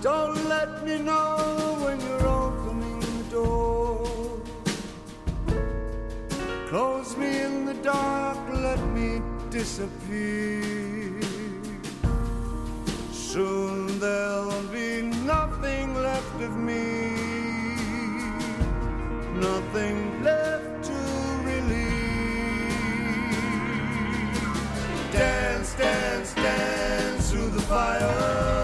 Don't 0.04 0.46
let 0.48 0.86
me 0.86 1.00
know 1.00 1.80
when 1.84 2.00
you're 2.00 2.28
opening 2.28 3.00
the 3.00 3.24
door. 3.32 4.40
Close 6.68 7.18
me 7.18 7.42
in 7.42 7.66
the 7.66 7.74
dark, 7.82 8.38
let 8.54 8.80
me 8.90 9.20
disappear. 9.50 11.20
Soon 13.12 14.00
there'll 14.00 14.62
left 16.34 16.44
of 16.44 16.58
me, 16.58 17.12
nothing 19.36 20.24
left 20.24 20.84
to 20.84 20.94
release. 21.44 22.74
Dance, 25.12 25.74
dance, 25.76 26.34
dance 26.34 27.32
through 27.32 27.50
the 27.50 27.62
fire. 27.62 28.63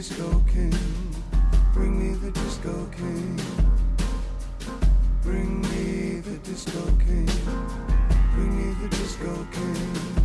Disco 0.00 0.42
king. 0.50 0.72
Bring 1.74 1.92
me 2.00 2.14
the 2.14 2.30
disco 2.30 2.88
king. 2.96 3.38
Bring 5.22 5.60
me 5.60 6.20
the 6.20 6.38
disco 6.38 6.80
king. 7.04 7.28
Bring 8.34 8.56
me 8.56 8.74
the 8.80 8.88
disco 8.96 9.46
king. 9.52 10.19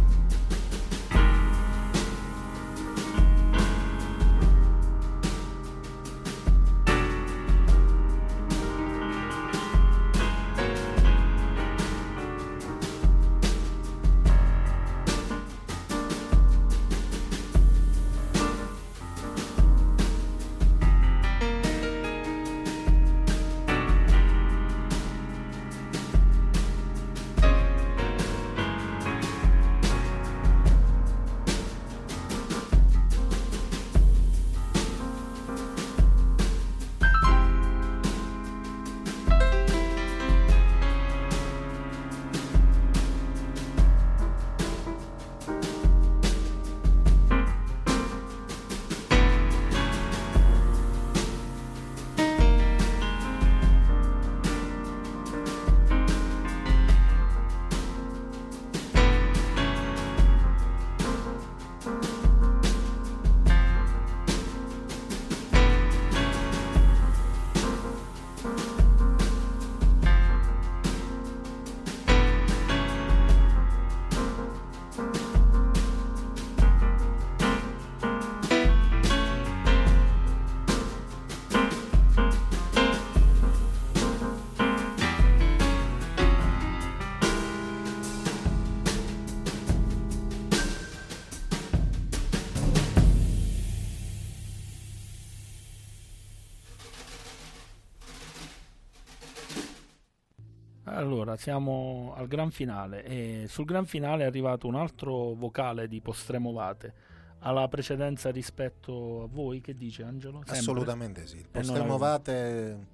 Allora, 101.35 101.37
siamo 101.37 102.13
al 102.15 102.27
gran 102.27 102.51
finale 102.51 103.03
e 103.03 103.45
sul 103.47 103.65
gran 103.65 103.85
finale 103.85 104.23
è 104.23 104.27
arrivato 104.27 104.67
un 104.67 104.75
altro 104.75 105.33
vocale 105.33 105.87
di 105.87 106.01
Postremovate. 106.01 107.13
Ha 107.39 107.51
la 107.51 107.67
precedenza 107.67 108.31
rispetto 108.31 109.23
a 109.23 109.27
voi? 109.27 109.61
Che 109.61 109.75
dice 109.75 110.03
Angelo? 110.03 110.37
Sempre? 110.37 110.57
Assolutamente 110.57 111.27
sì. 111.27 111.45
Postremovate 111.49 112.93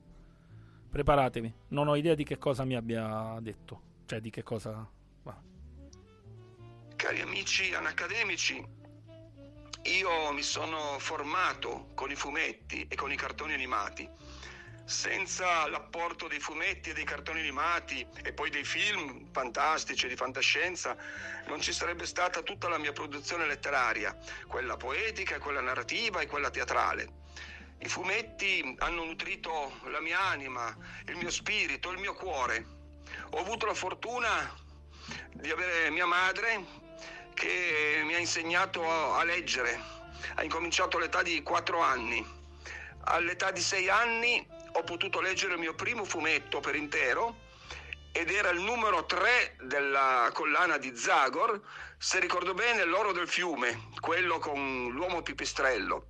Preparatevi, 0.89 1.53
non 1.69 1.87
ho 1.87 1.95
idea 1.95 2.15
di 2.15 2.25
che 2.25 2.37
cosa 2.37 2.65
mi 2.65 2.75
abbia 2.75 3.37
detto. 3.39 3.89
Cioè, 4.05 4.19
di 4.19 4.29
che 4.29 4.43
cosa... 4.43 4.85
va. 5.23 5.41
Cari 6.97 7.21
amici 7.21 7.73
anacademici, 7.73 8.55
io 8.55 10.33
mi 10.33 10.41
sono 10.41 10.97
formato 10.97 11.91
con 11.93 12.11
i 12.11 12.15
fumetti 12.15 12.85
e 12.89 12.95
con 12.95 13.09
i 13.09 13.15
cartoni 13.15 13.53
animati. 13.53 14.09
Senza 14.91 15.69
l'apporto 15.69 16.27
dei 16.27 16.41
fumetti 16.41 16.89
e 16.89 16.93
dei 16.93 17.05
cartoni 17.05 17.39
animati 17.39 18.05
e 18.23 18.33
poi 18.33 18.49
dei 18.49 18.65
film 18.65 19.31
fantastici 19.31 20.05
di 20.05 20.17
fantascienza, 20.17 20.97
non 21.47 21.61
ci 21.61 21.71
sarebbe 21.71 22.05
stata 22.05 22.41
tutta 22.41 22.67
la 22.67 22.77
mia 22.77 22.91
produzione 22.91 23.47
letteraria, 23.47 24.13
quella 24.47 24.75
poetica, 24.75 25.39
quella 25.39 25.61
narrativa 25.61 26.19
e 26.19 26.27
quella 26.27 26.49
teatrale. 26.49 27.09
I 27.79 27.87
fumetti 27.87 28.75
hanno 28.79 29.05
nutrito 29.05 29.79
la 29.85 30.01
mia 30.01 30.19
anima, 30.19 30.75
il 31.07 31.15
mio 31.15 31.31
spirito, 31.31 31.89
il 31.91 31.97
mio 31.97 32.13
cuore. 32.13 32.65
Ho 33.29 33.39
avuto 33.39 33.65
la 33.65 33.73
fortuna 33.73 34.53
di 35.31 35.49
avere 35.49 35.89
mia 35.89 36.05
madre 36.05 36.65
che 37.33 38.01
mi 38.03 38.13
ha 38.13 38.19
insegnato 38.19 38.83
a, 38.83 39.19
a 39.19 39.23
leggere. 39.23 39.79
Ha 40.35 40.43
incominciato 40.43 40.97
all'età 40.97 41.21
di 41.21 41.41
4 41.41 41.79
anni. 41.79 42.39
All'età 43.05 43.51
di 43.51 43.61
6 43.61 43.89
anni 43.89 44.59
ho 44.74 44.83
potuto 44.83 45.22
leggere 45.22 45.53
il 45.53 45.59
mio 45.59 45.74
primo 45.74 46.03
fumetto 46.03 46.59
per 46.59 46.75
intero 46.75 47.50
ed 48.11 48.30
era 48.30 48.50
il 48.50 48.59
numero 48.59 49.06
3 49.06 49.58
della 49.61 50.30
collana 50.33 50.77
di 50.77 50.95
Zagor, 50.95 51.61
se 51.98 52.19
ricordo 52.19 52.53
bene 52.53 52.83
l'oro 52.83 53.14
del 53.14 53.27
fiume, 53.27 53.90
quello 54.00 54.38
con 54.40 54.90
l'uomo 54.91 55.22
pipistrello. 55.22 56.08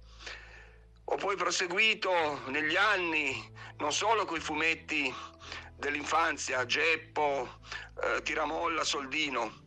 Ho 1.06 1.16
poi 1.16 1.36
proseguito 1.36 2.42
negli 2.48 2.76
anni 2.76 3.52
non 3.78 3.92
solo 3.92 4.26
con 4.26 4.38
i 4.38 4.42
fumetti 4.42 5.14
dell'infanzia, 5.76 6.66
Geppo, 6.66 7.60
eh, 8.02 8.22
Tiramolla, 8.22 8.84
Soldino, 8.84 9.61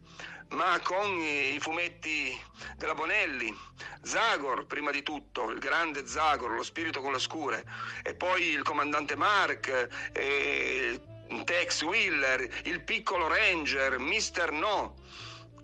ma 0.55 0.81
con 0.81 1.19
i 1.21 1.59
fumetti 1.61 2.39
della 2.77 2.95
Bonelli, 2.95 3.55
Zagor 4.03 4.67
prima 4.67 4.91
di 4.91 5.03
tutto, 5.03 5.51
il 5.51 5.59
grande 5.59 6.07
Zagor, 6.07 6.53
lo 6.53 6.63
spirito 6.63 7.01
con 7.01 7.13
le 7.13 7.19
scure, 7.19 7.65
e 8.03 8.15
poi 8.15 8.49
il 8.49 8.63
comandante 8.63 9.17
Mark, 9.17 9.89
e 10.13 11.01
Tex 11.45 11.83
Wheeler, 11.83 12.63
il 12.65 12.83
piccolo 12.83 13.27
Ranger, 13.27 13.99
Mister 13.99 14.53
No, 14.53 14.97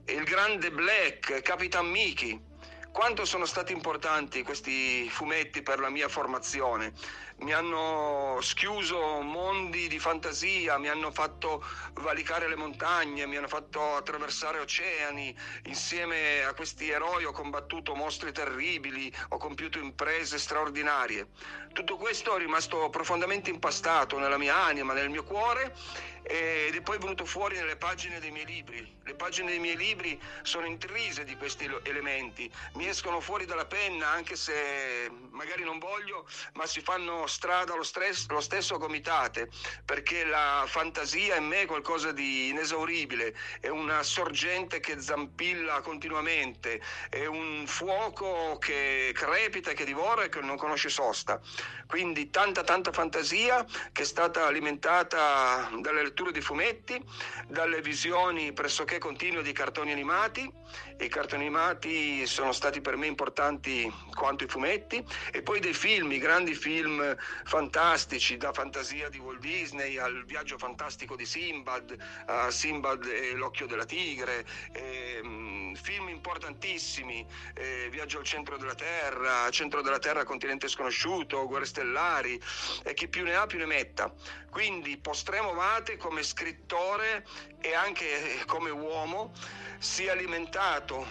il 0.07 0.25
grande 0.25 0.71
Black, 0.71 1.41
Capitan 1.43 1.87
Mickey. 1.87 2.49
Quanto 2.93 3.25
sono 3.25 3.45
stati 3.45 3.73
importanti 3.73 4.43
questi 4.43 5.09
fumetti 5.09 5.63
per 5.63 5.79
la 5.79 5.91
mia 5.91 6.09
formazione? 6.09 6.93
Mi 7.41 7.55
hanno 7.55 8.39
schiuso 8.43 9.23
mondi 9.23 9.89
di 9.89 9.99
fantasia, 9.99 10.77
mi 10.77 10.89
hanno 10.89 11.11
fatto 11.11 11.65
valicare 11.95 12.47
le 12.47 12.55
montagne, 12.55 13.25
mi 13.25 13.37
hanno 13.37 13.49
fatto 13.49 13.97
attraversare 13.97 14.59
oceani. 14.59 15.35
Insieme 15.65 16.45
a 16.45 16.53
questi 16.53 16.91
eroi 16.91 17.25
ho 17.25 17.33
combattuto 17.33 17.95
mostri 17.95 18.31
terribili, 18.33 19.11
ho 19.31 19.39
compiuto 19.39 19.79
imprese 19.79 20.39
straordinarie. 20.39 21.29
Tutto 21.73 21.97
questo 21.97 22.37
è 22.37 22.39
rimasto 22.39 22.91
profondamente 22.91 23.49
impastato 23.49 24.19
nella 24.19 24.37
mia 24.37 24.63
anima, 24.63 24.93
nel 24.93 25.09
mio 25.09 25.25
cuore 25.25 25.75
ed 26.23 26.75
è 26.75 26.81
poi 26.83 26.99
venuto 26.99 27.25
fuori 27.25 27.57
nelle 27.57 27.77
pagine 27.77 28.21
dei 28.21 28.31
miei 28.31 28.47
libri. 28.47 28.99
Le 29.05 29.15
pagine 29.15 29.51
dei 29.51 29.59
miei 29.59 29.77
libri 29.77 30.21
sono 30.43 30.67
intrise 30.67 31.25
di 31.25 31.37
questi 31.37 31.69
elementi, 31.83 32.51
mi 32.75 32.87
escono 32.87 33.21
fuori 33.21 33.45
dalla 33.45 33.67
penna 33.67 34.09
anche 34.11 34.37
se 34.37 35.11
magari 35.31 35.65
non 35.65 35.79
voglio, 35.79 36.27
ma 36.55 36.67
si 36.67 36.81
fanno 36.81 37.27
strada 37.27 37.75
lo, 37.75 37.83
stress- 37.83 38.31
lo 38.31 38.41
stesso 38.41 38.75
a 38.75 38.79
gomitate, 38.79 39.49
perché 39.85 40.25
la 40.25 40.65
fantasia 40.67 41.37
in 41.37 41.47
me 41.47 41.63
è 41.63 41.67
qualcosa 41.67 42.13
di 42.13 42.49
inesauribile, 42.49 43.35
è 43.61 43.69
una 43.69 44.03
sorgente 44.03 44.81
che 44.81 45.01
zampilla 45.01 45.81
continuamente, 45.81 46.81
è 47.09 47.27
un 47.27 47.65
fuoco 47.67 48.59
che 48.59 49.11
crepita, 49.15 49.73
che 49.73 49.85
divora 49.85 50.25
e 50.25 50.29
che 50.29 50.41
non 50.41 50.57
conosce 50.57 50.89
sosta. 50.89 51.41
Quindi 51.87 52.31
tanta 52.31 52.63
tanta 52.63 52.93
fantasia 52.93 53.65
che 53.93 54.03
è 54.03 54.05
stata 54.05 54.47
alimentata 54.47 55.71
dalle 55.81 56.10
letture 56.11 56.33
di 56.33 56.41
fumetti, 56.41 57.01
dalle 57.47 57.81
visioni 57.81 58.53
pressoché 58.53 58.99
continue 58.99 59.43
di 59.43 59.53
cartoni 59.53 59.93
animati. 59.93 60.51
I 60.99 61.09
cartoni 61.09 61.47
animati 61.47 62.27
sono 62.27 62.53
stati 62.53 62.81
per 62.81 62.97
me 62.97 63.07
importanti 63.07 63.91
quanto 64.15 64.45
i 64.45 64.49
fumetti 64.49 65.03
e 65.33 65.43
poi 65.43 65.61
dei 65.61 65.73
film, 65.73 66.13
i 66.13 66.19
grandi 66.19 66.55
film 66.55 67.17
fantastici, 67.45 68.37
da 68.37 68.53
fantasia 68.53 69.09
di 69.09 69.19
Walt 69.19 69.41
Disney 69.41 69.99
al 69.99 70.25
viaggio 70.25 70.59
fantastico 70.59 71.17
di 71.17 71.25
Simbad, 71.25 71.97
a 72.27 72.51
Simbad 72.51 73.05
e 73.07 73.33
l'occhio 73.35 73.67
della 73.67 73.85
tigre, 73.85 74.45
ehm, 74.73 75.75
film 75.77 76.09
importantissimi, 76.09 77.25
eh, 77.55 77.89
Viaggio 77.91 78.19
al 78.19 78.25
centro 78.25 78.57
della 78.57 78.75
Terra, 78.75 79.49
Centro 79.51 79.81
della 79.81 79.99
Terra, 79.99 80.25
Continente 80.25 80.69
sconosciuto, 80.69 81.47
Guerre 81.47 81.67
stellari 81.67 82.41
e 82.83 82.95
chi 82.95 83.09
più 83.09 83.25
ne 83.25 83.37
ha 83.37 83.47
più 83.47 83.59
ne 83.59 83.67
metta. 83.67 84.13
Quindi 84.51 84.99
Postremo 84.99 85.53
Mate 85.53 85.97
come 86.01 86.25
scrittore 86.25 87.25
e 87.61 87.75
anche 87.75 88.43
come 88.47 88.71
uomo 88.71 89.33
si 89.79 90.07
è 90.07 90.11
alimentato, 90.11 91.07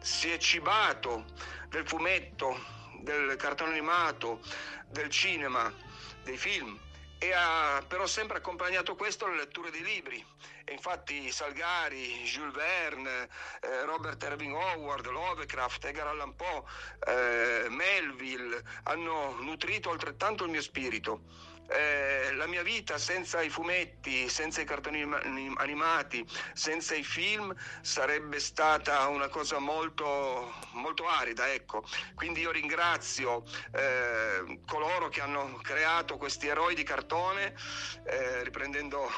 si 0.00 0.30
è 0.30 0.38
cibato 0.38 1.24
del 1.68 1.86
fumetto, 1.88 2.56
del 3.00 3.34
cartone 3.36 3.72
animato, 3.72 4.40
del 4.88 5.10
cinema, 5.10 5.72
dei 6.22 6.36
film 6.36 6.78
e 7.18 7.32
ha 7.32 7.82
però 7.86 8.06
sempre 8.06 8.38
accompagnato 8.38 8.94
questo 8.94 9.24
alle 9.24 9.36
letture 9.36 9.70
dei 9.70 9.82
libri. 9.82 10.24
E 10.64 10.72
infatti 10.72 11.30
Salgari, 11.30 12.24
Jules 12.24 12.54
Verne, 12.54 13.28
eh, 13.60 13.84
Robert 13.84 14.22
Irving 14.22 14.52
Howard, 14.52 15.06
Lovecraft, 15.06 15.84
Edgar 15.84 16.08
Allan 16.08 16.34
Poe, 16.34 16.62
eh, 17.06 17.68
Melville 17.68 18.62
hanno 18.82 19.36
nutrito 19.40 19.90
altrettanto 19.90 20.44
il 20.44 20.50
mio 20.50 20.62
spirito. 20.62 21.22
Eh, 21.68 22.32
la 22.34 22.46
mia 22.46 22.62
vita 22.62 22.96
senza 22.98 23.42
i 23.42 23.48
fumetti, 23.48 24.28
senza 24.28 24.60
i 24.60 24.64
cartoni 24.64 25.02
anim- 25.02 25.56
animati, 25.58 26.24
senza 26.52 26.94
i 26.94 27.02
film 27.02 27.54
sarebbe 27.80 28.38
stata 28.38 29.06
una 29.08 29.28
cosa 29.28 29.58
molto, 29.58 30.54
molto 30.72 31.08
arida. 31.08 31.52
Ecco. 31.52 31.84
Quindi 32.14 32.40
io 32.40 32.50
ringrazio 32.50 33.44
eh, 33.72 34.60
coloro 34.66 35.08
che 35.08 35.20
hanno 35.20 35.58
creato 35.62 36.16
questi 36.16 36.46
eroi 36.46 36.74
di 36.74 36.82
cartone, 36.82 37.54
eh, 38.04 38.44
riprendendo 38.44 39.10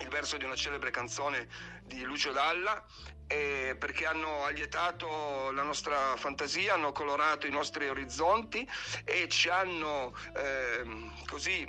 il 0.00 0.08
verso 0.08 0.36
di 0.36 0.44
una 0.44 0.54
celebre 0.54 0.90
canzone 0.90 1.48
di 1.84 2.02
Lucio 2.02 2.32
Dalla, 2.32 2.84
eh, 3.26 3.76
perché 3.78 4.06
hanno 4.06 4.44
allietato 4.44 5.50
la 5.52 5.62
nostra 5.62 6.16
fantasia, 6.16 6.74
hanno 6.74 6.92
colorato 6.92 7.46
i 7.46 7.50
nostri 7.50 7.88
orizzonti 7.88 8.68
e 9.04 9.28
ci 9.28 9.48
hanno 9.48 10.12
ehm, 10.34 11.26
così 11.26 11.66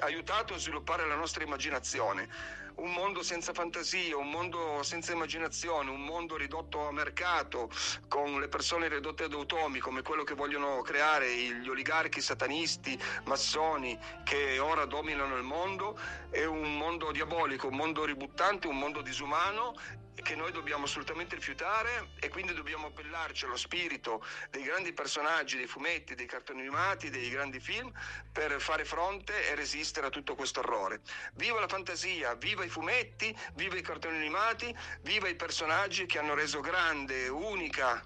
aiutato 0.00 0.54
a 0.54 0.58
sviluppare 0.58 1.06
la 1.06 1.16
nostra 1.16 1.42
immaginazione. 1.42 2.28
Un 2.76 2.92
mondo 2.92 3.22
senza 3.22 3.52
fantasia, 3.52 4.16
un 4.16 4.30
mondo 4.30 4.82
senza 4.82 5.12
immaginazione, 5.12 5.90
un 5.90 6.02
mondo 6.02 6.36
ridotto 6.36 6.86
a 6.86 6.92
mercato, 6.92 7.68
con 8.08 8.40
le 8.40 8.48
persone 8.48 8.88
ridotte 8.88 9.24
ad 9.24 9.32
automi, 9.32 9.80
come 9.80 10.02
quello 10.02 10.22
che 10.22 10.34
vogliono 10.34 10.80
creare 10.82 11.34
gli 11.34 11.68
oligarchi 11.68 12.20
satanisti, 12.20 12.98
massoni 13.24 13.98
che 14.24 14.58
ora 14.58 14.84
dominano 14.86 15.36
il 15.36 15.42
mondo, 15.42 15.98
è 16.30 16.44
un 16.44 16.76
mondo 16.76 17.10
diabolico, 17.10 17.66
un 17.66 17.76
mondo 17.76 18.04
ributtante, 18.04 18.66
un 18.66 18.78
mondo 18.78 19.02
disumano 19.02 19.74
che 20.14 20.34
noi 20.34 20.52
dobbiamo 20.52 20.84
assolutamente 20.84 21.34
rifiutare 21.34 22.10
e 22.20 22.28
quindi 22.28 22.52
dobbiamo 22.54 22.88
appellarci 22.88 23.44
allo 23.44 23.56
spirito 23.56 24.24
dei 24.50 24.62
grandi 24.62 24.92
personaggi, 24.92 25.56
dei 25.56 25.66
fumetti, 25.66 26.14
dei 26.14 26.26
cartoni 26.26 26.60
animati, 26.60 27.10
dei 27.10 27.30
grandi 27.30 27.60
film 27.60 27.92
per 28.32 28.60
fare 28.60 28.84
fronte 28.84 29.48
e 29.48 29.54
resistere 29.54 30.06
a 30.06 30.10
tutto 30.10 30.34
questo 30.34 30.60
orrore. 30.60 31.00
Viva 31.34 31.60
la 31.60 31.68
fantasia, 31.68 32.34
viva 32.34 32.64
i 32.64 32.68
fumetti, 32.68 33.36
viva 33.54 33.76
i 33.76 33.82
cartoni 33.82 34.16
animati, 34.16 34.74
viva 35.02 35.28
i 35.28 35.36
personaggi 35.36 36.06
che 36.06 36.18
hanno 36.18 36.34
reso 36.34 36.60
grande, 36.60 37.28
unica 37.28 38.02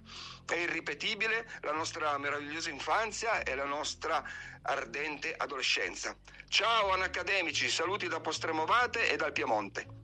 e 0.47 0.63
irripetibile 0.63 1.49
la 1.63 1.73
nostra 1.73 2.17
meravigliosa 2.19 2.71
infanzia 2.71 3.43
e 3.43 3.55
la 3.55 3.65
nostra 3.65 4.23
ardente 4.63 5.35
adolescenza. 5.37 6.17
Ciao 6.49 6.93
anacademici, 6.93 7.69
saluti 7.69 8.09
da 8.09 8.21
Postremovate 8.21 9.11
e 9.11 9.17
dal 9.17 9.33
Piemonte. 9.33 10.04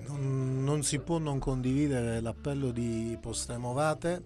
Non, 0.00 0.64
non 0.64 0.82
si 0.82 0.98
può 1.00 1.18
non 1.18 1.38
condividere 1.38 2.20
l'appello 2.20 2.70
di 2.70 3.16
Postremovate, 3.20 4.22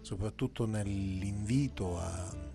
soprattutto 0.00 0.66
nell'invito 0.66 1.98
a, 1.98 2.50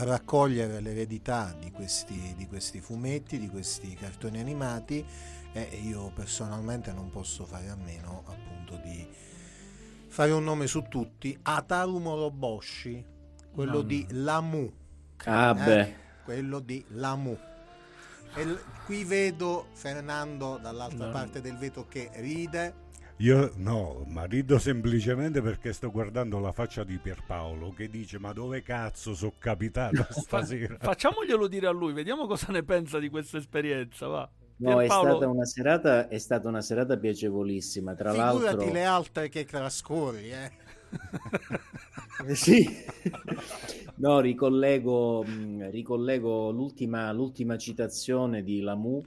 raccogliere 0.00 0.80
l'eredità 0.80 1.54
di 1.58 1.70
questi, 1.70 2.34
di 2.36 2.46
questi 2.46 2.80
fumetti, 2.80 3.38
di 3.38 3.48
questi 3.48 3.94
cartoni 3.94 4.38
animati 4.38 5.04
e 5.52 5.80
io 5.82 6.12
personalmente 6.14 6.92
non 6.92 7.10
posso 7.10 7.44
fare 7.44 7.68
a 7.68 7.74
meno 7.74 8.22
appunto 8.26 8.76
di 8.76 9.06
fare 10.06 10.30
un 10.32 10.44
nome 10.44 10.66
su 10.66 10.82
tutti, 10.88 11.36
Ataru 11.42 11.98
Moroboshi, 11.98 13.04
quello 13.52 13.78
No, 13.78 13.82
di 13.82 14.06
Lamu. 14.10 14.72
Ah, 15.24 15.50
eh, 15.50 15.64
beh. 15.64 15.94
quello 16.24 16.60
di 16.60 16.84
Lamu. 16.90 17.36
E 18.34 18.44
l- 18.44 18.60
qui 18.84 19.04
vedo 19.04 19.66
Fernando 19.72 20.58
dall'altra 20.60 21.06
No. 21.06 21.12
parte 21.12 21.40
del 21.40 21.56
vetro 21.56 21.86
che 21.88 22.10
ride. 22.16 22.86
Io 23.20 23.52
no, 23.56 24.04
ma 24.06 24.24
rido 24.26 24.58
semplicemente 24.60 25.42
perché 25.42 25.72
sto 25.72 25.90
guardando 25.90 26.38
la 26.38 26.52
faccia 26.52 26.84
di 26.84 26.98
Pierpaolo 26.98 27.72
che 27.72 27.88
dice 27.88 28.20
ma 28.20 28.32
dove 28.32 28.62
cazzo 28.62 29.12
sono 29.14 29.32
capitato 29.38 30.04
Fa- 30.04 30.12
stasera? 30.20 30.76
facciamoglielo 30.78 31.48
dire 31.48 31.66
a 31.66 31.70
lui, 31.72 31.92
vediamo 31.92 32.26
cosa 32.28 32.52
ne 32.52 32.62
pensa 32.62 33.00
di 33.00 33.08
questa 33.08 33.38
esperienza. 33.38 34.06
Va. 34.06 34.30
No, 34.60 34.80
è 34.80 34.86
stata, 34.86 35.26
una 35.28 35.44
serata, 35.44 36.08
è 36.08 36.18
stata 36.18 36.48
una 36.48 36.60
serata 36.60 36.96
piacevolissima. 36.96 37.94
Tra 37.94 38.10
Figurati 38.12 38.42
l'altro, 38.44 38.72
le 38.72 38.84
altre 38.84 39.28
che 39.28 39.44
trascorri, 39.44 40.30
eh. 40.30 40.50
Eh, 42.26 42.34
sì. 42.34 42.66
no, 43.96 44.20
ricollego, 44.20 45.24
ricollego 45.70 46.50
l'ultima, 46.50 47.12
l'ultima 47.12 47.56
citazione 47.56 48.42
di 48.42 48.60
Lamu 48.60 49.02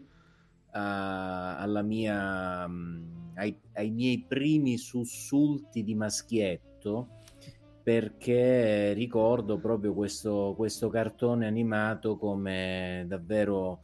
alla 0.73 1.81
mia, 1.81 2.63
ai, 3.35 3.59
ai 3.73 3.91
miei 3.91 4.23
primi 4.25 4.77
sussulti 4.77 5.83
di 5.83 5.95
maschietto 5.95 7.19
perché 7.83 8.93
ricordo 8.93 9.57
proprio 9.57 9.93
questo, 9.93 10.53
questo 10.55 10.89
cartone 10.89 11.47
animato 11.47 12.15
come 12.17 13.03
davvero 13.07 13.81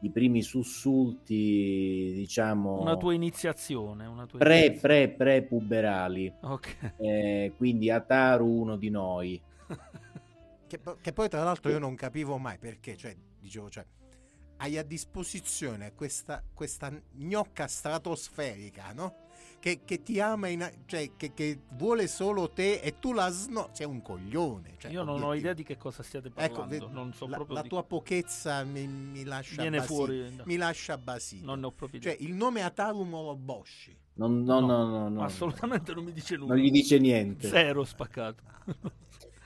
i 0.00 0.10
primi 0.10 0.42
sussulti, 0.42 2.12
diciamo, 2.14 2.80
Una 2.80 2.96
tua 2.96 3.12
iniziazione. 3.14 4.06
Una 4.06 4.26
tua 4.26 4.38
pre, 4.38 4.66
iniziazione. 4.66 5.08
pre, 5.08 5.16
pre 5.16 5.42
puberali. 5.42 6.32
Ok. 6.42 6.92
Eh, 6.96 7.52
quindi 7.56 7.90
Ataru 7.90 8.46
uno 8.46 8.76
di 8.76 8.90
noi. 8.90 9.40
Che, 10.70 10.78
che 11.00 11.12
poi 11.12 11.28
tra 11.28 11.42
l'altro 11.42 11.68
io 11.72 11.80
non 11.80 11.96
capivo 11.96 12.38
mai 12.38 12.56
perché, 12.56 12.96
cioè, 12.96 13.12
dicevo, 13.40 13.68
cioè, 13.68 13.84
hai 14.58 14.78
a 14.78 14.84
disposizione 14.84 15.94
questa, 15.94 16.44
questa 16.54 16.92
gnocca 17.14 17.66
stratosferica, 17.66 18.92
no? 18.92 19.14
Che, 19.60 19.80
che 19.84 20.02
ti 20.02 20.18
ama, 20.20 20.48
in- 20.48 20.72
cioè, 20.86 21.10
che, 21.18 21.34
che 21.34 21.58
vuole 21.72 22.06
solo 22.08 22.48
te 22.48 22.80
e 22.80 22.98
tu 22.98 23.12
la 23.12 23.28
sno... 23.30 23.68
Sei 23.72 23.84
un 23.86 24.00
coglione. 24.00 24.76
cioè, 24.78 24.90
Io 24.90 25.02
non 25.02 25.22
ho 25.22 25.34
idea 25.34 25.52
di 25.52 25.62
che 25.64 25.76
cosa 25.76 26.02
stiate 26.02 26.28
Ecco, 26.34 26.60
parlando. 26.60 26.86
ve- 26.86 26.92
non 26.94 27.12
so 27.12 27.26
la, 27.28 27.36
proprio 27.36 27.56
la 27.56 27.62
di- 27.62 27.68
tua 27.68 27.82
pochezza 27.82 28.64
mi, 28.64 28.86
mi 28.86 29.22
lascia 29.24 29.60
Viene 29.60 29.76
basito. 29.76 29.94
fuori. 29.94 30.34
no. 30.34 30.42
Mi 30.46 30.56
lascia 30.56 30.96
basito. 30.96 31.44
Non 31.44 31.60
ne 31.60 31.66
ho 31.66 31.72
proprio 31.72 32.00
idea. 32.00 32.12
Cioè, 32.14 32.22
il 32.26 32.32
nome 32.34 32.62
Ataru 32.62 33.02
Moroboshi. 33.04 33.94
Non, 34.14 34.42
no, 34.44 34.60
No, 34.60 34.66
no, 34.66 34.86
no, 34.86 35.08
no. 35.10 35.22
Assolutamente 35.22 35.92
non 35.92 36.04
mi 36.04 36.12
dice 36.12 36.36
nulla. 36.36 36.54
Non 36.54 36.62
gli 36.64 36.70
dice 36.70 36.98
niente. 36.98 37.46
Zero 37.48 37.84
spaccato. 37.84 38.42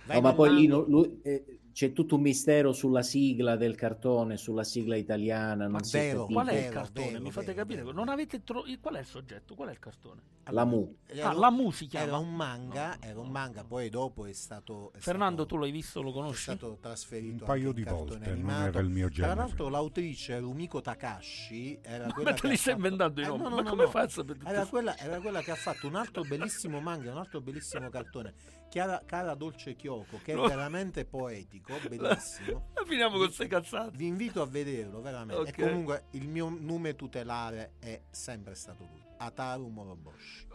Vai 0.07 0.17
No, 0.17 0.21
ma 0.21 0.33
poi 0.33 0.55
lì 0.55 0.67
lui- 0.69 1.21
eh, 1.23 1.45
c'è 1.75 1.93
tutto 1.93 2.15
un 2.15 2.21
mistero 2.21 2.73
sulla 2.73 3.03
sigla 3.03 3.57
del 3.57 3.75
cartone, 3.75 4.37
sulla 4.37 4.63
sigla 4.63 4.95
italiana. 4.95 5.65
Non 5.65 5.73
Ma 5.73 5.83
si 5.83 5.97
è 5.97 6.01
vero. 6.03 6.27
Qual 6.27 6.47
è 6.47 6.67
il 6.67 6.73
cartone? 6.73 7.11
vero, 7.11 7.23
Mi 7.25 7.33
fate 7.33 7.47
vero, 7.47 7.59
capire? 7.59 7.83
vero. 7.83 7.93
Non 7.93 8.09
avete 8.09 8.45
tro- 8.45 8.63
Qual 8.81 8.95
è 8.95 9.01
il 9.01 9.07
soggetto? 9.07 9.57
Qual 9.57 9.69
è 9.69 9.73
il 9.73 9.81
cartone? 9.81 10.21
La 10.51 10.65
Mu. 10.65 10.95
Era- 11.07 11.31
Ah, 11.31 11.33
la 11.33 11.51
Mu 11.51 11.73
si 11.73 11.87
chiama. 11.87 12.07
Era 12.07 12.19
un 12.19 12.33
manga, 12.33 12.97
era 13.01 13.19
un 13.19 13.29
manga, 13.29 13.65
poi 13.65 13.89
dopo 13.89 14.25
è 14.27 14.33
stato... 14.33 14.93
è 14.93 14.99
Fernando, 14.99 15.43
stato- 15.43 15.57
tu 15.57 15.61
l'hai 15.61 15.73
visto? 15.73 16.01
Lo 16.01 16.11
è 16.11 16.13
conosci? 16.13 16.43
stato 16.43 16.79
trasferito 16.81 17.43
Un 17.43 17.49
paio 17.49 17.73
di 17.73 17.83
volte, 17.83 18.19
non 18.19 18.29
animato. 18.29 18.69
era 18.69 18.79
il 18.81 18.89
mio 18.91 19.07
Tra 19.09 19.15
genere. 19.15 19.35
l'altro 19.35 19.69
l'autrice 19.69 20.39
Rumiko 20.39 20.81
Takashi 20.81 21.79
era 21.83 22.07
Ma 22.07 22.13
quella 22.13 22.33
te 22.35 22.41
che 22.43 22.49
li 22.49 22.57
stai 22.57 22.75
fatto- 22.75 22.85
inventando 22.85 23.21
i 23.21 23.25
Eh, 23.25 23.27
nomi? 23.27 23.43
no, 23.43 23.49
no, 23.49 23.55
Ma 23.57 23.63
no, 23.63 23.71
come 23.71 23.83
no. 23.85 23.91
fai 23.91 24.05
a 24.05 24.09
sapere 24.09 24.39
Era 24.45 24.67
quella, 24.67 24.97
era 24.99 25.19
quella 25.21 25.41
che 25.41 25.51
ha 25.51 25.55
fatto 25.57 25.87
un 25.89 25.95
altro 25.97 26.23
bellissimo 26.23 26.79
manga, 26.81 27.11
un 27.11 27.19
altro 27.19 27.41
bellissimo 27.41 27.89
cartone, 27.89 28.35
Chiara, 28.75 29.01
Cara 29.07 29.35
Dolce 29.37 29.77
Chioco, 29.77 30.19
che 30.21 30.33
è 30.33 30.35
No. 30.35 30.49
veramente 30.49 31.05
poetico, 31.05 31.75
bellissimo. 31.89 32.71
Finiamo 32.85 33.19
con 33.19 33.27
queste 33.27 33.47
cazzate. 33.47 33.97
Vi 33.97 34.05
invito 34.05 34.43
a 34.43 34.47
vederlo, 34.47 35.01
veramente. 35.01 35.43
Ok. 35.43 35.59
E 35.59 35.63
comunque 35.63 36.05
il 36.11 36.27
mio 36.27 36.53
nome 36.59 36.97
tutelare 36.97 37.75
è 37.79 38.01
sempre 38.11 38.57
stato 38.57 38.83
lui, 38.91 39.01
Ataru 39.19 39.69
Moroboshi. 39.69 40.47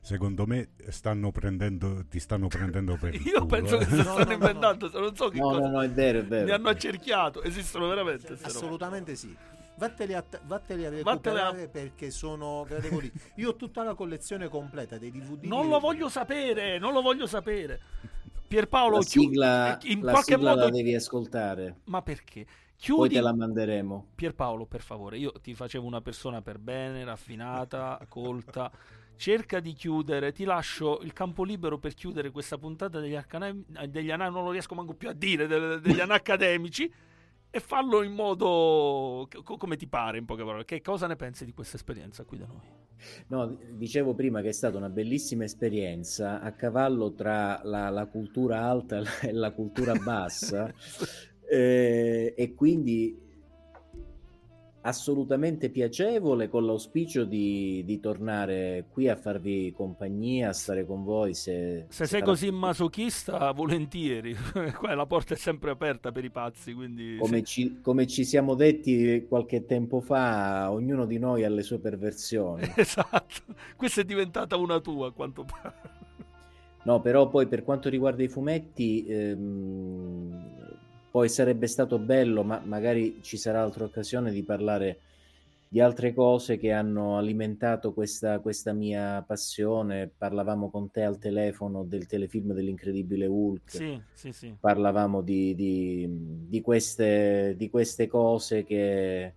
Secondo 0.00 0.46
me 0.48 0.70
stanno 0.88 1.30
prendendo, 1.30 2.04
ti 2.08 2.18
stanno 2.18 2.48
prendendo 2.48 2.96
per 2.96 3.14
il 3.14 3.24
Io 3.24 3.34
culo, 3.34 3.46
penso 3.46 3.76
che 3.78 3.84
eh. 3.84 3.94
No, 3.94 4.02
stanno 4.02 4.18
no, 4.18 4.24
no, 4.24 4.32
inventando, 4.32 4.90
se 4.90 4.98
non 4.98 5.14
so 5.14 5.28
che 5.28 5.38
No, 5.38 5.48
cosa. 5.50 5.60
no, 5.60 5.68
no, 5.68 5.82
è 5.82 5.90
vero, 5.90 6.18
è 6.18 6.24
vero. 6.24 6.44
Mi 6.46 6.50
hanno 6.50 6.68
accerchiato. 6.70 7.40
Esistono 7.44 7.86
veramente. 7.86 8.36
Assolutamente 8.42 9.14
sì. 9.14 9.32
Vatteli 9.80 10.12
a, 10.12 10.22
vatteli 10.44 10.84
a 10.84 10.90
Vatteli 11.02 11.38
a- 11.38 11.50
recuperare 11.50 11.68
perché 11.68 12.10
sono 12.10 12.66
gradevoli. 12.68 13.10
Io 13.36 13.48
ho 13.50 13.56
tutta 13.56 13.82
la 13.82 13.94
collezione 13.94 14.48
completa 14.48 14.98
dei 14.98 15.10
DVD. 15.10 15.44
Non 15.44 15.68
lo 15.68 15.78
voglio 15.80 16.10
sapere, 16.10 16.78
non 16.78 16.92
lo 16.92 17.00
voglio 17.00 17.26
sapere. 17.26 17.80
Pierpaolo, 18.46 18.96
La 18.96 19.02
sigla, 19.02 19.78
in 19.84 20.02
la 20.02 20.10
qualche 20.12 20.34
sigla 20.34 20.50
modo... 20.50 20.64
la 20.64 20.70
devi 20.70 20.94
ascoltare. 20.94 21.76
Ma 21.84 22.02
perché? 22.02 22.44
Poi 22.44 22.54
Chiudi... 22.76 23.14
te 23.14 23.20
la 23.22 23.34
manderemo. 23.34 24.06
Pierpaolo, 24.14 24.66
per 24.66 24.82
favore, 24.82 25.16
io 25.16 25.32
ti 25.40 25.54
facevo 25.54 25.86
una 25.86 26.00
persona 26.02 26.42
per 26.42 26.58
bene, 26.58 27.02
raffinata, 27.04 27.98
colta. 28.08 28.70
Cerca 29.16 29.60
di 29.60 29.72
chiudere, 29.72 30.32
ti 30.32 30.44
lascio 30.44 31.00
il 31.02 31.12
campo 31.14 31.42
libero 31.44 31.78
per 31.78 31.94
chiudere 31.94 32.30
questa 32.30 32.58
puntata 32.58 33.00
degli, 33.00 33.14
arcane- 33.14 33.64
eh, 33.78 33.88
degli 33.88 34.10
ana- 34.10 34.28
non 34.30 34.44
lo 34.44 34.50
riesco 34.50 34.74
manco 34.74 34.94
più 34.94 35.08
a 35.08 35.12
dire, 35.14 35.46
de- 35.46 35.78
degli 35.80 36.00
anacademici 36.00 36.90
e 37.50 37.60
fallo 37.60 38.02
in 38.02 38.12
modo 38.12 39.28
co- 39.42 39.56
come 39.56 39.76
ti 39.76 39.86
pare, 39.88 40.18
in 40.18 40.24
poche 40.24 40.44
parole. 40.44 40.64
Che 40.64 40.80
cosa 40.80 41.06
ne 41.06 41.16
pensi 41.16 41.44
di 41.44 41.52
questa 41.52 41.76
esperienza 41.76 42.24
qui 42.24 42.38
da 42.38 42.46
noi? 42.46 42.78
No, 43.28 43.58
dicevo 43.72 44.14
prima 44.14 44.40
che 44.42 44.48
è 44.48 44.52
stata 44.52 44.76
una 44.76 44.90
bellissima 44.90 45.44
esperienza 45.44 46.40
a 46.40 46.52
cavallo 46.52 47.12
tra 47.12 47.60
la, 47.64 47.88
la 47.88 48.06
cultura 48.06 48.62
alta 48.62 49.02
e 49.22 49.32
la 49.32 49.52
cultura 49.52 49.94
bassa 49.94 50.72
eh, 51.48 52.34
e 52.36 52.54
quindi 52.54 53.28
assolutamente 54.82 55.68
piacevole 55.68 56.48
con 56.48 56.64
l'auspicio 56.64 57.24
di, 57.24 57.82
di 57.84 58.00
tornare 58.00 58.86
qui 58.90 59.08
a 59.08 59.16
farvi 59.16 59.72
compagnia, 59.76 60.50
a 60.50 60.52
stare 60.52 60.86
con 60.86 61.04
voi. 61.04 61.34
Se, 61.34 61.86
Se 61.88 62.06
sei 62.06 62.20
sarà 62.20 62.24
così 62.24 62.50
masochista, 62.50 63.50
volentieri. 63.52 64.34
Qua 64.76 64.94
la 64.94 65.06
porta 65.06 65.34
è 65.34 65.36
sempre 65.36 65.70
aperta 65.70 66.12
per 66.12 66.24
i 66.24 66.30
pazzi, 66.30 66.72
quindi... 66.72 67.16
Come 67.18 67.42
ci, 67.42 67.80
come 67.82 68.06
ci 68.06 68.24
siamo 68.24 68.54
detti 68.54 69.26
qualche 69.28 69.66
tempo 69.66 70.00
fa, 70.00 70.70
ognuno 70.70 71.04
di 71.04 71.18
noi 71.18 71.44
ha 71.44 71.48
le 71.48 71.62
sue 71.62 71.78
perversioni. 71.78 72.68
Esatto, 72.80 73.54
questa 73.76 74.00
è 74.00 74.04
diventata 74.04 74.56
una 74.56 74.80
tua 74.80 75.08
a 75.08 75.10
quanto 75.10 75.44
pare. 75.44 75.98
No, 76.84 77.00
però 77.00 77.28
poi 77.28 77.46
per 77.46 77.62
quanto 77.62 77.90
riguarda 77.90 78.22
i 78.22 78.28
fumetti, 78.28 79.04
ehm, 79.06 80.59
poi 81.10 81.28
sarebbe 81.28 81.66
stato 81.66 81.98
bello, 81.98 82.42
ma 82.42 82.60
magari 82.64 83.18
ci 83.22 83.36
sarà 83.36 83.62
altra 83.62 83.84
occasione 83.84 84.30
di 84.30 84.42
parlare 84.42 84.98
di 85.68 85.80
altre 85.80 86.12
cose 86.12 86.56
che 86.58 86.72
hanno 86.72 87.16
alimentato 87.16 87.92
questa, 87.92 88.40
questa 88.40 88.72
mia 88.72 89.22
passione. 89.22 90.10
Parlavamo 90.16 90.68
con 90.68 90.90
te 90.90 91.02
al 91.04 91.18
telefono 91.18 91.84
del 91.84 92.06
telefilm 92.06 92.52
dell'incredibile 92.52 93.26
Hulk. 93.26 93.70
Sì, 93.70 94.00
sì, 94.12 94.32
sì. 94.32 94.54
Parlavamo 94.58 95.22
di, 95.22 95.54
di- 95.54 96.08
di 96.48 96.60
queste, 96.60 97.54
di 97.56 97.70
queste 97.70 98.08
cose 98.08 98.64
che, 98.64 99.32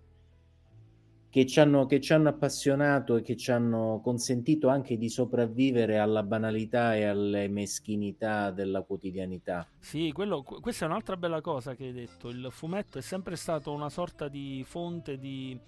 che 1.33 1.47
ci 1.47 1.59
hanno, 1.59 1.87
che 1.87 1.99
ci 1.99 2.13
hanno 2.13 2.29
appassionato 2.29 3.15
e 3.15 3.23
che 3.23 3.35
ci 3.35 3.49
hanno 3.49 3.99
consentito 4.03 4.67
anche 4.67 4.99
di 4.99 5.09
sopravvivere 5.09 5.97
alla 5.97 6.21
banalità 6.21 6.95
e 6.95 7.05
alle 7.05 7.47
meschinità 7.47 8.51
della 8.51 8.83
quotidianità. 8.83 9.67
Sì, 9.79 10.11
quello- 10.11 10.43
qu- 10.43 10.61
questa 10.61 10.85
è 10.85 10.87
un'altra 10.87 11.17
bella 11.17 11.41
cosa 11.41 11.73
che 11.73 11.85
hai 11.85 11.91
detto. 11.91 12.29
Il 12.29 12.49
fumetto 12.51 12.99
è 12.99 13.01
sempre 13.01 13.35
stato 13.35 13.71
una 13.71 13.89
sorta 13.89 14.27
di 14.27 14.63
fonte 14.63 15.17
di 15.17 15.59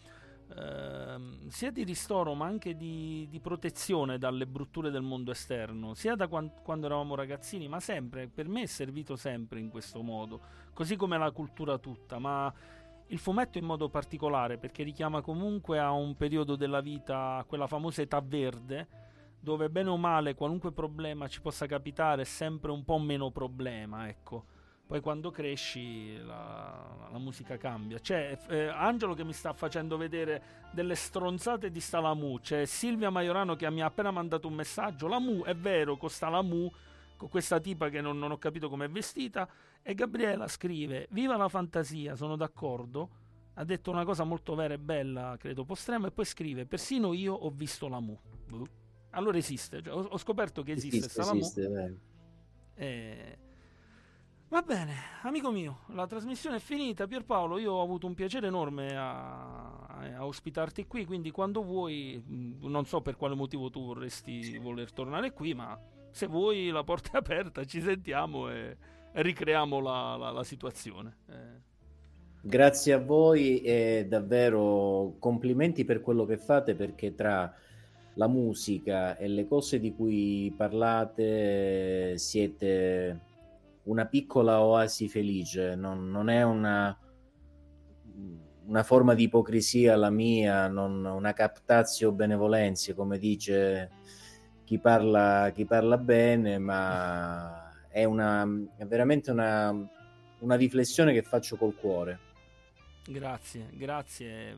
ehm, 0.55 1.47
sia 1.47 1.71
di 1.71 1.83
ristoro 1.83 2.35
ma 2.35 2.45
anche 2.45 2.75
di, 2.75 3.27
di 3.27 3.39
protezione 3.39 4.19
dalle 4.19 4.45
brutture 4.45 4.91
del 4.91 5.01
mondo 5.01 5.31
esterno, 5.31 5.95
sia 5.95 6.13
da 6.13 6.27
quan- 6.27 6.51
quando 6.63 6.85
eravamo 6.85 7.15
ragazzini, 7.15 7.67
ma 7.67 7.79
sempre, 7.79 8.27
per 8.27 8.47
me 8.47 8.61
è 8.61 8.67
servito 8.67 9.15
sempre 9.15 9.59
in 9.59 9.69
questo 9.69 10.03
modo, 10.03 10.39
così 10.73 10.95
come 10.95 11.17
la 11.17 11.31
cultura 11.31 11.79
tutta, 11.79 12.19
ma 12.19 12.53
il 13.07 13.19
fumetto 13.19 13.57
in 13.57 13.65
modo 13.65 13.89
particolare 13.89 14.57
perché 14.57 14.83
richiama 14.83 15.21
comunque 15.21 15.79
a 15.79 15.91
un 15.91 16.15
periodo 16.15 16.55
della 16.55 16.81
vita, 16.81 17.43
quella 17.47 17.67
famosa 17.67 18.01
età 18.01 18.21
verde, 18.21 18.87
dove 19.39 19.69
bene 19.69 19.89
o 19.89 19.97
male 19.97 20.33
qualunque 20.33 20.71
problema 20.71 21.27
ci 21.27 21.39
possa 21.39 21.67
capitare 21.67 22.23
è 22.23 22.25
sempre 22.25 22.71
un 22.71 22.83
po' 22.83 22.97
meno 22.97 23.29
problema, 23.29 24.07
ecco. 24.07 24.53
Poi 24.87 25.01
quando 25.01 25.31
cresci 25.31 26.15
la, 26.17 27.07
la 27.11 27.17
musica 27.17 27.57
cambia. 27.57 27.97
C'è 27.97 28.37
eh, 28.49 28.67
Angelo 28.67 29.15
che 29.15 29.23
mi 29.23 29.33
sta 29.33 29.51
facendo 29.51 29.97
vedere 29.97 30.63
delle 30.71 30.93
stronzate 30.93 31.71
di 31.71 31.79
sta 31.79 31.99
la 31.99 32.13
Mu. 32.13 32.39
C'è 32.39 32.65
Silvia 32.65 33.09
Maiorano 33.09 33.55
che 33.55 33.67
mi 33.71 33.81
ha 33.81 33.87
appena 33.87 34.11
mandato 34.11 34.47
un 34.47 34.53
messaggio. 34.53 35.07
La 35.07 35.19
Mu 35.19 35.43
è 35.43 35.55
vero, 35.55 35.97
costa 35.97 36.29
la 36.29 36.43
Mu, 36.43 36.71
con 37.17 37.29
questa 37.29 37.59
tipa 37.59 37.89
che 37.89 37.99
non, 37.99 38.19
non 38.19 38.29
ho 38.29 38.37
capito 38.37 38.69
com'è 38.69 38.87
vestita. 38.87 39.49
E 39.87 39.93
Gabriela 39.93 40.47
scrive: 40.47 41.07
Viva 41.11 41.37
la 41.37 41.47
fantasia, 41.47 42.15
sono 42.15 42.35
d'accordo. 42.35 43.09
Ha 43.53 43.63
detto 43.63 43.91
una 43.91 44.03
cosa 44.03 44.23
molto 44.23 44.55
vera 44.55 44.73
e 44.73 44.79
bella, 44.79 45.35
credo 45.37 45.63
postrema, 45.63 46.07
e 46.07 46.11
poi 46.11 46.25
scrive: 46.25 46.65
Persino 46.65 47.13
io 47.13 47.33
ho 47.35 47.51
visto 47.51 47.87
la 47.87 47.99
Mu. 47.99 48.17
Allora 49.11 49.37
esiste, 49.37 49.83
cioè, 49.83 49.93
ho, 49.93 50.17
scoperto 50.17 50.63
che 50.63 50.71
esiste, 50.71 50.97
Esiste, 50.97 51.13
sta 51.13 51.25
la 51.25 51.33
Mu. 51.33 51.39
esiste. 51.39 51.99
Eh, 52.73 53.37
Va 54.47 54.61
bene, 54.61 54.93
amico 55.23 55.51
mio, 55.51 55.79
la 55.89 56.07
trasmissione 56.07 56.57
è 56.57 56.59
finita. 56.59 57.05
Pierpaolo, 57.07 57.57
io 57.57 57.73
ho 57.73 57.81
avuto 57.83 58.07
un 58.07 58.13
piacere 58.13 58.47
enorme 58.47 58.95
a, 58.95 59.85
a 60.17 60.25
ospitarti 60.25 60.85
qui, 60.87 61.05
quindi 61.05 61.29
quando 61.31 61.63
vuoi, 61.63 62.21
mh, 62.25 62.67
non 62.67 62.85
so 62.85 63.01
per 63.01 63.17
quale 63.17 63.35
motivo 63.35 63.69
tu 63.69 63.85
vorresti 63.85 64.57
voler 64.57 64.91
tornare 64.91 65.31
qui, 65.31 65.53
ma 65.53 65.79
se 66.11 66.27
vuoi 66.27 66.69
la 66.69 66.83
porta 66.83 67.11
è 67.13 67.17
aperta, 67.17 67.63
ci 67.65 67.81
sentiamo 67.81 68.49
e 68.49 68.77
ricreiamo 69.21 69.79
la, 69.79 70.15
la- 70.17 70.31
la 70.31 70.43
situazione. 70.43 71.17
Eh, 71.29 71.61
Grazie 72.41 72.93
a 72.93 72.99
voi 72.99 73.61
e 73.61 74.05
davvero 74.07 75.15
complimenti 75.17 75.83
per 75.83 76.01
quello 76.01 76.25
che 76.25 76.37
fate 76.37 76.75
perché 76.75 77.15
tra 77.15 77.51
la 78.13 78.27
musica 78.27 79.17
e 79.17 79.27
le 79.27 79.47
cose 79.47 79.79
di 79.79 79.95
cui 79.95 80.53
parlate 80.55 82.17
siete 82.19 83.19
una 83.83 84.05
piccola 84.05 84.61
oasi 84.61 85.09
felice, 85.09 85.75
non, 85.75 86.09
non 86.11 86.29
è 86.29 86.43
una, 86.43 86.95
una 88.67 88.83
forma 88.83 89.13
di 89.13 89.23
ipocrisia 89.23 89.95
la 89.95 90.09
mia, 90.09 90.67
non 90.67 91.03
una 91.05 91.33
captatio 91.33 92.11
benevolenza, 92.11 92.93
come 92.93 93.17
dice 93.17 93.89
chi 94.63 94.79
parla, 94.79 95.51
chi 95.53 95.65
parla 95.65 95.97
bene, 95.97 96.57
ma 96.57 97.64
è, 97.95 98.03
una, 98.03 98.45
è 98.75 98.85
veramente 98.85 99.31
una, 99.31 99.71
una 100.39 100.55
riflessione 100.55 101.13
che 101.13 101.21
faccio 101.21 101.55
col 101.55 101.73
cuore. 101.75 102.19
grazie, 103.07 103.69
grazie. 103.71 104.57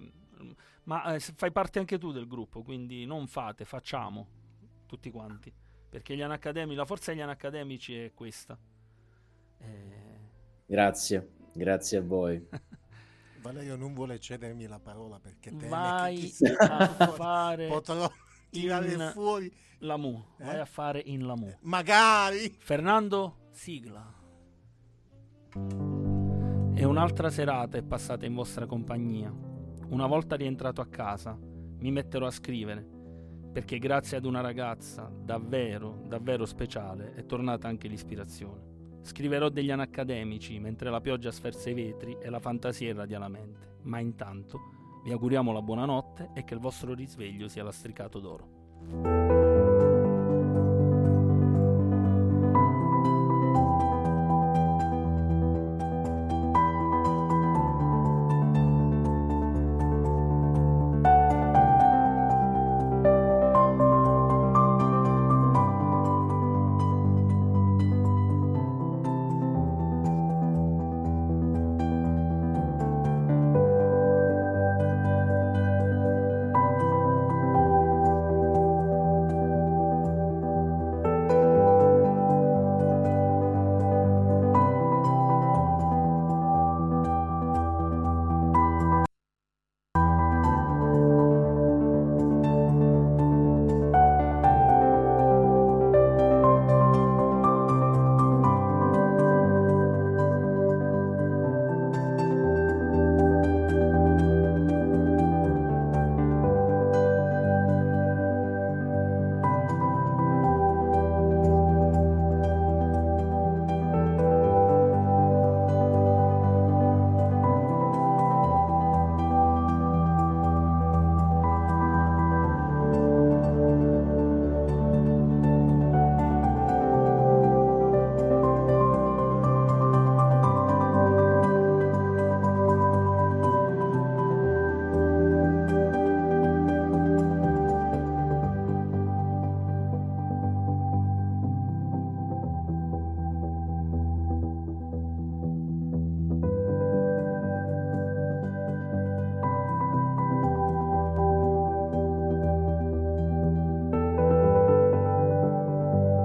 Ma 0.86 1.14
eh, 1.14 1.20
fai 1.20 1.52
parte 1.52 1.78
anche 1.78 2.00
tu 2.00 2.12
del 2.12 2.28
gruppo, 2.28 2.64
quindi 2.64 3.06
non 3.06 3.28
fate, 3.28 3.64
facciamo 3.64 4.28
tutti 4.88 5.12
quanti. 5.12 5.54
Perché 5.88 6.16
gli 6.16 6.24
anacademici, 6.24 6.76
la 6.76 6.86
forza 6.86 7.12
degli 7.12 7.22
anacademici 7.22 7.96
è 7.96 8.12
questa. 8.16 8.58
Eh, 9.60 10.16
Grazie, 10.66 11.30
grazie 11.54 12.00
a 12.00 12.02
voi. 12.02 12.44
Valerio 13.40 13.76
non 13.76 13.94
vuole 13.94 14.20
cedermi 14.20 14.66
la 14.66 14.80
parola 14.80 15.20
perché 15.20 15.52
teme 15.52 15.70
Vai 15.70 16.32
che 16.32 16.56
a 16.58 16.88
fare 17.14 17.68
potrò 17.68 18.12
tirare 18.62 18.92
in- 18.94 19.10
fuori. 19.14 19.52
la 19.80 19.98
mu, 19.98 20.24
vai 20.40 20.56
Eh? 20.56 20.60
a 20.60 20.66
fare 20.66 21.02
in 21.06 21.26
la 21.26 21.36
mu. 21.36 21.52
Magari. 21.62 22.56
Fernando, 22.58 23.50
sigla. 23.52 24.14
E 26.76 26.84
un'altra 26.86 27.30
serata 27.30 27.78
è 27.78 27.84
passata 27.84 28.26
in 28.26 28.34
vostra 28.36 28.66
compagnia. 28.66 29.34
Una 29.90 30.06
volta 30.06 30.36
rientrato 30.36 30.82
a 30.82 30.86
casa, 30.88 31.38
mi 31.40 31.92
metterò 31.92 32.28
a 32.28 32.32
scrivere, 32.32 32.86
perché 33.52 33.80
grazie 33.80 34.18
ad 34.18 34.26
una 34.26 34.42
ragazza 34.42 35.10
davvero, 35.24 36.04
davvero 36.08 36.46
speciale 36.46 37.14
è 37.16 37.26
tornata 37.26 37.68
anche 37.68 37.88
l'ispirazione. 37.88 38.76
Scriverò 39.02 39.50
degli 39.50 39.72
anacademici 39.72 40.60
mentre 40.60 40.90
la 40.90 41.00
pioggia 41.02 41.32
sferza 41.32 41.70
i 41.70 41.74
vetri 41.74 42.18
e 42.22 42.30
la 42.30 42.40
fantasia 42.40 42.90
irradia 42.90 43.18
la 43.20 43.30
mente. 43.30 43.76
Ma 43.84 44.00
intanto 44.00 44.60
vi 45.04 45.12
auguriamo 45.12 45.52
la 45.52 45.62
buonanotte 45.62 46.32
e 46.34 46.44
che 46.44 46.54
il 46.54 46.60
vostro 46.60 46.94
risveglio 46.94 47.48
sia 47.48 47.64
lastricato 47.64 48.20
d'oro. 48.20 49.27